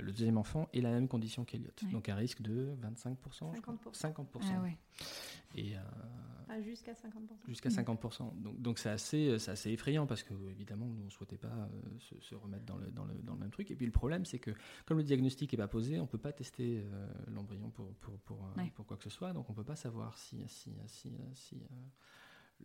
le 0.00 0.12
deuxième 0.12 0.38
enfant 0.38 0.68
ait 0.72 0.80
la 0.80 0.90
même 0.90 1.08
condition 1.08 1.44
qu'Eliott. 1.44 1.82
Donc 1.92 2.08
un 2.08 2.14
risque 2.14 2.42
de 2.42 2.74
25%, 2.82 3.16
50%. 3.56 3.94
50%. 3.94 4.24
Ah 4.42 4.62
ouais. 4.62 4.76
Et, 5.56 5.76
euh, 5.76 5.80
ah, 6.48 6.60
jusqu'à 6.60 6.92
50%. 6.92 6.96
Jusqu'à 7.48 7.68
50%. 7.68 8.40
Donc, 8.40 8.60
donc 8.60 8.78
c'est 8.78 8.88
assez, 8.88 9.32
assez 9.48 9.70
effrayant 9.70 10.06
parce 10.06 10.22
que, 10.22 10.34
évidemment, 10.50 10.86
nous, 10.86 11.02
on 11.02 11.04
ne 11.06 11.10
souhaitait 11.10 11.38
pas 11.38 11.68
se, 12.20 12.34
remettre 12.34 12.64
dans 12.64 12.76
le, 12.76 12.90
dans, 12.90 13.04
le, 13.04 13.14
dans 13.22 13.34
le, 13.34 13.40
même 13.40 13.50
truc. 13.50 13.70
Et 13.70 13.76
puis 13.76 13.86
le 13.86 13.92
problème, 13.92 14.24
c'est 14.24 14.38
que 14.38 14.52
comme 14.86 14.98
le 14.98 15.04
diagnostic 15.04 15.52
n'est 15.52 15.58
pas 15.58 15.68
posé, 15.68 15.98
on 15.98 16.02
ne 16.02 16.08
peut 16.08 16.18
pas 16.18 16.32
tester 16.32 16.84
l'embryon 17.28 17.70
pour, 17.70 17.92
pour, 17.94 18.18
pour, 18.20 18.38
pour, 18.74 18.86
quoi 18.86 18.96
que 18.96 19.04
ce 19.04 19.10
soit. 19.10 19.32
Donc 19.32 19.48
on 19.48 19.52
ne 19.52 19.56
peut 19.56 19.64
pas 19.64 19.76
savoir 19.76 20.16
si, 20.18 20.42
si, 20.46 20.72
si, 20.86 21.12
si 21.34 21.62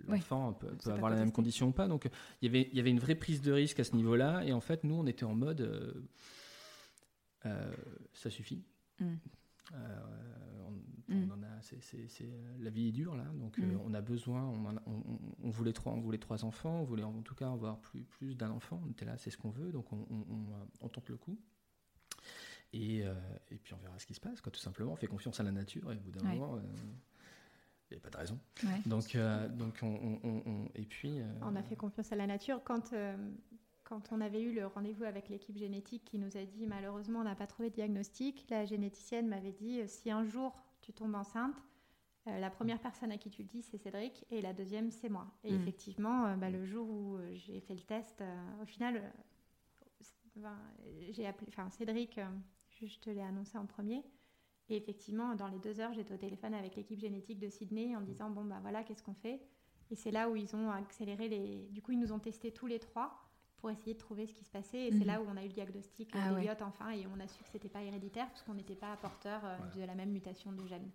l'enfant 0.07 0.53
peut, 0.53 0.91
avoir 0.91 1.09
la 1.09 1.17
même 1.17 1.31
condition 1.31 1.67
ou 1.67 1.71
pas. 1.71 1.87
Donc 1.87 2.09
il 2.41 2.45
y 2.45 2.49
avait, 2.49 2.69
il 2.71 2.77
y 2.77 2.79
avait 2.79 2.91
une 2.91 2.99
vraie 2.99 3.15
prise 3.15 3.41
de 3.41 3.51
risque 3.51 3.79
à 3.79 3.83
ce 3.83 3.95
niveau-là. 3.95 4.43
Et 4.45 4.53
en 4.53 4.61
fait, 4.61 4.83
nous, 4.83 4.95
on 4.95 5.07
était 5.07 5.25
en 5.25 5.35
mode 5.35 5.61
euh, 5.61 5.93
ça 8.13 8.29
suffit. 8.29 8.63
Mm. 8.99 9.15
Euh, 9.73 9.99
mm. 11.09 11.31
on, 11.31 11.43
a, 11.43 11.61
c'est, 11.61 11.79
la 12.59 12.69
vie 12.69 12.89
est 12.89 12.91
dure 12.91 13.15
là, 13.15 13.25
donc 13.35 13.57
euh, 13.59 13.63
mm. 13.63 13.81
on 13.85 13.93
a 13.93 14.01
besoin. 14.01 14.53
On, 15.43 15.49
voulait 15.49 15.73
trois, 15.73 15.93
on 15.93 16.01
voulait 16.01 16.17
trois 16.17 16.45
enfants, 16.45 16.81
on 16.81 16.83
voulait 16.83 17.03
en 17.03 17.21
tout 17.21 17.35
cas 17.35 17.51
avoir 17.51 17.79
plus, 17.79 18.03
plus 18.03 18.35
d'un 18.35 18.51
enfant. 18.51 18.81
On 18.85 18.91
était 18.91 19.05
là, 19.05 19.17
c'est 19.17 19.29
ce 19.29 19.37
qu'on 19.37 19.49
veut, 19.49 19.71
donc 19.71 19.91
on, 19.91 20.89
tente 20.89 21.09
le 21.09 21.17
coup. 21.17 21.39
Et, 22.73 22.99
et, 22.99 23.57
puis 23.63 23.73
on 23.73 23.77
verra 23.77 23.97
ce 23.99 24.05
qui 24.05 24.13
se 24.13 24.19
passe, 24.19 24.41
quoi, 24.41 24.51
tout 24.51 24.59
simplement. 24.59 24.93
On 24.93 24.97
fait 24.97 25.07
confiance 25.07 25.39
à 25.39 25.43
la 25.43 25.51
nature 25.51 25.91
et 25.91 25.95
au 25.95 25.99
bout 25.99 26.11
d'un 26.11 26.23
moment, 26.33 26.59
il 27.89 27.93
n'y 27.93 27.97
a 27.97 27.99
pas 27.99 28.09
de 28.09 28.17
raison. 28.17 28.39
Donc, 28.85 29.17
donc 29.57 29.79
on, 29.81 30.69
et 30.75 30.85
puis. 30.85 31.19
On 31.41 31.55
a 31.55 31.63
fait 31.63 31.75
confiance 31.75 32.11
à 32.11 32.15
la 32.15 32.27
nature 32.27 32.61
quand 32.63 32.93
quand 33.85 34.11
on 34.11 34.19
avait 34.19 34.41
eu 34.41 34.53
le 34.53 34.67
rendez-vous 34.67 35.03
avec 35.03 35.29
l'équipe 35.29 35.57
génétique 35.57 36.03
qui 36.03 36.17
nous 36.17 36.35
a 36.35 36.43
dit 36.43 36.67
malheureusement 36.67 37.19
on 37.19 37.23
n'a 37.23 37.35
pas 37.35 37.47
trouvé 37.47 37.69
de 37.69 37.75
diagnostic, 37.75 38.45
la 38.49 38.65
généticienne 38.65 39.27
m'avait 39.27 39.53
dit 39.53 39.79
euh, 39.79 39.87
si 39.87 40.11
un 40.11 40.25
jour 40.25 40.53
tu 40.81 40.91
tombes 40.91 41.15
enceinte, 41.15 41.55
euh, 42.27 42.39
la 42.39 42.49
première 42.49 42.79
personne 42.79 43.11
à 43.11 43.17
qui 43.17 43.29
tu 43.29 43.43
le 43.43 43.47
dis 43.47 43.61
c'est 43.61 43.77
Cédric 43.77 44.25
et 44.31 44.41
la 44.41 44.53
deuxième 44.53 44.91
c'est 44.91 45.09
moi. 45.09 45.27
Et 45.43 45.51
mm. 45.51 45.61
effectivement, 45.61 46.25
euh, 46.25 46.35
bah, 46.35 46.49
le 46.49 46.65
jour 46.65 46.89
où 46.89 47.19
j'ai 47.33 47.61
fait 47.61 47.75
le 47.75 47.81
test, 47.81 48.23
au 48.61 48.65
final, 48.65 49.13
j'ai 51.11 51.27
appelé, 51.27 51.47
enfin 51.49 51.69
Cédric, 51.69 52.19
je 52.81 52.99
te 52.99 53.09
l'ai 53.09 53.21
annoncé 53.21 53.57
en 53.57 53.65
premier. 53.65 54.03
Et 54.67 54.77
effectivement, 54.77 55.35
dans 55.35 55.47
les 55.47 55.59
deux 55.59 55.79
heures, 55.79 55.93
j'étais 55.93 56.15
au 56.15 56.17
téléphone 56.17 56.55
avec 56.55 56.75
l'équipe 56.75 56.99
génétique 56.99 57.37
de 57.37 57.49
Sydney 57.49 57.95
en 57.95 58.01
disant 58.01 58.31
bon 58.31 58.43
bah 58.43 58.57
voilà, 58.61 58.83
qu'est-ce 58.83 59.03
qu'on 59.03 59.13
fait? 59.13 59.39
Et 59.91 59.95
c'est 59.95 60.09
là 60.09 60.27
où 60.27 60.35
ils 60.35 60.55
ont 60.55 60.71
accéléré 60.71 61.29
les. 61.29 61.67
Du 61.69 61.83
coup, 61.83 61.91
ils 61.91 61.99
nous 61.99 62.11
ont 62.11 62.17
testé 62.17 62.51
tous 62.51 62.65
les 62.65 62.79
trois 62.79 63.24
pour 63.65 63.71
essayer 63.71 63.95
de 63.95 63.99
trouver 63.99 64.27
ce 64.27 64.33
qui 64.35 64.43
se 64.43 64.51
passait. 64.51 64.77
Et 64.89 64.91
c'est 64.91 64.99
Mhm. 64.99 65.07
là 65.07 65.21
où 65.23 65.25
on 65.27 65.35
a 65.37 65.43
eu 65.43 65.47
le 65.47 65.53
diagnostic 65.53 66.11
Ah 66.13 66.27
euh, 66.29 66.35
ouais. 66.35 66.41
d'Eliott 66.41 66.61
enfin, 66.61 66.91
et 66.91 67.07
on 67.07 67.19
a 67.19 67.27
su 67.27 67.43
que 67.43 67.49
c'était 67.49 67.67
pas 67.67 67.81
héréditaire 67.81 68.27
parce 68.27 68.43
qu'on 68.43 68.53
n'était 68.53 68.75
pas 68.75 68.95
porteur 68.97 69.41
euh, 69.43 69.57
de 69.75 69.81
la 69.83 69.95
même 69.95 70.11
mutation 70.11 70.51
du 70.51 70.67
gène. 70.67 70.91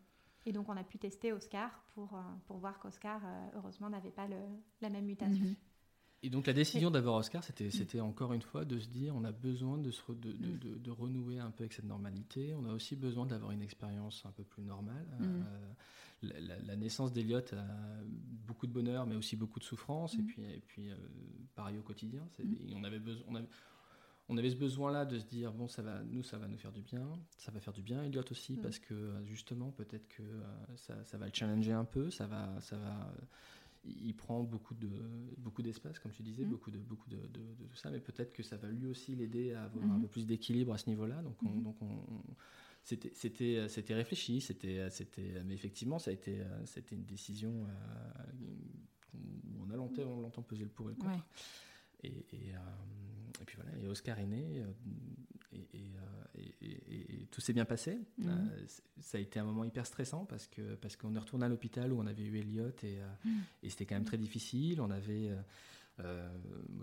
Et 0.47 0.53
donc 0.53 0.69
on 0.69 0.77
a 0.77 0.85
pu 0.85 0.97
tester 0.97 1.33
Oscar 1.33 1.83
pour, 1.95 2.15
euh, 2.15 2.21
pour 2.47 2.59
voir 2.59 2.79
qu'Oscar, 2.79 3.21
euh, 3.25 3.49
heureusement, 3.57 3.91
n'avait 3.91 4.13
pas 4.13 4.29
le, 4.29 4.37
la 4.83 4.89
même 4.89 5.05
mutation. 5.07 5.45
Mhm. 5.45 5.57
Et 6.23 6.29
donc 6.29 6.47
la 6.47 6.53
décision 6.53 6.91
d'avoir 6.91 7.15
Oscar, 7.17 7.43
c'était, 7.43 7.71
c'était 7.71 8.01
encore 8.01 8.35
une 8.35 8.43
fois 8.43 8.67
de 8.67 8.79
se 8.79 8.89
dire 8.89 9.17
on 9.17 9.25
a 9.25 9.33
besoin 9.33 9.79
de, 9.79 9.91
se 9.91 10.03
re- 10.03 10.19
de, 10.21 10.33
de- 10.33 10.49
Mm. 10.49 10.59
de- 10.59 10.75
de 10.79 10.91
renouer 10.91 11.39
un 11.39 11.51
peu 11.51 11.63
avec 11.65 11.73
cette 11.73 11.87
normalité. 11.87 12.55
On 12.55 12.67
a 12.67 12.73
aussi 12.75 12.95
besoin 12.95 13.25
d'avoir 13.25 13.53
une 13.53 13.63
expérience 13.63 14.23
un 14.27 14.33
peu 14.33 14.45
plus 14.45 14.63
normale. 14.63 15.07
Mm. 15.19 15.25
Euh, 15.25 15.73
la, 16.23 16.41
la- 16.41 16.59
la 16.59 16.77
naissance 16.77 17.11
d'Eliott 17.13 17.55
a 17.55 17.65
beaucoup 18.47 18.67
de 18.67 18.73
bonheur, 18.73 19.07
mais 19.07 19.15
aussi 19.17 19.35
beaucoup 19.35 19.59
de 19.61 19.65
souffrance. 19.65 20.15
Et 20.15 20.19
Mm. 20.23 20.27
puis, 20.27 20.43
et 20.43 20.61
puis 20.67 20.91
euh, 20.91 20.97
pareil 21.55 21.79
au 21.79 21.83
quotidien. 21.83 22.29
Mm. 22.39 22.75
on 22.77 22.85
avait 22.85 22.99
besoin. 23.01 23.25
On 23.29 23.35
avait, 23.37 23.49
on 24.33 24.37
avait 24.37 24.51
ce 24.51 24.57
besoin-là 24.57 25.07
de 25.07 25.19
se 25.19 25.25
dire 25.25 25.53
bon, 25.53 25.67
ça 25.69 25.81
va, 25.83 26.03
nous, 26.05 26.23
ça 26.23 26.37
va 26.39 26.47
nous 26.47 26.59
faire 26.59 26.71
du 26.71 26.83
bien, 26.83 27.19
ça 27.39 27.51
va 27.51 27.59
faire 27.61 27.73
du 27.73 27.83
bien, 27.83 28.03
Elliot 28.05 28.23
aussi, 28.31 28.53
Mm. 28.53 28.61
parce 28.61 28.79
que 28.79 28.93
euh, 28.95 29.25
justement, 29.25 29.71
peut-être 29.73 30.07
que 30.09 30.23
euh, 30.23 30.43
ça, 30.77 31.03
ça 31.05 31.17
va 31.17 31.27
le 31.27 31.33
challenger 31.35 31.73
un 31.73 31.87
peu, 31.87 32.11
ça 32.11 32.27
va, 32.27 32.61
ça 32.61 32.77
va, 32.77 33.11
il 33.85 34.15
prend 34.15 34.43
beaucoup 34.43 34.75
de 34.75 34.91
beaucoup 35.39 35.63
d'espace, 35.63 35.99
comme 35.99 36.13
tu 36.13 36.23
disais, 36.23 36.45
Mm. 36.45 36.49
beaucoup 36.51 36.71
de 36.71 36.79
beaucoup 36.79 37.09
de, 37.09 37.17
de- 37.17 37.55
de 37.59 37.65
tout 37.67 37.77
ça, 37.77 37.91
mais 37.91 38.01
peut-être 38.01 38.33
que 38.33 38.43
ça 38.43 38.57
va 38.57 38.69
lui 38.69 38.87
aussi 38.87 39.15
l'aider 39.17 39.53
à 39.53 39.65
avoir 39.65 39.87
Mhm. 39.87 39.97
un 39.97 40.01
peu 40.01 40.09
plus 40.09 40.27
d'équilibre 40.27 40.73
à 40.75 40.79
ce 40.79 40.89
niveau-là. 40.91 41.23
Donc, 41.23 41.43
on, 41.45 41.51
Mhm. 41.51 41.63
donc 41.63 41.77
on, 41.83 41.87
on- 41.87 42.23
c'était 42.85 43.13
c'était 43.15 43.69
c'était 43.69 43.95
réfléchi, 43.95 44.41
c'était 44.41 44.89
c'était, 44.91 45.43
mais 45.45 45.55
effectivement, 45.55 45.99
ça 45.99 46.11
a 46.11 46.15
été 46.15 46.41
euh, 46.41 46.67
c'était 46.67 46.95
une 46.95 47.05
décision 47.05 47.67
euh, 47.67 48.43
où 49.15 49.65
on 49.67 49.71
a 49.71 49.77
longtemps 49.77 50.03
on 50.03 50.21
longtemps 50.21 50.43
pesé 50.43 50.65
le 50.65 50.71
pour 50.71 50.89
et 50.91 50.95
le 50.95 50.99
contre. 51.01 51.15
Ouais. 51.17 51.23
Et, 52.03 52.27
et, 52.35 52.55
euh, 52.55 52.59
et 53.41 53.45
puis 53.45 53.57
voilà, 53.57 53.77
et 53.79 53.87
Oscar 53.87 54.19
est 54.19 54.27
né, 54.27 54.61
euh, 54.61 54.65
et, 55.53 55.59
et, 55.75 55.93
euh, 55.97 56.51
et- 56.61 57.27
tout 57.31 57.41
s'est 57.41 57.53
bien 57.53 57.65
passé. 57.65 57.99
Mhm. 58.19 58.29
Euh, 58.29 58.67
ça 59.01 59.19
a 59.19 59.21
été 59.21 59.39
un 59.39 59.45
moment 59.45 59.65
hyper 59.65 59.87
stressant 59.87 60.25
parce 60.25 60.47
que 60.47 60.75
parce 60.77 60.97
qu'on 60.97 61.15
est 61.15 61.19
retourné 61.19 61.45
à 61.47 61.49
l'hôpital 61.49 61.93
où 61.93 61.99
on 62.01 62.07
avait 62.07 62.25
eu 62.25 62.39
Elliot 62.39 62.69
et, 62.83 63.01
euh, 63.01 63.09
Mhm. 63.25 63.41
et 63.63 63.71
c'était 63.71 63.87
quand 63.87 63.95
même 63.97 64.05
très 64.05 64.19
difficile. 64.19 64.81
On 64.81 64.91
avait 64.91 65.31
euh, 66.01 66.29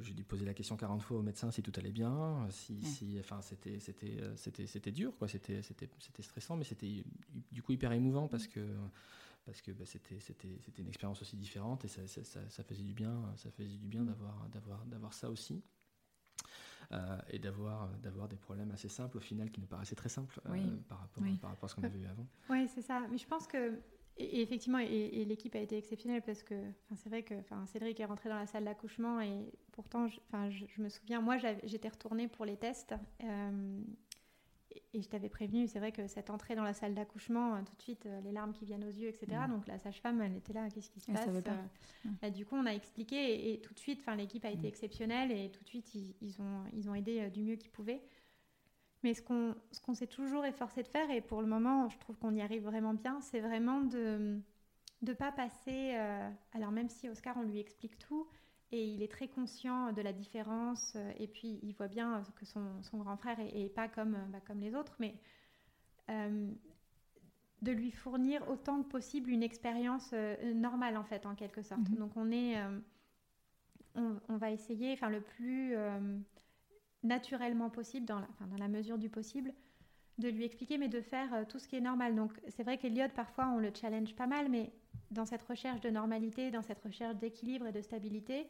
j'ai 0.02 0.14
dû 0.14 0.24
poser 0.24 0.46
la 0.46 0.54
question 0.54 0.78
40 0.78 1.02
fois 1.02 1.18
au 1.18 1.22
médecin 1.24 1.50
si 1.52 1.64
tout 1.64 1.72
allait 1.78 1.92
bien, 1.92 2.48
si, 2.52 2.74
Ouais. 2.76 2.84
si 2.84 3.20
enfin 3.20 3.42
c'était 3.42 3.80
c'était 3.80 4.20
c'était 4.36 4.68
c'était 4.68 4.92
dur 4.92 5.18
quoi, 5.18 5.28
c'était 5.28 5.62
c'était 5.64 5.90
c'était 6.00 6.22
stressant, 6.24 6.56
mais 6.56 6.64
c'était 6.66 7.04
du 7.52 7.62
coup 7.64 7.72
hyper 7.72 7.92
émouvant 7.94 8.28
parce 8.28 8.48
que 8.48 8.60
parce 9.46 9.62
que 9.62 9.72
bah, 9.72 9.86
c'était 9.86 10.20
c'était 10.20 10.60
c'était 10.64 10.82
une 10.82 10.90
expérience 10.90 11.22
aussi 11.22 11.36
différente 11.38 11.84
et 11.86 11.88
ça, 11.88 12.06
ça, 12.06 12.24
ça- 12.24 12.50
ça 12.50 12.64
faisait 12.64 12.84
du 12.84 12.94
bien 12.94 13.34
ça 13.38 13.50
faisait 13.52 13.78
du 13.78 13.88
bien 13.88 14.04
d'avoir 14.04 14.48
d'avoir 14.50 14.86
d'avoir 14.86 15.14
ça 15.14 15.30
aussi 15.32 15.64
Euh, 16.94 17.18
et 17.30 17.38
d'avoir 17.38 17.90
d'avoir 17.98 18.30
des 18.30 18.38
problèmes 18.38 18.72
assez 18.72 18.88
simples 18.88 19.18
au 19.18 19.20
final 19.20 19.52
qui 19.52 19.60
nous 19.60 19.68
paraissaient 19.68 19.94
très 19.96 20.08
simples 20.08 20.40
euh, 20.46 20.56
par 20.88 21.00
rapport 21.00 21.22
Oui. 21.22 21.36
par 21.38 21.50
rapport 21.50 21.66
à 21.66 21.68
ce 21.68 21.76
qu'on 21.76 21.84
avait 21.84 22.00
eu 22.00 22.06
avant 22.06 22.26
Oui, 22.50 22.66
c'est 22.74 22.82
ça. 22.82 23.02
Mais 23.12 23.18
je 23.18 23.28
pense 23.28 23.46
que, 23.46 23.78
et, 24.16 24.42
effectivement, 24.42 24.80
et, 24.80 24.86
et 24.86 25.26
l'équipe 25.26 25.54
a 25.56 25.60
été 25.60 25.78
exceptionnelle 25.78 26.22
parce 26.22 26.44
que 26.44 26.56
enfin, 26.86 26.96
c'est 26.96 27.10
vrai 27.10 27.24
que 27.24 27.34
enfin, 27.42 27.66
Cédric 27.66 28.00
est 28.00 28.06
rentré 28.06 28.30
dans 28.30 28.38
la 28.40 28.48
salle 28.48 28.64
d'accouchement 28.64 29.20
et 29.20 29.52
pourtant, 29.74 30.08
je, 30.08 30.22
enfin, 30.28 30.50
je, 30.50 30.66
je 30.66 30.82
me 30.82 30.88
souviens, 30.88 31.20
moi 31.20 31.36
j'étais 31.66 31.90
retournée 31.90 32.30
pour 32.30 32.46
les 32.46 32.56
tests 32.56 32.96
euh, 33.22 33.82
et, 34.78 34.98
et 34.98 35.02
je 35.02 35.10
t'avais 35.10 35.30
prévenu, 35.30 35.68
c'est 35.68 35.80
vrai 35.80 35.92
que 35.92 36.08
cette 36.08 36.30
entrée 36.30 36.56
dans 36.56 36.64
la 36.64 36.74
salle 36.74 36.94
d'accouchement, 36.94 37.56
euh, 37.56 37.62
tout 37.64 37.76
de 37.76 37.82
suite, 37.82 38.06
euh, 38.06 38.22
les 38.22 38.32
larmes 38.32 38.54
qui 38.54 38.66
viennent 38.66 38.84
aux 38.84 38.90
yeux, 38.92 39.08
etc. 39.10 39.28
Mm. 39.48 39.52
Donc 39.52 39.68
la 39.68 39.78
sage-femme, 39.78 40.22
elle 40.22 40.36
était 40.36 40.54
là, 40.54 40.70
qu'est-ce 40.70 40.90
qui 40.90 41.00
se 41.00 41.10
Elle 41.12 41.16
passe 41.18 41.44
pas. 41.44 41.52
Euh, 41.52 41.56
Mm. 42.06 42.10
et 42.26 42.32
du 42.32 42.46
coup, 42.46 42.56
on 42.56 42.66
a 42.66 42.72
expliqué 42.74 43.16
et, 43.16 43.54
et 43.54 43.62
tout 43.62 43.74
de 43.74 43.80
suite, 43.80 44.02
l'équipe 44.16 44.46
a 44.46 44.50
été 44.52 44.64
Mm. 44.68 44.74
exceptionnelle 44.74 45.32
et 45.32 45.50
tout 45.52 45.64
de 45.64 45.70
suite, 45.70 45.94
ils, 45.96 46.16
ils 46.22 46.42
ont, 46.42 46.64
ils 46.74 46.90
ont 46.90 46.96
aidé 46.96 47.30
du 47.30 47.42
mieux 47.44 47.56
qu'ils 47.56 47.72
pouvaient. 47.72 48.02
Mais 49.04 49.14
ce 49.14 49.22
qu'on 49.22 49.56
qu'on 49.84 49.94
s'est 49.94 50.08
toujours 50.08 50.44
efforcé 50.46 50.82
de 50.84 50.88
faire, 50.88 51.10
et 51.12 51.22
pour 51.22 51.42
le 51.42 51.48
moment, 51.48 51.88
je 51.90 51.98
trouve 52.00 52.18
qu'on 52.18 52.34
y 52.34 52.42
arrive 52.42 52.64
vraiment 52.64 52.94
bien, 52.94 53.22
c'est 53.22 53.40
vraiment 53.40 53.82
de 53.82 54.40
ne 55.04 55.14
pas 55.14 55.32
passer. 55.32 55.94
euh, 55.96 56.30
alors, 56.54 56.72
même 56.72 56.90
si 56.90 57.08
Oscar, 57.08 57.38
on 57.38 57.44
lui 57.44 57.60
explique 57.60 57.98
tout, 58.00 58.28
et 58.72 58.84
il 58.86 59.02
est 59.02 59.12
très 59.12 59.28
conscient 59.28 59.94
de 59.94 60.02
la 60.02 60.14
différence, 60.14 60.94
euh, 60.96 61.12
et 61.20 61.28
puis 61.28 61.60
il 61.64 61.74
voit 61.74 61.88
bien 61.88 62.24
que 62.36 62.46
son, 62.46 62.82
son 62.84 62.98
grand 62.98 63.18
frère 63.18 63.40
est, 63.40 63.62
est 63.66 63.70
pas 63.70 63.88
comme, 63.88 64.16
euh, 64.16 64.26
bah, 64.30 64.40
comme 64.46 64.60
les 64.60 64.76
autres, 64.76 64.96
mais 65.00 65.16
euh, 66.10 66.52
de 67.62 67.72
lui 67.72 67.92
fournir 67.92 68.48
autant 68.50 68.84
que 68.84 68.88
possible 68.90 69.30
une 69.30 69.44
expérience 69.44 70.12
euh, 70.14 70.54
normale, 70.54 70.98
en 70.98 71.04
fait, 71.04 71.26
en 71.26 71.36
quelque 71.36 71.62
sorte. 71.62 71.90
Mhm. 71.90 71.98
Donc, 71.98 72.12
on 72.16 72.32
est. 72.32 72.58
euh, 72.58 72.80
on, 73.96 74.20
on 74.30 74.38
va 74.38 74.52
essayer, 74.52 74.94
enfin, 74.94 75.10
le 75.10 75.22
plus. 75.22 75.76
naturellement 77.04 77.70
possible, 77.70 78.06
dans 78.06 78.20
la, 78.20 78.28
dans 78.48 78.58
la 78.58 78.68
mesure 78.68 78.98
du 78.98 79.10
possible, 79.10 79.54
de 80.18 80.30
lui 80.30 80.44
expliquer, 80.44 80.78
mais 80.78 80.88
de 80.90 81.02
faire 81.02 81.48
tout 81.48 81.60
ce 81.60 81.68
qui 81.68 81.76
est 81.76 81.82
normal. 81.82 82.16
Donc 82.16 82.34
c'est 82.50 82.64
vrai 82.64 82.78
qu'Eliott, 82.78 83.12
parfois, 83.14 83.48
on 83.50 83.60
le 83.60 83.72
challenge 83.74 84.16
pas 84.16 84.28
mal, 84.28 84.50
mais 84.50 84.72
dans 85.12 85.26
cette 85.26 85.44
recherche 85.44 85.82
de 85.82 85.90
normalité, 85.90 86.52
dans 86.52 86.62
cette 86.62 86.80
recherche 86.80 87.16
d'équilibre 87.16 87.68
et 87.68 87.72
de 87.72 87.82
stabilité, 87.82 88.48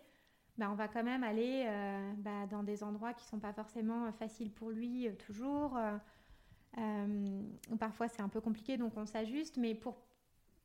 bah, 0.57 0.69
on 0.71 0.75
va 0.75 0.87
quand 0.87 1.03
même 1.03 1.23
aller 1.23 1.65
euh, 1.67 2.13
bah, 2.17 2.47
dans 2.47 2.63
des 2.63 2.83
endroits 2.83 3.13
qui 3.13 3.25
sont 3.25 3.39
pas 3.39 3.53
forcément 3.53 4.05
euh, 4.05 4.11
faciles 4.11 4.51
pour 4.51 4.71
lui 4.71 5.07
euh, 5.07 5.13
toujours. 5.13 5.77
euh, 5.77 7.41
parfois 7.79 8.07
c'est 8.07 8.21
un 8.21 8.29
peu 8.29 8.41
compliqué, 8.41 8.77
donc 8.77 8.93
on 8.97 9.05
s'ajuste, 9.05 9.57
mais 9.57 9.75
pour, 9.75 9.97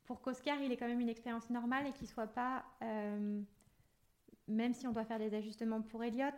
pour 0.05 0.20
qu'Oscar, 0.20 0.61
il 0.61 0.72
ait 0.72 0.76
quand 0.76 0.89
même 0.89 1.01
une 1.01 1.09
expérience 1.09 1.49
normale 1.51 1.87
et 1.87 1.93
qu'il 1.93 2.07
soit 2.07 2.26
pas, 2.26 2.64
même 4.49 4.74
si 4.74 4.87
on 4.87 4.93
doit 4.93 5.05
faire 5.05 5.18
des 5.18 5.35
ajustements 5.35 5.80
pour 5.80 6.05
Elliot, 6.05 6.35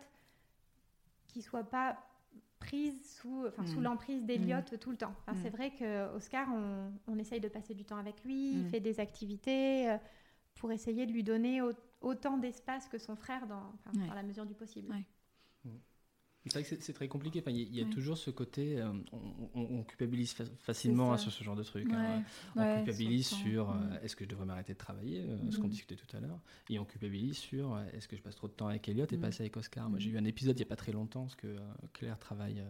qu'il 1.27 1.43
soit 1.43 1.63
pas 1.65 1.97
prise 2.59 3.17
sous, 3.19 3.45
enfin, 3.47 3.65
sous 3.65 3.79
Mm. 3.79 3.83
l'emprise 3.83 4.23
d'Eliott 4.23 4.79
tout 4.79 4.91
le 4.91 4.97
temps. 4.97 5.13
Enfin, 5.21 5.33
Mm. 5.33 5.41
C'est 5.43 5.49
vrai 5.49 5.71
que 5.71 6.15
Oscar, 6.15 6.47
on, 6.51 6.91
on 7.07 7.17
essaye 7.17 7.39
de 7.39 7.47
passer 7.49 7.73
du 7.73 7.85
temps 7.85 7.97
avec 7.97 8.23
lui, 8.23 8.51
il 8.53 8.63
Mm. 8.65 8.69
fait 8.69 8.79
des 8.79 8.99
activités 8.99 9.89
euh, 9.89 9.97
pour 10.55 10.71
essayer 10.71 11.05
de 11.05 11.11
lui 11.11 11.23
donner 11.23 11.61
au- 11.61 11.71
autant 12.01 12.37
d'espace 12.37 12.87
que 12.87 12.97
son 12.97 13.15
frère 13.15 13.45
dans, 13.47 13.73
enfin, 13.73 13.99
Ouais. 13.99 14.07
dans 14.07 14.13
la 14.13 14.23
mesure 14.23 14.45
du 14.45 14.53
possible. 14.53 14.89
Ouais. 14.91 15.71
C'est 16.47 16.53
vrai 16.53 16.63
que 16.63 16.69
c'est- 16.69 16.81
c'est 16.81 16.93
très 16.93 17.07
compliqué. 17.07 17.41
Il 17.47 17.75
y 17.75 17.81
a, 17.81 17.83
Ouais. 17.85 17.89
toujours 17.89 18.17
ce 18.19 18.29
côté, 18.29 18.79
euh, 18.79 18.91
on, 19.11 19.49
on- 19.55 19.79
on 19.79 19.83
culpabilise 19.83 20.33
fa- 20.33 20.43
facilement 20.59 21.11
hein, 21.13 21.17
sur 21.17 21.31
ce 21.31 21.43
genre 21.43 21.55
de 21.55 21.63
truc. 21.63 21.91
hein. 21.91 22.23
On 22.55 22.61
Ouais, 22.61 22.73
culpabilise 22.83 23.27
sur 23.27 23.71
euh, 23.71 23.75
Mm. 23.79 23.99
est-ce 24.03 24.15
que 24.15 24.25
je 24.25 24.29
devrais 24.29 24.45
m'arrêter 24.45 24.73
de 24.73 24.77
travailler, 24.77 25.21
euh, 25.27 25.49
ce 25.51 25.57
qu'on 25.57 25.63
Mhm. 25.65 25.71
discutait 25.71 25.95
tout 25.95 26.15
à 26.15 26.19
l'heure, 26.19 26.39
et 26.69 26.77
on 26.77 26.85
culpabilise 26.85 27.37
sur 27.37 27.79
est-ce 27.93 28.07
que 28.07 28.15
je 28.15 28.21
passe 28.21 28.35
trop 28.35 28.47
de 28.47 28.53
temps 28.53 28.67
avec 28.67 28.87
Elliot 28.87 29.07
et 29.11 29.15
Mhm. 29.15 29.21
pas 29.21 29.27
assez 29.27 29.41
avec 29.41 29.57
Oscar. 29.57 29.89
Moi, 29.89 29.97
j'ai 29.99 30.09
Mhm. 30.09 30.15
eu 30.15 30.19
un 30.19 30.25
épisode 30.25 30.55
il 30.57 30.61
n'y 30.61 30.67
a 30.67 30.69
pas 30.69 30.75
très 30.75 30.91
longtemps 30.91 31.23
parce 31.23 31.35
que 31.35 31.57
Claire 31.93 32.19
travaille 32.19 32.63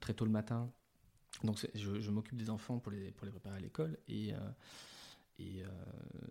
très 0.00 0.14
tôt 0.14 0.24
le 0.24 0.30
matin, 0.30 0.70
donc 1.44 1.58
je, 1.74 2.00
je 2.00 2.10
m'occupe 2.10 2.36
des 2.36 2.50
enfants 2.50 2.78
pour 2.78 2.90
les, 2.92 3.10
pour 3.12 3.26
les 3.26 3.30
préparer 3.30 3.56
à 3.56 3.60
l'école 3.60 3.96
et 4.08 4.32
euh, 4.34 4.38
et 5.42 5.62
euh, 5.64 5.68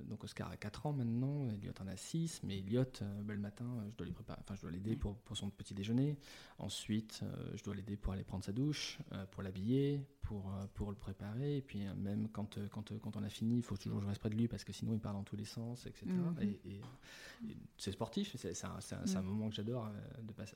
donc 0.07 0.24
Oscar 0.24 0.49
a 0.49 0.57
4 0.57 0.86
ans 0.86 0.93
maintenant, 0.93 1.49
Elliot 1.49 1.74
en 1.82 1.88
a 1.88 1.97
6, 1.97 2.41
mais 2.43 2.59
Elliot, 2.59 2.84
euh, 3.01 3.22
ben, 3.24 3.34
le 3.34 3.39
matin, 3.39 3.66
euh, 3.66 3.89
je 3.91 3.95
dois 3.97 4.05
lui 4.05 4.14
préparer, 4.14 4.39
enfin 4.41 4.55
je 4.55 4.62
dois 4.62 4.72
l'aider 4.72 4.95
pour, 4.95 5.16
pour 5.18 5.36
son 5.36 5.49
petit 5.49 5.74
déjeuner. 5.74 6.18
Ensuite, 6.59 7.22
euh, 7.24 7.51
je 7.55 7.64
dois 7.64 7.76
l'aider 7.76 7.97
pour 7.97 8.14
aller 8.14 8.24
prendre 8.24 8.43
sa 8.43 8.51
douche, 8.51 8.99
pour 9.32 9.43
l'habiller, 9.43 10.05
pour, 10.22 10.51
pour 10.76 10.89
le 10.91 10.95
préparer. 10.97 11.57
Et 11.57 11.62
puis 11.62 11.84
même 11.97 12.30
quand, 12.30 12.57
quand, 12.70 12.97
quand 12.99 13.16
on 13.18 13.24
a 13.24 13.30
fini, 13.30 13.57
il 13.57 13.64
faut 13.64 13.78
toujours 13.78 13.97
que 13.99 14.03
je 14.03 14.07
reste 14.09 14.20
près 14.22 14.30
de 14.30 14.36
lui 14.36 14.47
parce 14.47 14.64
que 14.64 14.72
sinon 14.74 14.93
il 14.93 14.99
part 14.99 15.14
dans 15.14 15.24
tous 15.24 15.36
les 15.36 15.45
sens, 15.45 15.86
etc. 15.88 16.05
Mhm. 16.07 16.36
Et, 16.41 16.59
et- 16.70 16.82
et 17.49 17.57
c'est 17.78 17.91
sportif, 17.91 18.36
c'est 18.38 18.53
un, 18.66 19.22
Mhm. 19.22 19.26
moment 19.28 19.49
que 19.49 19.55
j'adore 19.55 19.89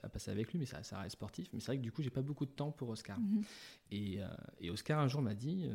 à 0.04 0.10
passer 0.10 0.30
avec 0.32 0.52
lui, 0.52 0.60
mais 0.60 0.66
ça, 0.68 0.84
ça 0.84 1.00
reste 1.00 1.14
sportif. 1.14 1.50
Mais 1.52 1.60
c'est 1.60 1.68
vrai 1.68 1.78
que 1.78 1.82
du 1.84 1.92
coup, 1.92 2.04
j'ai 2.04 2.12
pas 2.12 2.22
beaucoup 2.22 2.46
de 2.46 2.52
temps 2.52 2.72
pour 2.72 2.90
Oscar. 2.90 3.20
Mhm. 3.20 3.44
Et, 3.92 4.20
et 4.60 4.70
Oscar 4.70 5.00
un 5.00 5.08
jour 5.08 5.22
m'a 5.24 5.34
dit 5.34 5.68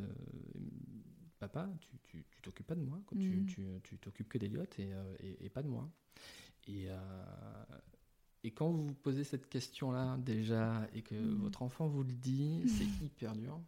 Papa, 1.41 1.69
tu 2.05 2.25
t'occupes 2.43 2.67
pas 2.67 2.75
de 2.77 2.83
moi, 2.83 3.01
quoi. 3.07 3.19
Tu- 3.19 3.45
tu 3.47 3.81
tu 3.83 3.99
t'occupes 3.99 4.29
que 4.29 4.39
d'Eliot 4.39 4.63
et, 4.79 4.93
euh, 4.93 5.17
et, 5.21 5.47
et 5.47 5.49
pas 5.49 5.63
de 5.63 5.69
moi. 5.69 5.91
Et, 6.69 6.85
euh, 6.91 7.65
et 8.45 8.51
quand 8.53 8.71
vous 8.71 8.87
vous 8.89 8.95
posez 8.95 9.25
cette 9.25 9.49
question-là 9.49 10.17
déjà 10.19 10.87
et 10.95 11.03
que 11.03 11.15
Mhm. 11.15 11.39
votre 11.41 11.63
enfant 11.63 11.89
vous 11.89 12.03
le 12.05 12.13
dit, 12.13 12.63
c'est 12.69 13.05
hyper 13.05 13.35
dur. 13.35 13.61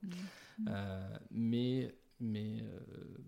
Euh, 0.69 1.19
mais 1.31 1.95
mais 2.23 2.63
euh, 2.63 2.79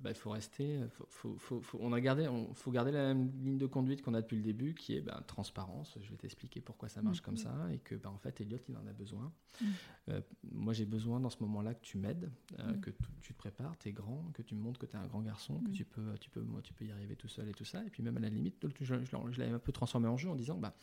bah, 0.00 0.10
il 0.10 0.16
faut 0.16 0.30
rester. 0.30 0.78
Faut, 1.08 1.36
faut- 1.38 1.60
on 1.80 1.92
a 1.92 2.00
gardé, 2.00 2.28
on, 2.28 2.54
faut 2.54 2.70
garder 2.70 2.92
la 2.92 3.12
même 3.12 3.30
ligne 3.42 3.58
de 3.58 3.66
conduite 3.66 4.00
qu'on 4.02 4.14
a 4.14 4.22
depuis 4.22 4.36
le 4.36 4.42
début, 4.42 4.74
qui 4.74 4.94
est 4.96 5.00
ben, 5.00 5.20
transparence. 5.26 5.98
Je 6.00 6.08
vais 6.10 6.16
t'expliquer 6.16 6.60
pourquoi 6.60 6.88
ça 6.88 7.02
marche 7.02 7.18
Mhm. 7.18 7.24
comme 7.24 7.36
ça 7.36 7.54
et 7.72 7.78
que 7.78 7.96
ben, 7.96 8.10
en 8.10 8.18
fait 8.18 8.40
Elliot 8.40 8.58
il 8.68 8.76
en 8.76 8.86
a 8.86 8.92
besoin. 8.92 9.32
Mhm. 9.60 9.66
Euh, 10.10 10.20
moi 10.52 10.72
j'ai 10.72 10.84
besoin 10.84 11.18
dans 11.20 11.30
ce 11.30 11.42
moment-là 11.42 11.74
que 11.74 11.82
tu 11.82 11.98
m'aides, 11.98 12.30
euh, 12.58 12.72
Mhm. 12.72 12.80
que 12.80 12.90
tu, 13.22 13.32
te 13.32 13.38
prépares, 13.38 13.76
tu 13.78 13.88
es 13.88 13.92
grand, 13.92 14.30
que 14.34 14.42
tu 14.42 14.54
me 14.54 14.60
montres 14.60 14.78
que 14.78 14.86
tu 14.86 14.96
es 14.96 14.98
un 14.98 15.06
grand 15.06 15.22
garçon, 15.22 15.60
que 15.60 15.68
Mhm. 15.68 15.74
tu 15.74 15.84
peux, 15.84 16.14
tu 16.20 16.30
peux, 16.30 16.40
moi, 16.42 16.62
tu 16.62 16.72
peux 16.72 16.84
y 16.84 16.90
arriver 16.92 17.16
tout 17.16 17.28
seul 17.28 17.48
et 17.48 17.52
tout 17.52 17.64
ça. 17.64 17.82
Et 17.84 17.90
puis 17.90 18.02
même 18.02 18.16
à 18.16 18.20
la 18.20 18.28
limite, 18.28 18.64
je, 18.80 18.84
je, 18.84 18.94
je 19.04 19.38
l'avais 19.40 19.52
un 19.52 19.58
peu 19.58 19.72
transformé 19.72 20.06
en 20.08 20.16
jeu 20.16 20.28
en 20.28 20.34
disant, 20.36 20.56
bah, 20.58 20.74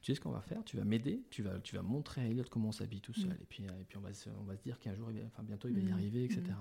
tu 0.00 0.06
sais 0.10 0.16
ce 0.16 0.20
qu'on 0.20 0.30
va 0.32 0.40
faire, 0.40 0.64
tu 0.64 0.76
vas 0.76 0.84
m'aider, 0.84 1.22
tu 1.30 1.42
vas, 1.42 1.58
tu 1.60 1.76
vas 1.76 1.82
montrer 1.82 2.22
à 2.22 2.24
Elliot 2.26 2.44
comment 2.50 2.68
on 2.68 2.72
s'habille 2.72 3.00
tout 3.00 3.12
seul. 3.14 3.28
Mhm. 3.30 3.36
Et 3.42 3.44
puis, 3.48 3.64
et 3.64 3.84
puis 3.88 3.98
on 3.98 4.00
va 4.00 4.12
se, 4.14 4.30
on 4.40 4.44
va 4.44 4.56
se 4.56 4.62
dire 4.62 4.78
qu'un 4.80 4.94
jour, 4.94 5.10
il 5.12 5.22
enfin 5.26 5.42
bientôt 5.42 5.68
il 5.68 5.74
va 5.74 5.80
y 5.80 5.84
Mhm. 5.84 5.92
arriver, 5.92 6.24
etc. 6.24 6.42
Mhm. 6.48 6.54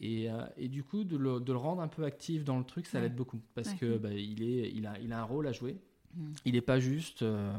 Et, 0.00 0.28
et 0.56 0.68
du 0.68 0.82
coup, 0.84 1.04
de 1.04 1.16
le, 1.16 1.40
de 1.40 1.52
le 1.52 1.58
rendre 1.58 1.82
un 1.82 1.88
peu 1.88 2.04
actif 2.04 2.44
dans 2.44 2.58
le 2.58 2.64
truc, 2.64 2.86
ça 2.86 2.98
Ouais. 2.98 3.04
l'aide 3.04 3.16
beaucoup 3.16 3.40
parce 3.54 3.70
Ouais. 3.70 3.76
que 3.76 3.98
bah, 3.98 4.12
il, 4.12 4.42
est, 4.42 4.70
il, 4.70 4.86
a, 4.86 4.98
il 5.00 5.12
a 5.12 5.20
un 5.20 5.24
rôle 5.24 5.46
à 5.46 5.52
jouer. 5.52 5.76
Mm. 6.14 6.32
Il 6.44 6.52
n'est 6.52 6.60
pas 6.60 6.78
juste 6.78 7.22
euh, 7.22 7.52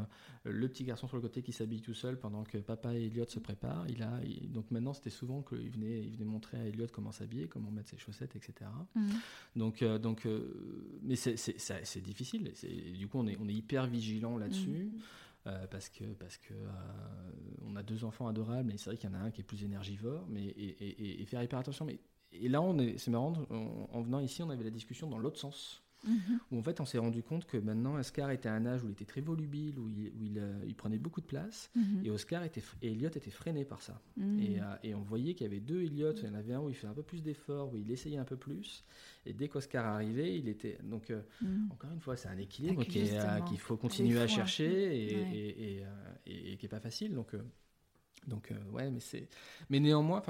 le 0.45 0.67
petit 0.69 0.83
garçon 0.85 1.07
sur 1.07 1.17
le 1.17 1.21
côté 1.21 1.41
qui 1.41 1.51
s'habille 1.51 1.81
tout 1.81 1.93
seul 1.93 2.17
pendant 2.17 2.43
que 2.43 2.57
papa 2.59 2.93
et 2.95 3.05
Elliot 3.07 3.25
se 3.27 3.39
préparent. 3.39 3.85
Il 3.89 4.01
a, 4.01 4.21
donc 4.47 4.71
maintenant, 4.71 4.93
c'était 4.93 5.09
souvent 5.09 5.41
qu'il 5.41 5.69
venait, 5.69 6.01
il 6.03 6.13
venait 6.13 6.23
montrer 6.25 6.57
à 6.57 6.63
Elliot 6.65 6.87
comment 6.93 7.11
s'habiller, 7.11 7.47
comment 7.47 7.69
mettre 7.69 7.89
ses 7.89 7.97
chaussettes, 7.97 8.35
etc. 8.35 8.69
Mm. 8.95 9.09
Donc, 9.57 9.81
euh, 9.81 9.97
donc 9.99 10.25
euh, 10.25 10.99
mais 11.03 11.15
c'est 11.17 12.01
difficile. 12.01 12.53
Du 12.97 13.07
coup, 13.07 13.19
on 13.19 13.27
est, 13.27 13.37
on 13.41 13.47
est 13.49 13.53
hyper 13.53 13.87
vigilant 13.87 14.37
là-dessus. 14.37 14.91
Mm. 14.93 15.49
parce 15.69 15.89
que 15.89 16.05
parce 16.17 16.37
que 16.37 16.53
on 17.67 17.75
a 17.75 17.83
deux 17.83 18.03
enfants 18.03 18.27
adorables, 18.27 18.67
mais 18.71 18.77
c'est 18.77 18.89
vrai 18.89 18.97
qu'il 18.97 19.09
y 19.09 19.13
en 19.13 19.15
a 19.15 19.21
un 19.21 19.31
qui 19.31 19.41
est 19.41 19.43
plus 19.43 19.63
énergivore, 19.63 20.25
mais 20.29 20.45
et, 20.45 21.23
faire 21.27 21.43
hyper 21.43 21.59
attention. 21.59 21.85
Mais 21.85 21.99
et 22.41 22.49
là, 22.49 22.61
on 22.61 22.77
est, 22.79 22.97
c'est 22.97 23.11
marrant, 23.11 23.33
en 23.49 24.01
venant 24.01 24.19
ici, 24.19 24.43
on 24.43 24.49
avait 24.49 24.63
la 24.63 24.69
discussion 24.69 25.07
dans 25.07 25.17
l'autre 25.17 25.39
sens. 25.39 25.85
Mhm. 26.05 26.39
Où 26.51 26.59
en 26.59 26.63
fait, 26.63 26.79
on 26.79 26.85
s'est 26.85 26.97
rendu 26.97 27.23
compte 27.23 27.45
que 27.45 27.57
maintenant, 27.57 27.95
Oscar 27.95 28.31
était 28.31 28.49
à 28.49 28.53
un 28.53 28.65
âge 28.65 28.83
où 28.83 28.87
il 28.87 28.91
était 28.91 29.05
très 29.05 29.21
volubile, 29.21 29.79
où 29.79 29.89
il, 29.89 30.11
où 30.17 30.23
il, 30.23 30.37
euh, 30.37 30.73
prenait 30.77 30.97
beaucoup 30.97 31.21
de 31.21 31.25
place. 31.25 31.71
Mhm. 31.75 32.05
Et 32.05 32.09
Oscar 32.11 32.43
était, 32.43 32.63
et 32.81 32.91
Elliot 32.91 33.09
était 33.09 33.31
freiné 33.31 33.65
par 33.65 33.81
ça. 33.81 34.01
Mhm. 34.17 34.39
Et, 34.39 34.61
euh, 34.61 34.75
et, 34.83 34.95
on 34.95 35.01
voyait 35.01 35.33
qu'il 35.33 35.45
y 35.45 35.49
avait 35.49 35.59
deux 35.59 35.81
Elliot. 35.81 36.13
Il 36.13 36.25
y 36.25 36.29
en 36.29 36.33
avait 36.33 36.53
un 36.53 36.61
où 36.61 36.69
il 36.69 36.75
fait 36.75 36.87
un 36.87 36.93
peu 36.93 37.03
plus 37.03 37.23
d'efforts, 37.23 37.73
où 37.73 37.77
il 37.77 37.89
essayait 37.91 38.17
un 38.17 38.25
peu 38.25 38.37
plus. 38.37 38.83
Et 39.25 39.33
dès 39.33 39.47
qu'Oscar 39.47 39.85
arrivait, 39.85 40.37
il 40.37 40.47
était. 40.47 40.77
Donc, 40.83 41.09
euh, 41.09 41.21
encore 41.71 41.91
une 41.91 42.01
fois, 42.01 42.15
c'est 42.15 42.29
un 42.29 42.37
équilibre 42.37 42.83
qu'il 42.83 43.59
faut 43.59 43.77
continuer 43.77 44.19
à 44.19 44.27
chercher 44.27 44.65
et, 44.65 45.79
et, 45.79 45.83
et 46.25 46.57
qui 46.57 46.65
n'est 46.65 46.69
pas 46.69 46.79
facile. 46.79 47.13
Donc, 47.13 47.35
donc 48.27 48.53
ouais, 48.71 48.91
mais 48.91 48.99
c'est. 48.99 49.27
Mais 49.69 49.79
néanmoins, 49.79 50.21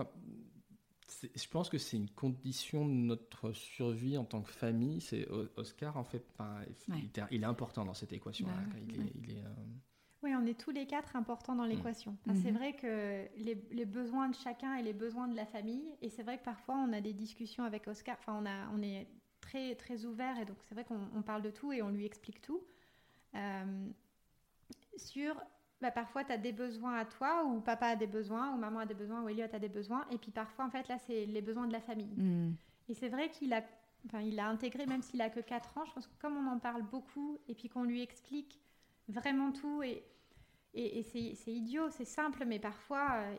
je 1.07 1.47
pense 1.47 1.69
que 1.69 1.77
c'est 1.77 1.97
une 1.97 2.09
condition 2.09 2.85
de 2.85 2.91
notre 2.91 3.51
survie 3.51 4.17
en 4.17 4.25
tant 4.25 4.41
que 4.41 4.51
famille. 4.51 5.01
C'est 5.01 5.27
Oscar 5.55 5.97
en 5.97 6.03
fait, 6.03 6.25
il, 7.31 7.43
est 7.43 7.45
important 7.45 7.85
dans 7.85 7.93
cette 7.93 8.13
équation. 8.13 8.47
Bah 8.47 8.53
il 8.87 9.31
est, 9.31 9.43
euh, 9.43 9.49
Oui, 10.23 10.33
on 10.35 10.45
est 10.45 10.59
tous 10.59 10.71
les 10.71 10.85
quatre 10.85 11.15
importants 11.15 11.55
dans 11.55 11.65
mm. 11.65 11.69
l'équation. 11.69 12.17
C'est 12.41 12.51
mhm. 12.51 12.57
vrai 12.57 12.73
que 12.73 13.25
les, 13.37 13.85
besoins 13.85 14.29
de 14.29 14.35
chacun 14.35 14.75
et 14.75 14.83
les 14.83 14.93
besoins 14.93 15.27
de 15.27 15.35
la 15.35 15.45
famille, 15.45 15.95
et 16.01 16.09
c'est 16.09 16.23
vrai 16.23 16.37
que 16.37 16.43
parfois 16.43 16.75
on 16.75 16.91
a 16.93 17.01
des 17.01 17.13
discussions 17.13 17.63
avec 17.63 17.87
Oscar. 17.87 18.17
Enfin, 18.19 18.39
on 18.41 18.45
a, 18.45 18.69
on 18.73 18.81
est 18.81 19.07
très 19.41 19.75
très 19.75 20.05
ouvert 20.05 20.39
et 20.39 20.45
donc 20.45 20.57
c'est 20.67 20.73
vrai 20.73 20.85
qu'on 20.85 21.21
parle 21.21 21.43
de 21.43 21.51
tout 21.51 21.71
et 21.71 21.81
on 21.81 21.89
lui 21.89 22.05
explique 22.05 22.41
tout. 22.41 22.61
Euh, 23.35 23.89
sur 24.97 25.35
bah, 25.81 25.91
parfois 25.91 26.23
tu 26.23 26.31
as 26.31 26.37
des 26.37 26.51
besoins 26.51 26.95
à 26.95 27.05
toi, 27.05 27.45
ou 27.45 27.59
papa 27.59 27.87
a 27.87 27.95
des 27.95 28.07
besoins, 28.07 28.53
ou 28.53 28.57
maman 28.57 28.79
a 28.79 28.85
des 28.85 28.93
besoins, 28.93 29.21
ou 29.21 29.29
Elliot 29.29 29.47
a 29.51 29.59
des 29.59 29.69
besoins. 29.69 30.05
Et 30.11 30.17
puis 30.17 30.31
parfois, 30.31 30.65
en 30.65 30.69
fait, 30.69 30.87
là, 30.87 30.97
c'est 30.99 31.25
les 31.25 31.41
besoins 31.41 31.67
de 31.67 31.73
la 31.73 31.81
famille. 31.81 32.13
Hmm. 32.15 32.53
Et 32.87 32.93
c'est 32.93 33.09
vrai 33.09 33.29
qu'il 33.29 33.53
a, 33.53 33.63
enfin, 34.05 34.21
il 34.21 34.39
a 34.39 34.47
intégré, 34.47 34.85
même 34.85 35.01
s'il 35.01 35.21
a 35.21 35.29
que 35.29 35.39
4 35.39 35.77
ans, 35.77 35.85
je 35.85 35.93
pense 35.93 36.07
que 36.07 36.15
comme 36.19 36.37
on 36.37 36.51
en 36.51 36.59
parle 36.59 36.83
beaucoup, 36.83 37.39
et 37.47 37.55
puis 37.55 37.69
qu'on 37.69 37.83
lui 37.83 38.01
explique 38.01 38.59
vraiment 39.07 39.51
tout, 39.51 39.83
et, 39.83 40.03
et, 40.73 41.03
c'est 41.03 41.53
idiot, 41.53 41.89
c'est 41.89 42.05
simple, 42.05 42.45
mais 42.45 42.59
parfois, 42.59 43.07
euh, 43.13 43.35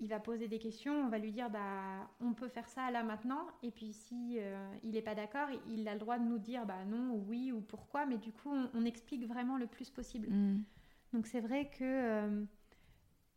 il, 0.00 0.08
va 0.08 0.18
poser 0.18 0.48
des 0.48 0.58
questions, 0.58 0.94
on 0.94 1.08
va 1.08 1.18
lui 1.18 1.32
dire, 1.32 1.50
bah, 1.50 2.10
on 2.20 2.32
peut 2.32 2.48
faire 2.48 2.68
ça 2.68 2.90
là 2.90 3.02
maintenant, 3.02 3.46
et 3.62 3.70
puis 3.70 3.92
si 3.92 4.36
euh, 4.38 4.74
il 4.82 4.92
n'est 4.92 5.02
pas 5.02 5.14
d'accord, 5.14 5.48
il, 5.68 5.86
a 5.88 5.94
le 5.94 6.00
droit 6.00 6.18
de 6.18 6.24
nous 6.24 6.38
dire, 6.38 6.66
bah 6.66 6.84
non, 6.86 7.14
ou 7.14 7.24
oui, 7.28 7.52
ou 7.52 7.60
pourquoi, 7.60 8.06
mais 8.06 8.18
du 8.18 8.32
coup, 8.32 8.50
on, 8.74 8.84
explique 8.84 9.26
vraiment 9.26 9.56
le 9.56 9.66
plus 9.66 9.90
possible. 9.90 10.28
Hmm. 10.30 10.62
Donc 11.12 11.26
c'est 11.26 11.40
vrai 11.40 11.70
que 11.70 11.82
euh, 11.82 12.44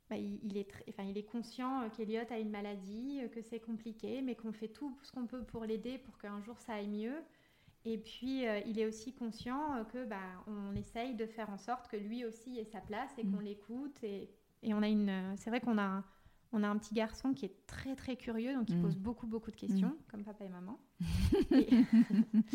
bah, 0.09 0.17
il, 0.17 0.57
est 0.57 0.67
enfin, 0.89 1.03
il 1.03 1.17
est 1.17 1.23
conscient 1.23 1.89
qu'Eliott 1.89 2.31
a 2.31 2.39
une 2.39 2.51
maladie, 2.51 3.21
que 3.33 3.41
c'est 3.41 3.59
compliqué, 3.59 4.21
mais 4.21 4.35
qu'on 4.35 4.51
fait 4.51 4.67
tout 4.67 4.97
ce 5.01 5.11
qu'on 5.11 5.25
peut 5.25 5.43
pour 5.43 5.65
l'aider 5.65 5.97
pour 5.97 6.17
qu'un 6.17 6.41
jour 6.41 6.59
ça 6.59 6.75
aille 6.75 6.87
mieux. 6.87 7.23
Et 7.85 7.97
puis 7.97 8.47
euh, 8.47 8.59
il 8.65 8.79
est 8.79 8.85
aussi 8.85 9.13
conscient 9.13 9.83
que 9.91 10.05
bah, 10.05 10.21
on 10.47 10.75
essaye 10.75 11.15
de 11.15 11.25
faire 11.25 11.49
en 11.49 11.57
sorte 11.57 11.89
que 11.89 11.97
lui 11.97 12.25
aussi 12.25 12.57
ait 12.59 12.65
sa 12.65 12.79
place 12.79 13.11
et 13.17 13.23
qu'on 13.23 13.39
mm. 13.39 13.43
l'écoute. 13.43 14.03
Et, 14.03 14.29
et, 14.61 14.73
on 14.73 14.81
a 14.81 14.87
une, 14.87 15.35
c'est 15.35 15.49
vrai 15.49 15.59
qu'on 15.59 15.77
a 15.77 15.83
un, 15.83 16.05
on 16.53 16.63
a 16.63 16.67
un 16.67 16.77
petit 16.77 16.93
garçon 16.93 17.33
qui 17.33 17.45
est 17.45 17.65
très 17.65 17.95
très 17.95 18.15
curieux, 18.15 18.53
donc 18.53 18.69
il 18.69 18.77
mm. 18.77 18.81
pose 18.83 18.95
beaucoup 18.95 19.27
beaucoup 19.27 19.51
de 19.51 19.55
questions, 19.55 19.89
mm. 19.89 19.97
comme 20.09 20.23
papa 20.23 20.45
et 20.45 20.49
maman. 20.49 20.79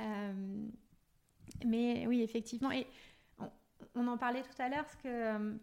Euh, 0.00 0.66
mais 1.64 2.04
oui, 2.08 2.22
effectivement. 2.22 2.72
Et 2.72 2.86
on 3.94 4.06
en 4.08 4.16
parlait 4.16 4.42
tout 4.42 4.62
à 4.62 4.68
l'heure, 4.68 4.88
ce 4.88 4.96
que, 4.96 5.08
euh, 5.08 5.56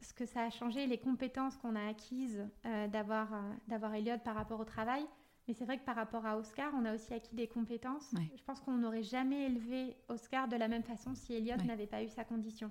ce 0.00 0.12
que 0.12 0.26
ça 0.26 0.42
a 0.42 0.50
changé, 0.50 0.86
les 0.86 0.98
compétences 0.98 1.56
qu'on 1.56 1.76
a 1.76 1.88
acquises 1.88 2.46
euh, 2.66 2.88
d'avoir, 2.88 3.32
euh, 3.32 3.52
d'avoir 3.68 3.94
Elliot 3.94 4.18
par 4.24 4.34
rapport 4.34 4.60
au 4.60 4.64
travail. 4.64 5.04
Mais 5.48 5.54
c'est 5.54 5.64
vrai 5.64 5.78
que 5.78 5.84
par 5.84 5.96
rapport 5.96 6.26
à 6.26 6.36
Oscar, 6.36 6.72
on 6.74 6.84
a 6.84 6.94
aussi 6.94 7.12
acquis 7.12 7.34
des 7.34 7.48
compétences. 7.48 8.14
Je 8.36 8.42
pense 8.44 8.60
qu'on 8.60 8.76
n'aurait 8.76 9.02
jamais 9.02 9.46
élevé 9.46 9.96
Oscar 10.08 10.46
de 10.46 10.56
la 10.56 10.68
même 10.68 10.84
façon 10.84 11.14
si 11.14 11.34
Elliot 11.34 11.56
n'avait 11.64 11.88
pas 11.88 12.02
eu 12.04 12.08
sa 12.08 12.24
condition. 12.24 12.70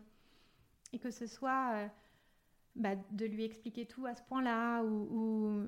Et 0.94 1.00
que 1.00 1.12
ce 1.12 1.28
soit 1.28 1.90
bah, 2.76 2.96
de 3.12 3.26
lui 3.26 3.44
expliquer 3.44 3.86
tout 3.86 4.06
à 4.06 4.16
ce 4.16 4.24
point-là, 4.24 4.84
ou, 4.84 5.68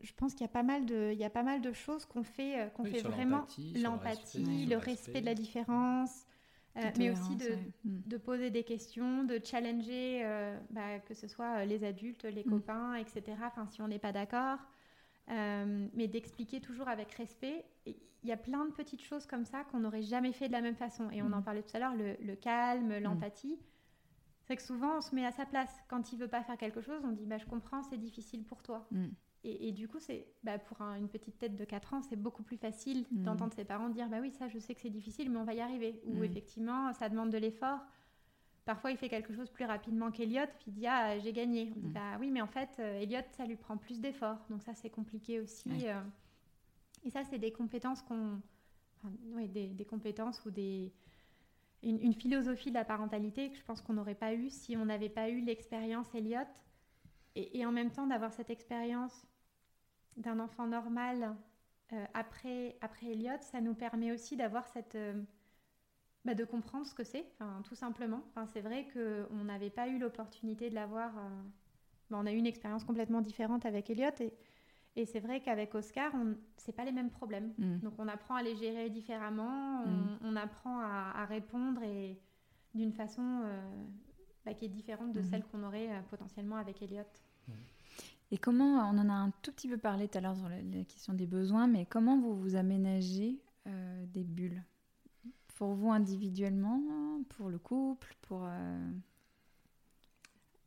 je 0.00 0.12
pense 0.12 0.32
qu'il 0.32 0.42
y 0.42 0.44
a 0.44 0.52
pas 0.52 0.62
mal 0.62 0.86
de, 0.86 1.10
il 1.12 1.18
y 1.18 1.24
a 1.24 1.30
pas 1.30 1.42
mal 1.42 1.60
de 1.60 1.72
choses 1.72 2.04
qu'on 2.04 2.22
fait, 2.22 2.70
qu'on 2.74 2.84
fait 2.84 3.02
vraiment 3.02 3.44
l'empathie, 3.74 4.66
le, 4.66 4.76
respect, 4.76 5.22
de 5.22 5.26
la 5.26 5.34
différence, 5.34 6.24
mais 6.98 7.10
aussi 7.10 7.34
mm. 7.34 8.02
de, 8.06 8.16
poser 8.16 8.50
des 8.50 8.64
questions, 8.64 9.24
de 9.24 9.40
challenger, 9.42 10.22
euh, 10.24 10.58
bah, 10.70 10.98
que 11.00 11.14
ce 11.14 11.26
soit 11.26 11.58
euh, 11.58 11.64
les 11.64 11.84
adultes, 11.84 12.24
les 12.24 12.44
mm. 12.44 12.50
copains, 12.50 12.94
etc. 12.94 13.22
Enfin, 13.44 13.66
si 13.66 13.82
on 13.82 13.88
n'est 13.88 13.98
pas 13.98 14.12
d'accord, 14.12 14.58
mais 15.28 16.08
d'expliquer 16.08 16.60
toujours 16.60 16.88
avec 16.88 17.12
respect. 17.12 17.64
Il 17.86 18.28
y 18.28 18.32
a 18.32 18.36
plein 18.36 18.64
de 18.64 18.72
petites 18.72 19.02
choses 19.02 19.26
comme 19.26 19.44
ça 19.44 19.62
qu'on 19.64 19.80
n'aurait 19.80 20.02
jamais 20.02 20.32
fait 20.32 20.48
de 20.48 20.52
la 20.52 20.60
même 20.60 20.74
façon. 20.74 21.10
Et 21.10 21.22
on 21.22 21.32
en 21.32 21.40
mm. 21.40 21.44
parlait 21.44 21.62
tout 21.62 21.76
à 21.76 21.80
l'heure, 21.80 21.94
le, 21.94 22.34
calme, 22.34 22.98
l'empathie. 22.98 23.58
C'est 24.46 24.56
que 24.56 24.62
souvent, 24.62 24.96
on 24.96 25.00
se 25.02 25.14
met 25.14 25.26
à 25.26 25.32
sa 25.32 25.44
place. 25.44 25.70
Quand 25.88 26.12
il 26.12 26.18
veut 26.18 26.28
pas 26.28 26.42
faire 26.42 26.56
quelque 26.56 26.80
chose, 26.80 27.02
on 27.04 27.12
dit 27.12 27.26
bah, 27.26 27.38
Je 27.38 27.46
comprends, 27.46 27.82
c'est 27.82 27.98
difficile 27.98 28.44
pour 28.44 28.62
toi. 28.62 28.88
Et, 29.44 29.70
du 29.70 29.86
coup, 29.86 30.00
c'est 30.00 30.26
bah, 30.42 30.58
pour 30.58 30.82
une 30.82 31.08
petite 31.08 31.38
tête 31.38 31.56
de 31.56 31.64
4 31.64 31.94
ans, 31.94 32.02
c'est 32.02 32.16
beaucoup 32.16 32.42
plus 32.42 32.56
facile 32.56 33.06
mm. 33.10 33.22
d'entendre 33.22 33.54
ses 33.54 33.64
parents 33.64 33.88
dire 33.88 34.08
Bah 34.08 34.18
oui, 34.20 34.32
ça, 34.32 34.48
je 34.48 34.58
sais 34.58 34.74
que 34.74 34.80
c'est 34.80 34.90
difficile, 34.90 35.30
mais 35.30 35.38
on 35.38 35.44
va 35.44 35.54
y 35.54 35.60
arriver. 35.60 36.00
Ou 36.06 36.16
mm. 36.16 36.24
effectivement, 36.24 36.92
ça 36.92 37.08
demande 37.08 37.30
de 37.30 37.38
l'effort. 37.38 37.78
Parfois, 38.64 38.90
il 38.90 38.98
fait 38.98 39.08
quelque 39.08 39.32
chose 39.32 39.48
plus 39.48 39.64
rapidement 39.64 40.10
qu'Eliot, 40.10 40.46
puis 40.58 40.64
il 40.66 40.72
dit 40.74 40.86
Ah, 40.86 41.18
j'ai 41.20 41.32
gagné. 41.32 41.72
On 41.76 41.80
dit 41.80 41.88
mm. 41.88 41.92
Bah 41.92 42.16
oui, 42.18 42.30
mais 42.30 42.42
en 42.42 42.48
fait, 42.48 42.68
euh, 42.80 43.00
Elliot, 43.00 43.22
ça 43.30 43.46
lui 43.46 43.56
prend 43.56 43.76
plus 43.76 44.00
d'efforts. 44.00 44.44
Donc, 44.50 44.62
ça, 44.62 44.74
c'est 44.74 44.90
compliqué 44.90 45.40
aussi. 45.40 45.70
Euh. 45.86 46.02
Et 47.04 47.10
ça, 47.10 47.22
c'est 47.24 47.38
des 47.38 47.52
compétences 47.52 48.02
qu'on. 48.02 48.40
oui, 49.32 49.48
des, 49.48 49.84
compétences 49.84 50.44
ou 50.44 50.50
des. 50.50 50.92
Une, 51.84 52.12
philosophie 52.12 52.70
de 52.70 52.74
la 52.74 52.84
parentalité 52.84 53.50
que 53.50 53.56
je 53.56 53.62
pense 53.62 53.80
qu'on 53.80 53.92
n'aurait 53.92 54.16
pas 54.16 54.34
eu 54.34 54.50
si 54.50 54.76
on 54.76 54.84
n'avait 54.84 55.08
pas 55.08 55.30
eu 55.30 55.40
l'expérience 55.40 56.12
Elliot. 56.12 56.40
Et, 57.38 57.60
et, 57.60 57.64
en 57.64 57.70
même 57.70 57.90
temps, 57.90 58.06
d'avoir 58.08 58.32
cette 58.32 58.50
expérience 58.50 59.24
d'un 60.16 60.40
enfant 60.40 60.66
normal 60.66 61.36
euh, 61.92 62.04
après, 62.12 62.76
après 62.80 63.06
Elliot, 63.12 63.38
ça 63.40 63.60
nous 63.60 63.74
permet 63.74 64.12
aussi 64.12 64.36
d'avoir 64.36 64.66
cette... 64.68 64.96
Euh, 64.96 65.22
bah, 66.24 66.34
de 66.34 66.44
comprendre 66.44 66.84
ce 66.84 66.94
que 66.94 67.04
c'est, 67.04 67.24
tout 67.64 67.76
simplement. 67.76 68.20
Enfin, 68.28 68.44
c'est 68.46 68.60
vrai 68.60 68.88
qu'on 68.92 69.44
n'avait 69.44 69.70
pas 69.70 69.88
eu 69.88 69.98
l'opportunité 69.98 70.68
de 70.68 70.74
l'avoir... 70.74 71.16
Euh, 71.16 71.30
bah, 72.10 72.18
on 72.20 72.26
a 72.26 72.32
eu 72.32 72.36
une 72.36 72.46
expérience 72.46 72.84
complètement 72.84 73.20
différente 73.20 73.64
avec 73.64 73.88
Elliot 73.88 74.10
et, 74.20 74.34
et 74.96 75.06
c'est 75.06 75.20
vrai 75.20 75.40
qu'avec 75.40 75.74
Oscar, 75.74 76.12
on... 76.14 76.34
c'est 76.56 76.72
pas 76.72 76.84
les 76.84 76.92
mêmes 76.92 77.10
problèmes. 77.10 77.54
Mm. 77.56 77.78
Donc 77.78 77.94
on 77.98 78.08
apprend 78.08 78.34
à 78.34 78.42
les 78.42 78.56
gérer 78.56 78.90
différemment, 78.90 79.84
on, 80.22 80.32
mm. 80.32 80.36
apprend 80.36 80.80
à, 80.80 81.24
répondre 81.24 81.82
et 81.84 82.18
d'une 82.74 82.92
façon 82.92 83.44
bah, 84.44 84.54
qui 84.54 84.66
est 84.66 84.68
différente 84.68 85.12
de 85.12 85.20
mm-hmm. 85.20 85.30
celle 85.30 85.44
qu'on 85.44 85.62
aurait 85.62 85.88
potentiellement 86.10 86.56
avec 86.56 86.82
Elliot. 86.82 87.04
Et 88.30 88.38
comment, 88.38 88.90
on 88.90 88.98
en 88.98 89.08
a 89.08 89.12
un 89.12 89.30
tout 89.42 89.52
petit 89.52 89.68
peu 89.68 89.78
parlé 89.78 90.08
tout 90.08 90.18
à 90.18 90.20
l'heure 90.20 90.36
sur 90.36 90.48
la, 90.48 90.84
question 90.84 91.14
des 91.14 91.26
besoins, 91.26 91.66
mais 91.66 91.86
comment 91.86 92.20
vous 92.20 92.36
vous 92.36 92.56
aménagez 92.56 93.40
euh, 93.66 94.04
des 94.06 94.24
bulles? 94.24 94.62
Pour 95.56 95.74
vous 95.74 95.90
individuellement, 95.90 97.22
pour 97.30 97.48
le 97.48 97.58
couple, 97.58 98.14
pour... 98.22 98.44
Euh, 98.44 98.90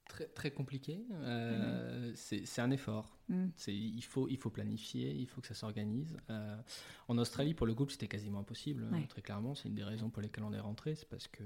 très, 0.10 0.26
très 0.26 0.52
compliqué. 0.52 1.06
Euh, 1.12 2.12
c'est 2.16 2.60
un 2.60 2.72
effort. 2.72 3.16
Mm. 3.30 3.46
Il, 3.68 4.04
faut, 4.04 4.28
il 4.28 4.38
faut 4.38 4.50
planifier, 4.50 5.12
il 5.12 5.28
faut 5.28 5.40
que 5.40 5.48
ça 5.48 5.54
s'organise. 5.54 6.18
en 7.08 7.18
Australie, 7.20 7.54
pour 7.54 7.68
le 7.68 7.76
couple, 7.76 7.92
c'était 7.92 8.08
quasiment 8.08 8.40
impossible. 8.40 8.88
Très 9.08 9.22
clairement, 9.22 9.54
c'est 9.54 9.70
une 9.70 9.76
des 9.76 9.84
raisons 9.84 10.10
pour 10.10 10.24
lesquelles 10.24 10.44
on 10.44 10.54
est 10.54 10.60
rentré. 10.60 10.96
C'est 10.96 11.08
parce 11.08 11.28
que 11.28 11.44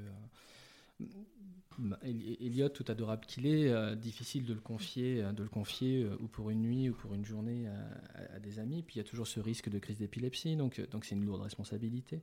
Elliot, 2.03 2.69
tout 2.69 2.85
adorable 2.87 3.25
qu'il 3.25 3.45
est, 3.47 3.69
euh, 3.69 3.95
difficile 3.95 4.45
de 4.45 4.53
le 4.53 4.59
confier, 4.59 5.23
euh, 5.23 5.31
de 5.31 5.43
le 5.43 5.49
confier 5.49 6.03
euh, 6.03 6.15
ou 6.19 6.27
pour 6.27 6.49
une 6.49 6.61
nuit 6.61 6.89
ou 6.89 6.93
pour 6.93 7.13
une 7.13 7.25
journée 7.25 7.67
à, 8.33 8.39
des 8.39 8.59
amis. 8.59 8.83
Puis 8.83 8.95
il 8.95 8.97
y 8.99 9.01
a 9.01 9.03
toujours 9.03 9.27
ce 9.27 9.39
risque 9.39 9.69
de 9.69 9.79
crise 9.79 9.97
d'épilepsie, 9.97 10.55
donc 10.55 10.79
donc 10.89 11.05
c'est 11.05 11.15
une 11.15 11.25
lourde 11.25 11.41
responsabilité. 11.41 12.21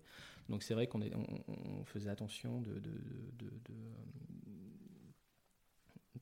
Donc 0.49 0.63
c'est 0.63 0.75
vrai 0.75 0.87
qu'on 0.87 1.01
on, 1.03 1.85
faisait 1.85 2.11
attention 2.11 2.61
de, 2.61 2.81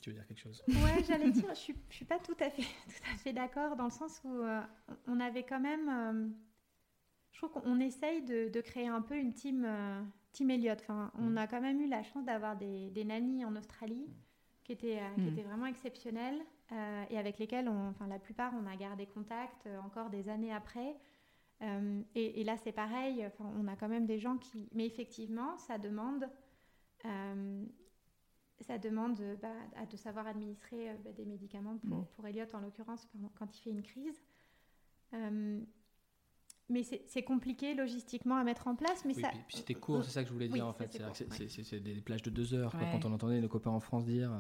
tu 0.03 0.11
veux 0.11 0.17
dire 0.17 0.27
quelque 0.27 0.41
chose? 0.41 0.63
Ouais, 0.67 1.05
j'allais 1.07 1.31
dire, 1.31 1.51
je 1.51 1.59
suis, 1.59 1.75
suis 1.91 2.07
pas 2.07 2.19
tout 2.19 2.37
à 2.41 2.49
fait, 2.49 2.63
fait 3.19 3.35
d'accord 3.35 3.77
dans 3.77 3.85
le 3.85 3.91
sens 3.91 4.21
où 4.25 4.43
on 5.07 5.21
avait 5.21 5.45
quand 5.45 5.61
même, 5.61 6.35
je 7.33 7.39
trouve 7.39 7.51
qu'on 7.51 7.79
essaye 7.81 8.23
de, 8.25 8.61
créer 8.61 8.89
un 8.89 9.03
peu 9.03 9.17
une 9.17 9.35
team 9.35 9.67
Team 10.33 10.51
Elliott. 10.51 10.79
Enfin, 10.81 11.11
on 11.19 11.37
a 11.37 11.47
quand 11.47 11.61
même 11.61 11.81
eu 11.81 11.89
la 11.89 12.03
chance 12.03 12.25
d'avoir 12.25 12.57
des, 12.57 12.91
des 12.91 13.05
nannies 13.05 13.45
en 13.45 13.57
Australie 13.57 14.07
qui 14.65 14.73
étaient, 14.73 15.01
qui 15.17 15.29
étaient 15.29 15.43
vraiment 15.43 15.67
exceptionnelles 15.67 16.41
et 17.11 17.19
avec 17.19 17.39
lesquelles, 17.39 17.69
on, 17.69 17.89
enfin, 17.89 18.07
la 18.07 18.21
plupart, 18.21 18.53
on 18.55 18.67
a 18.67 18.77
gardé 18.77 19.07
contact 19.07 19.69
encore 19.85 20.11
des 20.11 20.29
années 20.29 20.53
après. 20.53 20.97
Et, 22.15 22.41
et, 22.41 22.45
là, 22.45 22.57
c'est 22.57 22.71
pareil. 22.71 23.27
Enfin, 23.27 23.53
on 23.59 23.67
a 23.67 23.75
quand 23.75 23.89
même 23.89 24.07
des 24.07 24.21
gens 24.21 24.37
qui. 24.37 24.69
Mais 24.73 24.87
effectivement, 24.87 25.59
ça 25.59 25.79
demande 25.79 26.31
ça 28.61 28.79
demande 28.79 29.21
bah, 29.41 29.87
de 29.91 29.97
savoir 29.97 30.27
administrer 30.27 30.91
euh, 30.91 30.95
bah, 31.05 31.13
des 31.13 31.25
médicaments 31.25 31.79
pour, 31.79 31.99
mm. 31.99 32.07
pour 32.15 32.27
Elliot 32.27 32.45
en 32.53 32.61
l'occurrence 32.61 33.09
quand 33.35 33.57
il 33.57 33.63
fait 33.63 33.71
une 33.71 33.83
crise. 33.83 34.23
Euh, 36.71 36.73
mais 36.73 36.83
c'est 37.07 37.23
compliqué 37.23 37.75
logistiquement 37.75 38.37
à 38.37 38.45
mettre 38.45 38.69
en 38.69 38.75
place. 38.75 39.05
Mais 39.05 39.15
ça... 39.15 39.29
puis 39.49 39.59
c'était 39.59 39.75
court, 39.75 40.05
c'est 40.05 40.11
ça 40.11 40.23
que 40.23 40.29
je 40.29 40.33
voulais 40.33 40.49
dire 40.49 40.67
en 40.67 40.73
fait. 40.73 41.01
C'est 41.49 41.81
des 41.81 42.01
plages 42.01 42.23
de 42.23 42.31
deux 42.31 42.55
heures. 42.55 42.73
Quand 42.73 43.05
on 43.05 43.13
entendait 43.13 43.41
nos 43.41 43.49
copains 43.49 43.71
en 43.71 43.81
France 43.81 44.05
dire 44.05 44.33
euh, 44.33 44.39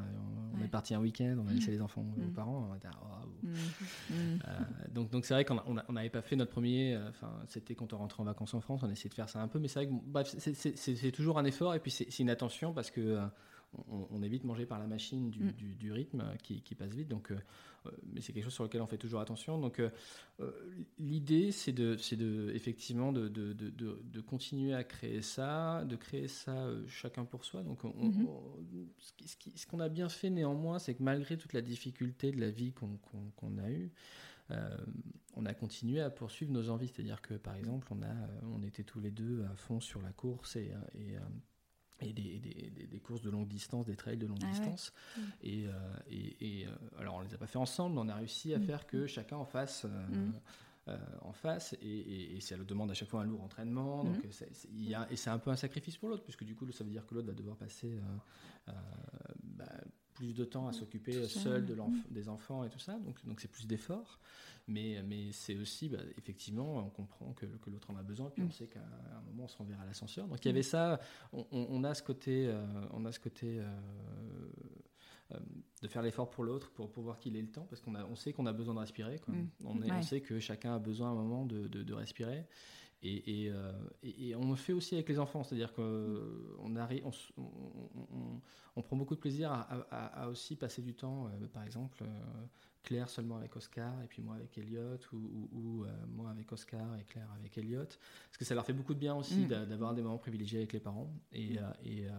on, 0.58 0.64
est 0.64 0.68
parti 0.68 0.94
un 0.94 1.00
week-end, 1.00 1.36
on 1.44 1.48
a 1.48 1.52
laissé 1.52 1.70
mm. 1.70 1.74
les 1.74 1.82
enfants 1.82 2.04
aux 2.16 2.20
mm. 2.20 2.32
parents, 2.32 2.68
on 2.70 2.74
était 2.74 2.88
oh, 2.94 3.44
donc 4.92 5.10
donc 5.10 5.24
c'est 5.24 5.34
vrai 5.34 5.44
qu'on 5.44 5.74
n'avait 5.92 6.10
pas 6.10 6.22
fait 6.22 6.36
notre 6.36 6.52
premier. 6.52 6.98
Enfin, 7.08 7.32
c'était 7.48 7.74
quand 7.74 7.92
on 7.92 7.98
rentrait 7.98 8.20
en 8.22 8.24
vacances 8.26 8.54
en 8.54 8.60
France, 8.60 8.82
on 8.82 8.90
essayait 8.90 9.10
de 9.10 9.14
faire 9.14 9.28
ça 9.28 9.40
un 9.40 9.48
peu, 9.48 9.58
mais 9.58 9.68
c'est 9.68 9.84
vrai 9.84 9.88
que 9.88 10.52
c'est 10.54 11.12
toujours 11.12 11.38
un 11.38 11.44
effort 11.44 11.74
et 11.74 11.80
puis 11.80 11.90
c'est 11.90 12.18
une 12.18 12.30
attention 12.30 12.72
parce 12.72 12.90
que 12.90 13.18
on, 13.88 14.22
évite 14.22 14.44
manger 14.44 14.66
par 14.66 14.78
la 14.78 14.86
machine 14.86 15.30
du, 15.30 15.42
mm. 15.42 15.92
rythme 15.92 16.24
qui, 16.42 16.74
passe 16.74 16.92
vite. 16.92 17.08
Donc, 17.08 17.30
euh, 17.30 17.38
euh, 17.86 17.90
mais 18.12 18.20
c'est 18.20 18.32
quelque 18.32 18.44
chose 18.44 18.54
sur 18.54 18.64
lequel 18.64 18.82
on 18.82 18.86
fait 18.86 18.98
toujours 18.98 19.20
attention. 19.20 19.58
Donc, 19.58 19.80
euh, 19.80 19.90
l'idée, 20.98 21.52
c'est 21.52 21.72
de, 21.72 21.96
de, 22.16 22.52
effectivement 22.54 23.12
de, 23.12 23.28
de, 23.28 24.20
continuer 24.20 24.74
à 24.74 24.84
créer 24.84 25.22
ça, 25.22 25.84
de 25.84 25.96
créer 25.96 26.28
ça 26.28 26.68
chacun 26.88 27.24
pour 27.24 27.44
soi. 27.44 27.62
Donc, 27.62 27.84
mm-hmm. 27.84 28.26
ce 29.54 29.66
qu'on 29.66 29.80
a 29.80 29.88
bien 29.88 30.08
fait 30.08 30.30
néanmoins, 30.30 30.78
c'est 30.78 30.94
que 30.94 31.02
malgré 31.02 31.36
toute 31.36 31.52
la 31.52 31.62
difficulté 31.62 32.32
de 32.32 32.40
la 32.40 32.50
vie 32.50 32.72
qu'on 32.72 33.58
a 33.58 33.70
eue, 33.70 33.92
on 35.36 35.46
a 35.46 35.54
continué 35.54 36.00
à 36.00 36.10
poursuivre 36.10 36.52
nos 36.52 36.70
envies. 36.70 36.88
C'est-à-dire 36.88 37.22
que, 37.22 37.34
par 37.34 37.54
exemple, 37.54 37.86
on, 37.92 38.02
a, 38.02 38.14
on 38.52 38.64
était 38.64 38.82
tous 38.82 39.00
les 39.00 39.12
deux 39.12 39.44
à 39.44 39.54
fond 39.54 39.80
sur 39.80 40.02
la 40.02 40.10
course 40.10 40.56
et, 40.56 40.72
et 40.94 41.16
et 42.00 42.12
des, 42.12 42.38
des, 42.38 42.86
des, 42.86 43.00
courses 43.00 43.22
de 43.22 43.30
longue 43.30 43.48
distance, 43.48 43.86
des 43.86 43.96
trails 43.96 44.16
de 44.16 44.26
longue 44.26 44.38
ah 44.42 44.50
distance. 44.50 44.92
Mm. 45.16 45.20
Et, 45.42 45.66
euh, 45.66 45.72
et, 46.40 46.66
euh, 46.66 46.70
alors 46.98 47.16
on 47.16 47.20
les 47.20 47.34
a 47.34 47.38
pas 47.38 47.46
fait 47.46 47.58
ensemble, 47.58 47.94
mais 47.94 48.00
on 48.02 48.08
a 48.08 48.14
réussi 48.14 48.54
à 48.54 48.58
mm. 48.58 48.62
faire 48.62 48.86
que 48.86 49.06
chacun 49.06 49.36
en 49.36 49.44
fasse. 49.44 49.84
Euh, 49.84 50.06
mm. 50.08 50.32
en 51.20 51.32
face 51.32 51.76
et, 51.82 52.36
et, 52.36 52.40
ça 52.40 52.56
le 52.56 52.64
demande 52.64 52.90
à 52.90 52.94
chaque 52.94 53.08
fois 53.08 53.20
un 53.20 53.24
lourd 53.24 53.44
entraînement 53.44 54.02
donc 54.02 54.16
y 54.72 54.94
a, 54.94 55.06
et 55.12 55.14
c'est 55.14 55.30
un 55.30 55.38
peu 55.38 55.50
un 55.50 55.56
sacrifice 55.56 55.96
pour 55.96 56.08
l'autre 56.08 56.24
puisque 56.24 56.42
du 56.42 56.56
coup 56.56 56.68
ça 56.72 56.82
veut 56.82 56.90
dire 56.90 57.06
que 57.06 57.14
l'autre 57.14 57.28
va 57.28 57.34
devoir 57.34 57.56
passer 57.56 58.00
bah, 58.66 59.66
plus 60.14 60.34
de 60.34 60.44
temps 60.44 60.66
à 60.66 60.72
s'occuper 60.72 61.28
seul 61.28 61.64
de 61.66 61.76
des 62.10 62.28
enfants 62.28 62.64
et 62.64 62.70
tout 62.70 62.80
ça 62.80 62.98
donc 62.98 63.24
donc 63.24 63.40
c'est 63.40 63.52
plus 63.52 63.68
d'efforts 63.68 64.18
mais, 64.70 65.02
mais 65.02 65.32
c'est 65.32 65.56
aussi, 65.56 65.88
bah, 65.88 65.98
effectivement, 66.16 66.78
on 66.78 66.90
comprend 66.90 67.32
que, 67.32 67.46
que 67.46 67.70
l'autre 67.70 67.90
en 67.90 67.96
a 67.96 68.02
besoin, 68.02 68.30
puis 68.30 68.42
on 68.42 68.46
mm. 68.46 68.52
sait 68.52 68.68
qu'à 68.68 68.80
un 68.80 69.20
moment, 69.22 69.44
on 69.44 69.48
se 69.48 69.56
renverra 69.56 69.82
à 69.82 69.86
l'ascenseur. 69.86 70.28
Donc 70.28 70.44
il 70.44 70.48
y 70.48 70.50
avait 70.50 70.62
ça, 70.62 71.00
on, 71.32 71.44
on, 71.50 71.82
a 71.84 71.92
ce 71.92 72.02
côté, 72.02 72.46
euh, 72.46 72.64
on 72.92 73.04
a 73.04 73.10
ce 73.10 73.18
côté 73.18 73.58
euh, 73.58 73.68
euh, 75.32 75.38
de 75.82 75.88
faire 75.88 76.02
l'effort 76.02 76.30
pour 76.30 76.44
l'autre, 76.44 76.70
pour, 76.70 76.90
pour 76.90 77.02
voir 77.02 77.18
qu'il 77.18 77.36
ait 77.36 77.42
le 77.42 77.50
temps, 77.50 77.66
parce 77.68 77.80
qu'on 77.80 77.94
on 77.96 78.14
sait 78.14 78.32
qu'on 78.32 78.46
a 78.46 78.52
besoin 78.52 78.74
de 78.74 78.80
respirer. 78.80 79.18
Quoi. 79.18 79.34
Mm. 79.34 79.50
On, 79.64 79.82
est, 79.82 79.90
on, 79.90 80.02
sait 80.02 80.20
que 80.20 80.38
chacun 80.38 80.76
a 80.76 80.78
besoin 80.78 81.08
à 81.08 81.12
un 81.12 81.16
moment 81.16 81.44
de, 81.44 81.66
de, 81.66 81.82
de 81.82 81.92
respirer. 81.92 82.46
Et, 83.02 83.46
et, 83.46 83.52
et, 84.02 84.36
on 84.36 84.50
le 84.50 84.56
fait 84.56 84.74
aussi 84.74 84.94
avec 84.94 85.08
les 85.08 85.18
enfants, 85.18 85.42
c'est-à-dire 85.42 85.72
qu'on 85.72 86.76
arrive, 86.76 87.02
on, 87.06 88.40
on, 88.76 88.82
prend 88.82 88.94
beaucoup 88.94 89.14
de 89.14 89.20
plaisir 89.20 89.50
à, 89.50 89.62
à, 89.90 90.24
à 90.24 90.28
aussi 90.28 90.54
passer 90.54 90.82
du 90.82 90.92
temps, 90.92 91.30
par 91.54 91.64
exemple, 91.64 92.04
Claire 92.82 93.08
seulement 93.08 93.36
avec 93.36 93.54
Oscar 93.56 94.02
et 94.02 94.06
puis 94.06 94.22
moi 94.22 94.36
avec 94.36 94.56
Elliot 94.56 94.98
ou, 95.12 95.84
euh, 95.84 95.88
moi 96.08 96.30
avec 96.30 96.50
Oscar 96.52 96.96
et 96.96 97.04
Claire 97.04 97.28
avec 97.38 97.56
Elliot 97.58 97.84
parce 97.84 98.38
que 98.38 98.44
ça 98.44 98.54
leur 98.54 98.64
fait 98.64 98.72
beaucoup 98.72 98.94
de 98.94 98.98
bien 98.98 99.14
aussi 99.14 99.40
mm. 99.40 99.66
d'avoir 99.66 99.94
des 99.94 100.02
moments 100.02 100.18
privilégiés 100.18 100.58
avec 100.58 100.72
les 100.72 100.80
parents 100.80 101.12
et, 101.32 101.54
mm. 101.54 101.58
euh, 101.58 102.08
euh, 102.08 102.10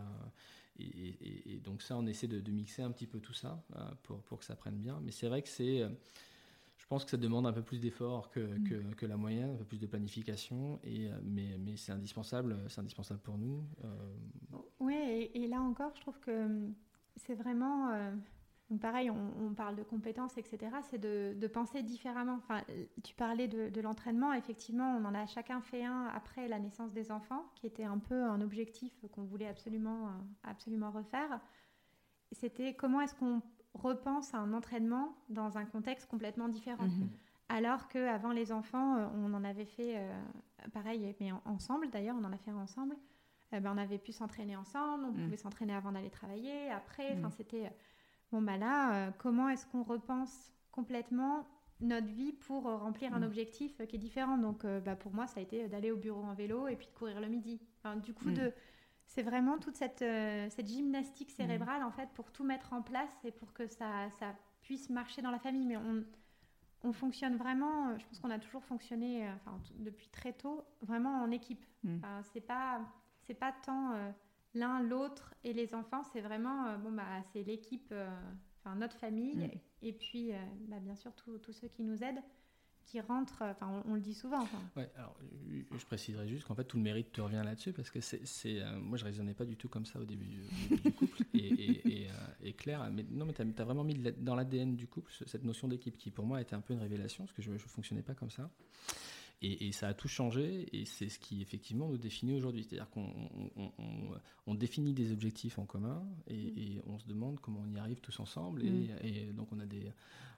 et, 0.80 1.54
et, 1.54 1.60
donc 1.60 1.82
ça 1.82 1.98
on 1.98 2.06
essaie 2.06 2.28
de, 2.28 2.52
mixer 2.52 2.82
un 2.82 2.92
petit 2.92 3.08
peu 3.08 3.20
tout 3.20 3.34
ça 3.34 3.64
pour, 4.04 4.22
pour 4.22 4.40
que 4.40 4.46
ça 4.46 4.56
prenne 4.56 4.78
bien 4.78 5.00
mais 5.04 5.12
c'est 5.12 5.28
vrai 5.28 5.42
que 5.42 5.50
c'est 5.50 5.84
je 6.78 6.88
pense 6.88 7.06
que 7.06 7.12
ça 7.12 7.18
demande 7.18 7.48
un 7.48 7.54
peu 7.54 7.62
plus 7.62 7.80
d'efforts 7.80 8.30
que, 8.30 8.40
mm. 8.40 8.64
que, 8.64 8.96
que, 8.96 9.06
la 9.06 9.16
moyenne, 9.16 9.52
un 9.52 9.56
peu 9.56 9.64
plus 9.64 9.80
de 9.80 9.86
planification, 9.86 10.80
et, 10.84 11.10
mais, 11.24 11.58
mais 11.58 11.78
c'est 11.78 11.94
indispensable, 11.94 12.58
c'est 12.68 12.82
indispensable 12.82 13.22
pour 13.22 13.38
nous. 13.38 13.64
Oui, 14.80 15.30
et, 15.34 15.48
là 15.48 15.62
encore, 15.62 15.94
je 15.96 16.02
trouve 16.02 16.20
que 16.20 16.68
c'est 17.16 17.36
vraiment 17.36 17.94
donc 18.72 18.80
pareil, 18.80 19.12
on, 19.12 19.54
parle 19.54 19.76
de 19.76 19.84
compétences, 19.84 20.38
etc. 20.38 20.72
C'est 20.90 20.98
de, 20.98 21.48
penser 21.48 21.84
différemment. 21.84 22.36
Enfin, 22.38 22.62
tu 23.04 23.14
parlais 23.16 23.50
de, 23.50 23.82
l'entraînement. 23.82 24.32
Effectivement, 24.32 24.96
on 24.98 25.04
en 25.04 25.14
a 25.14 25.26
chacun 25.26 25.60
fait 25.60 25.84
un 25.84 26.06
après 26.16 26.48
la 26.48 26.58
naissance 26.58 26.94
des 26.94 27.12
enfants, 27.12 27.44
qui 27.56 27.68
était 27.68 27.84
un 27.84 28.00
peu 28.00 28.24
un 28.24 28.40
objectif 28.40 28.94
qu'on 29.12 29.24
voulait 29.24 29.48
absolument, 29.48 30.08
euh, 30.08 30.12
absolument 30.46 30.90
refaire. 30.90 31.42
C'était 32.32 32.74
comment 32.74 33.02
est-ce 33.02 33.14
qu'on 33.14 33.42
repense 33.74 34.34
à 34.34 34.38
un 34.38 34.54
entraînement 34.54 35.18
dans 35.28 35.58
un 35.58 35.66
contexte 35.66 36.10
complètement 36.10 36.48
différent. 36.48 36.86
Mhm. 36.86 37.10
Alors 37.50 37.90
qu'avant 37.90 38.32
les 38.32 38.54
enfants, 38.54 38.96
euh, 38.96 39.08
on 39.16 39.34
en 39.34 39.44
avait 39.44 39.66
fait 39.66 39.98
euh, 39.98 40.14
pareil, 40.74 41.14
mais 41.20 41.32
ensemble 41.44 41.90
d'ailleurs, 41.90 42.16
on 42.18 42.24
en 42.24 42.32
a 42.32 42.38
fait 42.38 42.52
ensemble. 42.52 42.96
ben, 43.52 43.66
on 43.66 43.78
avait 43.78 43.98
pu 43.98 44.14
s'entraîner 44.14 44.56
ensemble, 44.56 45.04
on 45.04 45.12
mhm. 45.12 45.26
pouvait 45.26 45.36
s'entraîner 45.36 45.74
avant 45.74 45.92
d'aller 45.92 46.10
travailler, 46.10 46.72
après. 46.72 47.12
Enfin, 47.18 47.28
mhm. 47.28 47.32
c'était 47.32 47.72
Bon, 48.32 48.42
bah 48.42 48.58
là, 48.58 48.94
euh, 48.94 49.12
comment 49.18 49.50
est-ce 49.50 49.66
qu'on 49.68 49.84
repense 49.84 50.54
complètement 50.72 51.48
notre 51.82 52.08
vie 52.08 52.32
pour 52.32 52.68
euh, 52.68 52.78
remplir 52.78 53.14
un 53.14 53.20
mm. 53.20 53.24
objectif 53.24 53.80
euh, 53.80 53.86
qui 53.86 53.98
est 53.98 54.00
différent? 54.00 54.38
Donc, 54.38 54.66
bah, 54.66 54.96
pour 54.96 55.14
moi, 55.14 55.28
ça 55.28 55.40
a 55.40 55.44
été 55.44 55.68
d'aller 55.68 55.92
au 55.92 55.98
bureau 55.98 56.24
en 56.24 56.34
vélo 56.34 56.68
et 56.68 56.76
puis 56.76 56.88
de 56.88 56.94
courir 56.94 57.20
le 57.20 57.28
midi. 57.28 57.60
du 58.04 58.14
coup, 58.14 58.30
mm. 58.30 58.36
de, 58.36 58.54
c'est 59.06 59.24
vraiment 59.24 59.58
toute 59.58 59.76
cette, 59.76 60.00
cette 60.00 60.68
gymnastique 60.68 61.30
mm. 61.32 61.36
cérébrale, 61.36 61.84
en 61.84 61.92
fait, 61.92 62.10
pour 62.14 62.32
tout 62.32 62.46
mettre 62.46 62.72
en 62.74 62.82
place 62.82 63.12
et 63.26 63.32
pour 63.32 63.52
que 63.54 63.68
ça, 63.68 64.10
ça 64.12 64.34
puisse 64.62 64.90
marcher 64.90 65.22
dans 65.22 65.32
la 65.32 65.40
famille. 65.40 65.66
Mais 65.66 65.78
on, 65.78 66.06
on 66.84 66.94
fonctionne 66.94 67.36
vraiment, 67.36 67.98
je 67.98 68.06
pense 68.06 68.20
qu'on 68.20 68.32
a 68.32 68.40
toujours 68.40 68.64
fonctionné, 68.64 69.30
enfin, 69.36 69.60
depuis 69.80 70.08
très 70.08 70.32
tôt, 70.32 70.64
vraiment 70.82 71.22
en 71.22 71.32
équipe. 71.32 71.66
c'est 72.32 72.42
pas, 72.42 72.80
c'est 73.24 73.34
pas 73.34 73.52
tant 73.66 73.94
l'un, 74.54 74.82
l'autre 74.82 75.34
et 75.44 75.54
les 75.54 75.74
enfants, 75.74 76.04
c'est 76.12 76.22
vraiment, 76.22 76.68
euh, 76.68 76.78
bon, 76.78 76.92
bah, 76.92 77.24
c'est 77.32 77.44
l'équipe, 77.44 77.90
euh, 77.92 78.10
enfin, 78.60 78.76
notre 78.76 78.98
famille, 78.98 79.50
et 79.82 79.94
puis, 79.94 80.34
euh, 80.34 80.38
bah, 80.68 80.80
bien 80.80 80.96
sûr, 80.96 81.12
tous 81.16 81.54
ceux 81.54 81.68
qui 81.68 81.84
nous 81.84 82.04
aident 82.04 82.22
qui 82.84 83.00
rentrent, 83.00 83.44
enfin 83.44 83.84
on, 83.88 83.94
le 83.94 84.02
dit 84.02 84.14
souvent. 84.14 84.46
Ouais, 84.76 84.90
alors 84.98 85.16
je 85.72 85.86
préciserai 85.86 86.28
juste 86.28 86.46
qu'en 86.46 86.56
fait 86.56 86.66
tout 86.66 86.76
le 86.76 86.84
mérite 86.84 87.12
te 87.14 87.22
revient 87.22 87.42
là-dessus 87.46 87.72
parce 87.72 87.90
que 87.90 88.02
c'est, 88.02 88.20
moi 88.82 88.98
je 88.98 89.06
raisonnais 89.06 89.34
pas 89.34 89.46
du 89.46 89.56
tout 89.56 89.70
comme 89.70 89.86
ça 89.86 90.00
au 90.00 90.04
début, 90.04 90.26
du 90.26 90.92
couple 90.92 91.24
et, 91.34 92.10
et, 92.42 92.54
Claire, 92.54 92.90
mais 92.92 93.06
non 93.10 93.26
mais 93.26 93.34
tu 93.34 93.42
as, 93.44 93.64
vraiment 93.64 93.86
mis 93.86 93.96
dans 94.18 94.36
l'ADN 94.36 94.76
du 94.76 94.88
couple 94.88 95.14
cette 95.26 95.46
notion 95.46 95.70
d'équipe 95.70 95.96
qui 95.96 96.12
pour 96.12 96.26
moi 96.26 96.42
était 96.42 96.56
un 96.56 96.60
peu 96.60 96.74
une 96.74 96.82
révélation 96.82 97.24
parce 97.24 97.34
que 97.34 97.42
je, 97.42 97.52
ne 97.52 97.58
fonctionnais 97.60 98.02
pas 98.02 98.16
comme 98.16 98.32
ça. 98.32 98.50
Et, 99.44 99.72
ça 99.72 99.88
a 99.88 99.94
tout 99.96 100.08
changé, 100.08 100.68
et 100.72 100.86
c'est 100.86 101.10
ce 101.10 101.18
qui 101.18 101.42
effectivement 101.42 101.88
nous 101.88 101.98
définit 101.98 102.36
aujourd'hui. 102.36 102.64
C'est-à-dire 102.64 102.92
qu'on 102.92 103.12
on, 104.46 104.54
définit 104.54 104.94
des 104.94 105.12
objectifs 105.12 105.58
en 105.58 105.66
commun, 105.66 106.04
mm. 106.28 106.32
et, 106.32 106.82
on 106.86 107.00
se 107.00 107.08
demande 107.08 107.40
comment 107.40 107.64
on 107.66 107.74
y 107.74 107.80
arrive 107.80 108.02
tous 108.02 108.20
ensemble. 108.20 108.64
Et, 108.64 109.32
mm. 109.32 109.34
donc 109.34 109.48
on 109.52 109.60
a 109.60 109.66
des, 109.66 109.92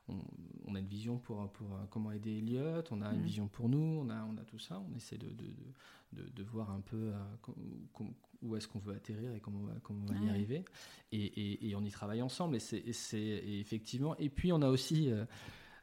on, 0.07 0.75
a 0.75 0.79
une 0.79 0.87
vision 0.87 1.17
pour, 1.17 1.51
pour 1.51 1.67
comment 1.89 2.13
aider 2.13 2.37
Elliot, 2.37 2.83
on 2.91 3.01
a 3.01 3.11
une 3.11 3.19
mm. 3.19 3.25
vision 3.25 3.47
pour 3.49 3.67
nous, 3.67 3.99
on 4.05 4.09
a, 4.09 4.23
on 4.23 4.37
a 4.37 4.45
tout 4.45 4.59
ça. 4.59 4.79
On 4.79 4.95
essaie 4.95 5.17
de, 5.17 5.27
de, 5.27 6.29
de, 6.29 6.43
voir 6.43 6.71
un 6.71 6.81
peu 6.81 7.11
euh, 7.11 8.03
où 8.41 8.55
est-ce 8.55 8.67
qu'on 8.67 8.79
veut 8.79 8.95
atterrir 8.95 9.33
et 9.33 9.39
comment 9.39 9.59
on 9.59 9.65
va, 9.65 9.73
comment 9.83 10.05
on 10.09 10.13
va 10.13 10.19
y 10.19 10.29
arriver. 10.29 10.63
Et, 11.11 11.73
on 11.75 11.83
y 11.83 11.91
travaille 11.91 12.21
ensemble. 12.21 12.55
Et 12.55 12.59
c'est 12.93 13.19
effectivement. 13.19 14.15
Et 14.17 14.29
puis 14.29 14.51
on 14.53 14.61
a 14.61 14.69
aussi 14.69 15.09
euh, 15.11 15.25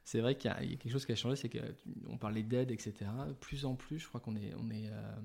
c'est 0.05 0.20
vrai 0.20 0.36
qu'il 0.36 0.51
y, 0.51 0.55
a 0.55 0.59
quelque 0.59 0.90
chose 0.90 1.06
qui 1.06 1.12
a 1.12 1.16
changé, 1.16 1.36
c'est 1.36 1.51
qu'on 1.51 2.18
parlait 2.18 2.43
d'aide, 2.43 2.70
etc. 2.70 2.94
Plus 3.40 3.64
en 3.64 3.74
plus, 3.74 3.98
je 3.98 4.09
crois 4.09 4.20
qu'on 4.20 4.36
est, 4.36 4.55
on 4.59 4.70
est 4.70 4.89
euh, 4.90 5.16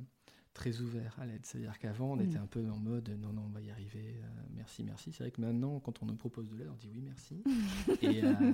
très 0.53 0.79
ouvert 0.81 1.15
à 1.19 1.25
l'aide. 1.25 1.45
C'est-à-dire 1.45 1.79
qu'avant, 1.79 2.13
on 2.13 2.19
était 2.19 2.37
mm. 2.37 2.43
un 2.43 2.47
peu 2.47 2.69
en 2.69 2.77
mode 2.77 3.09
non, 3.19 3.33
non, 3.33 3.43
on 3.45 3.49
va 3.49 3.61
y 3.61 3.71
arriver, 3.71 4.15
euh, 4.21 4.27
merci, 4.55 4.83
merci. 4.83 5.11
C'est 5.11 5.23
vrai 5.23 5.31
que 5.31 5.41
maintenant, 5.41 5.79
quand 5.79 6.03
on 6.03 6.05
nous 6.05 6.15
propose 6.15 6.49
de 6.49 6.57
l'aide, 6.57 6.69
on 6.71 6.75
dit 6.75 6.89
oui, 6.93 7.01
merci. 7.01 7.43
Euh, 8.03 8.53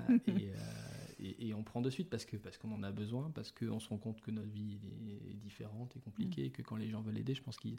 et, 1.19 1.49
et, 1.49 1.53
on 1.53 1.63
prend 1.63 1.81
de 1.81 1.89
suite 1.89 2.09
parce 2.09 2.25
que 2.25 2.35
parce 2.35 2.57
qu'on 2.57 2.71
en 2.71 2.81
a 2.83 2.91
besoin, 2.91 3.29
parce 3.29 3.51
qu'on 3.51 3.79
se 3.79 3.89
rend 3.89 3.97
compte 3.97 4.21
que 4.21 4.31
notre 4.31 4.49
vie 4.49 4.79
est, 5.29 5.35
différente 5.35 5.95
et 5.95 5.99
compliquée, 5.99 6.43
mm. 6.43 6.45
et 6.45 6.49
que 6.49 6.61
quand 6.61 6.77
les 6.77 6.89
gens 6.89 7.01
veulent 7.01 7.17
aider, 7.17 7.33
je 7.33 7.43
pense 7.43 7.57
qu'ils 7.57 7.77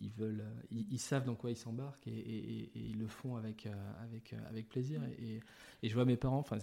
ils 0.00 0.10
veulent, 0.10 0.44
ils, 0.70 0.98
savent 0.98 1.24
dans 1.24 1.34
quoi 1.34 1.50
ils 1.50 1.56
s'embarquent 1.56 2.06
et, 2.06 2.70
ils 2.74 2.98
le 2.98 3.06
font 3.06 3.36
avec, 3.36 3.68
avec, 4.00 4.34
avec 4.48 4.68
plaisir. 4.68 5.00
Mm. 5.00 5.40
Et, 5.82 5.88
je 5.88 5.94
vois 5.94 6.04
mes 6.04 6.16
parents, 6.16 6.38
enfin 6.38 6.58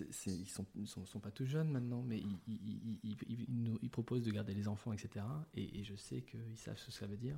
ils 0.00 0.48
sont, 0.48 0.66
sont, 0.84 1.04
sont, 1.04 1.20
pas 1.20 1.30
tout 1.30 1.44
jeunes 1.44 1.68
maintenant, 1.68 2.02
mais 2.02 2.18
ils, 2.18 2.58
ils, 3.04 3.78
ils, 3.82 3.90
proposent 3.90 4.22
de 4.22 4.30
garder 4.30 4.54
les 4.54 4.68
enfants, 4.68 4.92
etc. 4.92 5.24
Et, 5.54 5.84
je 5.84 5.94
sais 5.94 6.22
qu'ils 6.22 6.56
savent 6.56 6.78
ce 6.78 6.86
que 6.86 6.92
ça 6.92 7.06
veut 7.06 7.16
dire. 7.16 7.36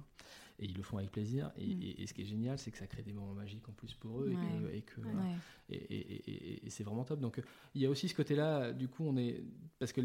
Et 0.59 0.67
ils 0.67 0.75
le 0.75 0.83
font 0.83 0.99
avec 0.99 1.11
plaisir. 1.11 1.51
Et, 1.57 2.03
mm. 2.03 2.07
ce 2.07 2.15
qui 2.15 2.23
est 2.23 2.27
génial, 2.27 2.59
c'est 2.59 2.71
que 2.71 2.79
ça 2.79 2.87
crée 2.87 3.03
des 3.03 3.13
moments 3.13 3.35
magiques 3.35 3.69
en 3.69 3.73
plus 3.73 3.95
pour 3.95 4.23
eux. 4.23 4.33
Et 4.73 4.83
que, 4.83 5.01
et, 5.71 6.71
c'est 6.71 6.85
vraiment 6.85 7.05
top. 7.05 7.21
Donc 7.21 7.43
il 7.75 7.83
y 7.83 7.87
a 7.87 7.91
aussi 7.91 8.09
ce 8.09 8.15
côté-là, 8.15 8.73
du 8.73 8.89
coup, 8.89 9.05
on 9.05 9.17
est. 9.17 9.43
Parce 9.79 9.93
que 9.93 10.01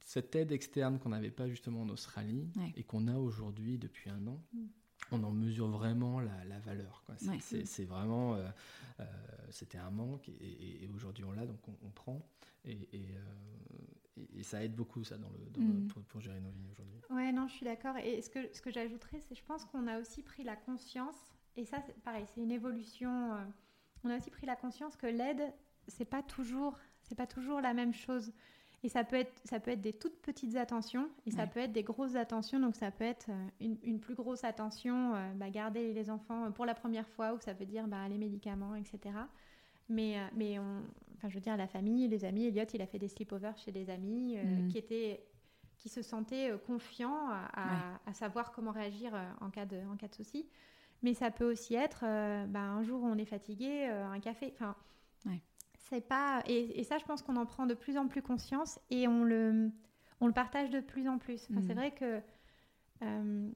cette 0.00 0.34
aide 0.36 0.52
externe 0.52 0.98
qu'on 0.98 1.08
n'avait 1.10 1.30
pas 1.30 1.48
justement 1.48 1.82
en 1.82 1.88
Australie 1.88 2.48
et 2.76 2.82
qu'on 2.82 3.08
a 3.08 3.16
aujourd'hui 3.16 3.78
depuis 3.78 4.10
un 4.10 4.26
an. 4.26 4.42
Mm 4.52 4.66
on 5.12 5.22
en 5.22 5.30
mesure 5.30 5.68
vraiment 5.68 6.20
la, 6.20 6.58
valeur. 6.60 7.02
C'est 7.40 7.84
vraiment, 7.84 8.34
euh, 8.34 8.48
euh, 9.00 9.04
c'était 9.50 9.78
un 9.78 9.90
manque 9.90 10.28
et, 10.28 10.88
aujourd'hui 10.94 11.24
on 11.24 11.32
l'a, 11.32 11.46
donc 11.46 11.60
on, 11.68 11.90
prend 11.90 12.22
euh, 12.66 12.72
et, 14.36 14.42
ça 14.42 14.62
aide 14.62 14.74
beaucoup 14.74 15.02
ça 15.04 15.16
dans 15.18 15.30
le, 15.30 15.62
mm. 15.62 15.88
pour, 16.08 16.20
gérer 16.20 16.40
nos 16.40 16.50
lignes 16.50 16.70
aujourd'hui. 16.70 17.00
Ouais, 17.10 17.32
non, 17.32 17.48
je 17.48 17.54
suis 17.54 17.64
d'accord. 17.64 17.96
Et 17.98 18.22
ce 18.22 18.30
que, 18.30 18.38
ce 18.52 18.60
que 18.60 18.70
j'ajouterais, 18.70 19.20
c'est 19.20 19.34
je 19.34 19.44
pense 19.44 19.64
qu'on 19.64 19.86
a 19.86 19.98
aussi 19.98 20.22
pris 20.22 20.44
la 20.44 20.56
conscience, 20.56 21.16
et 21.56 21.64
ça, 21.64 21.84
pareil, 22.04 22.24
c'est 22.34 22.40
une 22.40 22.52
évolution. 22.52 23.36
on 24.04 24.10
a 24.10 24.16
aussi 24.16 24.30
pris 24.30 24.46
la 24.46 24.56
conscience 24.56 24.96
que 24.96 25.06
l'aide, 25.06 25.52
c'est 25.88 26.04
pas 26.04 26.22
toujours, 26.22 26.78
c'est 27.02 27.14
pas 27.14 27.26
toujours 27.26 27.60
la 27.60 27.74
même 27.74 27.94
chose. 27.94 28.32
Et 28.84 28.90
ça 28.90 29.02
peut 29.02 29.16
être, 29.16 29.32
ça 29.44 29.60
peut 29.60 29.70
être 29.70 29.80
des 29.80 29.94
toutes 29.94 30.20
petites 30.20 30.56
attentions 30.56 31.08
et 31.24 31.30
ça 31.30 31.46
peut 31.46 31.60
être 31.60 31.72
des 31.72 31.82
grosses 31.82 32.16
attentions. 32.16 32.60
Donc 32.60 32.76
ça 32.76 32.90
peut 32.90 33.04
être 33.04 33.30
euh, 33.30 33.74
une, 33.82 33.98
plus 33.98 34.14
grosse 34.14 34.44
attention, 34.44 35.14
euh, 35.14 35.32
bah, 35.36 35.48
garder 35.48 35.94
les 35.94 36.10
enfants 36.10 36.52
pour 36.52 36.66
la 36.66 36.74
première 36.74 37.08
fois, 37.08 37.32
ou 37.32 37.40
ça 37.40 37.54
veut 37.54 37.64
dire 37.64 37.88
bah, 37.88 38.06
les 38.10 38.18
médicaments, 38.18 38.74
etc. 38.74 39.16
Mais, 39.88 40.18
euh, 40.18 40.26
mais 40.36 40.58
on, 40.58 40.82
enfin, 41.16 41.30
je 41.30 41.34
veux 41.34 41.40
dire, 41.40 41.56
la 41.56 41.66
famille, 41.66 42.08
les 42.08 42.26
amis, 42.26 42.44
Elliot, 42.44 42.66
il 42.74 42.82
a 42.82 42.86
fait 42.86 42.98
des 42.98 43.08
sleepovers 43.08 43.56
chez 43.56 43.72
des 43.72 43.88
amis 43.88 44.36
mm. 44.36 44.68
qui, 44.68 44.76
étaient, 44.76 45.24
qui 45.78 45.88
se 45.88 46.02
sentaient 46.02 46.52
confiants 46.66 47.30
à, 47.30 47.98
à, 48.04 48.12
savoir 48.12 48.52
comment 48.52 48.70
réagir 48.70 49.14
en 49.40 49.48
cas 49.48 49.64
de, 49.64 49.78
en 49.90 49.96
cas 49.96 50.08
de 50.08 50.14
souci. 50.14 50.46
Mais 51.02 51.14
ça 51.14 51.30
peut 51.30 51.50
aussi 51.50 51.74
être, 51.74 52.00
bah, 52.48 52.60
un 52.60 52.82
jour 52.82 53.02
où 53.02 53.06
on 53.06 53.16
est 53.16 53.24
fatigué, 53.24 53.86
un 53.86 54.20
café. 54.20 54.52
Enfin, 54.52 54.76
c'est 55.88 56.00
pas 56.00 56.42
et, 56.46 56.82
ça, 56.84 56.98
je 56.98 57.04
pense 57.04 57.22
qu'on 57.22 57.36
en 57.36 57.46
prend 57.46 57.66
de 57.66 57.74
plus 57.74 57.96
en 57.96 58.08
plus 58.08 58.22
conscience 58.22 58.78
et 58.90 59.06
on 59.08 59.24
le 59.24 59.70
on 60.20 60.26
le 60.26 60.32
partage 60.32 60.70
de 60.70 60.80
plus 60.80 61.08
en 61.08 61.18
plus. 61.18 61.38
C'est 61.38 61.52
mhm. 61.52 61.72
vrai 61.74 61.90
que 61.92 62.20
euh, 63.02 63.50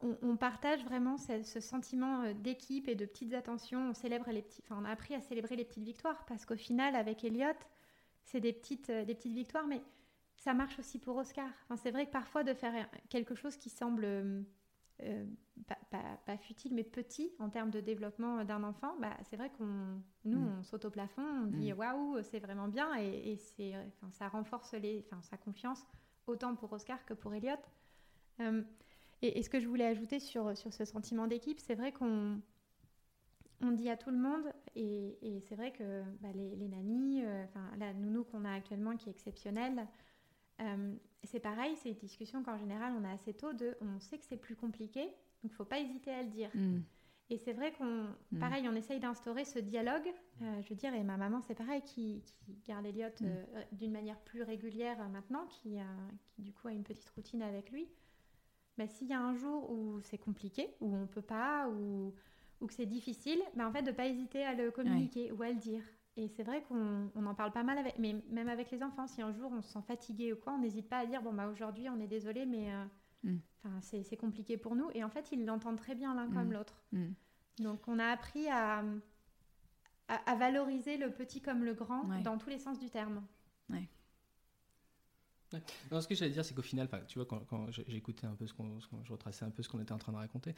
on, 0.00 0.36
partage 0.36 0.84
vraiment 0.84 1.16
ce, 1.18 1.60
sentiment 1.60 2.22
euh, 2.22 2.32
d'équipe 2.32 2.88
et 2.88 2.94
de 2.94 3.04
petites 3.04 3.34
attentions. 3.34 3.90
On 3.90 3.94
célèbre 3.94 4.30
les 4.30 4.42
petits, 4.42 4.62
enfin, 4.64 4.80
on 4.80 4.84
a 4.84 4.90
appris 4.90 5.14
à 5.14 5.20
célébrer 5.20 5.56
les 5.56 5.64
petites 5.64 5.84
victoires 5.84 6.24
parce 6.26 6.46
qu'au 6.46 6.56
final, 6.56 6.94
avec 6.94 7.24
Elliot, 7.24 7.52
c'est 8.24 8.40
des 8.40 8.52
petites 8.52 8.90
euh, 8.90 9.04
des 9.04 9.14
petites 9.14 9.34
victoires, 9.34 9.66
mais 9.66 9.82
ça 10.36 10.54
marche 10.54 10.78
aussi 10.78 10.98
pour 10.98 11.16
Oscar. 11.16 11.48
Enfin, 11.64 11.76
c'est 11.76 11.90
vrai 11.90 12.06
que 12.06 12.12
parfois 12.12 12.44
de 12.44 12.54
faire 12.54 12.88
quelque 13.10 13.34
chose 13.34 13.56
qui 13.56 13.70
semble 13.70 14.44
euh, 15.02 15.24
pas, 16.26 16.36
futile, 16.38 16.74
mais 16.74 16.84
petit 16.84 17.32
en 17.38 17.48
termes 17.48 17.70
de 17.70 17.80
développement 17.80 18.44
d'un 18.44 18.62
enfant, 18.62 18.94
bah, 19.00 19.16
c'est 19.28 19.36
vrai 19.36 19.50
qu'on 19.56 20.00
nous, 20.24 20.38
mm. 20.38 20.58
on 20.58 20.62
saute 20.62 20.84
au 20.84 20.90
plafond, 20.90 21.22
on 21.22 21.46
dit 21.46 21.72
mm. 21.72 21.76
waouh, 21.76 22.22
c'est 22.22 22.38
vraiment 22.38 22.68
bien 22.68 22.94
et, 22.96 23.36
c'est, 23.36 23.74
enfin, 23.76 24.10
ça 24.12 24.28
renforce 24.28 24.74
les, 24.74 25.04
enfin, 25.06 25.20
sa 25.22 25.36
confiance 25.36 25.84
autant 26.26 26.54
pour 26.54 26.72
Oscar 26.72 27.04
que 27.04 27.14
pour 27.14 27.34
Elliot. 27.34 27.56
Euh, 28.40 28.62
et, 29.22 29.42
ce 29.42 29.50
que 29.50 29.60
je 29.60 29.66
voulais 29.66 29.86
ajouter 29.86 30.20
sur, 30.20 30.56
sur 30.56 30.72
ce 30.72 30.84
sentiment 30.84 31.26
d'équipe, 31.26 31.58
c'est 31.60 31.74
vrai 31.74 31.92
qu'on 31.92 32.40
on 33.60 33.72
dit 33.72 33.90
à 33.90 33.96
tout 33.96 34.10
le 34.10 34.18
monde, 34.18 34.52
et, 34.76 35.42
c'est 35.48 35.56
vrai 35.56 35.72
que 35.72 36.02
bah, 36.20 36.28
les, 36.34 36.54
les 36.56 36.68
nannies, 36.68 37.24
euh, 37.24 37.44
enfin 37.44 37.70
la 37.78 37.92
nounou 37.92 38.24
qu'on 38.24 38.44
a 38.44 38.52
actuellement 38.52 38.96
qui 38.96 39.08
est 39.08 39.12
exceptionnelle, 39.12 39.86
euh, 40.60 40.94
c'est 41.24 41.40
pareil, 41.40 41.76
c'est 41.82 41.90
une 41.90 41.96
discussion 41.96 42.42
qu'en 42.42 42.56
général 42.56 42.92
on 42.98 43.04
a 43.04 43.12
assez 43.12 43.34
tôt 43.34 43.52
de 43.52 43.76
on 43.80 43.98
sait 44.00 44.18
que 44.18 44.24
c'est 44.24 44.36
plus 44.36 44.56
compliqué, 44.56 45.02
donc 45.02 45.44
il 45.44 45.50
ne 45.50 45.54
faut 45.54 45.64
pas 45.64 45.80
hésiter 45.80 46.12
à 46.12 46.22
le 46.22 46.28
dire. 46.28 46.50
Mm. 46.54 46.80
Et 47.30 47.36
c'est 47.36 47.52
vrai 47.52 47.72
qu'on, 47.72 48.06
mm. 48.32 48.38
pareil, 48.38 48.68
on 48.68 48.74
essaye 48.74 49.00
d'instaurer 49.00 49.44
ce 49.44 49.58
dialogue. 49.58 50.08
Euh, 50.40 50.62
je 50.62 50.68
veux 50.70 50.76
dire, 50.76 50.94
et 50.94 51.02
ma 51.02 51.18
maman, 51.18 51.42
c'est 51.42 51.54
pareil, 51.54 51.82
qui, 51.82 52.22
garde 52.66 52.86
Elliot 52.86 53.08
mm. 53.20 53.26
euh, 53.26 53.62
d'une 53.72 53.92
manière 53.92 54.18
plus 54.20 54.42
régulière 54.42 55.06
maintenant, 55.10 55.46
qui, 55.46 55.76
qui, 56.30 56.42
du 56.42 56.52
coup 56.52 56.68
a 56.68 56.72
une 56.72 56.84
petite 56.84 57.10
routine 57.10 57.42
avec 57.42 57.70
lui. 57.70 57.88
Mais 58.78 58.86
bah, 58.86 58.92
s'il 58.92 59.08
y 59.08 59.12
a 59.12 59.20
un 59.20 59.34
jour 59.34 59.70
où 59.70 60.00
c'est 60.02 60.18
compliqué, 60.18 60.70
où 60.80 60.94
on 60.94 61.06
peut 61.06 61.22
pas, 61.22 61.68
ou, 61.68 62.14
ou 62.60 62.66
que 62.66 62.72
c'est 62.72 62.86
difficile, 62.86 63.40
bah, 63.54 63.68
en 63.68 63.72
fait, 63.72 63.82
de 63.82 63.90
pas 63.90 64.06
hésiter 64.06 64.44
à 64.44 64.54
le 64.54 64.70
communiquer 64.70 65.32
ou 65.32 65.42
à 65.42 65.50
le 65.50 65.56
dire. 65.56 65.82
Et 66.18 66.26
c'est 66.26 66.42
vrai 66.42 66.64
qu'on 66.64 67.10
en 67.14 67.34
parle 67.34 67.52
pas 67.52 67.62
mal, 67.62 67.78
avec, 67.78 67.96
mais 67.96 68.20
même 68.28 68.48
avec 68.48 68.72
les 68.72 68.82
enfants. 68.82 69.06
Si 69.06 69.22
un 69.22 69.30
jour 69.30 69.52
on 69.54 69.62
se 69.62 69.68
sent 69.68 69.82
fatigué 69.86 70.32
ou 70.32 70.36
quoi, 70.36 70.52
on 70.54 70.58
n'hésite 70.58 70.88
pas 70.88 70.98
à 70.98 71.06
dire 71.06 71.22
bon 71.22 71.32
bah 71.32 71.46
aujourd'hui 71.46 71.88
on 71.88 72.00
est 72.00 72.08
désolé, 72.08 72.44
mais 72.44 72.72
euh, 72.72 72.84
mm. 73.22 73.80
c'est 73.80 74.16
compliqué 74.16 74.56
pour 74.56 74.74
nous. 74.74 74.90
Et 74.94 75.04
en 75.04 75.10
fait 75.10 75.30
ils 75.30 75.46
l'entendent 75.46 75.78
très 75.78 75.94
bien 75.94 76.14
l'un 76.14 76.28
comme 76.28 76.48
mm. 76.48 76.52
l'autre. 76.52 76.82
Mm. 76.90 77.06
Donc 77.60 77.86
on 77.86 78.00
a 78.00 78.06
appris 78.06 78.48
à, 78.48 78.82
à, 80.08 80.34
valoriser 80.34 80.96
le 80.96 81.12
petit 81.12 81.40
comme 81.40 81.64
le 81.64 81.74
grand 81.74 82.02
dans 82.24 82.36
tous 82.36 82.50
les 82.50 82.58
sens 82.58 82.80
du 82.80 82.90
terme. 82.90 83.24
Ouais. 83.70 83.88
Non, 85.90 86.00
ce 86.00 86.08
que 86.08 86.14
j'allais 86.14 86.32
dire, 86.32 86.44
c'est 86.44 86.54
qu'au 86.54 86.62
final, 86.62 86.88
tu 87.06 87.18
vois, 87.18 87.26
quand, 87.26 87.70
j'écoutais 87.70 88.26
un 88.26 88.34
peu 88.34 88.46
ce 88.46 88.54
qu'on, 88.54 88.78
je 89.04 89.12
retraçais 89.12 89.44
un 89.44 89.50
peu 89.50 89.62
ce 89.62 89.68
qu'on 89.68 89.80
était 89.80 89.92
en 89.92 89.98
train 89.98 90.12
de 90.12 90.18
raconter, 90.18 90.54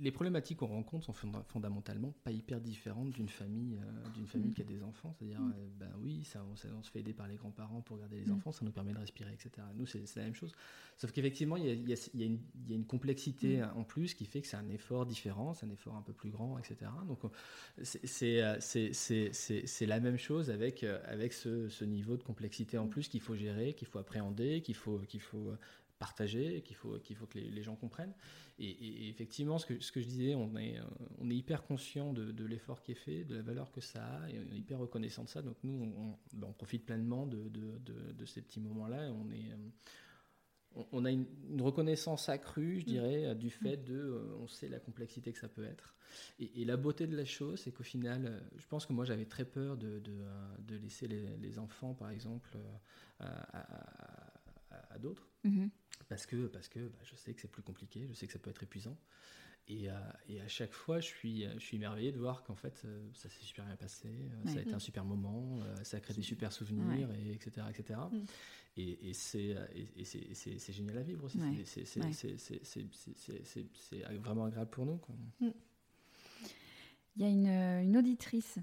les 0.00 0.10
problématiques 0.10 0.58
qu'on 0.58 0.66
rencontre 0.66 1.04
sont 1.04 1.12
fondamentalement 1.48 2.14
pas 2.24 2.30
hyper 2.30 2.60
différentes 2.60 3.10
d'une 3.10 3.28
famille, 3.28 3.78
euh, 3.78 4.08
d'une 4.14 4.26
famille 4.26 4.50
mm. 4.50 4.54
qui 4.54 4.62
a 4.62 4.64
des 4.64 4.82
enfants. 4.82 5.14
C'est-à-dire, 5.18 5.40
mm. 5.40 5.54
euh, 5.56 5.68
ben 5.78 5.90
oui, 6.00 6.24
ça, 6.24 6.44
on, 6.50 6.56
se 6.56 6.90
fait 6.90 7.00
aider 7.00 7.12
par 7.12 7.28
les 7.28 7.36
grands-parents 7.36 7.82
pour 7.82 7.98
garder 7.98 8.20
les 8.20 8.26
mm. 8.26 8.36
enfants, 8.36 8.52
ça 8.52 8.64
nous 8.64 8.72
permet 8.72 8.92
de 8.92 8.98
respirer, 8.98 9.32
etc. 9.32 9.50
Nous, 9.74 9.86
c'est, 9.86 10.04
la 10.16 10.24
même 10.24 10.34
chose. 10.34 10.52
Sauf 10.96 11.12
qu'effectivement, 11.12 11.56
il 11.56 11.88
y 11.88 11.92
a, 11.92 12.26
une, 12.68 12.86
complexité 12.86 13.62
en 13.62 13.84
plus 13.84 14.14
qui 14.14 14.24
fait 14.24 14.40
que 14.40 14.46
c'est 14.46 14.56
un 14.56 14.68
effort 14.70 15.04
différent, 15.04 15.52
c'est 15.52 15.66
un 15.66 15.70
effort 15.70 15.94
un 15.94 16.02
peu 16.02 16.14
plus 16.14 16.30
grand, 16.30 16.58
etc. 16.58 16.90
Donc, 17.06 17.20
c'est, 17.82 18.60
c'est, 18.60 19.86
la 19.86 20.00
même 20.00 20.16
chose 20.16 20.50
avec, 20.50 20.84
avec 20.84 21.34
ce, 21.34 21.68
ce 21.68 21.84
niveau 21.84 22.16
de 22.16 22.22
complexité 22.22 22.78
en 22.78 22.88
plus 22.88 22.95
qu'il 23.00 23.20
faut 23.20 23.36
gérer, 23.36 23.74
qu'il 23.74 23.88
faut 23.88 23.98
appréhender, 23.98 24.62
qu'il 24.62 24.74
faut, 24.74 24.98
qu'il 25.00 25.20
faut 25.20 25.52
partager, 25.98 26.62
qu'il 26.62 26.76
faut, 26.76 26.98
qu'il 26.98 27.16
faut 27.16 27.26
que 27.26 27.38
les, 27.38 27.62
gens 27.62 27.76
comprennent. 27.76 28.14
Et, 28.58 29.08
effectivement, 29.08 29.58
ce 29.58 29.66
que, 29.66 29.80
ce 29.80 29.92
que 29.92 30.00
je 30.00 30.06
disais, 30.06 30.34
on 30.34 30.56
est, 30.56 30.78
on 31.18 31.30
est 31.30 31.34
hyper 31.34 31.62
conscient 31.62 32.12
de, 32.12 32.44
l'effort 32.44 32.82
qui 32.82 32.92
est 32.92 32.96
fait, 32.96 33.24
de 33.24 33.36
la 33.36 33.42
valeur 33.42 33.70
que 33.72 33.80
ça 33.80 34.04
a, 34.04 34.30
et 34.30 34.38
on 34.38 34.52
est 34.52 34.58
hyper 34.58 34.78
reconnaissant 34.78 35.24
de 35.24 35.28
ça. 35.28 35.42
Donc 35.42 35.56
nous, 35.62 35.92
on, 35.96 36.18
ben, 36.36 36.52
profite 36.52 36.84
pleinement 36.84 37.26
de, 37.26 37.48
de, 37.48 38.24
ces 38.26 38.42
petits 38.42 38.60
moments-là. 38.60 39.10
On 39.12 39.30
est 39.30 39.52
on 40.92 41.04
a 41.04 41.10
une, 41.10 41.26
reconnaissance 41.60 42.28
accrue, 42.28 42.80
je 42.80 42.84
mm. 42.84 42.88
dirais, 42.88 43.34
du 43.34 43.50
fait 43.50 43.76
de, 43.76 43.94
euh, 43.94 44.36
on 44.40 44.46
sait 44.46 44.68
la 44.68 44.78
complexité 44.78 45.32
que 45.32 45.38
ça 45.38 45.48
peut 45.48 45.64
être. 45.64 45.94
Et, 46.38 46.64
la 46.64 46.76
beauté 46.76 47.06
de 47.06 47.16
la 47.16 47.24
chose, 47.24 47.60
c'est 47.60 47.72
qu'au 47.72 47.82
final, 47.82 48.26
euh, 48.26 48.40
je 48.56 48.66
pense 48.66 48.86
que 48.86 48.92
moi 48.92 49.04
j'avais 49.04 49.26
très 49.26 49.44
peur 49.44 49.76
de, 49.76 49.98
de, 50.00 50.12
euh, 50.12 50.78
laisser 50.82 51.08
les, 51.08 51.58
enfants, 51.58 51.94
par 51.94 52.10
exemple, 52.10 52.56
à, 53.20 54.98
d'autres. 54.98 55.28
Mm-hmm. 55.44 55.68
Parce 56.08 56.26
que, 56.26 56.46
parce 56.46 56.68
que 56.68 56.88
bah, 56.88 56.98
je 57.02 57.14
sais 57.16 57.34
que 57.34 57.40
c'est 57.40 57.50
plus 57.50 57.62
compliqué, 57.62 58.06
je 58.06 58.14
sais 58.14 58.26
que 58.26 58.32
ça 58.32 58.38
peut 58.38 58.50
être 58.50 58.62
épuisant. 58.62 58.96
Et, 59.68 59.88
et, 60.28 60.40
à 60.40 60.46
chaque 60.46 60.72
fois, 60.72 61.00
je 61.00 61.06
suis, 61.06 61.44
je 61.54 61.58
suis 61.58 61.76
émerveillé 61.76 62.12
de 62.12 62.18
voir 62.18 62.44
qu'en 62.44 62.54
fait, 62.54 62.86
ça 63.14 63.28
s'est 63.28 63.42
super 63.42 63.64
bien 63.64 63.74
passé, 63.74 64.08
ça 64.46 64.58
a 64.58 64.60
été 64.60 64.72
un 64.72 64.78
super 64.78 65.04
moment, 65.04 65.60
ça 65.82 65.96
a 65.96 66.00
créé 66.00 66.14
des 66.14 66.22
super 66.22 66.52
souvenirs, 66.52 67.10
et 67.14 67.32
etc. 67.32 67.66
etc. 67.68 67.98
Et, 68.76 69.12
c'est 69.14 70.72
génial 70.72 70.98
à 70.98 71.02
vivre 71.02 71.24
aussi. 71.24 71.38
C'est 71.64 71.98
vraiment 74.18 74.44
agréable 74.44 74.70
pour 74.70 74.86
nous. 74.86 75.00
Mm. 75.40 75.50
Il 77.16 77.22
y 77.22 77.24
a 77.24 77.28
une, 77.28 77.46
une 77.88 77.96
auditrice 77.96 78.58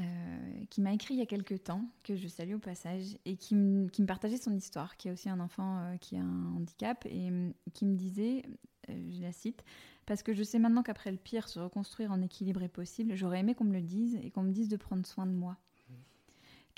euh, 0.00 0.64
qui 0.70 0.80
m'a 0.80 0.92
écrit 0.92 1.14
il 1.14 1.18
y 1.18 1.22
a 1.22 1.26
quelques 1.26 1.64
temps, 1.64 1.82
que 2.04 2.14
je 2.14 2.28
salue 2.28 2.54
au 2.54 2.60
passage, 2.60 3.16
et 3.24 3.36
qui, 3.36 3.56
qui 3.92 4.02
me 4.02 4.06
partageait 4.06 4.36
son 4.36 4.54
histoire, 4.54 4.96
qui 4.96 5.08
a 5.08 5.12
aussi 5.12 5.28
un 5.28 5.40
enfant 5.40 5.78
euh, 5.78 5.96
qui 5.96 6.16
a 6.16 6.20
un 6.20 6.54
handicap, 6.54 7.04
et 7.06 7.30
qui 7.74 7.84
me 7.84 7.96
disait, 7.96 8.42
euh, 8.90 9.10
je 9.10 9.20
la 9.20 9.32
cite, 9.32 9.64
parce 10.06 10.22
que 10.22 10.34
je 10.34 10.44
sais 10.44 10.60
maintenant 10.60 10.84
qu'après 10.84 11.10
le 11.10 11.16
pire, 11.16 11.48
se 11.48 11.58
reconstruire 11.58 12.12
en 12.12 12.22
équilibre 12.22 12.62
est 12.62 12.68
possible, 12.68 13.16
j'aurais 13.16 13.40
aimé 13.40 13.56
qu'on 13.56 13.64
me 13.64 13.72
le 13.72 13.82
dise 13.82 14.16
et 14.22 14.30
qu'on 14.30 14.42
me 14.42 14.52
dise 14.52 14.68
de 14.68 14.76
prendre 14.76 15.04
soin 15.04 15.26
de 15.26 15.32
moi. 15.32 15.56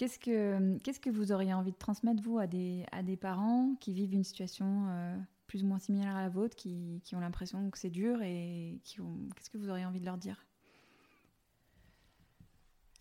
Qu'est-ce 0.01 0.19
que, 0.19 0.79
qu'est-ce 0.79 0.99
que 0.99 1.11
vous 1.11 1.31
auriez 1.31 1.53
envie 1.53 1.73
de 1.73 1.77
transmettre, 1.77 2.23
vous, 2.23 2.39
à 2.39 2.47
des, 2.47 2.87
à 2.91 3.03
des 3.03 3.19
parents 3.19 3.75
qui 3.81 3.93
vivent 3.93 4.15
une 4.15 4.25
situation 4.25 4.87
euh, 4.89 5.15
plus 5.47 5.63
ou 5.63 5.67
moins 5.67 5.79
similaire 5.79 6.17
à 6.17 6.23
la 6.23 6.31
vôtre, 6.31 6.57
qui, 6.57 7.03
qui 7.05 7.17
ont 7.17 7.21
l'impression 7.21 7.69
que 7.69 7.77
c'est 7.77 7.91
dur 7.91 8.23
et 8.23 8.81
qui 8.83 9.03
ont... 9.03 9.29
qu'est-ce 9.37 9.51
que 9.51 9.59
vous 9.59 9.69
auriez 9.69 9.85
envie 9.85 10.01
de 10.01 10.07
leur 10.07 10.17
dire? 10.17 10.43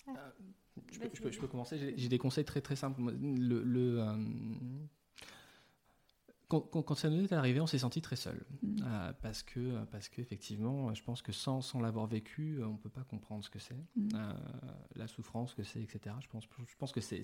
Euh, 0.09 0.11
je, 0.91 0.99
peux, 0.99 1.31
je, 1.31 1.39
peux, 1.39 1.47
commencer. 1.47 1.95
J'ai, 1.95 2.09
des 2.09 2.17
conseils 2.17 2.43
très 2.43 2.59
très 2.59 2.75
simples. 2.75 3.01
Le, 3.01 4.01
euh, 4.01 4.17
quand, 6.49 6.61
quand, 6.61 6.95
ça 6.95 7.09
nous 7.09 7.23
est 7.23 7.31
arrivé, 7.31 7.61
on 7.61 7.67
s'est 7.67 7.77
senti 7.77 8.01
très 8.01 8.15
seul. 8.15 8.43
Mm. 8.61 8.81
Euh, 8.83 9.13
parce 9.21 9.43
que, 9.43 9.85
parce 9.85 10.09
qu'effectivement, 10.09 10.93
je 10.93 11.03
pense 11.03 11.21
que 11.21 11.31
sans, 11.31 11.61
sans 11.61 11.79
l'avoir 11.79 12.07
vécu, 12.07 12.59
on 12.63 12.73
ne 12.73 12.77
peut 12.77 12.89
pas 12.89 13.03
comprendre 13.03 13.45
ce 13.45 13.49
que 13.49 13.59
c'est, 13.59 13.75
Mm. 13.95 14.09
euh, 14.15 14.33
la 14.95 15.07
souffrance 15.07 15.53
que 15.53 15.63
c'est, 15.63 15.81
etc. 15.81 16.15
Je 16.21 16.27
pense, 16.27 16.43
je 16.67 16.75
pense 16.77 16.91
que 16.91 17.01
c'est, 17.01 17.21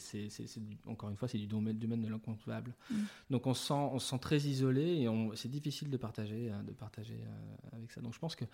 encore 0.87 1.09
une 1.09 1.17
fois, 1.17 1.27
c'est 1.27 1.37
du 1.37 1.47
domaine, 1.47 1.77
domaine 1.77 2.01
de 2.01 2.09
l'inconcevable. 2.09 2.73
Mm. 2.89 2.95
Donc 3.31 3.47
on 3.47 3.53
se, 3.53 3.67
sent, 3.67 3.73
on 3.73 3.99
se 3.99 4.09
sent 4.09 4.19
très 4.19 4.37
isolé 4.37 5.01
et 5.01 5.09
c'est 5.35 5.49
difficile 5.49 5.89
de 5.89 5.97
partager, 5.97 6.51
euh, 6.51 6.61
de 6.63 6.71
partager 6.71 7.19
euh, 7.19 7.77
avec 7.77 7.91
ça. 7.91 8.01
Donc 8.01 8.13
je 8.13 8.19
pense 8.19 8.35
que 8.35 8.45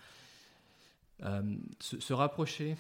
euh, 1.23 1.56
se, 1.80 1.99
se 1.99 2.14
rapprocher 2.14 2.76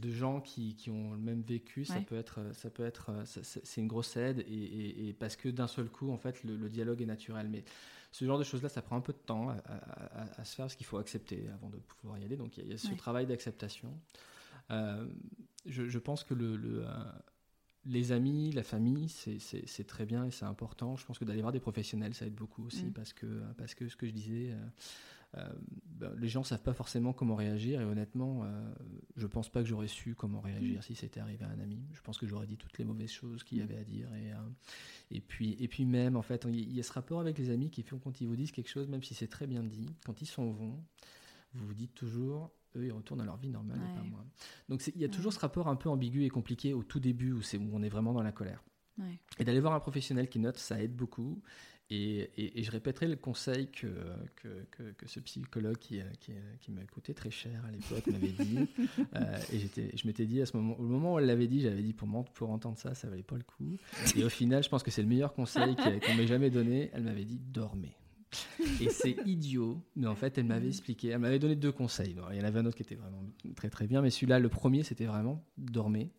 de 0.00 0.10
gens 0.10 0.40
qui, 0.40 0.74
qui 0.74 0.90
ont 0.90 1.12
le 1.12 1.18
même 1.18 1.42
vécu, 1.42 1.84
ça 1.84 1.94
Ouais. 1.96 2.00
peut 2.04 2.16
être, 2.16 2.40
ça 2.54 2.70
peut 2.70 2.84
être, 2.84 3.10
c'est 3.24 3.80
une 3.80 3.88
grosse 3.88 4.16
aide 4.16 4.40
et, 4.40 4.52
et- 4.52 5.08
et 5.08 5.12
parce 5.12 5.36
que 5.36 5.48
d'un 5.48 5.66
seul 5.68 5.88
coup, 5.88 6.10
en 6.10 6.18
fait, 6.18 6.42
le, 6.44 6.56
le 6.56 6.68
dialogue 6.68 7.00
est 7.02 7.06
naturel. 7.06 7.48
Mais 7.48 7.64
ce 8.10 8.24
genre 8.24 8.38
de 8.38 8.44
choses-là, 8.44 8.68
ça 8.68 8.82
prend 8.82 8.96
un 8.96 9.00
peu 9.00 9.12
de 9.12 9.18
temps 9.18 9.48
à, 9.48 9.54
à- 9.54 10.22
à- 10.22 10.40
à 10.40 10.44
se 10.44 10.54
faire 10.54 10.64
parce 10.66 10.76
qu'il 10.76 10.86
faut 10.86 10.98
accepter 10.98 11.48
avant 11.54 11.70
de 11.70 11.76
pouvoir 11.76 12.18
y 12.18 12.24
aller. 12.24 12.36
Donc 12.36 12.56
il 12.56 12.60
y 12.60 12.62
a, 12.62 12.66
il 12.66 12.70
y 12.72 12.74
a 12.74 12.78
ce 12.78 12.88
Ouais. 12.88 12.96
travail 12.96 13.26
d'acceptation. 13.26 13.92
Euh, 14.70 15.06
je, 15.66 15.88
je 15.88 15.98
pense 15.98 16.24
que 16.24 16.34
le, 16.34 16.56
le, 16.56 16.84
euh, 16.86 16.90
les 17.84 18.12
amis, 18.12 18.52
la 18.52 18.62
famille, 18.62 19.08
c'est- 19.08 19.84
très 19.86 20.06
bien 20.06 20.24
et 20.24 20.30
c'est 20.30 20.44
important. 20.44 20.96
Je 20.96 21.04
pense 21.04 21.18
que 21.18 21.24
d'aller 21.24 21.40
voir 21.40 21.52
des 21.52 21.60
professionnels, 21.60 22.14
ça 22.14 22.26
aide 22.26 22.34
beaucoup 22.34 22.64
aussi 22.64 22.86
Mm. 22.86 22.92
parce, 22.92 23.12
que, 23.12 23.26
parce 23.58 23.74
que 23.74 23.88
ce 23.88 23.96
que 23.96 24.06
je 24.06 24.12
disais, 24.12 24.50
euh, 24.52 24.66
ben, 25.34 26.12
les 26.18 26.28
gens 26.28 26.40
ne 26.40 26.44
savent 26.44 26.62
pas 26.62 26.74
forcément 26.74 27.12
comment 27.12 27.34
réagir 27.36 27.80
et 27.80 27.84
honnêtement, 27.84 28.44
euh, 28.44 28.74
je 29.16 29.26
pense 29.26 29.48
pas 29.50 29.62
que 29.62 29.68
j'aurais 29.68 29.88
su 29.88 30.14
comment 30.14 30.40
réagir 30.40 30.82
si 30.84 30.94
c'était 30.94 31.20
arrivé 31.20 31.44
à 31.44 31.48
un 31.48 31.58
ami. 31.60 31.80
Je 31.94 32.00
pense 32.02 32.18
que 32.18 32.26
j'aurais 32.26 32.46
dit 32.46 32.56
toutes 32.58 32.76
les 32.78 32.84
mauvaises 32.84 33.10
choses 33.10 33.42
qu'il 33.44 33.58
y 33.58 33.60
Mm. 33.60 33.64
avait 33.64 33.78
à 33.78 33.84
dire 33.84 34.14
et, 34.14 34.32
euh, 34.32 34.36
et, 35.10 35.20
puis, 35.20 35.56
et 35.58 35.68
puis 35.68 35.84
même, 35.86 36.16
en 36.16 36.22
fait, 36.22 36.44
il 36.48 36.72
y- 36.74 36.80
a 36.80 36.82
ce 36.82 36.92
rapport 36.92 37.20
avec 37.20 37.38
les 37.38 37.50
amis 37.50 37.70
qui 37.70 37.82
font 37.82 37.98
quand 37.98 38.20
ils 38.20 38.26
vous 38.28 38.36
disent 38.36 38.52
quelque 38.52 38.68
chose, 38.70 38.88
même 38.88 39.02
si 39.02 39.14
c'est 39.14 39.28
très 39.28 39.46
bien 39.46 39.62
dit, 39.62 39.86
quand 40.04 40.20
ils 40.20 40.26
s'en 40.26 40.50
vont, 40.50 40.82
vous 41.54 41.66
vous 41.66 41.74
dites 41.74 41.94
toujours, 41.94 42.50
eux, 42.76 42.86
ils 42.86 42.92
retournent 42.92 43.20
à 43.20 43.24
leur 43.24 43.36
vie 43.36 43.50
normale 43.50 43.78
et 43.78 43.94
pas 43.98 44.02
moi. 44.04 44.24
Donc 44.68 44.82
il 44.94 45.00
y 45.00 45.04
a 45.04 45.08
toujours 45.08 45.30
Ouais. 45.32 45.36
ce 45.36 45.40
rapport 45.40 45.68
un 45.68 45.76
peu 45.76 45.88
ambigu 45.88 46.24
et 46.24 46.28
compliqué 46.30 46.74
au 46.74 46.82
tout 46.82 47.00
début 47.00 47.32
où, 47.32 47.42
c'est 47.42 47.58
où 47.58 47.70
on 47.72 47.82
est 47.82 47.88
vraiment 47.90 48.12
dans 48.12 48.22
la 48.22 48.32
colère. 48.32 48.62
Ouais. 48.98 49.18
Et 49.38 49.44
d'aller 49.44 49.60
voir 49.60 49.72
un 49.74 49.80
professionnel 49.80 50.28
qui 50.28 50.38
note, 50.38 50.58
ça 50.58 50.82
aide 50.82 50.94
beaucoup. 50.94 51.42
Et, 51.94 52.30
et- 52.38 52.58
et 52.60 52.62
je 52.62 52.70
répéterai 52.70 53.06
le 53.06 53.16
conseil 53.16 53.68
que, 53.70 53.86
que, 54.36 54.48
que- 54.70 54.92
que 54.92 55.06
ce 55.08 55.20
psychologue 55.20 55.76
qui, 55.76 56.00
qui, 56.20 56.32
qui 56.60 56.70
m'a 56.70 56.82
coûté 56.84 57.12
très 57.12 57.30
cher 57.30 57.62
à 57.66 57.70
l'époque 57.70 58.06
m'avait 58.08 58.32
dit. 58.32 58.58
Euh, 59.14 59.38
et 59.52 59.58
j'étais, 59.58 59.90
je 59.94 60.06
m'étais 60.06 60.24
dit 60.24 60.40
à 60.40 60.46
ce 60.46 60.56
moment, 60.56 60.78
au 60.78 60.82
moment 60.84 61.14
où 61.14 61.18
elle 61.18 61.26
l'avait 61.26 61.46
dit, 61.48 61.60
j'avais 61.60 61.82
dit 61.82 61.92
pour, 61.92 62.08
pour 62.32 62.50
entendre 62.50 62.78
ça, 62.78 62.94
ça 62.94 63.08
valait 63.10 63.22
pas 63.22 63.36
le 63.36 63.42
coup. 63.42 63.76
Et 64.16 64.24
au 64.24 64.28
final, 64.30 64.62
je 64.62 64.68
pense 64.70 64.82
que 64.82 64.90
c'est 64.90 65.02
le 65.02 65.08
meilleur 65.08 65.34
conseil 65.34 65.76
qu'on 65.76 66.14
m'ait 66.14 66.26
jamais 66.26 66.48
donné. 66.50 66.90
Elle 66.94 67.02
m'avait 67.02 67.24
dit 67.26 67.38
dormez. 67.38 67.94
Et 68.80 68.88
c'est 68.88 69.16
idiot, 69.26 69.82
mais 69.96 70.06
en 70.06 70.14
fait, 70.14 70.38
elle 70.38 70.44
m'avait 70.44 70.68
expliqué. 70.68 71.08
Elle 71.08 71.18
m'avait 71.18 71.38
donné 71.38 71.56
deux 71.56 71.72
conseils. 71.72 72.14
Bon, 72.14 72.22
il 72.30 72.38
y 72.38 72.40
en 72.40 72.44
avait 72.44 72.60
un 72.60 72.64
autre 72.66 72.76
qui 72.76 72.82
était 72.84 72.94
vraiment 72.94 73.22
très 73.54 73.68
très 73.68 73.86
bien, 73.86 74.00
mais 74.00 74.08
celui-là, 74.10 74.38
le 74.38 74.48
premier, 74.48 74.82
c'était 74.82 75.04
vraiment 75.04 75.44
dormez. 75.58 76.10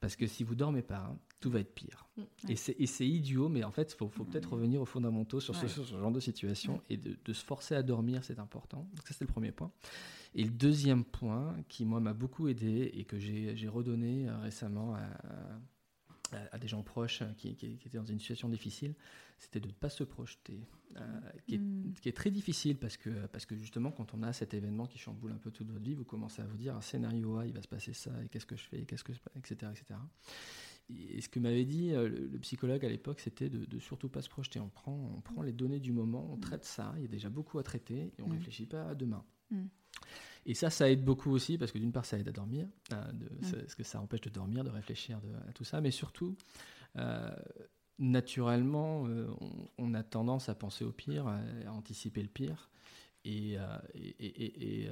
Parce 0.00 0.16
que 0.16 0.26
si 0.26 0.42
vous 0.44 0.54
dormez 0.54 0.80
pas, 0.82 1.10
hein, 1.10 1.18
tout 1.40 1.50
va 1.50 1.60
être 1.60 1.74
pire. 1.74 2.06
Mm. 2.16 2.22
Et 2.50 2.56
c'est 2.56 2.76
et 2.78 2.86
c'est 2.86 3.08
idiot, 3.08 3.48
mais 3.48 3.64
en 3.64 3.70
fait, 3.70 3.92
il 3.92 3.96
faut, 3.96 4.08
faut 4.08 4.24
peut-être 4.24 4.52
revenir 4.52 4.80
aux 4.80 4.86
fondamentaux 4.86 5.40
sur, 5.40 5.54
ce, 5.56 5.62
Ouais. 5.62 5.68
sur 5.68 5.84
ce 5.86 5.98
genre 5.98 6.12
de 6.12 6.20
situation 6.20 6.80
et 6.90 6.96
de, 6.96 7.16
de 7.24 7.32
se 7.32 7.44
forcer 7.44 7.74
à 7.74 7.82
dormir, 7.82 8.22
c'est 8.24 8.38
important. 8.38 8.86
Donc 8.94 9.06
ça, 9.08 9.14
c'est 9.14 9.24
le 9.24 9.32
premier 9.32 9.50
point. 9.52 9.72
Et 10.34 10.44
le 10.44 10.50
deuxième 10.50 11.04
point, 11.04 11.56
qui 11.68 11.84
moi 11.84 11.98
m'a 12.00 12.12
beaucoup 12.12 12.46
aidé 12.48 12.90
et 12.94 13.04
que 13.04 13.18
j'ai 13.18 13.68
redonné 13.68 14.28
euh, 14.28 14.38
récemment 14.38 14.94
à, 14.94 15.00
à- 16.32 16.54
à 16.54 16.58
des 16.58 16.68
gens 16.68 16.82
proches 16.84 17.22
euh, 17.22 17.32
qui, 17.36 17.56
qui- 17.56 17.76
qui 17.78 17.88
étaient 17.88 17.98
dans 17.98 18.04
une 18.04 18.20
situation 18.20 18.48
difficile, 18.48 18.94
c'était 19.38 19.58
de 19.58 19.66
ne 19.68 19.72
pas 19.72 19.88
se 19.88 20.04
projeter, 20.04 20.60
euh, 20.96 21.20
qui, 21.48 21.54
est, 21.56 21.58
Mm. 21.58 21.94
qui 22.00 22.08
est 22.08 22.12
très 22.16 22.30
difficile 22.30 22.76
parce 22.76 22.96
que, 22.96 23.26
parce 23.28 23.46
que 23.46 23.56
justement, 23.56 23.90
quand 23.90 24.14
on 24.14 24.22
a 24.22 24.32
cet 24.32 24.54
événement 24.54 24.86
qui 24.86 24.98
chamboule 24.98 25.32
un 25.32 25.38
peu 25.38 25.50
toute 25.50 25.68
votre 25.70 25.82
vie, 25.82 25.94
vous 25.94 26.04
commencez 26.04 26.42
à 26.42 26.44
vous 26.46 26.56
dire 26.58 26.76
un 26.76 26.80
scénario 26.82 27.38
A, 27.38 27.46
il 27.46 27.52
va 27.52 27.62
se 27.62 27.66
passer 27.68 27.94
ça, 27.94 28.12
et 28.22 28.28
qu'est-ce 28.28 28.46
que 28.46 28.54
je 28.56 28.62
fais, 28.64 28.82
qu'est-ce 28.84 29.02
que, 29.02 29.12
je- 29.14 29.18
etc., 29.36 29.72
etc. 29.72 29.98
Et 31.12 31.20
ce 31.20 31.28
que 31.28 31.38
m'avait 31.40 31.64
dit 31.64 31.92
euh, 31.92 32.08
le, 32.08 32.26
le 32.26 32.38
psychologue 32.40 32.84
à 32.84 32.88
l'époque, 32.88 33.20
c'était 33.20 33.48
de, 33.48 33.64
de 33.64 33.78
surtout 33.78 34.08
pas 34.08 34.22
se 34.22 34.28
projeter. 34.28 34.58
On 34.60 34.68
prend, 34.68 35.12
on 35.16 35.20
prend 35.20 35.42
les 35.42 35.52
données 35.52 35.80
du 35.80 35.92
moment, 35.92 36.28
on 36.32 36.36
traite 36.36 36.64
ça, 36.64 36.92
il 36.96 37.02
y 37.02 37.04
a 37.04 37.08
déjà 37.08 37.28
beaucoup 37.30 37.58
à 37.58 37.62
traiter, 37.62 38.12
et 38.18 38.22
on 38.22 38.28
Mm. 38.28 38.32
réfléchit 38.32 38.66
pas 38.66 38.84
à 38.88 38.94
demain. 38.94 39.24
Mm. 39.50 39.64
Et 40.46 40.54
ça, 40.54 40.70
ça 40.70 40.90
aide 40.90 41.04
beaucoup 41.04 41.30
aussi, 41.30 41.58
parce 41.58 41.70
que 41.70 41.78
d'une 41.78 41.92
part, 41.92 42.04
ça 42.06 42.18
aide 42.18 42.28
à 42.28 42.32
dormir, 42.32 42.66
euh, 42.92 43.12
de- 43.12 43.28
parce 43.60 43.74
que 43.74 43.82
ça 43.82 44.00
empêche 44.00 44.22
de 44.22 44.30
dormir, 44.30 44.64
de 44.64 44.70
réfléchir 44.70 45.20
de- 45.20 45.32
à 45.48 45.52
tout 45.52 45.64
ça, 45.64 45.80
mais 45.80 45.90
surtout, 45.90 46.34
euh, 46.96 47.30
naturellement, 47.98 49.06
euh, 49.06 49.26
on, 49.40 49.50
on 49.78 49.94
a 49.94 50.02
tendance 50.02 50.48
à 50.48 50.54
penser 50.54 50.84
au 50.84 50.92
pire, 50.92 51.26
à, 51.26 51.40
à 51.66 51.72
anticiper 51.72 52.22
le 52.22 52.28
pire, 52.28 52.70
et, 53.24 53.52
et, 53.94 54.08
et- 54.18 54.84
et- 54.84 54.90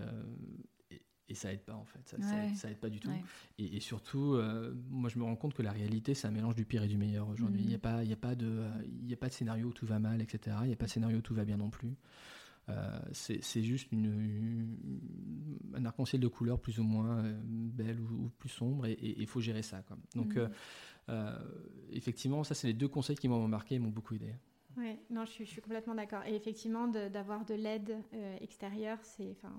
et, 1.29 1.35
ça 1.35 1.53
aide 1.53 1.61
pas 1.63 1.75
en 1.75 1.85
fait, 1.85 2.01
ça, 2.07 2.17
ça 2.23 2.35
Ouais. 2.37 2.49
aide, 2.49 2.57
ça 2.57 2.71
aide 2.71 2.79
pas 2.79 2.89
du 2.89 3.01
tout. 3.01 3.09
Ouais. 3.11 3.23
Et, 3.59 3.77
et 3.77 3.81
surtout, 3.81 4.35
euh, 4.35 4.75
moi 4.91 5.11
je 5.11 5.19
me 5.19 5.25
rends 5.25 5.37
compte 5.37 5.55
que 5.55 5.63
la 5.63 5.73
réalité, 5.73 6.15
c'est 6.15 6.27
un 6.27 6.31
mélange 6.31 6.55
du 6.57 6.65
pire 6.65 6.83
et 6.83 6.89
du 6.89 6.97
meilleur 6.97 7.29
aujourd'hui. 7.29 7.59
Mhm. 7.61 7.65
Il 7.65 7.69
n'y 7.69 7.75
a, 7.75 7.79
pas- 7.79 8.03
il 8.05 8.11
y 8.11 8.13
a, 8.13 8.17
pas 8.17 8.35
de, 8.35 8.47
euh, 8.47 8.71
y 9.07 9.13
a 9.13 9.17
pas 9.17 9.29
de 9.29 9.33
scénario 9.35 9.67
où 9.69 9.73
tout 9.73 9.87
va 9.87 9.99
mal, 9.99 10.21
etc. 10.23 10.57
Il 10.63 10.69
n'y 10.69 10.73
a 10.73 10.77
pas 10.77 10.87
de 10.87 10.91
scénario 10.91 11.19
où 11.19 11.23
tout 11.23 11.35
va 11.35 11.45
bien 11.45 11.57
non 11.59 11.71
plus. 11.71 11.95
Euh, 12.71 12.99
c'est 13.13 13.63
juste 13.63 13.91
une, 13.93 14.05
une- 14.05 14.77
un 15.75 15.85
arc-en-ciel 15.87 16.21
de 16.21 16.29
couleurs 16.29 16.61
plus 16.61 16.79
ou 16.79 16.83
moins 16.83 17.25
euh, 17.25 17.35
belle 17.45 17.99
ou, 18.01 18.25
ou 18.27 18.29
plus 18.39 18.51
sombre 18.51 18.85
et 18.87 18.99
il 19.01 19.27
faut 19.27 19.41
gérer 19.41 19.63
ça. 19.63 19.81
Quoi. 19.83 19.97
Donc, 20.15 20.37
euh, 20.37 20.49
euh, 21.09 21.39
effectivement, 21.93 22.45
ça, 22.45 22.55
c'est 22.55 22.67
les 22.67 22.75
deux 22.75 22.89
conseils 22.89 23.17
qui 23.17 23.27
m'ont 23.29 23.49
marqué 23.49 23.77
et 23.77 23.79
m'ont 23.79 23.89
beaucoup 23.89 24.15
aidé. 24.15 24.35
Oui, 24.81 24.97
non, 25.11 25.25
je 25.25 25.31
suis, 25.33 25.45
je 25.45 25.51
suis 25.51 25.61
complètement 25.61 25.95
d'accord. 25.97 26.23
Et 26.25 26.35
effectivement, 26.37 26.87
d'avoir 26.87 27.45
de, 27.45 27.55
l'aide 27.55 27.97
euh, 28.15 28.37
extérieure, 28.41 28.99
c'est 29.03 29.33
enfin, 29.33 29.53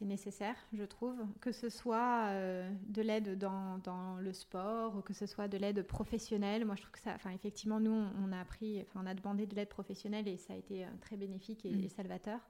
nécessaire, 0.00 0.56
je 0.72 0.84
trouve. 0.84 1.16
Que 1.42 1.52
ce 1.52 1.68
soit 1.68 2.28
euh, 2.28 2.70
de 2.86 3.02
l'aide 3.02 3.36
dans, 3.38 3.76
dans 3.78 4.16
le 4.16 4.32
sport 4.32 4.96
ou 4.96 5.00
que 5.02 5.12
ce 5.12 5.26
soit 5.26 5.48
de 5.48 5.58
l'aide 5.58 5.82
professionnelle. 5.86 6.64
Moi, 6.64 6.76
je 6.76 6.80
trouve 6.82 6.92
que 6.92 6.98
ça. 7.00 7.12
Enfin, 7.14 7.30
effectivement, 7.30 7.78
nous, 7.78 7.90
on, 7.90 8.10
on 8.28 8.32
a 8.32 8.40
appris, 8.40 8.80
enfin, 8.80 9.00
on 9.04 9.06
a 9.06 9.12
demandé 9.14 9.46
de 9.46 9.54
l'aide 9.54 9.68
professionnelle 9.68 10.26
et 10.28 10.38
ça 10.38 10.54
a 10.54 10.56
été 10.56 10.84
euh, 10.84 10.88
très 11.00 11.16
bénéfique 11.18 11.66
et, 11.66 11.74
Mm. 11.74 11.80
et 11.84 11.88
salvateur. 11.88 12.40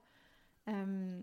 Euh, 0.69 1.19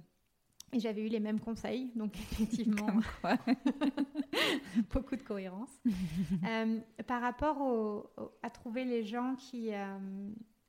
et 0.75 0.81
j'avais 0.81 1.03
eu 1.03 1.09
les 1.09 1.21
mêmes 1.21 1.41
conseils, 1.41 1.91
donc 1.97 2.15
effectivement, 2.33 2.87
beaucoup 4.93 5.17
de 5.17 5.23
cohérence. 5.23 5.71
Par 7.07 7.21
rapport 7.21 7.61
au- 7.61 8.11
au- 8.17 8.33
à 8.43 8.51
trouver 8.51 8.85
les 8.85 9.05
gens 9.05 9.37
qui, 9.37 9.71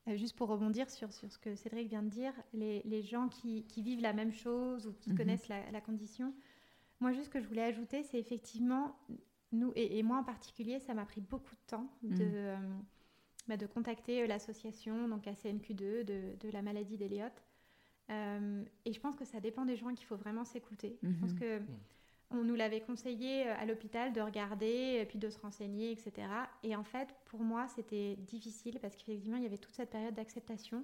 juste 0.08 0.36
pour 0.36 0.50
rebondir 0.50 0.90
sur, 0.90 1.12
sur 1.14 1.32
ce 1.32 1.38
que 1.38 1.56
Cédric 1.56 1.88
vient 1.90 2.04
de 2.04 2.10
dire, 2.10 2.34
les, 2.54 2.82
les 2.84 3.02
gens 3.02 3.30
qui, 3.30 3.64
qui 3.66 3.82
vivent 3.82 4.02
la 4.02 4.14
même 4.14 4.32
chose 4.34 4.88
ou 4.88 4.94
qui 4.94 5.12
Mhm. 5.12 5.18
connaissent 5.18 5.48
la, 5.48 5.70
la 5.72 5.82
condition, 5.82 6.34
moi 7.00 7.12
juste 7.14 7.26
ce 7.26 7.30
que 7.30 7.40
je 7.42 7.48
voulais 7.48 7.64
ajouter, 7.64 8.04
c'est 8.04 8.20
effectivement, 8.20 8.96
nous, 9.52 9.72
et, 9.76 9.98
et 10.00 10.04
moi 10.04 10.18
en 10.18 10.24
particulier, 10.24 10.80
ça 10.80 10.94
m'a 10.94 11.06
pris 11.06 11.22
beaucoup 11.22 11.56
de 11.56 11.62
temps 11.68 11.90
de, 12.04 12.16
Mhm. 12.16 12.20
euh, 12.26 12.58
bah, 13.48 13.58
de 13.58 13.66
contacter 13.66 14.24
euh, 14.24 14.28
l'association, 14.28 15.08
donc 15.08 15.26
ACNQ2, 15.28 16.04
de, 16.04 16.36
de 16.40 16.50
la 16.52 16.62
maladie 16.62 16.98
d'Eliott. 16.98 17.34
Euh, 18.10 18.64
et 18.86 18.94
je 18.94 19.00
pense 19.00 19.16
que 19.16 19.26
ça 19.26 19.40
dépend 19.40 19.66
des 19.66 19.78
gens 19.78 19.94
qu'il 19.94 20.06
faut 20.06 20.18
vraiment 20.18 20.44
s'écouter. 20.44 21.00
Je 21.04 21.16
pense 21.20 21.34
Mhm. 21.34 21.40
que 21.40 21.62
on 22.34 22.44
nous 22.44 22.56
l'avait 22.56 22.82
conseillé 22.82 23.48
euh, 23.48 23.56
à 23.58 23.66
l'hôpital 23.66 24.14
de 24.14 24.22
regarder, 24.22 25.00
et 25.02 25.06
puis 25.06 25.20
de 25.20 25.30
se 25.30 25.40
renseigner, 25.40 25.92
etc. 25.92 26.28
Et 26.64 26.76
en 26.76 26.84
fait, 26.84 27.16
pour 27.26 27.42
moi, 27.42 27.68
c'était 27.68 28.16
difficile 28.18 28.80
parce 28.82 28.96
qu'effectivement, 28.96 29.38
il 29.38 29.44
y 29.44 29.46
avait 29.46 29.58
toute 29.58 29.76
cette 29.76 29.90
période 29.90 30.14
d'acceptation 30.14 30.84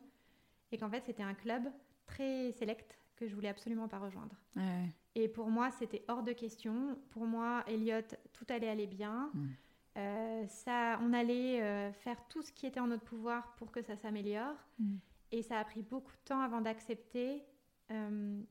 et 0.71 0.77
qu'en 0.77 0.89
fait, 0.89 1.03
c'était 1.05 1.23
un 1.23 1.33
club 1.33 1.63
très 2.05 2.51
sélect 2.53 2.97
que 3.15 3.27
je 3.27 3.35
voulais 3.35 3.49
absolument 3.49 3.87
pas 3.87 3.99
rejoindre. 3.99 4.35
Ouais. 4.55 4.89
Et 5.15 5.27
pour 5.27 5.49
moi, 5.49 5.71
c'était 5.71 6.03
hors 6.07 6.23
de 6.23 6.31
question. 6.31 6.97
Pour 7.09 7.25
moi, 7.25 7.63
Elliot, 7.67 8.07
tout 8.33 8.45
allait 8.49 8.69
aller 8.69 8.87
bien. 8.87 9.31
Mm. 9.33 9.47
Euh, 9.97 10.47
ça, 10.47 10.99
on 11.01 11.11
allait 11.13 11.61
euh, 11.61 11.91
faire 11.91 12.17
tout 12.29 12.41
ce 12.41 12.51
qui 12.51 12.65
était 12.65 12.79
en 12.79 12.87
notre 12.87 13.03
pouvoir 13.03 13.55
pour 13.57 13.71
que 13.71 13.81
ça 13.81 13.97
s'améliore. 13.97 14.55
Mm. 14.79 14.95
Et 15.31 15.41
ça 15.41 15.59
a 15.59 15.63
pris 15.65 15.81
beaucoup 15.81 16.11
de 16.11 16.23
temps 16.25 16.39
avant 16.39 16.61
d'accepter 16.61 17.43
euh, 17.91 18.41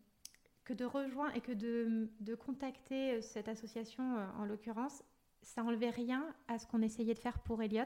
que 0.68 0.74
de 0.74 0.84
rejoindre 0.84 1.34
et 1.34 1.40
que 1.40 1.52
de, 1.52 2.10
de 2.20 2.34
contacter 2.34 3.14
euh, 3.14 3.20
cette 3.22 3.48
association, 3.48 4.18
euh, 4.18 4.26
en 4.38 4.44
l'occurrence, 4.44 5.02
ça 5.40 5.64
enlevait 5.64 5.88
rien 5.88 6.22
à 6.46 6.58
ce 6.58 6.66
qu'on 6.66 6.82
essayait 6.82 7.14
de 7.14 7.18
faire 7.18 7.38
pour 7.38 7.62
Elliot. 7.62 7.84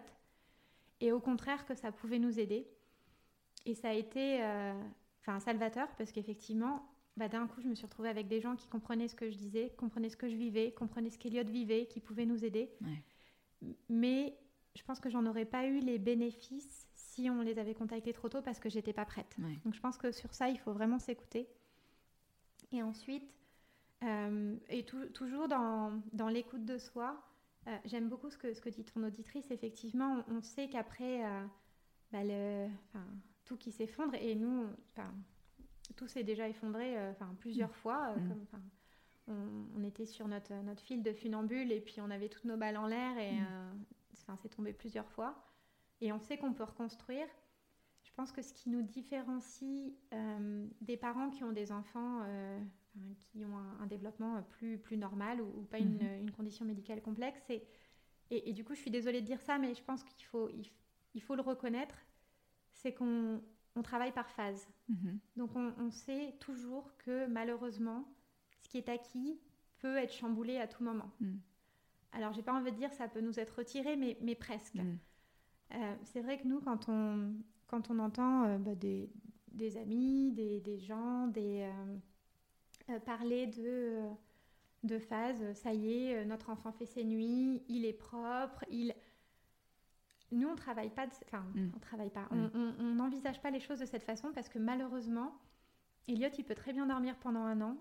Et 1.01 1.13
au 1.13 1.21
contraire, 1.21 1.65
que 1.65 1.77
ça 1.77 1.93
pouvait 1.93 2.19
nous 2.19 2.41
aider. 2.41 2.67
Et 3.67 3.75
ça 3.75 3.91
a 3.91 3.93
été 3.93 4.43
euh, 4.43 4.75
enfin, 5.21 5.39
salvateur 5.39 5.89
parce 5.97 6.11
qu'effectivement, 6.11 6.85
bah, 7.17 7.29
d'un 7.29 7.47
coup, 7.47 7.61
je 7.61 7.69
me 7.69 7.77
suis 7.77 7.87
retrouvée 7.87 8.09
avec 8.09 8.27
des 8.27 8.41
gens 8.41 8.57
qui 8.57 8.67
comprenaient 8.67 9.07
ce 9.07 9.15
que 9.15 9.31
je 9.31 9.37
disais, 9.37 9.73
comprenaient 9.77 10.11
ce 10.11 10.17
que 10.17 10.29
je 10.29 10.35
vivais, 10.35 10.73
comprenaient 10.73 11.11
ce 11.11 11.19
qu'Eliott 11.19 11.49
vivait, 11.49 11.87
qui 11.87 12.01
pouvaient 12.01 12.27
nous 12.27 12.45
aider. 12.45 12.73
Ouais. 12.81 13.71
Mais 13.89 14.37
je 14.75 14.83
pense 14.83 14.99
que 14.99 15.09
j'en 15.09 15.25
aurais 15.27 15.45
pas 15.45 15.67
eu 15.67 15.79
les 15.79 15.99
bénéfices 15.99 16.89
si 16.95 17.31
on 17.31 17.43
les 17.43 17.61
avait 17.61 17.75
contactés 17.75 18.13
trop 18.13 18.29
tôt 18.29 18.43
parce 18.43 18.59
que 18.59 18.69
j'étais 18.69 18.93
pas 18.93 19.05
prête. 19.05 19.37
Ouais. 19.39 19.61
Donc 19.65 19.75
je 19.75 19.81
pense 19.81 19.99
que 19.99 20.11
sur 20.11 20.35
ça, 20.35 20.49
il 20.49 20.59
faut 20.59 20.73
vraiment 20.73 20.99
s'écouter. 20.99 21.49
Et 22.73 22.82
ensuite, 22.82 23.31
euh, 24.03 24.57
et 24.69 24.85
tou- 24.85 25.09
toujours 25.09 25.49
dans, 25.49 26.01
dans 26.12 26.28
l'écoute 26.28 26.65
de 26.65 26.78
soi, 26.78 27.23
euh, 27.69 27.77
j'aime 27.85 28.09
beaucoup 28.09 28.31
ce 28.31 28.39
que, 28.39 28.53
ce 28.55 28.61
que 28.61 28.69
dit 28.69 28.85
ton 28.85 29.03
auditrice. 29.05 29.51
Effectivement, 29.51 30.24
on, 30.28 30.36
on 30.36 30.43
sait 30.43 30.69
qu'après, 30.69 31.24
euh, 31.24 31.44
bah, 32.11 32.24
le, 32.24 32.69
tout 33.44 33.57
qui 33.57 33.70
s'effondre. 33.73 34.15
Et 34.15 34.35
nous, 34.35 34.66
tout 35.97 36.09
s'est 36.09 36.24
déjà 36.24 36.49
effondré 36.49 36.97
enfin 37.11 37.35
plusieurs 37.39 37.70
mm. 37.70 37.74
fois. 37.74 38.15
Mm. 38.16 39.69
on, 39.77 39.85
était 39.85 40.07
sur 40.07 40.27
notre, 40.27 40.55
notre 40.62 40.82
fil 40.82 41.03
de 41.03 41.12
funambule 41.12 41.70
et 41.70 41.81
puis 41.81 42.01
on 42.01 42.11
avait 42.11 42.28
toutes 42.28 42.44
nos 42.44 42.57
balles 42.57 42.77
en 42.77 42.86
l'air 42.86 43.19
et 43.19 43.39
enfin, 44.15 44.36
c'est 44.43 44.49
tombé 44.49 44.73
plusieurs 44.73 45.09
fois. 45.11 45.44
Et 46.01 46.12
on 46.12 46.19
sait 46.19 46.36
qu'on 46.39 46.53
peut 46.53 46.65
reconstruire. 46.65 47.27
Je 48.12 48.16
pense 48.16 48.30
que 48.30 48.43
ce 48.43 48.52
qui 48.52 48.68
nous 48.68 48.82
différencie 48.82 49.94
euh, 50.12 50.66
des 50.82 50.98
parents 50.98 51.30
qui 51.30 51.44
ont 51.44 51.52
des 51.52 51.72
enfants 51.72 52.20
euh, 52.26 52.60
qui 53.16 53.43
ont 53.43 53.56
un, 53.80 53.86
développement 53.86 54.43
plus, 54.51 54.76
plus 54.76 54.98
normal 54.98 55.40
ou, 55.40 55.62
pas 55.62 55.78
une, 55.78 55.94
mhm. 55.94 56.20
une, 56.20 56.30
condition 56.30 56.66
médicale 56.66 57.01
complexe, 57.01 57.40
et, 57.48 57.64
et, 58.28 58.52
du 58.52 58.64
coup 58.64 58.74
je 58.74 58.80
suis 58.80 58.90
désolée 58.90 59.22
de 59.22 59.26
dire 59.26 59.40
ça, 59.40 59.56
mais 59.56 59.74
je 59.74 59.82
pense 59.82 60.05
qu'il 60.05 60.26
faut, 60.26 60.51
il, 61.14 61.22
faut 61.22 61.36
le 61.36 61.40
reconnaître, 61.40 61.97
c'est 62.74 62.93
qu'on 62.93 63.43
on 63.76 63.82
travaille 63.82 64.12
par 64.12 64.28
phase. 64.28 64.68
Mhm. 64.90 65.18
Donc 65.36 65.56
on, 65.56 65.72
on, 65.78 65.90
sait 65.90 66.34
toujours 66.39 66.94
que 66.98 67.26
malheureusement, 67.28 68.06
ce 68.60 68.68
qui 68.68 68.76
est 68.76 68.90
acquis 68.90 69.40
peut 69.78 69.97
être 69.97 70.12
chamboulé 70.12 70.59
à 70.59 70.68
tout 70.68 70.84
moment. 70.84 71.10
Mhm. 71.20 71.40
Alors 72.12 72.34
j'ai 72.34 72.43
pas 72.43 72.52
envie 72.52 72.72
de 72.72 72.76
dire 72.76 72.93
ça 72.93 73.09
peut 73.09 73.22
nous 73.22 73.40
être 73.40 73.56
retiré, 73.56 73.97
mais, 73.97 74.18
mais 74.20 74.34
presque. 74.34 74.76
Euh, 74.76 75.97
c'est 76.05 76.20
vrai 76.20 76.39
que 76.39 76.47
nous, 76.47 76.60
quand 76.60 76.90
on, 76.90 77.34
quand 77.73 77.90
on 77.90 77.99
entend 78.01 78.44
euh, 78.44 78.59
bah, 78.59 78.74
des, 78.74 79.09
des, 79.51 79.78
amis, 79.78 80.31
des, 80.32 80.61
des 80.61 80.78
gens, 80.78 81.27
des, 81.28 81.62
euh, 81.62 81.97
euh, 82.90 83.01
parler 83.01 83.47
de, 83.47 84.01
de 84.82 84.99
phase, 84.99 85.55
ça 85.55 85.73
y 85.73 86.05
est, 86.05 86.24
notre 86.27 86.51
enfant 86.51 86.70
fait 86.70 86.85
ses 86.85 87.03
nuits, 87.03 87.62
il 87.69 87.86
est 87.86 87.94
propre, 87.94 88.65
il... 88.70 88.94
Nous, 90.32 90.49
on 90.49 90.55
travaille 90.55 90.90
pas, 90.90 91.07
enfin, 91.24 91.44
mm. 91.55 91.70
on 91.74 91.78
travaille 91.78 92.11
pas, 92.11 92.28
mm. 92.31 92.74
on 92.78 92.94
n'envisage 92.94 93.40
pas 93.40 93.51
les 93.51 93.61
choses 93.61 93.81
de 93.81 93.86
cette 93.86 94.05
façon 94.05 94.32
parce 94.35 94.51
que 94.51 94.59
malheureusement, 94.59 95.35
Elliot, 96.09 96.28
il 96.36 96.44
peut 96.44 96.55
très 96.55 96.74
bien 96.74 96.86
dormir 96.86 97.16
pendant 97.20 97.43
un 97.43 97.61
an. 97.62 97.78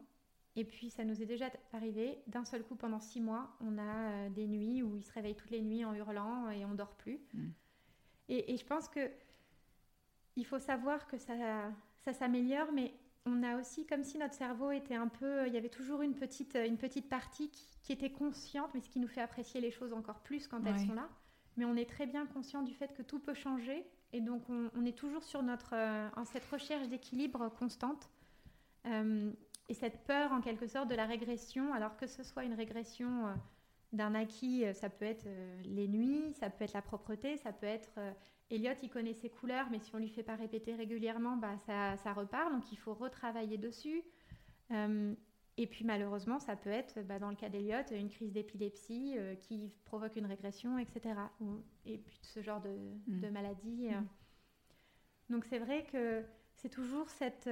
Et 0.57 0.65
puis, 0.65 0.89
ça 0.89 1.05
nous 1.05 1.21
est 1.21 1.25
déjà 1.25 1.49
arrivé, 1.71 2.21
d'un 2.27 2.43
seul 2.43 2.63
coup, 2.63 2.75
pendant 2.75 2.99
six 2.99 3.21
mois, 3.21 3.55
on 3.61 3.77
a 3.77 4.29
des 4.29 4.47
nuits 4.47 4.83
où 4.83 4.97
il 4.97 5.03
se 5.03 5.13
réveille 5.13 5.35
toutes 5.35 5.49
les 5.49 5.61
nuits 5.61 5.85
en 5.85 5.93
hurlant 5.93 6.49
et 6.49 6.65
on 6.65 6.75
dort 6.75 6.95
plus. 6.95 7.21
Mm. 7.33 7.49
Et, 8.27 8.53
et, 8.53 8.57
je 8.57 8.65
pense 8.65 8.89
que 8.89 9.09
il 10.35 10.45
faut 10.45 10.59
savoir 10.59 11.07
que 11.07 11.17
ça, 11.17 11.33
ça 12.03 12.13
s'améliore, 12.13 12.71
mais 12.71 12.93
on 13.25 13.43
a 13.43 13.57
aussi 13.59 13.85
comme 13.85 14.03
si 14.03 14.17
notre 14.17 14.33
cerveau 14.33 14.71
était 14.71 14.95
un 14.95 15.07
peu, 15.07 15.47
il 15.47 15.53
y 15.53 15.57
avait 15.57 15.69
toujours 15.69 16.01
une 16.01 16.15
petite, 16.15 16.55
une 16.55 16.77
petite 16.77 17.07
partie 17.07 17.51
qui, 17.51 17.91
était 17.91 18.11
consciente, 18.11 18.69
mais 18.73 18.79
ce 18.79 18.89
qui 18.89 19.01
nous 19.01 19.07
fait 19.07 19.19
apprécier 19.19 19.59
les 19.59 19.69
choses 19.69 19.91
encore 19.91 20.21
plus 20.21 20.47
quand 20.47 20.65
elles 20.65 20.79
sont 20.79 20.93
là. 20.93 21.09
Mais 21.57 21.65
on 21.65 21.75
est 21.75 21.89
très 21.89 22.05
bien 22.05 22.25
conscient 22.25 22.61
du 22.61 22.73
fait 22.73 22.93
que 22.93 23.01
tout 23.01 23.19
peut 23.19 23.33
changer, 23.33 23.85
et 24.13 24.21
donc 24.21 24.43
on, 24.49 24.85
est 24.85 24.97
toujours 24.97 25.23
sur 25.23 25.43
notre, 25.43 25.73
euh, 25.73 26.07
en 26.15 26.23
cette 26.23 26.45
recherche 26.45 26.87
d'équilibre 26.87 27.49
constante. 27.49 28.09
Euh, 28.85 29.29
et 29.67 29.73
cette 29.73 30.05
peur 30.05 30.31
en 30.31 30.39
quelque 30.39 30.67
sorte 30.67 30.89
de 30.89 30.95
la 30.95 31.05
régression, 31.05 31.73
alors 31.73 31.97
que 31.97 32.07
ce 32.07 32.23
soit 32.23 32.45
une 32.45 32.53
régression 32.53 33.27
euh, 33.27 33.33
d'un 33.91 34.15
acquis, 34.15 34.63
ça 34.73 34.89
peut 34.89 35.05
être 35.05 35.27
les 35.65 35.89
nuits, 35.89 36.33
ça 36.39 36.49
peut 36.49 36.63
être 36.63 36.73
la 36.73 36.81
propreté, 36.81 37.35
ça 37.35 37.51
peut 37.51 37.67
être 37.67 37.99
Elliot, 38.51 38.73
il 38.83 38.89
connaît 38.89 39.13
ses 39.13 39.29
couleurs, 39.29 39.67
mais 39.71 39.79
si 39.79 39.95
on 39.95 39.97
lui 39.97 40.09
fait 40.09 40.23
pas 40.23 40.35
répéter 40.35 40.75
régulièrement, 40.75 41.37
bah, 41.37 41.57
ça, 41.65 42.13
repart. 42.13 42.51
Donc 42.51 42.71
il 42.71 42.77
faut 42.77 42.93
retravailler 42.93 43.57
dessus. 43.57 44.03
Euh, 44.71 45.13
et 45.57 45.67
puis 45.67 45.85
malheureusement, 45.85 46.39
ça 46.39 46.55
peut 46.55 46.69
être, 46.69 47.01
bah, 47.01 47.19
dans 47.19 47.29
le 47.29 47.35
cas 47.35 47.49
d'Elliot, 47.49 47.83
une 47.91 48.09
crise 48.09 48.31
d'épilepsie 48.31 49.15
euh, 49.17 49.35
qui 49.35 49.71
provoque 49.85 50.15
une 50.15 50.25
régression, 50.25 50.77
etc. 50.77 51.15
et 51.85 51.97
puis 51.97 52.19
ce 52.21 52.41
genre 52.41 52.61
de, 52.61 52.77
mm. 53.07 53.29
maladie. 53.31 53.87
Euh. 53.89 53.99
Mm. 53.99 54.07
Donc 55.29 55.45
c'est 55.45 55.59
vrai 55.59 55.85
que 55.91 56.23
c'est 56.55 56.69
toujours 56.69 57.09
cette, 57.09 57.49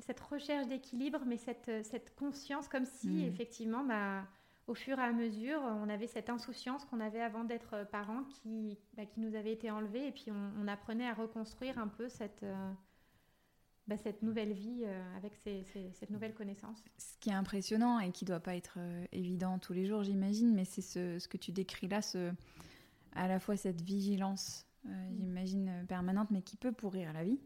cette 0.00 0.20
recherche 0.20 0.66
d'équilibre, 0.66 1.20
mais 1.26 1.38
cette, 1.38 1.84
cette 1.84 2.14
conscience 2.14 2.68
comme 2.68 2.84
si 2.84 3.08
mm. 3.08 3.28
effectivement, 3.28 3.84
bah, 3.84 4.26
au 4.68 4.74
fur 4.74 4.98
et 4.98 5.02
à 5.02 5.12
mesure, 5.12 5.60
on 5.62 5.88
avait 5.88 6.06
cette 6.06 6.28
insouciance 6.28 6.84
qu'on 6.84 7.00
avait 7.00 7.22
avant 7.22 7.42
d'être 7.42 7.88
parents 7.90 8.22
qui, 8.24 8.78
bah, 8.96 9.06
qui 9.06 9.20
nous 9.20 9.34
avait 9.34 9.52
été 9.52 9.70
enlevée 9.70 10.08
et 10.08 10.12
puis 10.12 10.26
on, 10.30 10.68
apprenait 10.68 11.08
à 11.08 11.14
reconstruire 11.14 11.78
un 11.78 11.88
peu 11.88 12.10
cette, 12.10 12.42
euh, 12.42 12.72
bah, 13.86 13.96
cette 13.96 14.22
nouvelle 14.22 14.52
vie 14.52 14.82
euh, 14.84 15.16
avec 15.16 15.32
cette 15.94 16.10
nouvelle 16.10 16.34
connaissance. 16.34 16.84
Ce 16.98 17.16
qui 17.18 17.30
est 17.30 17.34
impressionnant 17.34 17.98
et 17.98 18.12
qui 18.12 18.24
ne 18.24 18.28
doit 18.28 18.40
pas 18.40 18.54
être 18.54 18.74
euh, 18.76 19.06
évident 19.12 19.58
tous 19.58 19.72
les 19.72 19.86
jours, 19.86 20.02
j'imagine, 20.02 20.54
mais 20.54 20.66
c'est 20.66 20.82
ce, 20.82 21.18
ce, 21.18 21.28
que 21.28 21.38
tu 21.38 21.50
décris 21.50 21.88
là, 21.88 22.02
ce, 22.02 22.30
à 23.14 23.26
la 23.26 23.40
fois 23.40 23.56
cette 23.56 23.80
vigilance, 23.80 24.66
mm. 24.84 24.90
j'imagine, 25.18 25.86
permanente, 25.88 26.30
mais 26.30 26.42
qui 26.42 26.58
peut 26.58 26.72
pourrir 26.72 27.14
la 27.14 27.24
vie. 27.24 27.40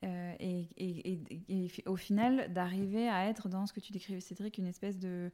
Et, 0.00 0.68
et, 0.76 1.20
et, 1.48 1.68
au 1.86 1.96
final, 1.96 2.52
d'arriver 2.52 3.08
à 3.08 3.28
être 3.28 3.48
dans 3.48 3.66
ce 3.66 3.72
que 3.72 3.80
tu 3.80 3.90
décrivais, 3.90 4.20
Cédric, 4.20 4.56
une 4.56 4.68
espèce 4.68 4.96
de, 4.96 5.32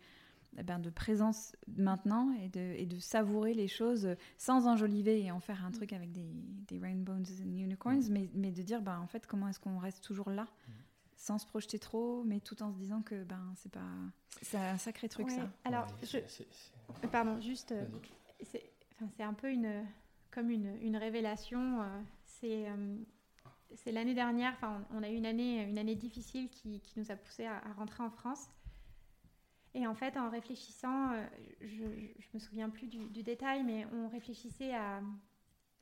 ben, 0.62 0.78
de 0.78 0.90
présence 0.90 1.56
maintenant 1.76 2.32
et 2.40 2.48
de, 2.48 2.60
et 2.60 2.86
de, 2.86 2.98
savourer 2.98 3.54
les 3.54 3.66
choses 3.66 4.14
sans 4.38 4.66
enjoliver 4.66 5.20
et 5.20 5.30
en 5.30 5.40
faire 5.40 5.64
un 5.64 5.72
truc 5.72 5.92
avec 5.92 6.12
des, 6.12 6.30
des 6.68 6.78
rainbows 6.78 7.12
and 7.12 7.56
unicorns, 7.56 8.08
mm. 8.08 8.12
mais, 8.12 8.30
mais, 8.34 8.52
de 8.52 8.62
dire 8.62 8.80
ben, 8.80 8.98
en 8.98 9.06
fait 9.06 9.26
comment 9.26 9.48
est-ce 9.48 9.58
qu'on 9.58 9.78
reste 9.78 10.04
toujours 10.04 10.30
là 10.30 10.44
mm. 10.44 10.72
sans 11.16 11.38
se 11.38 11.46
projeter 11.46 11.78
trop, 11.78 12.22
mais 12.24 12.40
tout 12.40 12.62
en 12.62 12.70
se 12.72 12.76
disant 12.76 13.02
que 13.02 13.24
ben 13.24 13.52
c'est 13.56 13.72
pas 13.72 13.80
c'est 14.42 14.58
un 14.58 14.78
sacré 14.78 15.08
truc 15.08 15.30
ça. 15.30 15.50
Alors 15.64 15.86
je... 16.02 16.18
Euh, 16.18 17.08
pardon 17.10 17.40
juste 17.40 17.72
euh, 17.72 17.84
c'est 18.42 19.22
un 19.22 19.34
peu 19.34 19.50
une 19.50 19.84
comme 20.30 20.50
une, 20.50 20.76
une 20.82 20.96
révélation 20.96 21.80
euh, 21.80 22.00
c'est 22.24 22.66
c'est 23.74 23.90
l'année 23.90 24.14
dernière 24.14 24.52
enfin 24.54 24.84
on 24.92 25.02
a 25.02 25.08
eu 25.08 25.14
une 25.14 25.26
année 25.26 25.64
une 25.64 25.78
année 25.78 25.96
difficile 25.96 26.48
qui, 26.48 26.80
qui 26.80 26.98
nous 26.98 27.10
a 27.10 27.16
poussé 27.16 27.44
à, 27.44 27.56
à 27.56 27.72
rentrer 27.72 28.02
en 28.02 28.10
France 28.10 28.48
et 29.74 29.86
en 29.88 29.94
fait, 29.94 30.16
en 30.16 30.30
réfléchissant, 30.30 31.12
euh, 31.12 31.26
je 31.60 31.82
ne 31.82 32.34
me 32.34 32.38
souviens 32.38 32.70
plus 32.70 32.86
du, 32.86 33.22
détail, 33.22 33.64
mais 33.64 33.86
on 33.92 34.08
réfléchissait 34.08 34.72
à, 34.72 35.02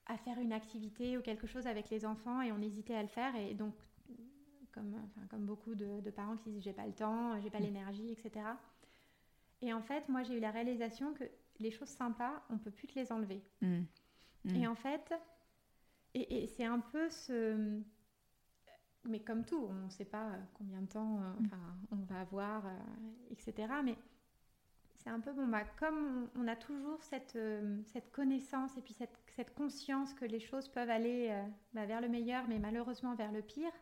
à, 0.06 0.16
faire 0.16 0.38
une 0.38 0.52
activité 0.52 1.18
ou 1.18 1.20
quelque 1.20 1.46
chose 1.46 1.66
avec 1.66 1.90
les 1.90 2.06
enfants 2.06 2.40
et 2.40 2.52
on 2.52 2.62
hésitait 2.62 2.94
à 2.94 3.02
le 3.02 3.08
faire. 3.08 3.36
Et 3.36 3.52
donc, 3.52 3.74
comme, 4.72 4.94
enfin, 4.94 5.26
comme 5.28 5.44
beaucoup 5.44 5.74
de, 5.74 6.10
parents 6.10 6.38
qui 6.38 6.50
disent 6.50 6.62
j'ai 6.62 6.72
pas 6.72 6.86
le 6.86 6.94
temps, 6.94 7.38
j'ai 7.40 7.50
pas 7.50 7.60
mm. 7.60 7.64
l'énergie, 7.64 8.10
etc. 8.10 8.46
Et 9.60 9.74
en 9.74 9.82
fait, 9.82 10.08
moi, 10.08 10.22
j'ai 10.22 10.38
eu 10.38 10.40
la 10.40 10.50
réalisation 10.50 11.12
que 11.12 11.24
les 11.60 11.70
choses 11.70 11.90
sympas, 11.90 12.42
on 12.48 12.56
peut 12.56 12.70
plus 12.70 12.88
te 12.88 12.98
les 12.98 13.12
enlever. 13.12 13.42
Mm. 13.60 13.82
Mm. 14.44 14.56
Et 14.56 14.66
en 14.66 14.74
fait, 14.74 15.12
et, 16.14 16.44
et 16.44 16.46
c'est 16.46 16.64
un 16.64 16.80
peu 16.80 17.10
ce 17.10 17.82
mais 19.08 19.20
comme 19.20 19.44
tout, 19.44 19.66
on 19.68 19.84
ne 19.86 19.90
sait 19.90 20.04
pas 20.04 20.28
euh, 20.28 20.36
combien 20.54 20.80
de 20.80 20.86
temps 20.86 21.18
euh, 21.20 21.42
mm. 21.42 21.50
on 21.92 22.12
va 22.12 22.20
avoir, 22.20 22.66
euh, 22.66 22.70
etc. 23.30 23.68
Mais 23.84 23.96
c'est 24.96 25.10
un 25.10 25.20
peu 25.20 25.32
bon, 25.32 25.46
bah, 25.48 25.64
comme 25.78 26.28
on, 26.36 26.46
a 26.46 26.54
toujours 26.54 27.02
cette, 27.02 27.38
cette 27.86 28.12
connaissance 28.12 28.76
et 28.76 28.82
puis 28.82 28.94
cette, 28.94 29.18
cette, 29.34 29.52
conscience 29.54 30.14
que 30.14 30.24
les 30.24 30.38
choses 30.38 30.68
peuvent 30.68 30.90
aller 30.90 31.36
bah, 31.74 31.86
vers 31.86 32.00
le 32.00 32.08
meilleur, 32.08 32.46
mais 32.46 32.60
malheureusement 32.60 33.16
vers 33.16 33.32
le 33.32 33.42
pire, 33.42 33.72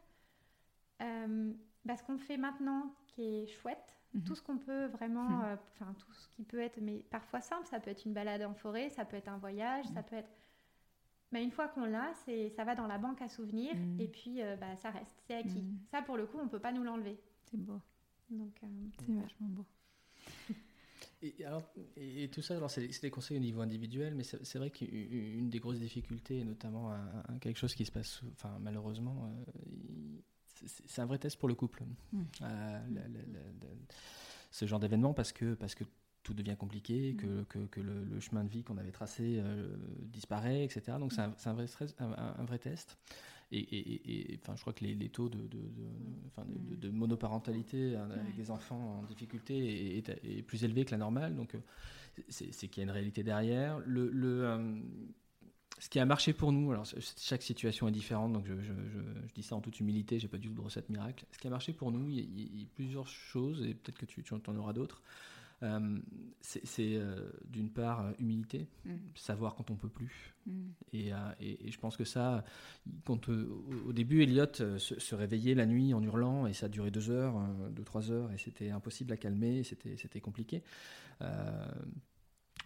bah, 0.99 1.97
ce 1.97 2.03
qu'on 2.05 2.17
fait 2.17 2.39
maintenant 2.39 2.95
qui 3.09 3.23
est 3.23 3.47
chouette, 3.49 3.99
mm-hmm. 4.15 4.25
tout 4.25 4.35
ce 4.35 4.41
qu'on 4.41 4.57
peut 4.57 4.87
vraiment, 4.87 5.29
mm. 5.29 5.59
enfin 5.75 5.95
tout 5.99 6.13
ce 6.15 6.27
qui 6.29 6.43
peut 6.43 6.61
être, 6.61 6.81
mais 6.81 7.05
parfois 7.11 7.43
simple, 7.43 7.67
ça 7.67 7.81
peut 7.81 7.91
être 7.91 8.07
une 8.07 8.15
balade 8.15 8.43
en 8.43 8.55
forêt, 8.55 8.89
ça 8.89 9.05
peut 9.05 9.19
être 9.19 9.29
un 9.29 9.37
voyage, 9.39 9.85
ça 9.93 10.01
mm. 10.01 10.05
peut 10.05 10.17
être 10.17 10.31
mais 11.33 11.45
une 11.45 11.51
fois 11.51 11.69
qu'on 11.69 11.85
l'a, 11.85 12.13
c'est, 12.25 12.51
ça 12.51 12.65
va 12.65 12.75
dans 12.75 12.87
la 12.87 12.99
banque 12.99 13.23
à 13.23 13.29
souvenirs 13.29 13.77
mm. 13.77 14.01
et 14.01 14.09
puis 14.09 14.43
euh, 14.43 14.57
bah, 14.57 14.77
ça 14.77 14.91
reste, 14.91 15.23
c'est 15.27 15.35
acquis. 15.35 15.63
Mm. 15.63 15.79
Ça, 15.91 16.03
pour 16.03 16.17
le 16.17 16.27
coup, 16.27 16.39
on 16.41 16.45
ne 16.45 16.49
peut 16.49 16.59
pas 16.59 16.73
nous 16.73 16.83
l'enlever. 16.83 17.19
C'est 17.45 17.57
beau. 17.57 17.81
Donc, 18.31 18.57
euh, 18.63 18.67
c'est 18.99 19.13
vachement 19.13 19.49
beau. 19.49 19.67
Et, 21.23 21.45
alors, 21.45 21.63
et, 21.99 22.29
tout 22.29 22.41
ça, 22.41 22.57
alors 22.57 22.71
c'est, 22.71 22.89
des 23.03 23.11
conseils 23.11 23.37
au 23.37 23.41
niveau 23.41 23.61
individuel, 23.61 24.15
mais 24.15 24.23
c'est, 24.23 24.57
vrai 24.57 24.71
qu'une 24.71 25.51
des 25.51 25.59
grosses 25.59 25.79
difficultés, 25.79 26.43
notamment 26.45 26.95
quelque 27.43 27.59
chose 27.59 27.75
qui 27.75 27.85
se 27.85 27.93
passe, 27.93 28.23
enfin 28.33 28.59
malheureusement, 28.59 29.27
euh, 29.27 30.23
c'est, 30.65 31.03
un 31.03 31.05
vrai 31.05 31.19
test 31.19 31.39
pour 31.39 31.51
le 31.51 31.55
couple. 31.55 31.85
Mm. 32.13 32.23
ce 34.51 34.65
genre 34.65 34.81
d'événement 34.81 35.13
parce 35.13 35.33
que 35.33 35.53
parce 35.53 35.75
que 35.75 35.85
tout 36.31 36.35
devient 36.35 36.57
compliqué, 36.57 37.17
que, 37.17 37.27
mm. 37.27 37.45
que, 37.47 37.59
que 37.67 37.81
le, 37.81 38.21
chemin 38.21 38.45
de 38.45 38.49
vie 38.49 38.63
qu'on 38.63 38.79
avait 38.79 38.93
tracé 38.93 39.39
euh, 39.39 39.69
disparaît, 40.05 40.65
etc. 40.65 40.99
Donc 40.99 41.13
c'est 41.13 41.23
un, 41.23 41.35
un, 41.45 41.53
vrai 41.53 41.67
un, 41.99 42.45
vrai 42.45 42.59
test. 42.59 42.99
Et, 43.53 43.59
et, 43.59 44.33
et, 44.33 44.39
enfin, 44.41 44.55
je 44.55 44.61
crois 44.61 44.73
que 44.73 44.85
les, 44.85 44.95
les 44.95 45.09
taux 45.09 45.29
de, 45.29 45.41
de, 45.41 45.59
de, 45.59 46.77
de, 46.77 46.91
monoparentalité 46.91 47.97
hein, 47.97 48.09
avec 48.13 48.37
des 48.37 48.53
enfants 48.53 49.01
en 49.01 49.03
difficulté 49.03 49.99
est, 49.99 50.09
est, 50.09 50.43
plus 50.43 50.63
élevé 50.63 50.85
que 50.85 50.93
la 50.93 50.99
normale. 50.99 51.35
Donc 51.35 51.57
euh, 51.57 51.59
c'est 52.29 52.69
qu'il 52.69 52.79
y 52.79 52.81
a 52.81 52.85
une 52.85 52.93
réalité 52.93 53.25
derrière. 53.25 53.81
Le, 53.81 54.09
le 54.11 54.45
euh, 54.47 54.81
ce 55.81 55.89
qui 55.89 55.99
a 55.99 56.05
marché 56.05 56.33
pour 56.33 56.53
nous, 56.53 56.71
alors 56.71 56.85
chaque 57.17 57.43
situation 57.43 57.89
est 57.89 57.93
différente, 57.93 58.35
donc 58.35 58.47
je, 58.47 58.55
je, 58.61 58.73
je, 58.73 59.35
dis 59.35 59.43
ça 59.43 59.57
en 59.57 59.63
toute 59.63 59.81
humilité, 59.81 60.19
j'ai 60.19 60.29
pas 60.29 60.37
du 60.37 60.49
tout 60.49 60.55
de 60.55 60.61
recette 60.61 60.91
miracle. 60.91 61.25
Ce 61.33 61.39
qui 61.39 61.47
a 61.47 61.51
marché 61.51 61.73
pour 61.73 61.91
nous, 61.91 62.09
il 62.11 62.17
y 62.17 62.21
a, 62.21 62.23
il 62.23 62.61
y 62.61 62.65
a 62.65 62.67
plusieurs 62.75 63.09
choses, 63.09 63.65
et 63.65 63.73
peut-être 63.75 63.99
que 63.99 64.05
tu, 64.05 64.23
tu 64.23 64.35
en 64.35 64.57
auras 64.57 64.75
d'autres. 64.75 65.03
Euh, 65.63 65.99
c'est 66.41 66.97
euh, 66.97 67.31
d'une 67.45 67.71
part 67.71 68.13
humilité, 68.19 68.67
mm. 68.87 68.97
savoir 69.15 69.55
quand 69.55 69.71
on 69.71 69.77
peut 69.77 69.91
plus. 69.91 70.35
Mm. 70.47 70.69
Et, 70.95 71.11
et, 71.41 71.71
je 71.71 71.79
pense 71.79 71.97
que 71.97 72.05
ça, 72.05 72.45
quand, 73.05 73.29
au 73.29 73.93
début, 73.93 74.23
Elliot 74.23 74.47
se, 74.55 75.15
réveillait 75.15 75.55
la 75.55 75.67
nuit 75.67 75.93
en 75.93 76.03
hurlant 76.03 76.47
et 76.47 76.55
ça 76.55 76.69
duré 76.69 76.91
deux 76.91 77.11
heures, 77.11 77.39
deux, 77.73 77.85
trois 77.85 78.11
heures 78.11 78.33
et 78.33 78.39
c'était 78.39 78.71
impossible 78.71 79.13
à 79.13 79.17
calmer, 79.17 79.63
c'était 79.65 80.21
compliqué. 80.21 80.63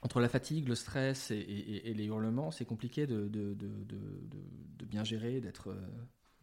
entre 0.02 0.20
la 0.20 0.28
fatigue, 0.28 0.68
le 0.68 0.76
stress 0.76 1.32
et, 1.32 1.94
les 1.94 2.04
hurlements, 2.04 2.52
c'est 2.52 2.64
compliqué 2.64 3.06
de, 3.08 3.28
de, 3.28 3.54
de, 3.54 3.68
de, 3.84 4.86
bien 4.86 5.02
gérer, 5.02 5.40
d'être 5.40 5.76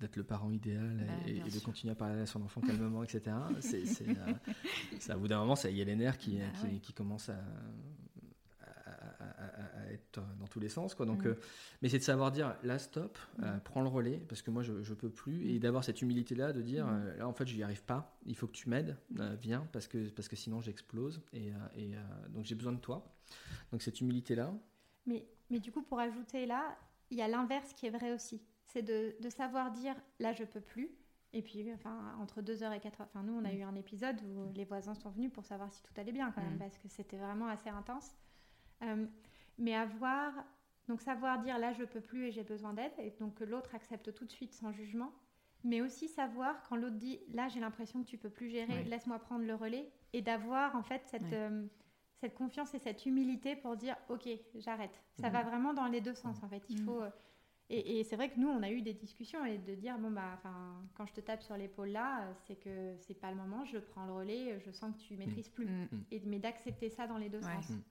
d'être 0.01 0.15
le 0.15 0.23
parent 0.23 0.51
idéal 0.51 1.07
et, 1.27 1.39
de 1.39 1.59
continuer 1.59 1.91
à 1.91 1.95
parler 1.95 2.21
à 2.21 2.25
son 2.25 2.41
enfant 2.41 2.61
calmement, 2.67 3.03
etc. 3.03 3.35
C'est, 3.59 3.85
c'est, 3.85 4.05
euh, 4.09 5.15
bout 5.15 5.27
d'un 5.27 5.39
moment, 5.39 5.55
il 5.63 5.77
y 5.77 5.81
a 5.81 5.85
les 5.85 5.95
nerfs 5.95 6.17
qui, 6.17 6.37
bah 6.37 6.45
qui, 6.59 6.79
qui 6.79 6.93
commencent 6.93 7.29
à, 7.29 7.39
à, 8.87 9.91
être 9.91 10.21
dans 10.39 10.47
tous 10.47 10.59
les 10.59 10.69
sens. 10.69 10.95
Quoi. 10.95 11.05
Donc, 11.05 11.23
mm. 11.23 11.27
euh, 11.27 11.39
mais 11.81 11.89
c'est 11.89 11.99
de 11.99 12.03
savoir 12.03 12.31
dire 12.31 12.55
là, 12.63 12.79
stop, 12.79 13.17
euh, 13.41 13.55
mm. 13.55 13.59
prends 13.61 13.81
le 13.81 13.87
relais, 13.87 14.17
parce 14.27 14.41
que 14.41 14.51
moi, 14.51 14.63
je 14.63 14.73
ne 14.73 14.95
peux 14.95 15.09
plus. 15.09 15.49
Et 15.51 15.57
mm. 15.57 15.59
d'avoir 15.59 15.83
cette 15.83 16.01
humilité-là, 16.01 16.51
de 16.51 16.61
dire 16.61 16.87
là, 17.17 17.27
en 17.27 17.33
fait, 17.33 17.47
je 17.47 17.55
n'y 17.55 17.63
arrive 17.63 17.83
pas, 17.83 18.17
il 18.25 18.35
faut 18.35 18.47
que 18.47 18.53
tu 18.53 18.69
m'aides, 18.69 18.97
viens, 19.39 19.67
parce 19.71 19.87
que, 19.87 20.09
parce 20.09 20.27
que 20.27 20.35
sinon, 20.35 20.61
j'explose. 20.61 21.21
Et, 21.33 21.51
et 21.75 21.93
donc, 22.29 22.45
j'ai 22.45 22.55
besoin 22.55 22.73
de 22.73 22.79
toi. 22.79 23.13
Donc, 23.71 23.81
cette 23.81 24.01
humilité-là. 24.01 24.53
Mais, 25.05 25.25
mais 25.49 25.59
du 25.59 25.71
coup, 25.71 25.83
pour 25.83 25.99
ajouter 25.99 26.45
là, 26.45 26.77
il 27.11 27.17
y 27.17 27.21
a 27.21 27.27
l'inverse 27.27 27.73
qui 27.73 27.85
est 27.85 27.89
vrai 27.89 28.13
aussi 28.13 28.41
c'est 28.71 28.81
de, 28.81 29.29
savoir 29.29 29.71
dire 29.71 29.95
là 30.19 30.33
je 30.33 30.43
peux 30.43 30.61
plus. 30.61 30.89
Et 31.33 31.41
puis, 31.41 31.71
enfin, 31.73 32.13
entre 32.19 32.41
2h 32.41 32.75
et 32.75 32.79
4h, 32.79 33.03
enfin, 33.03 33.23
nous, 33.23 33.33
on 33.33 33.45
a 33.45 33.53
mm. 33.53 33.57
eu 33.57 33.61
un 33.61 33.75
épisode 33.75 34.17
où 34.23 34.51
les 34.53 34.65
voisins 34.65 34.95
sont 34.95 35.09
venus 35.11 35.31
pour 35.31 35.45
savoir 35.45 35.71
si 35.71 35.81
tout 35.81 35.93
allait 35.95 36.11
bien 36.11 36.29
quand 36.31 36.41
même, 36.41 36.55
mm. 36.55 36.59
parce 36.59 36.77
que 36.77 36.89
c'était 36.89 37.17
vraiment 37.17 37.47
assez 37.47 37.69
intense. 37.69 38.15
Euh, 38.83 39.05
mais 39.57 39.75
avoir, 39.75 40.33
donc 40.87 41.01
savoir 41.01 41.39
dire 41.39 41.57
là 41.57 41.71
je 41.71 41.83
peux 41.83 42.01
plus 42.01 42.25
et 42.25 42.31
j'ai 42.31 42.43
besoin 42.43 42.73
d'aide, 42.73 42.91
et 42.97 43.11
donc 43.19 43.35
que 43.35 43.43
l'autre 43.43 43.75
accepte 43.75 44.13
tout 44.13 44.25
de 44.25 44.31
suite 44.31 44.53
sans 44.53 44.71
jugement, 44.73 45.13
mais 45.63 45.81
aussi 45.81 46.07
savoir 46.09 46.63
quand 46.63 46.75
l'autre 46.75 46.97
dit 46.97 47.19
là 47.29 47.47
j'ai 47.47 47.59
l'impression 47.59 48.03
que 48.03 48.07
tu 48.07 48.17
peux 48.17 48.29
plus 48.29 48.49
gérer, 48.49 48.83
laisse-moi 48.85 49.19
prendre 49.19 49.45
le 49.45 49.55
relais, 49.55 49.89
et 50.13 50.21
d'avoir 50.21 50.75
en 50.75 50.83
fait 50.83 51.03
cette, 51.05 51.31
euh, 51.31 51.65
cette 52.17 52.33
confiance 52.33 52.73
et 52.73 52.79
cette 52.79 53.05
humilité 53.05 53.55
pour 53.55 53.77
dire 53.77 53.95
ok, 54.09 54.27
j'arrête. 54.55 55.01
Ça 55.21 55.29
mm. 55.29 55.33
va 55.33 55.43
vraiment 55.43 55.73
dans 55.73 55.87
les 55.87 56.01
deux 56.01 56.15
sens 56.15 56.43
en 56.43 56.49
fait. 56.49 56.63
Il 56.67 56.81
faut. 56.81 57.01
Euh, 57.01 57.09
et, 57.73 58.03
c'est 58.03 58.17
vrai 58.17 58.29
que 58.29 58.39
nous, 58.39 58.49
on 58.49 58.61
a 58.63 58.69
eu 58.69 58.81
des 58.81 58.93
discussions 58.93 59.45
et 59.45 59.57
de 59.57 59.75
dire, 59.75 59.97
bon, 59.97 60.11
bah, 60.11 60.41
quand 60.93 61.05
je 61.05 61.13
te 61.13 61.21
tape 61.21 61.41
sur 61.41 61.55
l'épaule 61.55 61.89
là, 61.89 62.27
c'est 62.45 62.55
que 62.55 62.95
c'est 62.99 63.13
pas 63.13 63.31
le 63.31 63.37
moment, 63.37 63.63
je 63.65 63.77
prends 63.77 64.05
le 64.05 64.11
relais, 64.11 64.59
je 64.65 64.71
sens 64.71 64.93
que 64.93 65.01
tu 65.01 65.15
maîtrises 65.15 65.49
plus. 65.49 65.65
Mm. 65.65 65.87
Mm. 65.91 66.03
Et, 66.11 66.21
mais 66.25 66.39
d'accepter 66.39 66.89
ça 66.89 67.07
dans 67.07 67.17
les 67.17 67.29
deux 67.29 67.41
sens. 67.41 67.69
Mm. 67.69 67.81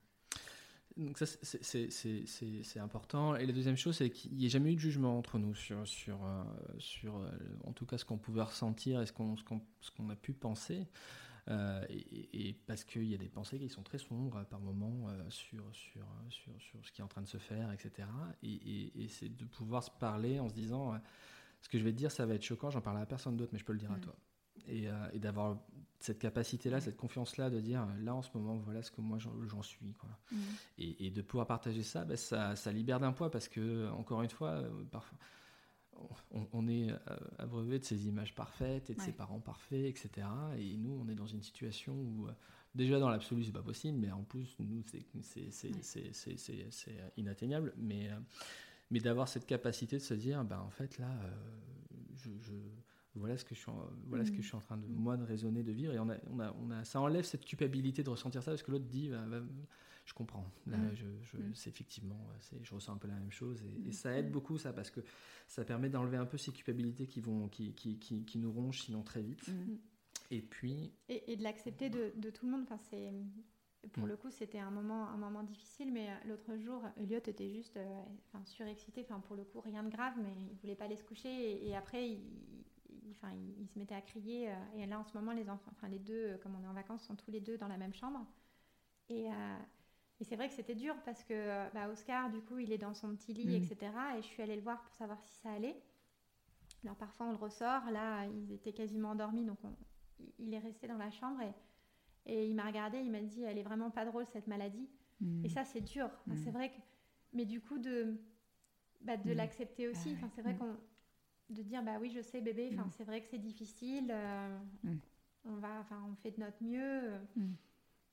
Donc 1.05 1.19
ça, 1.19 1.25
c'est 1.25 2.79
important. 2.79 3.37
Et 3.37 3.47
la 3.47 3.53
deuxième 3.53 3.77
chose, 3.77 3.97
c'est 3.97 4.11
qu'il 4.11 4.35
n'y 4.35 4.47
ait 4.47 4.51
jamais 4.51 4.73
eu 4.73 4.75
de 4.75 4.81
jugement 4.81 5.17
entre 5.17 5.39
nous 5.39 5.55
sur, 5.55 5.87
sur, 5.87 6.25
euh, 6.25 6.45
sur 6.79 7.17
euh, 7.17 7.31
en 7.65 7.73
tout 7.73 7.87
cas, 7.87 7.97
ce 7.97 8.05
qu'on 8.05 8.19
pouvait 8.19 8.43
ressentir 8.43 9.01
et 9.01 9.07
ce 9.07 9.13
qu'on 9.13 9.35
qu'on 9.97 10.11
a 10.11 10.17
pu 10.17 10.33
penser. 10.33 10.89
Euh, 11.49 11.85
et, 11.89 12.55
parce 12.67 12.85
qu'il 12.85 13.05
y 13.05 13.15
a 13.15 13.19
des 13.19 13.29
pensées 13.29 13.59
qui 13.59 13.69
sont 13.69 13.83
très 13.83 13.99
sombres 13.99 14.45
par 14.45 14.61
moments 14.61 15.09
euh, 15.09 15.31
sur, 15.31 15.65
sur, 15.73 16.07
sur, 16.29 16.53
sur, 16.61 16.85
ce 16.85 16.93
qui 16.93 17.01
est 17.01 17.05
en 17.05 17.09
train 17.09 17.23
de 17.23 17.27
se 17.27 17.39
faire, 17.39 17.73
etc. 17.73 18.09
Et, 18.43 19.09
c'est 19.09 19.35
de 19.35 19.45
pouvoir 19.45 19.83
se 19.83 19.91
parler 19.91 20.39
en 20.39 20.49
se 20.49 20.55
disant, 20.55 20.95
euh, 20.95 20.99
ce 21.61 21.69
que 21.69 21.79
je 21.79 21.85
vais 21.85 21.93
te 21.93 21.97
dire, 21.97 22.11
ça 22.11 22.27
va 22.27 22.35
être 22.35 22.43
choquant, 22.43 22.71
j'en 22.71 22.81
parlerai 22.81 23.03
à 23.03 23.07
personne 23.07 23.37
d'autre, 23.37 23.51
mais 23.53 23.59
je 23.59 23.65
peux 23.65 23.73
le 23.73 23.79
dire 23.79 23.93
à 23.93 23.97
mm. 23.97 24.01
toi. 24.01 24.17
Et, 24.69 25.19
d'avoir 25.19 25.59
cette 25.99 26.19
capacité-là, 26.19 26.79
mm. 26.79 26.83
cette 26.83 26.97
confiance-là, 26.97 27.51
de 27.51 27.61
dire, 27.61 27.87
là 28.01 28.15
en 28.15 28.23
ce 28.23 28.31
moment, 28.35 28.57
voilà 28.57 28.83
ce 28.83 28.91
que 28.91 29.01
moi 29.01 29.19
j'en 29.19 29.63
suis. 29.63 29.95
Quoi. 29.95 30.11
Mm. 30.31 30.37
Et, 30.79 31.11
de 31.11 31.23
pouvoir 31.23 31.47
partager 31.47 31.83
ça, 31.83 32.05
ben, 32.05 32.17
ça, 32.17 32.57
ça 32.57 32.73
libère 32.73 33.01
d'un 33.01 33.13
poids, 33.13 33.31
parce 33.31 33.49
que, 33.49 33.91
encore 33.91 34.23
une 34.23 34.31
fois, 34.31 34.63
parfois 34.91 35.19
on, 36.53 36.69
est 36.69 36.91
euh, 36.91 36.97
abreuvé 37.39 37.79
de 37.79 37.85
ces 37.85 38.09
images 38.09 38.35
parfaites 38.35 38.91
et 38.91 38.95
de 38.95 39.01
ses 39.01 39.13
parents 39.13 39.41
parfaits, 39.41 39.85
etc. 39.85 40.27
Et 40.59 40.77
nous, 40.77 40.99
on 41.03 41.09
est 41.09 41.15
dans 41.15 41.27
une 41.27 41.43
situation 41.43 41.95
où, 41.95 42.27
euh, 42.27 42.33
déjà 42.75 42.99
dans 42.99 43.09
l'absolu, 43.09 43.45
c'est 43.45 43.53
pas 43.53 43.63
possible, 43.63 43.99
mais 43.99 44.11
en 44.11 44.23
plus, 44.23 44.57
nous, 44.59 44.83
c'est 44.85 45.05
inatteignable. 47.17 47.73
Mais, 47.77 48.09
euh, 48.09 48.19
mais 48.91 49.01
d'avoir 49.01 49.29
cette 49.29 49.47
capacité 49.47 49.97
de 49.97 50.03
se 50.03 50.15
dire, 50.15 50.45
ben, 50.45 50.59
en 50.61 50.71
fait, 50.71 50.99
là, 50.99 51.11
je, 52.17 52.31
voilà 53.15 53.37
ce 53.37 53.45
que 53.45 53.55
je 53.55 53.61
suis 53.61 53.71
en, 53.71 53.89
voilà 54.07 54.25
ce 54.25 54.31
que 54.31 54.41
je 54.41 54.47
suis 54.47 54.57
en 54.57 54.61
train 54.61 54.77
de 54.77 54.87
moi 54.87 55.17
de 55.17 55.25
raisonner 55.25 55.63
de 55.63 55.73
vivre. 55.73 55.93
Et 55.93 55.99
on 55.99 56.09
a, 56.11 56.17
on 56.31 56.41
a, 56.41 56.55
on 56.61 56.71
a 56.71 56.85
ça 56.85 57.01
enlève 57.01 57.25
cette 57.25 57.45
culpabilité 57.45 58.03
de 58.03 58.11
ressentir 58.11 58.43
ça 58.43 58.53
parce 58.53 58.63
que 58.63 58.71
l'autre 58.71 58.87
dit 58.87 59.09
bah, 59.09 59.25
bah, 59.29 59.43
je 60.11 60.15
comprends 60.15 60.45
là 60.67 60.77
mm. 60.77 60.95
je, 60.97 61.07
je 61.23 61.37
mm. 61.37 61.55
c'est 61.55 61.71
effectivement 61.71 62.19
je 62.61 62.75
ressens 62.75 62.95
un 62.95 62.97
peu 62.97 63.07
la 63.07 63.15
même 63.15 63.31
chose 63.31 63.63
et, 63.63 63.89
et, 63.89 63.93
ça 63.93 64.19
aide 64.19 64.33
beaucoup 64.33 64.59
ça 64.59 64.73
parce 64.73 64.91
que 64.91 65.01
ça 65.51 65.65
permet 65.65 65.89
d'enlever 65.91 66.17
un 66.17 66.27
peu 66.27 66.39
ces 66.39 66.53
culpabilités 66.53 67.09
qui, 67.09 67.21
vont, 67.21 67.49
qui, 67.49 67.75
qui, 67.75 67.99
qui, 67.99 68.25
qui 68.25 68.39
nous 68.39 68.53
rongent 68.53 68.83
sinon 68.83 69.03
très 69.03 69.21
vite. 69.21 69.49
Mm. 69.49 69.79
Et 70.31 70.43
puis... 70.43 70.93
Et, 71.09 71.37
de 71.37 71.43
l'accepter 71.43 71.91
de, 71.91 72.13
de, 72.17 72.31
tout 72.31 72.47
le 72.47 72.53
monde. 72.53 72.63
Enfin, 72.63 72.79
c'est... 72.89 73.13
Pour 73.93 74.05
mm. 74.05 74.09
le 74.09 74.17
coup, 74.17 74.31
c'était 74.31 74.61
un 74.61 74.71
moment, 74.71 75.09
un 75.09 75.17
moment 75.17 75.43
difficile, 75.43 75.93
mais 75.93 76.09
euh, 76.09 76.29
l'autre 76.29 76.57
jour, 76.57 76.83
Elliot 76.99 77.19
était 77.19 77.51
juste 77.51 77.77
euh, 77.79 78.03
enfin, 78.29 78.45
surexcité. 78.45 79.05
Enfin, 79.09 79.19
pour 79.19 79.35
le 79.35 79.43
coup, 79.43 79.61
rien 79.61 79.83
de 79.83 79.91
grave, 79.91 80.15
mais 80.23 80.33
il 80.53 80.57
voulait 80.59 80.77
pas 80.77 80.85
aller 80.85 80.97
se 80.97 81.05
coucher. 81.05 81.67
Et, 81.67 81.75
après, 81.75 82.11
il, 82.11 82.21
enfin, 83.11 83.35
il, 83.35 83.67
se 83.67 83.77
mettait 83.77 83.97
à 83.97 84.03
crier. 84.03 84.51
Euh, 84.51 84.55
et 84.77 84.87
là, 84.87 85.01
en 85.01 85.05
ce 85.05 85.15
moment, 85.15 85.33
les 85.33 85.51
enfants, 85.51 85.73
enfin, 85.73 85.89
les 85.89 85.99
deux, 85.99 86.39
comme 86.45 86.55
on 86.55 86.63
est 86.63 86.69
en 86.69 86.75
vacances, 86.75 87.03
sont 87.03 87.17
tous 87.17 87.33
les 87.33 87.41
deux 87.41 87.59
dans 87.59 87.69
la 87.69 87.77
même 87.77 87.95
chambre. 87.95 88.25
Et, 89.09 89.27
et 90.21 90.25
c'est 90.25 90.37
vrai 90.37 90.49
que 90.49 90.55
c'était 90.55 90.75
dur 90.75 90.95
parce 91.05 91.25
que 91.25 91.33
euh, 91.33 91.69
bah, 91.73 91.89
Oscar, 91.89 92.31
du 92.31 92.41
coup, 92.43 92.59
il 92.59 92.73
est 92.73 92.79
dans 92.79 92.93
son 92.93 93.17
petit 93.17 93.33
lit, 93.33 93.59
mm. 93.59 93.63
etc. 93.63 93.93
Et 94.19 94.23
je 94.23 94.27
suis 94.27 94.43
allée 94.43 94.57
le 94.57 94.63
voir 94.63 94.83
pour 94.83 94.95
savoir 94.95 95.21
si 95.23 95.35
ça 95.41 95.51
allait. 95.51 95.81
Alors 96.85 96.97
parfois, 96.97 97.27
on 97.27 97.31
le 97.31 97.39
ressort. 97.39 97.91
Là, 97.91 98.27
ils 98.27 98.53
étaient 98.53 98.73
quasiment 98.73 99.11
endormis, 99.11 99.45
donc 99.45 99.59
il 100.39 100.53
est 100.53 100.59
resté 100.59 100.87
dans 100.87 100.99
la 100.99 101.11
chambre 101.11 101.41
et, 101.41 102.33
et 102.33 102.49
il 102.49 102.55
m'a 102.55 102.67
regardé. 102.67 102.99
Il 102.99 103.11
m'a 103.11 103.23
dit, 103.23 103.43
elle 103.43 103.59
est 103.59 103.63
vraiment 103.63 103.91
pas 103.91 104.05
drôle 104.05 104.27
cette 104.27 104.47
maladie. 104.47 104.89
Mm. 105.21 105.45
Et 105.45 105.49
ça, 105.49 105.65
c'est 105.65 105.81
dur. 105.81 106.11
C'est 106.45 106.51
vrai 106.51 106.69
que, 106.69 106.77
mais 107.33 107.47
du 107.47 107.61
coup, 107.61 107.79
de, 107.79 108.15
bah, 109.01 109.17
de 109.17 109.33
l'accepter 109.33 109.89
aussi. 109.89 110.13
Enfin, 110.15 110.29
c'est 110.35 110.43
vrai 110.43 110.55
qu'on 110.55 110.77
de 111.49 111.63
dire, 111.63 111.83
bah 111.83 111.99
oui, 112.01 112.11
je 112.11 112.21
sais, 112.21 112.41
bébé. 112.41 112.71
Enfin, 112.73 112.89
c'est 112.91 113.05
vrai 113.05 113.21
que 113.21 113.27
c'est 113.27 113.39
difficile. 113.39 114.11
Euh, 114.11 114.59
on 115.45 115.57
va, 115.57 115.81
enfin, 115.81 116.01
on 116.11 116.15
fait 116.17 116.31
de 116.31 116.41
notre 116.41 116.63
mieux 116.63 117.11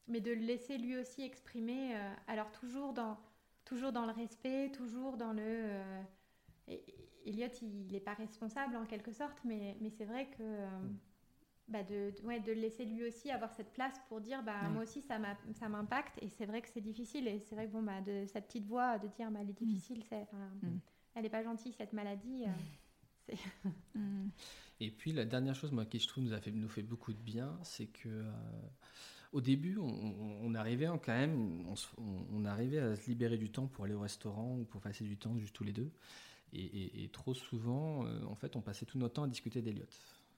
mais 0.08 0.22
de 0.22 0.32
le 0.32 0.42
laisser 0.42 0.78
lui 0.78 0.98
aussi 0.98 1.22
exprimer, 1.22 1.96
euh, 1.96 2.14
alors 2.28 2.52
toujours 2.52 2.94
dans, 2.94 3.18
toujours 3.66 3.92
dans 3.92 4.06
le 4.06 4.14
respect, 4.14 4.72
toujours 4.72 5.18
dans 5.18 5.34
le... 5.34 5.42
Euh, 5.44 6.04
Elliot, 7.26 7.48
il 7.62 7.92
n'est 7.92 8.00
pas 8.00 8.14
responsable 8.14 8.76
en 8.78 8.86
quelque 8.86 9.12
sorte, 9.12 9.40
mais, 9.44 9.78
mais 9.82 9.90
c'est 9.90 10.06
vrai 10.06 10.28
que... 10.28 10.44
Euh, 10.44 10.68
bah 11.68 11.84
de, 11.84 12.14
ouais, 12.24 12.40
de 12.40 12.54
le 12.54 12.62
laisser 12.62 12.86
lui 12.86 13.04
aussi 13.06 13.30
avoir 13.30 13.54
cette 13.54 13.74
place 13.74 14.00
pour 14.08 14.22
dire 14.22 14.42
bah, 14.42 14.70
moi 14.70 14.84
aussi 14.84 15.02
ça 15.02 15.20
m'impacte 15.68 16.18
et 16.22 16.30
c'est 16.30 16.46
vrai 16.46 16.62
que 16.62 16.70
c'est 16.70 16.80
difficile 16.80 17.28
et 17.28 17.42
c'est 17.42 17.56
vrai 17.56 17.68
que 17.68 17.74
bon, 17.74 17.84
bah, 17.84 18.00
de 18.00 18.26
sa 18.26 18.40
petite 18.40 18.66
voix 18.66 18.98
de 19.00 19.10
dire 19.10 19.30
bah, 19.30 19.40
elle 19.42 19.50
est 19.50 19.62
mm. 19.62 19.66
difficile, 19.66 20.02
c'est, 20.08 20.32
mm. 20.32 20.80
elle 21.16 21.24
n'est 21.24 21.30
pas 21.30 21.44
gentille 21.44 21.74
cette 21.74 21.94
maladie. 21.94 22.46
Mm. 23.94 24.30
Et 24.80 24.90
puis 24.90 25.12
la 25.12 25.26
dernière 25.26 25.54
chose 25.54 25.74
moi, 25.74 25.84
qui 25.84 26.00
je 26.00 26.08
trouve 26.08 26.24
nous, 26.24 26.32
a 26.32 26.40
fait, 26.40 26.52
nous 26.52 26.70
fait 26.70 26.82
beaucoup 26.82 27.12
de 27.12 27.20
bien, 27.20 27.60
c'est 27.62 27.88
que 27.88 28.24
au 29.34 29.42
début, 29.42 29.78
on, 29.78 30.56
arrivait 30.56 30.88
quand 30.88 31.14
même, 31.14 31.66
on, 32.34 32.46
arrivait 32.46 32.80
à 32.80 32.96
se 32.96 33.08
libérer 33.10 33.38
du 33.38 33.50
temps 33.50 33.68
pour 33.68 33.86
aller 33.86 33.94
au 33.94 34.00
restaurant 34.00 34.58
ou 34.60 34.64
pour 34.66 34.82
passer 34.82 35.04
du 35.04 35.18
temps 35.18 35.38
juste 35.38 35.54
tous 35.54 35.64
les 35.64 35.74
deux. 35.74 35.92
Et, 36.54 37.10
trop 37.12 37.34
souvent, 37.34 38.06
euh, 38.06 38.24
en 38.26 38.36
fait, 38.36 38.56
on 38.56 38.62
passait 38.62 38.86
tout 38.86 38.98
notre 38.98 39.16
temps 39.16 39.24
à 39.24 39.28
discuter 39.28 39.62
d'Eliott. 39.62 39.90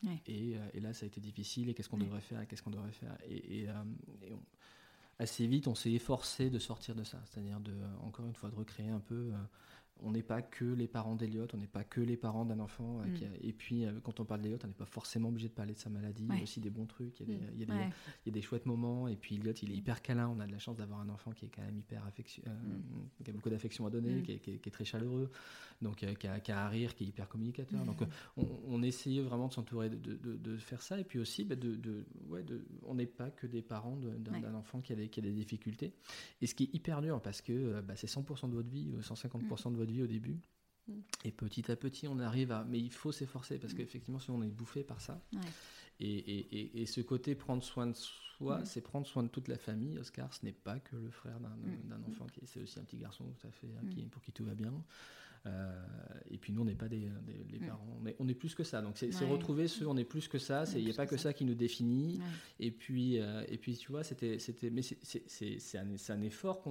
Euh, 0.06 0.70
et, 0.74 0.80
là, 0.80 0.94
ça 0.94 1.06
a 1.06 1.08
été 1.08 1.22
difficile. 1.22 1.70
Et 1.70 1.74
qu'est-ce 1.74 1.90
qu'on 1.90 1.98
devrait 1.98 2.22
faire 2.22 2.48
Qu'est-ce 2.48 2.64
qu'on 2.64 2.72
devrait 2.72 2.92
faire 2.92 3.16
Et, 3.30 3.68
euh, 3.70 4.36
assez 5.20 5.46
vite, 5.46 5.68
on 5.68 5.76
s'est 5.76 5.92
efforcé 5.92 6.50
de 6.50 6.60
sortir 6.60 6.96
de 6.96 7.04
ça. 7.04 7.22
C'est-à-dire, 7.26 7.60
de, 7.60 7.74
encore 8.02 8.26
une 8.26 8.36
fois, 8.36 8.50
de 8.50 8.56
recréer 8.56 8.90
un 8.90 9.00
peu 9.00 9.32
on 10.04 10.12
n'est 10.12 10.24
pas 10.24 10.42
que 10.42 10.66
les 10.66 10.88
parents 10.88 11.16
d'Eliott, 11.16 11.54
on 11.54 11.58
n'est 11.58 11.68
pas 11.68 11.84
que 11.84 12.02
les 12.02 12.18
parents 12.18 12.46
d'un 12.46 12.60
enfant. 12.60 13.02
Euh, 13.02 13.06
mm. 13.06 13.34
et 13.42 13.54
puis, 13.54 13.86
euh, 13.86 14.00
quand 14.04 14.20
on 14.20 14.26
parle 14.26 14.42
d'Eliott, 14.42 14.64
on 14.64 14.68
n'est 14.68 14.74
pas 14.74 14.86
forcément 14.86 15.30
obligé 15.30 15.48
de 15.48 15.54
parler 15.54 15.74
de 15.74 15.80
sa 15.80 15.90
maladie. 15.90 16.26
Il 16.30 16.36
y 16.36 16.40
a 16.40 16.44
aussi 16.44 16.60
des 16.60 16.70
bons 16.70 16.86
trucs, 16.86 17.20
il 17.20 17.30
y 17.30 17.64
a 17.64 18.32
des, 18.32 18.42
chouettes 18.42 18.66
moments. 18.66 19.08
Et 19.08 19.16
puis, 19.16 19.36
Eliott, 19.36 19.62
il 19.64 19.72
est 19.72 19.76
hyper 19.76 20.02
câlin. 20.02 20.30
On 20.30 20.40
a 20.40 20.48
de 20.48 20.52
la 20.52 20.60
chance 20.60 20.78
d'avoir 20.78 21.02
un 21.02 21.10
enfant 21.10 21.32
qui 21.32 21.46
est 21.46 21.50
quand 21.50 21.62
même 21.62 21.78
hyper 21.78 22.06
affection, 22.06 22.44
euh, 22.48 22.52
mm. 22.52 23.24
qui 23.24 23.30
a 23.30 23.34
beaucoup 23.34 23.50
d'affection 23.50 23.86
à 23.86 23.90
donner, 23.90 24.16
mm. 24.16 24.24
qui, 24.24 24.52
est, 24.52 24.72
très 24.72 24.86
chaleureux, 24.86 25.32
donc 25.82 25.98
qui 25.98 26.28
a, 26.28 26.66
à 26.66 26.70
rire, 26.70 26.96
qui 26.96 27.04
est 27.04 27.08
hyper 27.08 27.28
communicateur. 27.28 27.84
Donc, 27.84 27.98
on, 28.38 28.82
essayait 28.82 29.22
vraiment 29.22 29.50
de 29.50 29.54
s'entourer 29.54 29.90
de, 29.90 30.58
faire 30.58 30.82
ça. 30.82 31.00
Et 31.00 31.04
puis 31.04 31.20
aussi, 31.20 31.44
bah, 31.44 31.56
de, 31.56 32.06
on 32.86 32.96
n'est 32.96 33.06
pas 33.06 33.30
que 33.30 33.48
des 33.48 33.62
parents 33.62 33.98
d'un 33.98 34.54
enfant 34.54 34.80
qui 34.82 34.94
a, 34.94 34.96
des, 34.96 35.08
des 35.08 35.32
difficultés. 35.32 35.94
Et 36.42 36.48
ce 36.48 36.56
qui 36.56 36.64
est 36.64 36.74
hyper 36.74 37.02
dur, 37.02 37.22
parce 37.22 37.42
que 37.42 37.82
bah, 37.82 37.96
c'est 37.96 38.10
100% 38.10 38.50
de 38.50 38.56
votre 38.56 38.70
vie, 38.70 38.88
150% 39.02 39.72
de 39.72 39.78
votre 39.78 39.89
au 40.02 40.08
début. 40.08 40.40
Mm. 40.88 40.94
Et 41.26 41.32
petit 41.32 41.72
à 41.72 41.76
petit, 41.76 42.08
on 42.08 42.20
arrive 42.20 42.52
à. 42.52 42.64
Mais 42.66 42.80
il 42.80 42.92
faut 42.92 43.12
s'efforcer 43.12 43.58
parce 43.58 43.74
mm. 43.74 43.78
qu'effectivement, 43.78 44.20
sinon, 44.20 44.38
on 44.38 44.44
est 44.44 44.50
bouffé 44.50 44.84
par 44.84 45.02
ça. 45.02 45.22
Et, 46.02 46.08
et, 46.08 46.82
et, 46.82 46.86
ce 46.86 47.02
côté 47.02 47.36
prendre 47.36 47.62
soin 47.62 47.88
de 47.88 47.94
soi, 47.94 48.64
c'est 48.64 48.80
prendre 48.80 49.06
soin 49.06 49.22
de 49.22 49.28
toute 49.28 49.50
la 49.50 49.58
famille. 49.58 50.00
Oscar, 50.00 50.34
ce 50.34 50.46
n'est 50.46 50.54
pas 50.54 50.80
que 50.80 50.96
le 50.96 51.10
frère 51.10 51.40
d'un 51.42 52.02
enfant, 52.08 52.26
qui 52.28 52.40
c'est 52.46 52.62
aussi 52.62 52.80
un 52.80 52.84
petit 52.84 52.98
garçon 52.98 53.26
tout 53.26 53.48
à 53.48 53.52
fait, 53.52 53.68
qui, 53.90 54.04
pour 54.04 54.22
qui 54.22 54.32
tout 54.32 54.46
va 54.46 54.56
bien. 54.56 54.74
Euh, 55.46 55.86
et 56.30 56.38
puis 56.38 56.52
nous, 56.54 56.62
on 56.62 56.66
n'est 56.66 56.76
pas 56.76 56.88
des, 56.88 57.10
les 57.50 57.60
mm. 57.60 57.68
parents, 57.68 57.98
on 58.02 58.06
est, 58.06 58.16
on 58.20 58.28
est, 58.28 58.34
plus 58.34 58.56
que 58.56 58.64
ça. 58.64 58.82
Donc 58.82 58.98
c'est 58.98 59.26
retrouver 59.26 59.68
ce, 59.68 59.84
on 59.86 59.98
est 59.98 60.06
plus 60.06 60.28
que 60.28 60.38
ça. 60.38 60.64
Il 60.76 60.86
n'y 60.86 60.92
a 60.92 60.94
pas 60.94 61.06
que 61.06 61.18
ça. 61.18 61.34
qui 61.34 61.46
nous 61.46 61.56
définit. 61.56 62.20
Et 62.60 62.72
puis, 62.72 63.20
euh, 63.20 63.44
et 63.48 63.58
puis 63.58 63.76
tu 63.78 63.92
vois, 63.92 64.04
c'était, 64.04 64.40
c'était, 64.40 64.70
mais 64.70 64.82
c'est 64.82 65.78
un, 65.78 65.88
un, 66.10 66.22
effort 66.22 66.62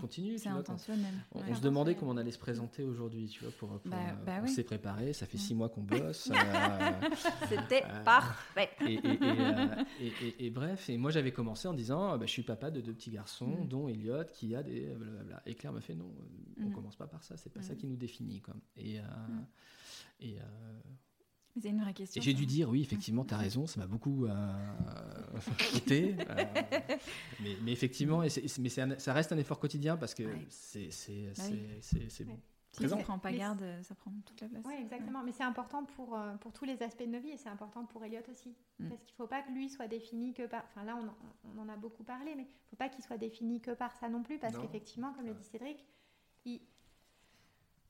continue. 0.00 0.38
C'est 0.38 0.48
intentionnel. 0.48 1.12
On, 1.32 1.54
se 1.54 1.60
demandait 1.60 1.94
comment 1.94 2.12
on 2.12 2.16
allait 2.16 2.30
se 2.30 2.38
présenter 2.38 2.82
aujourd'hui, 2.82 3.28
tu 3.28 3.44
vois, 3.44 3.52
pour, 3.52 3.80
bah, 3.84 3.96
euh, 3.96 4.24
bah 4.24 4.32
on 4.42 4.46
s'est 4.46 4.64
préparé, 4.64 5.12
ça 5.12 5.26
fait 5.26 5.38
six 5.38 5.54
mois 5.54 5.68
qu'on 5.68 5.82
bosse. 5.82 6.30
Euh, 6.46 7.10
C'était 7.48 7.84
euh, 7.84 8.04
parfait. 8.04 8.70
Et, 10.38 10.50
bref, 10.50 10.88
et 10.88 10.96
moi 10.96 11.10
j'avais 11.10 11.32
commencé 11.32 11.66
en 11.68 11.74
disant, 11.74 12.16
bah, 12.18 12.26
je 12.26 12.30
suis 12.30 12.42
papa 12.42 12.70
de 12.70 12.80
deux 12.80 12.92
petits 12.92 13.10
garçons, 13.10 13.64
mm. 13.64 13.68
dont 13.68 13.88
Elliot, 13.88 14.24
qui 14.32 14.54
a 14.54 14.62
des 14.62 14.94
blablabla. 14.94 15.42
Et 15.46 15.54
Claire 15.54 15.72
m'a 15.72 15.80
fait 15.80 15.94
non, 15.94 16.12
on 16.60 16.68
mm. 16.68 16.72
commence 16.72 16.96
pas 16.96 17.06
par 17.06 17.22
ça, 17.24 17.36
c'est 17.36 17.52
pas 17.52 17.62
ça 17.62 17.74
mm. 17.74 17.76
qui 17.76 17.86
nous 17.86 17.96
définit, 17.96 18.40
quoi. 18.40 18.54
Et, 18.76 19.00
et 20.20 20.38
c'est 21.60 21.68
une 21.70 21.80
vraie 21.80 21.94
question. 21.94 22.20
Et 22.20 22.24
j'ai 22.24 22.34
dû 22.34 22.46
dire, 22.46 22.68
oui, 22.68 22.82
effectivement, 22.82 23.24
tu 23.24 23.34
as 23.34 23.38
raison, 23.38 23.66
ça 23.66 23.80
m'a 23.80 23.86
beaucoup 23.86 24.26
euh, 24.26 24.54
coûté. 25.72 26.16
Euh, 26.18 26.44
mais, 27.42 27.56
mais, 27.62 27.72
effectivement, 27.72 28.22
et 28.22 28.28
mais 28.60 28.68
ça 28.68 29.12
reste 29.12 29.32
un 29.32 29.38
effort 29.38 29.58
quotidien 29.58 29.96
parce 29.96 30.14
que 30.14 30.24
c'est 30.48 30.90
bah 31.36 31.42
c'est 32.08 32.24
bon. 32.24 32.38
Si 32.72 32.92
on 32.92 32.98
ne 32.98 33.02
prend 33.02 33.18
pas 33.18 33.32
garde, 33.32 33.64
ça 33.82 33.94
prend 33.94 34.12
toute 34.26 34.40
la 34.40 34.48
place. 34.48 34.62
Oui, 34.66 34.74
exactement. 34.78 35.22
Mais 35.24 35.32
c'est 35.32 35.44
important 35.44 35.84
pour, 35.84 36.14
euh, 36.14 36.34
pour 36.36 36.52
tous 36.52 36.66
les 36.66 36.82
aspects 36.82 37.04
de 37.04 37.10
nos 37.10 37.20
vies 37.20 37.30
et 37.30 37.38
c'est 37.38 37.48
important 37.48 37.86
pour 37.86 38.04
Elliot 38.04 38.20
aussi. 38.30 38.54
Mm. 38.78 38.88
Parce 38.90 39.02
qu'il 39.02 39.14
ne 39.14 39.16
faut 39.16 39.26
pas 39.26 39.40
que 39.40 39.50
lui 39.50 39.70
soit 39.70 39.88
défini 39.88 40.34
que 40.34 40.46
par. 40.46 40.62
Enfin, 40.66 40.84
là, 40.84 40.98
on, 41.00 41.50
on 41.56 41.62
en 41.62 41.68
a 41.70 41.76
beaucoup 41.76 42.04
parlé, 42.04 42.34
mais 42.36 42.42
il 42.42 42.46
ne 42.46 42.68
faut 42.70 42.76
pas 42.76 42.90
qu'il 42.90 43.02
soit 43.02 43.16
défini 43.16 43.62
que 43.62 43.70
par 43.70 43.96
ça 43.96 44.10
non 44.10 44.22
plus. 44.22 44.38
Parce 44.38 44.58
qu'effectivement, 44.58 45.14
comme 45.14 45.26
le 45.26 45.32
dit 45.32 45.44
Cédric, 45.44 45.86
il, 46.44 46.60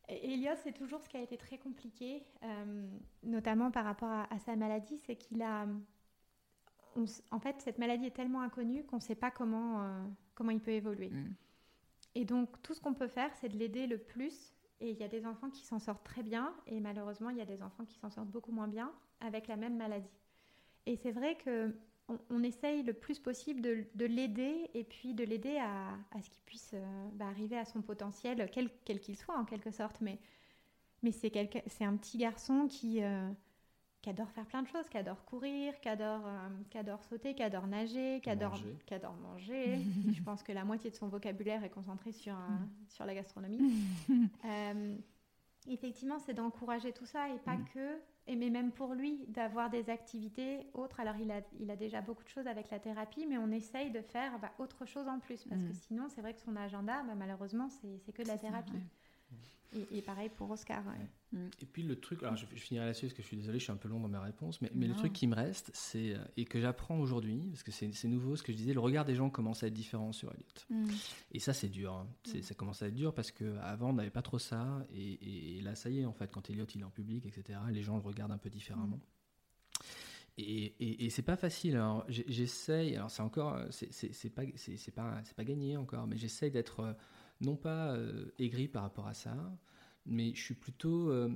Eliot, 0.09 0.55
c'est 0.63 0.73
toujours 0.73 1.01
ce 1.01 1.09
qui 1.09 1.17
a 1.17 1.21
été 1.21 1.37
très 1.37 1.59
compliqué, 1.59 2.23
euh, 2.45 2.89
notamment 3.25 3.71
par 3.71 3.85
rapport 3.85 4.11
à, 4.11 4.39
sa 4.39 4.55
maladie, 4.55 4.99
c'est 4.99 5.17
qu'il 5.17 5.43
a... 5.43 5.67
en 7.31 7.41
fait, 7.41 7.61
cette 7.61 7.79
maladie 7.79 8.07
est 8.07 8.17
tellement 8.17 8.41
inconnue 8.41 8.85
qu'on 8.85 8.97
ne 8.97 9.01
sait 9.03 9.17
pas 9.17 9.31
comment, 9.31 9.83
euh, 9.83 10.05
comment 10.35 10.51
il 10.51 10.61
peut 10.61 10.73
évoluer. 10.73 11.11
Mm. 11.11 11.35
Et 12.15 12.25
donc, 12.25 12.63
tout 12.63 12.73
ce 12.73 12.81
qu'on 12.81 12.95
peut 12.95 13.09
faire, 13.09 13.35
c'est 13.41 13.49
de 13.49 13.59
l'aider 13.59 13.87
le 13.87 13.99
plus. 13.99 14.55
Et 14.81 14.91
il 14.91 14.97
y 14.99 15.03
a 15.03 15.09
des 15.09 15.27
enfants 15.27 15.51
qui 15.51 15.65
s'en 15.65 15.79
sortent 15.79 16.05
très 16.05 16.23
bien, 16.23 16.55
et 16.67 16.81
malheureusement, 16.81 17.31
il 17.31 17.39
y 17.39 17.43
a 17.43 17.47
des 17.47 17.63
enfants 17.63 17.85
qui 17.85 17.99
s'en 17.99 18.11
sortent 18.11 18.29
beaucoup 18.29 18.53
moins 18.53 18.69
bien 18.69 18.93
avec 19.21 19.49
la 19.49 19.57
même 19.57 19.77
maladie. 19.77 20.21
Et 20.85 20.97
c'est 20.97 21.13
vrai 21.13 21.37
que 21.37 21.75
on, 22.31 22.43
essaye 22.43 22.83
le 22.83 22.93
plus 22.93 23.19
possible 23.19 23.61
de, 23.61 24.05
l'aider 24.05 24.71
et 24.75 24.85
puis 24.85 25.15
de 25.15 25.25
l'aider 25.25 25.59
à, 25.59 25.99
ce 26.23 26.31
qu'il 26.31 26.43
puisse 26.45 26.71
euh, 26.75 27.09
bah, 27.15 27.27
arriver 27.27 27.59
à 27.59 27.65
son 27.65 27.83
potentiel, 27.83 28.49
quel 28.51 29.01
qu'il 29.01 29.17
soit 29.17 29.37
en 29.37 29.45
quelque 29.45 29.71
sorte. 29.71 30.01
Mais, 30.01 30.19
mais 31.03 31.11
c'est, 31.13 31.37
un 31.37 31.97
petit 31.97 32.19
garçon 32.19 32.67
qui, 32.69 33.03
euh, 33.03 33.29
qui, 34.03 34.11
adore 34.11 34.31
faire 34.31 34.47
plein 34.47 34.63
de 34.63 34.69
choses, 34.69 34.89
qui 34.89 34.99
adore 34.99 35.25
courir, 35.25 35.79
qui 35.81 35.89
adore, 35.89 36.27
euh, 36.27 36.79
adore 36.79 37.03
sauter, 37.05 37.35
qui 37.35 37.43
adore 37.43 37.67
nager, 37.67 38.21
qui 38.23 38.31
adore 38.31 38.53
manger. 38.53 38.77
Qui 38.87 38.95
adore 38.95 39.17
manger. 39.17 39.79
Je 40.13 40.23
pense 40.23 40.43
que 40.43 40.53
la 40.53 40.65
moitié 40.65 40.91
de 40.91 40.97
son 40.97 41.09
vocabulaire 41.09 41.65
est 41.65 41.71
concentré 41.71 42.13
sur, 42.13 42.37
sur 42.89 43.05
la 43.05 43.15
gastronomie. 43.15 43.59
effectivement, 45.69 46.21
c'est 46.21 46.35
d'encourager 46.35 46.93
tout 46.93 47.07
ça 47.07 47.29
et 47.31 47.39
pas 47.39 47.57
mm. 47.57 47.65
que 47.75 48.01
et 48.29 48.37
mais 48.37 48.51
même 48.51 48.73
pour 48.73 48.95
lui, 48.95 49.25
d'avoir 49.29 49.71
des 49.71 49.89
activités 49.89 50.67
autres. 50.75 51.01
Alors, 51.01 51.17
il 51.17 51.31
a, 51.31 51.41
il 51.61 51.71
a 51.71 51.77
déjà 51.77 52.01
beaucoup 52.01 52.25
de 52.25 52.29
choses 52.29 52.47
avec 52.47 52.71
la 52.71 52.81
thérapie, 52.81 53.27
mais 53.27 53.39
on 53.39 53.51
essaye 53.51 53.91
de 53.91 54.01
faire 54.01 54.39
bah, 54.41 54.53
autre 54.59 54.85
chose 54.85 55.07
en 55.07 55.21
plus. 55.21 55.45
Parce 55.45 55.63
que 55.63 55.71
mm. 55.71 55.75
sinon, 55.75 56.09
c'est 56.09 56.21
vrai 56.21 56.35
que 56.35 56.41
son 56.41 56.57
agenda, 56.57 57.03
bah, 57.05 57.15
malheureusement, 57.17 57.69
c'est 57.69 58.13
que 58.13 58.23
de 58.23 58.29
la 58.29 58.39
thérapie. 58.39 58.73
Et, 59.93 60.03
pareil 60.03 60.31
pour 60.31 60.51
Oscar. 60.51 60.83
Mm. 61.33 61.39
Et 61.61 61.67
puis 61.67 61.83
le 61.83 61.97
truc, 61.97 62.23
alors 62.23 62.37
je, 62.37 62.47
finirai 62.47 62.87
là-dessus 62.87 63.07
parce 63.07 63.15
que 63.15 63.23
je 63.23 63.27
suis 63.27 63.37
désolé, 63.37 63.59
je 63.59 63.65
suis 63.65 63.73
un 63.73 63.77
peu 63.77 63.89
long 63.89 64.01
dans 64.01 64.09
mes 64.09 64.19
réponses, 64.19 64.61
mais, 64.61 64.71
mais 64.75 64.87
le 64.87 64.95
truc 64.95 65.13
qui 65.13 65.27
me 65.27 65.35
reste, 65.35 65.71
c'est, 65.75 66.15
euh, 66.15 66.25
et 66.37 66.45
que 66.45 66.61
j'apprends 66.61 66.99
aujourd'hui, 66.99 67.49
parce 67.51 67.63
que 67.63 67.73
c'est 67.73 68.09
nouveau 68.09 68.37
ce 68.37 68.43
que 68.43 68.53
je 68.53 68.57
disais, 68.57 68.73
le 68.73 68.81
regard 68.81 69.05
des 69.05 69.15
gens 69.15 69.29
commence 69.29 69.63
à 69.63 69.67
être 69.67 69.75
différent 69.75 70.13
sur 70.13 70.31
Elliot. 70.33 70.47
Mm. 70.71 70.91
Et 71.33 71.39
ça, 71.41 71.53
c'est 71.53 71.69
dur. 71.69 71.93
Hein. 71.93 72.07
Mm. 72.27 72.43
Ça 72.43 72.55
commence 72.55 72.83
à 72.83 72.89
être 72.89 72.95
dur 72.95 73.13
parce 73.13 73.31
qu'avant, 73.31 73.91
on 73.91 73.95
n'avait 73.95 74.11
pas 74.11 74.23
trop 74.23 74.39
ça. 74.39 74.87
Et, 74.95 75.61
là, 75.63 75.75
ça 75.75 75.91
y 75.91 76.01
est, 76.01 76.05
en 76.05 76.13
fait, 76.13 76.31
quand 76.31 76.49
Elliot 76.49 76.67
il 76.75 76.81
est 76.81 76.85
en 76.85 76.91
public, 76.91 77.27
etc., 77.27 77.59
les 77.71 77.83
gens 77.83 77.97
le 77.97 78.03
regardent 78.03 78.33
un 78.33 78.39
peu 78.39 78.51
différemment. 78.51 79.01
Et, 80.39 81.05
et, 81.07 81.11
c'est 81.11 81.23
pas 81.23 81.37
facile. 81.37 81.77
Alors 81.77 82.05
j'essaye. 82.09 82.95
Alors 82.95 83.11
c'est 83.11 83.23
encore, 83.23 83.59
c'est 83.71 83.89
pas, 84.35 84.43
c'est 84.57 84.91
pas, 84.95 85.23
c'est 85.25 85.35
pas 85.35 85.45
gagné 85.45 85.79
encore, 85.79 86.07
mais 86.07 86.19
j'essaye 86.19 86.51
d'être 86.51 86.81
euh, 86.81 86.93
non 87.41 87.57
pas 87.57 87.93
euh, 87.93 88.27
aigri 88.39 88.69
par 88.69 88.83
rapport 88.83 89.07
à 89.07 89.15
ça, 89.15 89.37
mais 90.07 90.35
je 90.35 90.43
suis 90.43 90.55
plutôt. 90.55 91.11
Euh, 91.11 91.29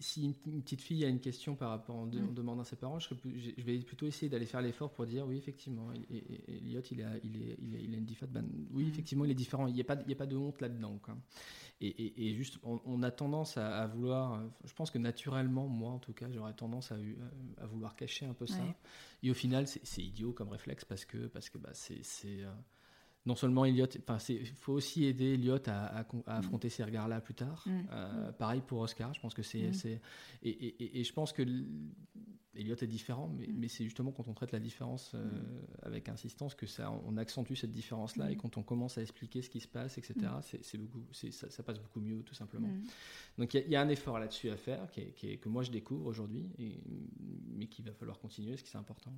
si 0.00 0.24
une, 0.24 0.34
petite 0.34 0.82
fille 0.82 1.04
a 1.04 1.08
une 1.08 1.20
question 1.20 1.54
par 1.54 1.70
rapport 1.70 1.96
en, 1.96 2.06
mm. 2.06 2.34
demandant 2.34 2.62
à 2.62 2.64
ses 2.64 2.76
parents, 2.76 2.98
je, 2.98 3.14
vais 3.62 3.78
plutôt 3.78 4.06
essayer 4.06 4.28
d'aller 4.28 4.46
faire 4.46 4.60
l'effort 4.60 4.92
pour 4.92 5.06
dire 5.06 5.26
oui, 5.26 5.36
effectivement, 5.36 5.92
Elliot, 5.92 6.80
il, 6.90 7.02
a, 7.02 7.16
il, 7.22 7.42
est, 7.42 7.56
il, 7.60 7.94
a 7.94 7.98
une 7.98 8.04
diffat. 8.04 8.26
Ben, 8.26 8.44
oui, 8.72 8.84
mm. 8.84 8.88
effectivement, 8.88 9.24
il 9.24 9.30
est 9.30 9.36
différent. 9.36 9.66
Il 9.66 9.74
n'y 9.74 9.80
a, 9.80 9.84
pas, 9.84 9.94
a 9.94 10.14
pas 10.14 10.26
de 10.26 10.36
honte 10.36 10.60
là-dedans. 10.60 11.00
Et, 11.80 12.34
juste, 12.34 12.58
on, 12.64 13.02
a 13.02 13.10
tendance 13.10 13.56
à, 13.56 13.86
vouloir. 13.86 14.42
Je 14.64 14.74
pense 14.74 14.90
que 14.90 14.98
naturellement, 14.98 15.68
moi 15.68 15.92
en 15.92 16.00
tout 16.00 16.12
cas, 16.12 16.26
j'aurais 16.30 16.54
tendance 16.54 16.90
à, 16.90 16.96
à, 17.58 17.66
vouloir 17.66 17.94
cacher 17.94 18.26
un 18.26 18.34
peu 18.34 18.46
ça. 18.46 18.62
Et 19.22 19.30
au 19.30 19.34
final, 19.34 19.66
c'est 19.68 20.02
idiot 20.02 20.32
comme 20.32 20.48
réflexe 20.48 20.84
parce 20.84 21.04
que, 21.04 21.28
parce 21.28 21.50
que 21.50 21.58
bah, 21.58 21.70
c'est. 21.72 22.02
Non 23.28 23.34
seulement 23.34 23.66
Elliot, 23.66 23.86
enfin, 24.08 24.16
il 24.30 24.46
faut 24.46 24.72
aussi 24.72 25.04
aider 25.04 25.34
Elliot 25.34 25.58
à, 25.66 26.02
mm. 26.02 26.22
affronter 26.24 26.70
ces 26.70 26.82
regards-là 26.82 27.20
plus 27.20 27.34
tard. 27.34 27.62
Mm. 27.66 27.80
Euh, 27.92 28.32
pareil 28.32 28.62
pour 28.66 28.80
Oscar, 28.80 29.12
je 29.12 29.20
pense 29.20 29.34
que 29.34 29.42
c'est. 29.42 29.68
Mm. 29.68 29.98
Et, 30.44 31.00
et, 31.00 31.04
je 31.04 31.12
pense 31.12 31.34
que 31.34 31.42
Elliot 32.54 32.76
est 32.80 32.86
différent, 32.86 33.30
mais, 33.38 33.46
mais 33.52 33.68
c'est 33.68 33.84
justement 33.84 34.12
quand 34.12 34.28
on 34.28 34.32
traite 34.32 34.52
la 34.52 34.60
différence 34.60 35.12
euh, 35.14 35.28
avec 35.82 36.08
insistance 36.08 36.54
que 36.54 36.64
ça, 36.64 36.90
on 37.06 37.18
accentue 37.18 37.52
cette 37.52 37.70
différence-là 37.70 38.30
et 38.30 38.36
quand 38.36 38.56
on 38.56 38.62
commence 38.62 38.96
à 38.96 39.02
expliquer 39.02 39.42
ce 39.42 39.50
qui 39.50 39.60
se 39.60 39.68
passe, 39.68 39.98
etc., 39.98 40.14
c'est 40.62 40.78
beaucoup, 40.78 41.04
ça, 41.12 41.50
ça, 41.50 41.62
passe 41.62 41.80
beaucoup 41.80 42.00
mieux, 42.00 42.22
tout 42.22 42.34
simplement. 42.34 42.70
Donc 43.36 43.52
il 43.52 43.68
y, 43.68 43.76
a 43.76 43.82
un 43.82 43.90
effort 43.90 44.18
là-dessus 44.18 44.48
à 44.48 44.56
faire 44.56 44.90
qui 44.90 45.36
que 45.36 45.48
moi 45.50 45.62
je 45.64 45.70
découvre 45.70 46.06
aujourd'hui, 46.06 46.48
mais 47.54 47.66
qu'il 47.66 47.84
va 47.84 47.92
falloir 47.92 48.18
continuer, 48.18 48.56
ce 48.56 48.64
qui 48.64 48.74
est 48.74 48.80
important. 48.80 49.12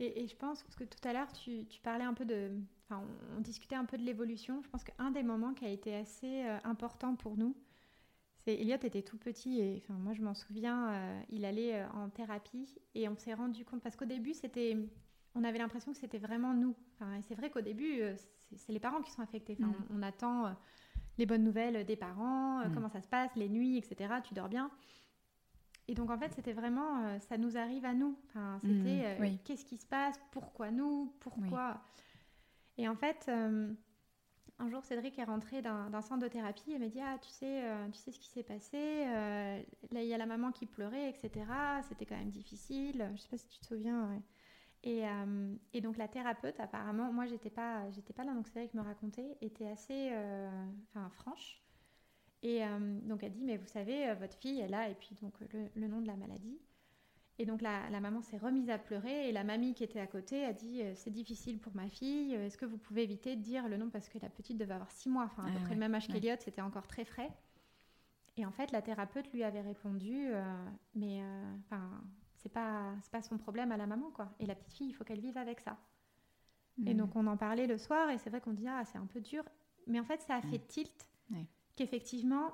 Et, 0.00 0.28
je 0.28 0.36
pense, 0.36 0.62
parce 0.62 0.76
que 0.76 0.84
tout 0.84 1.08
à 1.08 1.12
l'heure, 1.12 1.32
tu, 1.32 1.66
parlais 1.82 2.04
un 2.04 2.14
peu 2.14 2.24
de. 2.24 2.52
Enfin, 2.84 3.02
on, 3.36 3.40
discutait 3.40 3.74
un 3.74 3.84
peu 3.84 3.98
de 3.98 4.04
l'évolution. 4.04 4.62
Je 4.62 4.68
pense 4.68 4.84
qu'un 4.84 5.10
des 5.10 5.24
moments 5.24 5.54
qui 5.54 5.64
a 5.64 5.70
été 5.70 5.94
assez 5.94 6.44
euh, 6.44 6.56
important 6.64 7.16
pour 7.16 7.36
nous, 7.36 7.56
c'est. 8.38 8.54
Elliot 8.54 8.76
était 8.76 9.02
tout 9.02 9.18
petit 9.18 9.60
et 9.60 9.82
enfin, 9.82 9.94
moi, 9.94 10.12
je 10.14 10.22
m'en 10.22 10.34
souviens, 10.34 10.90
euh, 10.90 11.20
il 11.30 11.44
allait 11.44 11.80
euh, 11.80 11.90
en 11.90 12.10
thérapie 12.10 12.78
et 12.94 13.08
on 13.08 13.16
s'est 13.16 13.34
rendu 13.34 13.64
compte. 13.64 13.82
Parce 13.82 13.96
qu'au 13.96 14.04
début, 14.04 14.34
c'était. 14.34 14.76
On 15.34 15.42
avait 15.42 15.58
l'impression 15.58 15.92
que 15.92 15.98
c'était 15.98 16.18
vraiment 16.18 16.54
nous. 16.54 16.76
Enfin, 16.94 17.14
et 17.14 17.22
c'est 17.22 17.34
vrai 17.34 17.50
qu'au 17.50 17.60
début, 17.60 18.00
c'est 18.56 18.72
les 18.72 18.80
parents 18.80 19.02
qui 19.02 19.10
sont 19.10 19.22
affectés. 19.22 19.56
Enfin, 19.60 19.70
mm. 19.70 19.96
on, 19.96 20.02
attend 20.02 20.56
les 21.18 21.26
bonnes 21.26 21.44
nouvelles 21.44 21.84
des 21.84 21.96
parents, 21.96 22.60
mm. 22.60 22.72
comment 22.72 22.88
ça 22.88 23.02
se 23.02 23.08
passe, 23.08 23.30
les 23.36 23.48
nuits, 23.48 23.76
etc. 23.76 24.14
Tu 24.24 24.34
dors 24.34 24.48
bien. 24.48 24.70
Et 25.88 25.94
donc 25.94 26.10
en 26.10 26.18
fait, 26.18 26.32
c'était 26.34 26.52
vraiment, 26.52 27.02
euh, 27.04 27.18
ça 27.18 27.38
nous 27.38 27.56
arrive 27.56 27.86
à 27.86 27.94
nous. 27.94 28.16
Enfin, 28.28 28.58
c'était 28.60 29.18
mmh, 29.18 29.24
euh, 29.24 29.36
qu'est-ce 29.44 29.64
qui 29.64 29.78
se 29.78 29.86
passe, 29.86 30.20
pourquoi 30.30 30.70
nous, 30.70 31.14
pourquoi? 31.18 31.80
Et 32.76 32.86
en 32.86 32.94
fait, 32.94 33.24
euh, 33.28 33.72
un 34.58 34.68
jour, 34.68 34.84
Cédric 34.84 35.18
est 35.18 35.24
rentré 35.24 35.62
d'un 35.62 36.00
centre 36.02 36.22
de 36.22 36.28
thérapie 36.28 36.72
et 36.72 36.78
m'a 36.78 36.88
dit 36.88 37.00
ah 37.00 37.16
tu 37.22 37.30
sais, 37.30 37.62
tu 37.90 37.98
sais 37.98 38.12
ce 38.12 38.18
qui 38.20 38.28
s'est 38.28 38.42
passé. 38.42 39.04
là, 39.06 40.02
il 40.02 40.06
y 40.06 40.14
a 40.14 40.18
la 40.18 40.26
maman 40.26 40.52
qui 40.52 40.66
pleurait, 40.66 41.08
etc. 41.08 41.46
C'était 41.88 42.04
quand 42.04 42.16
même 42.16 42.30
difficile. 42.30 43.10
Je 43.16 43.20
sais 43.22 43.28
pas 43.28 43.38
si 43.38 43.48
tu 43.48 43.58
te 43.58 43.66
souviens. 43.66 44.20
Et, 44.84 45.04
et, 45.72 45.80
donc 45.80 45.96
la 45.96 46.06
thérapeute, 46.06 46.60
apparemment, 46.60 47.12
moi 47.12 47.26
j'étais 47.26 47.50
pas, 47.50 47.90
j'étais 47.90 48.12
pas 48.12 48.24
là, 48.24 48.34
donc 48.34 48.46
Cédric 48.46 48.74
me 48.74 48.82
racontait, 48.82 49.38
était 49.40 49.68
assez, 49.68 50.12
enfin 50.90 51.08
franche. 51.10 51.62
Et 52.42 52.64
euh, 52.64 53.00
donc 53.02 53.22
elle 53.22 53.32
dit, 53.32 53.44
mais 53.44 53.56
vous 53.56 53.66
savez, 53.66 54.08
euh, 54.08 54.14
votre 54.14 54.36
fille, 54.36 54.60
elle 54.60 54.74
a, 54.74 54.88
et 54.88 54.94
puis 54.94 55.16
donc 55.20 55.34
le, 55.74 55.88
nom 55.88 56.00
de 56.00 56.06
la 56.06 56.16
maladie. 56.16 56.58
Et 57.40 57.46
donc 57.46 57.62
la, 57.62 57.88
maman 58.00 58.20
s'est 58.20 58.38
remise 58.38 58.68
à 58.68 58.78
pleurer 58.78 59.28
et 59.28 59.32
la 59.32 59.44
mamie 59.44 59.74
qui 59.74 59.84
était 59.84 60.00
à 60.00 60.06
côté 60.06 60.44
a 60.44 60.52
dit, 60.52 60.82
euh, 60.82 60.92
c'est 60.96 61.10
difficile 61.10 61.58
pour 61.58 61.74
ma 61.74 61.88
fille, 61.88 62.34
est-ce 62.34 62.58
que 62.58 62.66
vous 62.66 62.78
pouvez 62.78 63.02
éviter 63.02 63.36
de 63.36 63.42
dire 63.42 63.68
le 63.68 63.76
nom 63.76 63.90
parce 63.90 64.08
que 64.08 64.18
la 64.20 64.28
petite 64.28 64.58
devait 64.58 64.74
avoir 64.74 64.90
six 64.90 65.08
mois, 65.08 65.24
enfin 65.24 65.46
à 65.46 65.52
peu 65.52 65.60
près 65.64 65.74
le 65.74 65.80
même 65.80 65.94
âge 65.94 66.08
qu'Eliot, 66.08 66.36
c'était 66.40 66.62
encore 66.62 66.86
très 66.86 67.04
frais. 67.04 67.30
Et 68.36 68.46
en 68.46 68.52
fait, 68.52 68.70
la 68.70 68.82
thérapeute 68.82 69.32
lui 69.32 69.42
avait 69.42 69.60
répondu, 69.60 70.28
mais 70.94 71.20
enfin, 71.64 71.90
c'est 72.36 72.48
pas, 72.52 72.94
c'est 73.02 73.10
pas 73.10 73.22
son 73.22 73.36
problème 73.36 73.72
à 73.72 73.76
la 73.76 73.86
maman, 73.86 74.10
quoi. 74.12 74.32
Et 74.38 74.46
la 74.46 74.54
petite 74.54 74.74
fille, 74.74 74.88
il 74.88 74.92
faut 74.92 75.02
qu'elle 75.02 75.20
vive 75.20 75.36
avec 75.36 75.58
ça. 75.58 75.76
Et 76.86 76.94
mm. 76.94 76.96
donc 76.96 77.16
on 77.16 77.26
en 77.26 77.36
parlait 77.36 77.66
le 77.66 77.78
soir 77.78 78.10
et 78.10 78.18
c'est 78.18 78.30
vrai 78.30 78.40
qu'on 78.40 78.52
dit, 78.52 78.68
ah, 78.68 78.84
c'est 78.84 78.98
un 78.98 79.06
peu 79.06 79.20
dur. 79.20 79.44
Mais 79.86 79.98
en 79.98 80.04
fait, 80.04 80.20
ça 80.20 80.36
a 80.36 80.42
fait 80.42 80.58
mm. 80.58 80.66
tilt 80.68 81.08
qu'effectivement, 81.78 82.52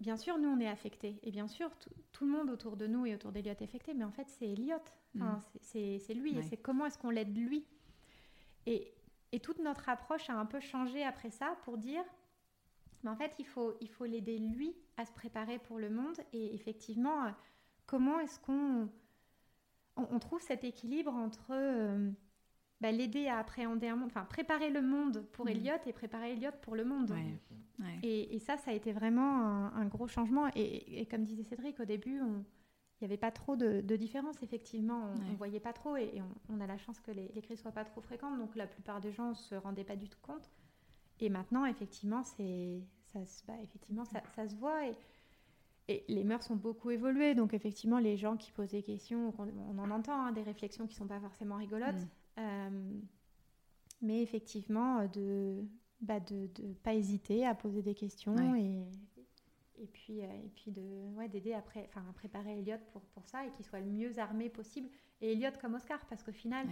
bien 0.00 0.16
sûr, 0.16 0.38
nous, 0.38 0.48
on 0.48 0.60
est 0.60 0.68
affectés. 0.68 1.18
Et 1.22 1.30
bien 1.30 1.48
sûr, 1.48 1.70
tout 2.12 2.26
le 2.26 2.30
monde 2.30 2.50
autour 2.50 2.76
de 2.76 2.86
nous 2.86 3.06
et 3.06 3.14
autour 3.14 3.32
d'Eliott 3.32 3.60
affecté, 3.62 3.94
mais 3.94 4.04
en 4.04 4.12
fait, 4.12 4.28
c'est 4.28 4.48
Eliott. 4.50 4.94
Enfin, 5.16 5.42
mm. 5.54 5.58
C'est 5.98 6.14
lui. 6.14 6.36
Et 6.36 6.42
c'est 6.42 6.58
comment 6.58 6.86
est-ce 6.86 6.98
qu'on 6.98 7.10
l'aide 7.10 7.36
lui. 7.36 7.66
Et, 8.66 8.92
et, 9.32 9.40
toute 9.40 9.58
notre 9.58 9.88
approche 9.88 10.28
a 10.30 10.34
un 10.34 10.46
peu 10.46 10.60
changé 10.60 11.02
après 11.04 11.30
ça 11.30 11.56
pour 11.64 11.76
dire, 11.76 12.04
mais 13.02 13.10
en 13.10 13.16
fait, 13.16 13.34
il 13.38 13.46
faut 13.46 13.74
il 13.80 13.90
faut 13.90 14.06
l'aider 14.06 14.38
lui 14.38 14.74
à 14.96 15.04
se 15.04 15.12
préparer 15.12 15.58
pour 15.58 15.78
le 15.78 15.90
monde. 15.90 16.16
Et 16.32 16.54
effectivement, 16.54 17.32
comment 17.86 18.18
est-ce 18.20 18.40
qu'on 18.40 18.88
on, 19.96 20.18
trouve 20.18 20.40
cet 20.40 20.64
équilibre 20.64 21.12
entre 21.12 21.50
euh, 21.50 22.10
bah, 22.84 22.92
l'aider 22.92 23.28
à 23.28 23.38
appréhender 23.38 23.88
un 23.88 23.96
monde, 23.96 24.10
enfin 24.10 24.26
préparer 24.26 24.68
le 24.68 24.82
monde 24.82 25.24
pour 25.32 25.46
mm. 25.46 25.48
Elliot 25.48 25.72
et 25.86 25.92
préparer 25.94 26.32
Elliot 26.32 26.50
pour 26.60 26.76
le 26.76 26.84
monde. 26.84 27.14
Et, 28.02 28.38
ça, 28.40 28.58
ça 28.58 28.72
a 28.72 28.74
été 28.74 28.92
vraiment 28.92 29.72
un, 29.74 29.86
gros 29.86 30.06
changement. 30.06 30.50
Et, 30.54 31.06
comme 31.10 31.24
disait 31.24 31.44
Cédric, 31.44 31.80
au 31.80 31.86
début, 31.86 32.18
il 32.18 33.00
n'y 33.00 33.06
avait 33.06 33.16
pas 33.16 33.30
trop 33.30 33.56
de, 33.56 33.96
différence, 33.96 34.42
effectivement. 34.42 35.14
On 35.14 35.30
ne 35.30 35.36
voyait 35.36 35.60
pas 35.60 35.72
trop 35.72 35.96
et, 35.96 36.20
on, 36.50 36.60
a 36.60 36.66
la 36.66 36.76
chance 36.76 37.00
que 37.00 37.10
les, 37.10 37.28
les 37.34 37.40
crises 37.40 37.62
soient 37.62 37.72
pas 37.72 37.86
trop 37.86 38.02
fréquentes. 38.02 38.38
Donc 38.38 38.54
la 38.54 38.66
plupart 38.66 39.00
des 39.00 39.12
gens 39.12 39.30
ne 39.30 39.34
se 39.34 39.54
rendaient 39.54 39.84
pas 39.84 39.96
du 39.96 40.10
tout 40.10 40.20
compte. 40.20 40.50
Et 41.20 41.30
maintenant, 41.30 41.64
effectivement, 41.64 42.22
c'est, 42.22 42.82
ça, 43.06 43.20
bah, 43.48 43.54
effectivement 43.62 44.04
ça, 44.04 44.20
ça, 44.36 44.46
se 44.46 44.56
voit. 44.56 44.86
Et, 44.86 44.94
et 45.88 46.04
les 46.08 46.24
mœurs 46.24 46.50
ont 46.50 46.56
beaucoup 46.56 46.90
évolué. 46.90 47.34
Donc 47.34 47.54
effectivement, 47.54 47.98
les 47.98 48.18
gens 48.18 48.36
qui 48.36 48.52
posent 48.52 48.72
des 48.72 48.82
questions, 48.82 49.32
on, 49.38 49.78
en 49.78 49.90
entend, 49.90 50.26
hein, 50.26 50.32
des 50.32 50.42
réflexions 50.42 50.86
qui 50.86 50.92
ne 50.96 50.98
sont 50.98 51.06
pas 51.06 51.20
forcément 51.20 51.56
rigolotes. 51.56 51.94
Mm. 51.94 52.08
Euh, 52.38 53.00
mais 54.02 54.22
effectivement, 54.22 55.00
euh, 55.00 55.08
de 55.08 55.64
bah 56.00 56.20
de 56.20 56.50
ne 56.62 56.74
pas 56.74 56.94
hésiter 56.94 57.46
à 57.46 57.54
poser 57.54 57.80
des 57.80 57.94
questions 57.94 58.54
et, 58.54 58.84
et 59.76 59.86
puis, 59.86 60.20
euh, 60.20 60.44
et 60.44 60.50
puis 60.54 60.70
de, 60.70 61.08
ouais, 61.14 61.28
d'aider 61.28 61.54
à, 61.54 61.58
à 61.58 62.12
préparer 62.14 62.58
Elliot 62.58 62.76
pour, 62.92 63.02
pour 63.02 63.26
ça 63.26 63.46
et 63.46 63.50
qu'il 63.52 63.64
soit 63.64 63.80
le 63.80 63.86
mieux 63.86 64.18
armé 64.18 64.50
possible. 64.50 64.88
Et 65.20 65.32
Elliot 65.32 65.52
comme 65.60 65.74
Oscar, 65.74 66.04
parce 66.06 66.22
qu'au 66.22 66.32
final, 66.32 66.66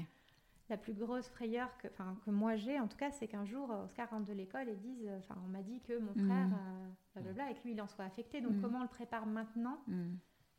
la 0.68 0.76
plus 0.76 0.92
grosse 0.92 1.28
frayeur 1.28 1.76
que, 1.78 1.88
que 1.88 2.30
moi 2.30 2.56
j'ai, 2.56 2.78
en 2.78 2.88
tout 2.88 2.96
cas, 2.96 3.10
c'est 3.10 3.28
qu'un 3.28 3.44
jour, 3.44 3.70
Oscar 3.84 4.10
rentre 4.10 4.26
de 4.26 4.32
l'école 4.32 4.68
et 4.68 4.76
dise, 4.76 5.08
enfin, 5.18 5.36
on 5.44 5.48
m'a 5.48 5.62
dit 5.62 5.80
que 5.80 5.98
mon 5.98 6.12
mm. 6.12 6.26
frère, 6.26 6.48
blablabla, 7.14 7.50
et 7.50 7.54
que 7.54 7.62
lui, 7.64 7.72
il 7.72 7.80
en 7.80 7.88
soit 7.88 8.04
affecté. 8.04 8.40
Donc, 8.40 8.54
mm. 8.54 8.60
comment 8.60 8.78
on 8.78 8.82
le 8.82 8.88
prépare 8.88 9.26
maintenant 9.26 9.82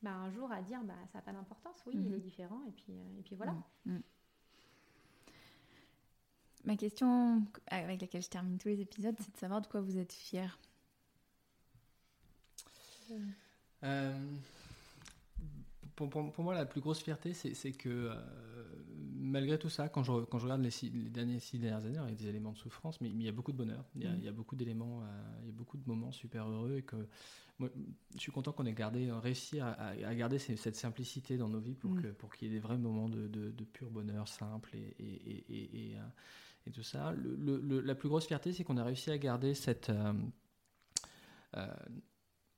bah, 0.01 0.11
Un 0.11 0.29
jour 0.31 0.51
à 0.51 0.61
dire, 0.61 0.83
bah, 0.83 0.95
ça 1.11 1.19
n'a 1.19 1.21
pas 1.21 1.33
d'importance, 1.33 1.83
oui, 1.85 1.93
il 1.95 2.01
mm-hmm. 2.01 2.15
est 2.15 2.19
différent, 2.19 2.61
et 2.67 2.71
puis, 2.71 2.93
et 3.19 3.21
puis 3.23 3.35
voilà. 3.35 3.55
Ma 6.65 6.77
question 6.77 7.43
avec 7.67 8.01
laquelle 8.01 8.21
je 8.21 8.29
termine 8.29 8.57
tous 8.57 8.69
les 8.69 8.81
épisodes, 8.81 9.15
c'est 9.19 9.33
de 9.33 9.37
savoir 9.37 9.61
de 9.61 9.67
quoi 9.67 9.81
vous 9.81 9.97
êtes 9.97 10.13
fier. 10.13 10.57
Euh, 13.83 14.13
pour, 15.95 16.09
moi, 16.39 16.53
la 16.53 16.65
plus 16.65 16.79
grosse 16.79 17.01
fierté, 17.01 17.33
c'est 17.33 17.71
que 17.73 17.89
euh, 17.89 18.15
malgré 19.13 19.59
tout 19.59 19.69
ça, 19.69 19.89
quand 19.89 20.03
je, 20.03 20.23
quand 20.23 20.39
je 20.39 20.45
regarde 20.45 20.61
les, 20.61 20.69
les, 20.89 21.09
dernières 21.09 21.41
six 21.41 21.59
dernières 21.59 21.85
années, 21.85 21.99
il 22.01 22.09
y 22.09 22.13
a 22.13 22.15
des 22.15 22.27
éléments 22.27 22.53
de 22.53 22.57
souffrance, 22.57 23.01
mais, 23.01 23.09
il 23.09 23.21
y 23.21 23.27
a 23.27 23.33
beaucoup 23.33 23.51
de 23.51 23.57
bonheur. 23.57 23.83
Il 23.95 24.03
y 24.03 24.07
a, 24.07 24.11
mm. 24.11 24.17
il 24.19 24.23
y 24.23 24.27
a 24.29 24.31
beaucoup 24.31 24.55
d'éléments, 24.55 25.01
euh, 25.01 25.05
il 25.41 25.47
y 25.47 25.49
a 25.49 25.53
beaucoup 25.53 25.77
de 25.77 25.83
moments 25.85 26.13
super 26.13 26.47
heureux 26.47 26.77
et 26.77 26.83
que 26.83 26.95
moi, 27.59 27.69
je 28.15 28.19
suis 28.19 28.31
content 28.31 28.53
qu'on 28.53 28.65
ait 28.65 28.73
gardé, 28.73 29.11
réussi 29.11 29.59
à, 29.59 29.73
à, 29.73 30.15
garder 30.15 30.39
cette 30.39 30.75
simplicité 30.75 31.37
dans 31.37 31.49
nos 31.49 31.59
vies 31.59 31.75
pour 31.75 31.91
mm. 31.91 32.13
pour 32.13 32.33
qu'il 32.33 32.47
y 32.47 32.51
ait 32.51 32.53
des 32.53 32.61
vrais 32.61 32.77
moments 32.77 33.09
de, 33.09 33.27
de, 33.27 33.63
pur 33.65 33.91
bonheur 33.91 34.27
simple 34.27 34.75
et, 34.75 34.95
et, 34.97 35.45
et 35.49 35.91
et 35.91 35.95
tout 36.71 36.83
ça. 36.83 37.13
Le, 37.13 37.81
la 37.81 37.95
plus 37.95 38.09
grosse 38.09 38.25
fierté, 38.25 38.53
c'est 38.53 38.63
qu'on 38.63 38.77
a 38.77 38.83
réussi 38.83 39.11
à 39.11 39.17
garder 39.17 39.53
cette 39.53 39.89
euh, 39.89 40.13
euh, 41.57 41.73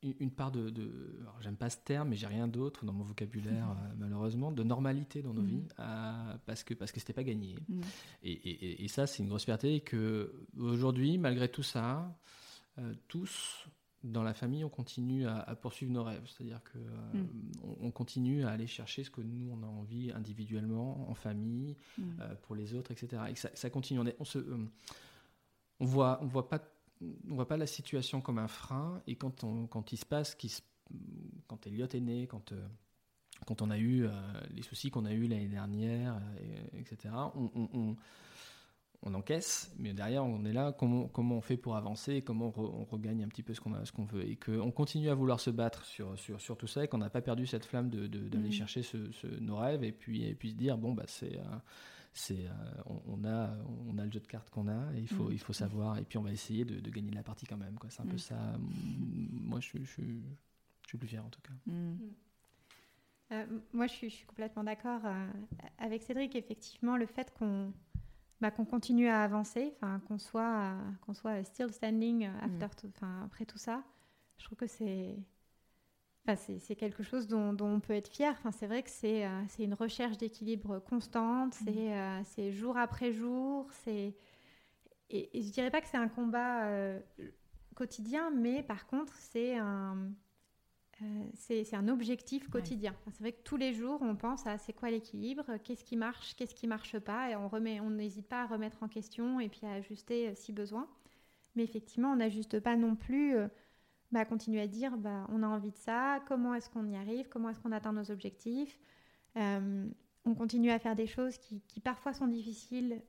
une 0.04 0.30
part 0.30 0.52
de, 0.52 0.72
j'aime 1.42 1.58
pas 1.58 1.70
ce 1.70 1.78
terme, 1.84 2.10
mais 2.10 2.16
j'ai 2.16 2.28
rien 2.28 2.48
d'autre 2.48 2.86
dans 2.86 2.94
mon 2.94 3.04
vocabulaire 3.04 3.72
euh, 3.72 3.94
malheureusement, 3.98 4.52
de 4.52 4.64
normalité 4.64 5.24
dans 5.24 5.34
nos 5.34 5.42
mm. 5.42 5.48
vies, 5.48 5.68
parce 6.46 6.64
que 6.64 6.74
parce 6.74 6.92
que 6.92 7.00
c'était 7.00 7.14
pas 7.14 7.24
gagné. 7.24 7.56
Mm. 7.68 7.82
Et, 8.24 8.32
et, 8.32 8.84
et, 8.84 8.88
ça, 8.88 9.08
c'est 9.08 9.24
une 9.24 9.30
grosse 9.30 9.46
fierté 9.46 9.76
et 9.76 9.82
que 9.82 10.34
aujourd'hui, 10.58 11.18
malgré 11.18 11.50
tout 11.50 11.64
ça, 11.64 12.16
tous 13.08 13.68
dans 14.06 14.24
la 14.24 14.34
famille, 14.34 14.64
on 14.64 14.70
continue 14.70 15.28
à, 15.28 15.56
poursuivre 15.56 15.92
nos 15.92 16.04
rêves. 16.04 16.28
C'est-à-dire 16.28 16.62
que 16.64 16.78
euh, 16.78 17.22
mm. 17.22 17.28
on, 17.82 17.92
continue 17.92 18.46
à 18.46 18.50
aller 18.50 18.68
chercher 18.68 19.04
ce 19.04 19.10
que 19.10 19.22
nous, 19.22 19.52
on 19.52 19.64
a 19.64 19.68
envie 19.68 20.12
individuellement, 20.12 21.10
en 21.10 21.16
famille, 21.16 21.76
mm. 21.98 22.04
euh, 22.22 22.36
pour 22.44 22.56
les 22.56 22.74
autres, 22.76 22.92
etc. 22.92 23.24
Et 23.30 23.36
ça, 23.36 23.70
continue. 23.70 24.00
On, 24.00 24.06
on, 24.20 24.26
se, 24.26 24.38
euh, 24.38 24.66
on 25.80 25.86
voit, 25.86 26.20
on 26.22 26.28
voit 26.28 26.50
pas, 26.50 26.62
on 27.02 27.36
voit 27.36 27.48
pas 27.48 27.58
la 27.58 27.68
situation 27.68 28.22
comme 28.22 28.38
un 28.38 28.48
frein. 28.48 29.02
Et 29.08 29.16
quand, 29.16 29.44
on, 29.44 29.68
quand 29.68 29.92
il 29.92 29.98
se 29.98 30.06
passe, 30.06 30.38
quand 31.48 31.68
Elliot 31.68 31.88
est 31.88 32.00
né, 32.00 32.28
quand 32.28 32.54
quand 33.46 33.62
on 33.62 33.70
a 33.70 33.78
eu 33.78 34.08
les 34.52 34.62
soucis 34.62 34.90
qu'on 34.90 35.04
a 35.04 35.12
eu 35.12 35.28
l'année 35.28 35.50
dernière, 35.50 36.22
etc. 36.74 37.14
on, 37.36 37.52
on 37.54 37.98
encaisse, 39.14 39.74
mais 39.78 39.94
derrière 39.94 40.26
on 40.26 40.44
est 40.46 40.54
là, 40.54 40.72
comment, 40.72 41.08
comment 41.08 41.38
on 41.38 41.42
fait 41.42 41.58
pour 41.58 41.76
avancer, 41.76 42.22
comment 42.22 42.52
on, 42.58 42.84
regagne 42.86 43.24
un 43.24 43.28
petit 43.28 43.44
peu 43.44 43.54
ce 43.54 43.62
qu'on 43.62 43.74
a, 43.74 43.86
ce 43.86 43.92
qu'on 43.92 44.06
veut, 44.06 44.28
et 44.28 44.36
qu'on 44.36 44.72
continue 44.72 45.10
à 45.10 45.14
vouloir 45.16 45.40
se 45.40 45.50
battre 45.50 45.86
sur, 45.86 46.18
sur, 46.18 46.42
sur 46.42 46.58
tout 46.58 46.68
ça, 46.68 46.84
et 46.84 46.88
qu'on 46.88 46.98
n'a 46.98 47.10
pas 47.10 47.22
perdu 47.22 47.46
cette 47.46 47.66
flamme 47.66 47.90
de, 47.90 48.08
d'aller 48.08 48.50
mm. 48.50 48.52
chercher 48.52 48.84
ce, 48.84 48.98
nos 49.40 49.58
rêves, 49.58 49.84
et 49.84 49.92
puis, 49.92 50.26
et 50.26 50.34
puis 50.34 50.52
se 50.52 50.56
dire 50.56 50.78
bon 50.78 50.94
bah 50.94 51.04
c'est, 51.08 51.38
euh, 51.38 51.44
c'est, 52.14 52.48
euh, 52.48 52.92
on, 53.08 53.24
a, 53.26 53.52
on 53.88 53.98
a 53.98 54.06
le 54.06 54.12
jeu 54.12 54.20
de 54.20 54.28
cartes 54.28 54.50
qu'on 54.50 54.68
a, 54.68 54.94
et 54.96 55.00
il 55.00 55.08
faut, 55.08 55.30
il 55.30 55.40
faut 55.40 55.54
savoir, 55.54 55.98
et 56.00 56.04
puis 56.04 56.18
on 56.18 56.24
va 56.24 56.32
essayer 56.32 56.66
de, 56.66 56.90
gagner 56.90 57.12
la 57.12 57.24
partie 57.24 57.46
quand 57.46 57.58
même, 57.58 57.76
quoi. 57.76 57.90
C'est 57.92 58.02
un 58.02 58.08
peu 58.08 58.16
mm. 58.16 58.20
ça. 58.20 58.58
Moi 59.32 59.60
je, 59.60 59.78
je, 59.78 59.84
je, 59.84 60.88
suis 60.88 60.98
plus 60.98 61.08
fier 61.08 61.24
en 61.24 61.30
tout 61.30 61.42
cas. 61.42 61.54
Euh, 63.32 63.46
moi, 63.74 63.88
je 63.88 63.94
suis, 63.94 64.10
je 64.10 64.16
suis 64.18 64.26
complètement 64.28 64.64
d'accord 64.64 65.02
avec 65.80 66.04
Cédric. 66.04 66.36
Effectivement, 66.36 66.96
le 66.96 67.08
fait 67.08 67.34
qu'on 67.38 67.74
bah, 68.42 68.52
qu'on 68.52 68.66
continue 68.66 69.08
à 69.08 69.24
avancer, 69.24 69.74
qu'on 70.08 70.18
soit, 70.18 70.76
qu'on 71.02 71.14
soit 71.14 71.44
still 71.44 71.72
standing 71.72 72.30
after 72.62 72.88
mm. 72.88 73.24
après 73.26 73.46
tout 73.46 73.58
ça. 73.58 73.84
Je 74.38 74.46
trouve 74.46 74.58
que 74.58 74.68
c'est 74.68 75.18
c'est 76.58 76.76
quelque 76.76 77.04
chose 77.04 77.28
dont, 77.28 77.56
on 77.60 77.80
peut 77.80 77.94
être 77.94 78.08
fier. 78.08 78.34
Enfin, 78.40 78.52
c'est 78.52 78.66
vrai 78.66 78.82
que 78.82 78.90
c'est 78.90 79.26
euh, 79.26 79.44
une 79.60 79.76
recherche 79.76 80.18
d'équilibre 80.18 80.80
constante, 80.80 81.56
mm. 81.62 81.68
euh, 81.70 82.22
c'est 82.24 82.52
jour 82.52 82.78
après 82.78 83.12
jour. 83.12 83.70
Et, 83.88 84.16
et 85.10 85.44
je 85.44 85.52
dirais 85.52 85.70
pas 85.70 85.82
que 85.82 85.88
c'est 85.88 85.98
un 85.98 86.08
combat 86.08 86.66
euh, 86.66 87.00
quotidien, 87.76 88.32
mais 88.32 88.64
par 88.64 88.88
contre, 88.88 89.14
c'est 89.18 89.58
un, 89.58 90.10
euh, 91.02 91.26
c'est 91.34 91.76
un 91.76 91.90
objectif 91.90 92.50
quotidien. 92.50 92.96
c'est 93.12 93.20
vrai 93.20 93.34
que 93.34 93.44
tous 93.44 93.58
les 93.58 93.74
jours, 93.74 94.02
on 94.02 94.16
pense 94.16 94.48
à 94.48 94.58
c'est 94.58 94.72
quoi 94.72 94.90
l'équilibre, 94.90 95.58
qu'est-ce 95.64 95.84
qui 95.84 95.98
marche, 95.98 96.36
qu'est-ce 96.36 96.56
qui 96.56 96.68
marche 96.68 96.98
pas, 97.00 97.32
et 97.32 97.36
on 97.36 97.50
remet, 97.50 97.82
on 97.82 97.90
n'hésite 97.90 98.28
pas 98.28 98.44
à 98.44 98.46
remettre 98.46 98.82
en 98.82 98.88
question 98.88 99.42
et 99.42 99.50
puis 99.50 99.66
à 99.66 99.74
ajuster 99.74 100.30
euh, 100.30 100.36
si 100.36 100.54
besoin. 100.54 100.88
Mais 101.56 101.64
effectivement, 101.64 102.12
on 102.12 102.18
n'ajuste 102.18 102.60
pas 102.62 102.78
non 102.78 102.96
plus. 102.96 103.36
Euh, 103.36 103.48
bah, 104.12 104.24
continuer 104.24 104.62
à 104.62 104.68
dire, 104.68 104.96
bah, 104.98 105.28
on 105.30 105.44
a 105.44 105.48
envie 105.48 105.72
de 105.72 105.78
ça, 105.78 106.24
comment 106.28 106.54
est-ce 106.54 106.70
qu'on 106.70 106.88
y 106.88 106.96
arrive, 106.96 107.28
comment 107.28 107.50
est-ce 107.50 107.60
qu'on 107.60 107.74
atteint 107.74 107.92
nos 107.92 108.12
objectifs. 108.12 108.80
on 109.36 110.34
continue 110.36 110.72
à 110.72 110.80
faire 110.80 110.96
des 110.96 111.08
choses 111.08 111.38
qui, 111.38 111.62
parfois 111.84 112.14
sont 112.14 112.28
difficiles 112.28 113.02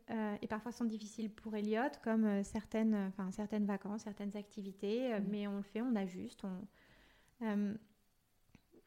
et 0.42 0.46
parfois 0.48 0.72
sont 0.72 0.84
difficiles 0.84 1.30
pour 1.30 1.54
Elliot, 1.54 1.92
comme 2.02 2.42
certaines, 2.42 3.12
certaines 3.30 3.66
vacances, 3.66 4.02
certaines 4.02 4.36
activités, 4.36 5.10
mmh. 5.10 5.24
mais 5.28 5.46
on 5.46 5.58
le 5.58 5.62
fait, 5.62 5.82
on 5.82 5.94
ajuste, 5.94 6.44
on, 6.44 6.66
euh, 7.42 7.74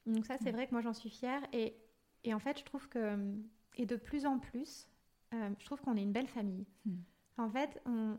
donc 0.06 0.26
ça, 0.26 0.38
c'est 0.42 0.52
vrai 0.52 0.68
que 0.68 0.72
moi, 0.72 0.82
j'en 0.82 0.94
suis 0.94 1.10
fière. 1.10 1.42
Et, 1.54 1.76
et, 2.24 2.34
en 2.34 2.40
fait, 2.40 2.60
je 2.60 2.64
trouve 2.64 2.88
que, 2.90 3.18
et 3.78 3.86
de 3.86 3.96
plus 3.96 4.26
en 4.26 4.40
plus, 4.40 4.88
euh, 5.34 5.50
je 5.60 5.66
trouve 5.66 5.82
qu'on 5.82 5.96
est 5.96 6.04
une 6.04 6.12
belle 6.12 6.28
famille. 6.28 6.66
Mm. 6.86 6.96
En 7.38 7.50
fait, 7.50 7.82
on, 7.86 8.18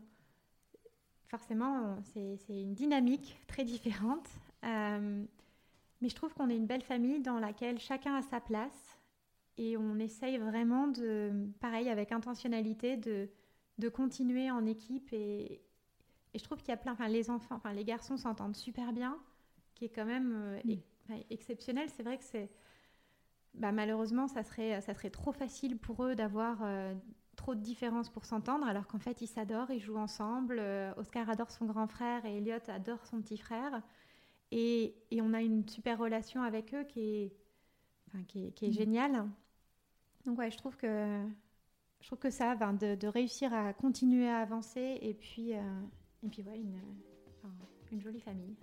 forcément, 1.27 1.97
c'est 2.03 2.61
une 2.61 2.73
dynamique 2.73 3.39
très 3.47 3.63
différente. 3.63 4.27
Euh, 4.63 5.25
mais 6.01 6.09
je 6.09 6.15
trouve 6.15 6.33
qu'on 6.33 6.49
est 6.49 6.57
une 6.57 6.65
belle 6.65 6.81
famille 6.81 7.21
dans 7.21 7.39
laquelle 7.39 7.79
chacun 7.79 8.15
a 8.15 8.21
sa 8.21 8.41
place. 8.41 8.97
Et 9.57 9.77
on 9.77 9.99
essaye 9.99 10.37
vraiment 10.37 10.87
de, 10.87 11.49
pareil, 11.59 11.89
avec 11.89 12.11
intentionnalité, 12.11 12.97
de, 12.97 13.29
de 13.77 13.89
continuer 13.89 14.49
en 14.49 14.65
équipe. 14.65 15.11
Et, 15.11 15.61
et 16.33 16.39
je 16.39 16.43
trouve 16.43 16.59
qu'il 16.59 16.69
y 16.69 16.73
a 16.73 16.77
plein, 16.77 16.93
enfin, 16.93 17.09
les 17.09 17.29
enfants, 17.29 17.55
enfin, 17.55 17.73
les 17.73 17.83
garçons 17.83 18.17
s'entendent 18.17 18.55
super 18.55 18.93
bien 18.93 19.19
qui 19.75 19.85
est 19.85 19.89
quand 19.89 20.05
même 20.05 20.33
euh, 20.35 20.59
mm. 20.65 21.13
exceptionnel. 21.29 21.89
C'est 21.89 22.03
vrai 22.03 22.17
que 22.17 22.23
c'est. 22.23 22.49
Bah, 23.53 23.71
malheureusement, 23.71 24.27
ça 24.27 24.43
serait, 24.43 24.79
ça 24.81 24.93
serait 24.93 25.09
trop 25.09 25.33
facile 25.33 25.77
pour 25.77 26.05
eux 26.05 26.15
d'avoir 26.15 26.59
euh, 26.63 26.93
trop 27.35 27.53
de 27.53 27.59
différences 27.59 28.09
pour 28.09 28.23
s'entendre, 28.23 28.65
alors 28.65 28.87
qu'en 28.87 28.99
fait, 28.99 29.21
ils 29.21 29.27
s'adorent, 29.27 29.71
ils 29.71 29.81
jouent 29.81 29.97
ensemble. 29.97 30.57
Euh, 30.59 30.93
Oscar 30.95 31.29
adore 31.29 31.51
son 31.51 31.65
grand 31.65 31.87
frère 31.87 32.25
et 32.25 32.37
Elliot 32.37 32.59
adore 32.69 33.05
son 33.05 33.21
petit 33.21 33.37
frère. 33.37 33.81
Et, 34.51 34.95
et, 35.11 35.21
on 35.21 35.33
a 35.33 35.41
une 35.41 35.67
super 35.67 35.97
relation 35.97 36.43
avec 36.43 36.73
eux 36.73 36.83
qui 36.83 36.99
est, 36.99 37.33
enfin, 38.07 38.23
qui 38.23 38.47
est, 38.47 38.51
qui 38.51 38.65
est 38.65 38.69
mm. 38.69 38.73
géniale. 38.73 39.29
Donc, 40.25 40.37
ouais, 40.37 40.51
je 40.51 40.57
trouve 40.57 40.77
que, 40.77 41.25
je 41.99 42.07
trouve 42.07 42.19
que 42.19 42.29
ça, 42.29 42.55
ben, 42.55 42.73
de, 42.73 42.95
de, 42.95 43.07
réussir 43.07 43.53
à 43.53 43.73
continuer 43.73 44.29
à 44.29 44.39
avancer 44.39 44.97
et 45.01 45.13
puis, 45.13 45.51
et 45.51 46.29
puis 46.29 46.43
ouais, 46.43 46.57
une, 46.57 46.79
une 47.91 48.01
jolie 48.01 48.21
famille. 48.21 48.55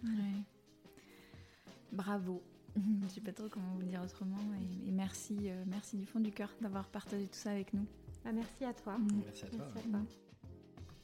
Bravo. 1.93 2.43
Je 3.03 3.09
sais 3.09 3.21
pas 3.21 3.33
trop 3.33 3.49
comment 3.49 3.75
vous 3.77 3.87
dire 3.87 4.03
autrement. 4.03 4.37
Et, 4.87 4.91
merci, 4.91 5.37
euh, 5.45 5.65
merci 5.67 5.97
du 5.97 6.07
fond 6.07 6.21
du 6.21 6.33
cœur 6.33 6.51
d'avoir 6.61 6.87
partagé 6.89 7.27
tout 7.27 7.39
ça 7.39 7.51
avec 7.51 7.73
nous. 7.73 7.87
Ah, 8.25 8.33
merci 8.33 8.65
à 8.65 8.73
toi. 8.73 8.97
Merci 9.25 9.45
à 9.45 9.49
toi. 9.49 9.67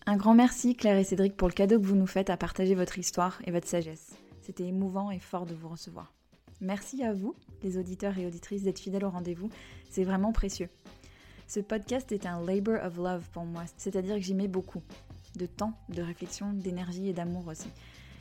Un 0.06 0.16
grand 0.16 0.34
merci 0.34 0.76
Claire 0.76 0.98
et 0.98 1.04
Cédric 1.04 1.36
pour 1.36 1.48
le 1.48 1.54
cadeau 1.54 1.80
que 1.80 1.86
vous 1.86 1.96
nous 1.96 2.06
faites 2.06 2.28
à 2.28 2.36
partager 2.36 2.74
votre 2.74 2.98
histoire 2.98 3.40
et 3.46 3.50
votre 3.50 3.66
sagesse. 3.66 4.14
C'était 4.42 4.66
émouvant 4.66 5.10
et 5.10 5.18
fort 5.18 5.46
de 5.46 5.54
vous 5.54 5.68
recevoir. 5.68 6.12
Merci 6.60 7.02
à 7.02 7.14
vous, 7.14 7.34
les 7.62 7.78
auditeurs 7.78 8.18
et 8.18 8.26
auditrices, 8.26 8.62
d'être 8.62 8.78
fidèles 8.78 9.04
au 9.04 9.10
rendez-vous. 9.10 9.48
C'est 9.88 10.04
vraiment 10.04 10.32
précieux. 10.32 10.68
Ce 11.48 11.60
podcast 11.60 12.12
est 12.12 12.26
un 12.26 12.44
labor 12.44 12.84
of 12.84 12.96
love 12.96 13.28
pour 13.30 13.44
moi, 13.44 13.64
c'est-à-dire 13.76 14.16
que 14.16 14.20
j'y 14.20 14.34
mets 14.34 14.48
beaucoup. 14.48 14.82
De 15.36 15.46
temps, 15.46 15.72
de 15.88 16.02
réflexion, 16.02 16.52
d'énergie 16.52 17.08
et 17.08 17.12
d'amour 17.12 17.48
aussi. 17.48 17.68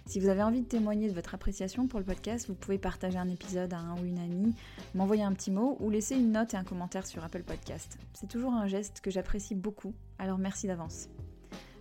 Si 0.06 0.20
vous 0.20 0.28
avez 0.28 0.44
envie 0.44 0.62
de 0.62 0.68
témoigner 0.68 1.08
de 1.08 1.14
votre 1.14 1.34
appréciation 1.34 1.88
pour 1.88 2.00
le 2.00 2.06
podcast, 2.06 2.48
vous 2.48 2.56
pouvez 2.56 2.78
partager 2.78 3.18
un 3.18 3.30
épisode 3.30 3.74
à 3.74 3.78
un 3.78 3.98
ou 4.00 4.06
une 4.06 4.20
amie, 4.20 4.54
m'envoyer 4.94 5.24
un 5.24 5.32
petit 5.32 5.50
mot 5.50 5.78
ou 5.80 5.90
laisser 5.90 6.16
une 6.16 6.34
note 6.34 6.54
et 6.54 6.58
un 6.58 6.66
commentaire 6.66 7.08
sur 7.08 7.24
Apple 7.24 7.44
Podcast. 7.44 7.98
C'est 8.14 8.28
toujours 8.28 8.54
un 8.54 8.68
geste 8.68 9.00
que 9.02 9.10
j'apprécie 9.10 9.56
beaucoup, 9.56 9.94
alors 10.20 10.38
merci 10.38 10.68
d'avance. 10.68 11.08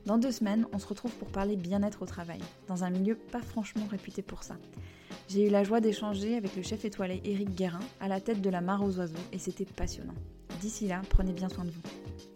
Dans 0.06 0.18
deux 0.18 0.32
semaines, 0.32 0.66
on 0.72 0.78
se 0.78 0.86
retrouve 0.86 1.12
pour 1.16 1.28
parler 1.28 1.56
bien-être 1.56 2.02
au 2.02 2.06
travail, 2.06 2.40
dans 2.68 2.84
un 2.84 2.90
milieu 2.90 3.16
pas 3.16 3.42
franchement 3.42 3.86
réputé 3.90 4.22
pour 4.22 4.44
ça. 4.44 4.56
J'ai 5.28 5.46
eu 5.48 5.50
la 5.50 5.64
joie 5.64 5.80
d'échanger 5.80 6.36
avec 6.36 6.56
le 6.56 6.62
chef 6.62 6.84
étoilé 6.84 7.20
Éric 7.24 7.54
Guérin 7.54 7.80
à 8.00 8.08
la 8.08 8.20
tête 8.20 8.40
de 8.40 8.50
la 8.50 8.60
mare 8.60 8.82
aux 8.82 8.98
oiseaux 8.98 9.14
et 9.32 9.38
c'était 9.38 9.64
passionnant. 9.64 10.14
D'ici 10.60 10.86
là, 10.86 11.02
prenez 11.08 11.32
bien 11.32 11.48
soin 11.48 11.64
de 11.64 11.70
vous. 11.70 12.31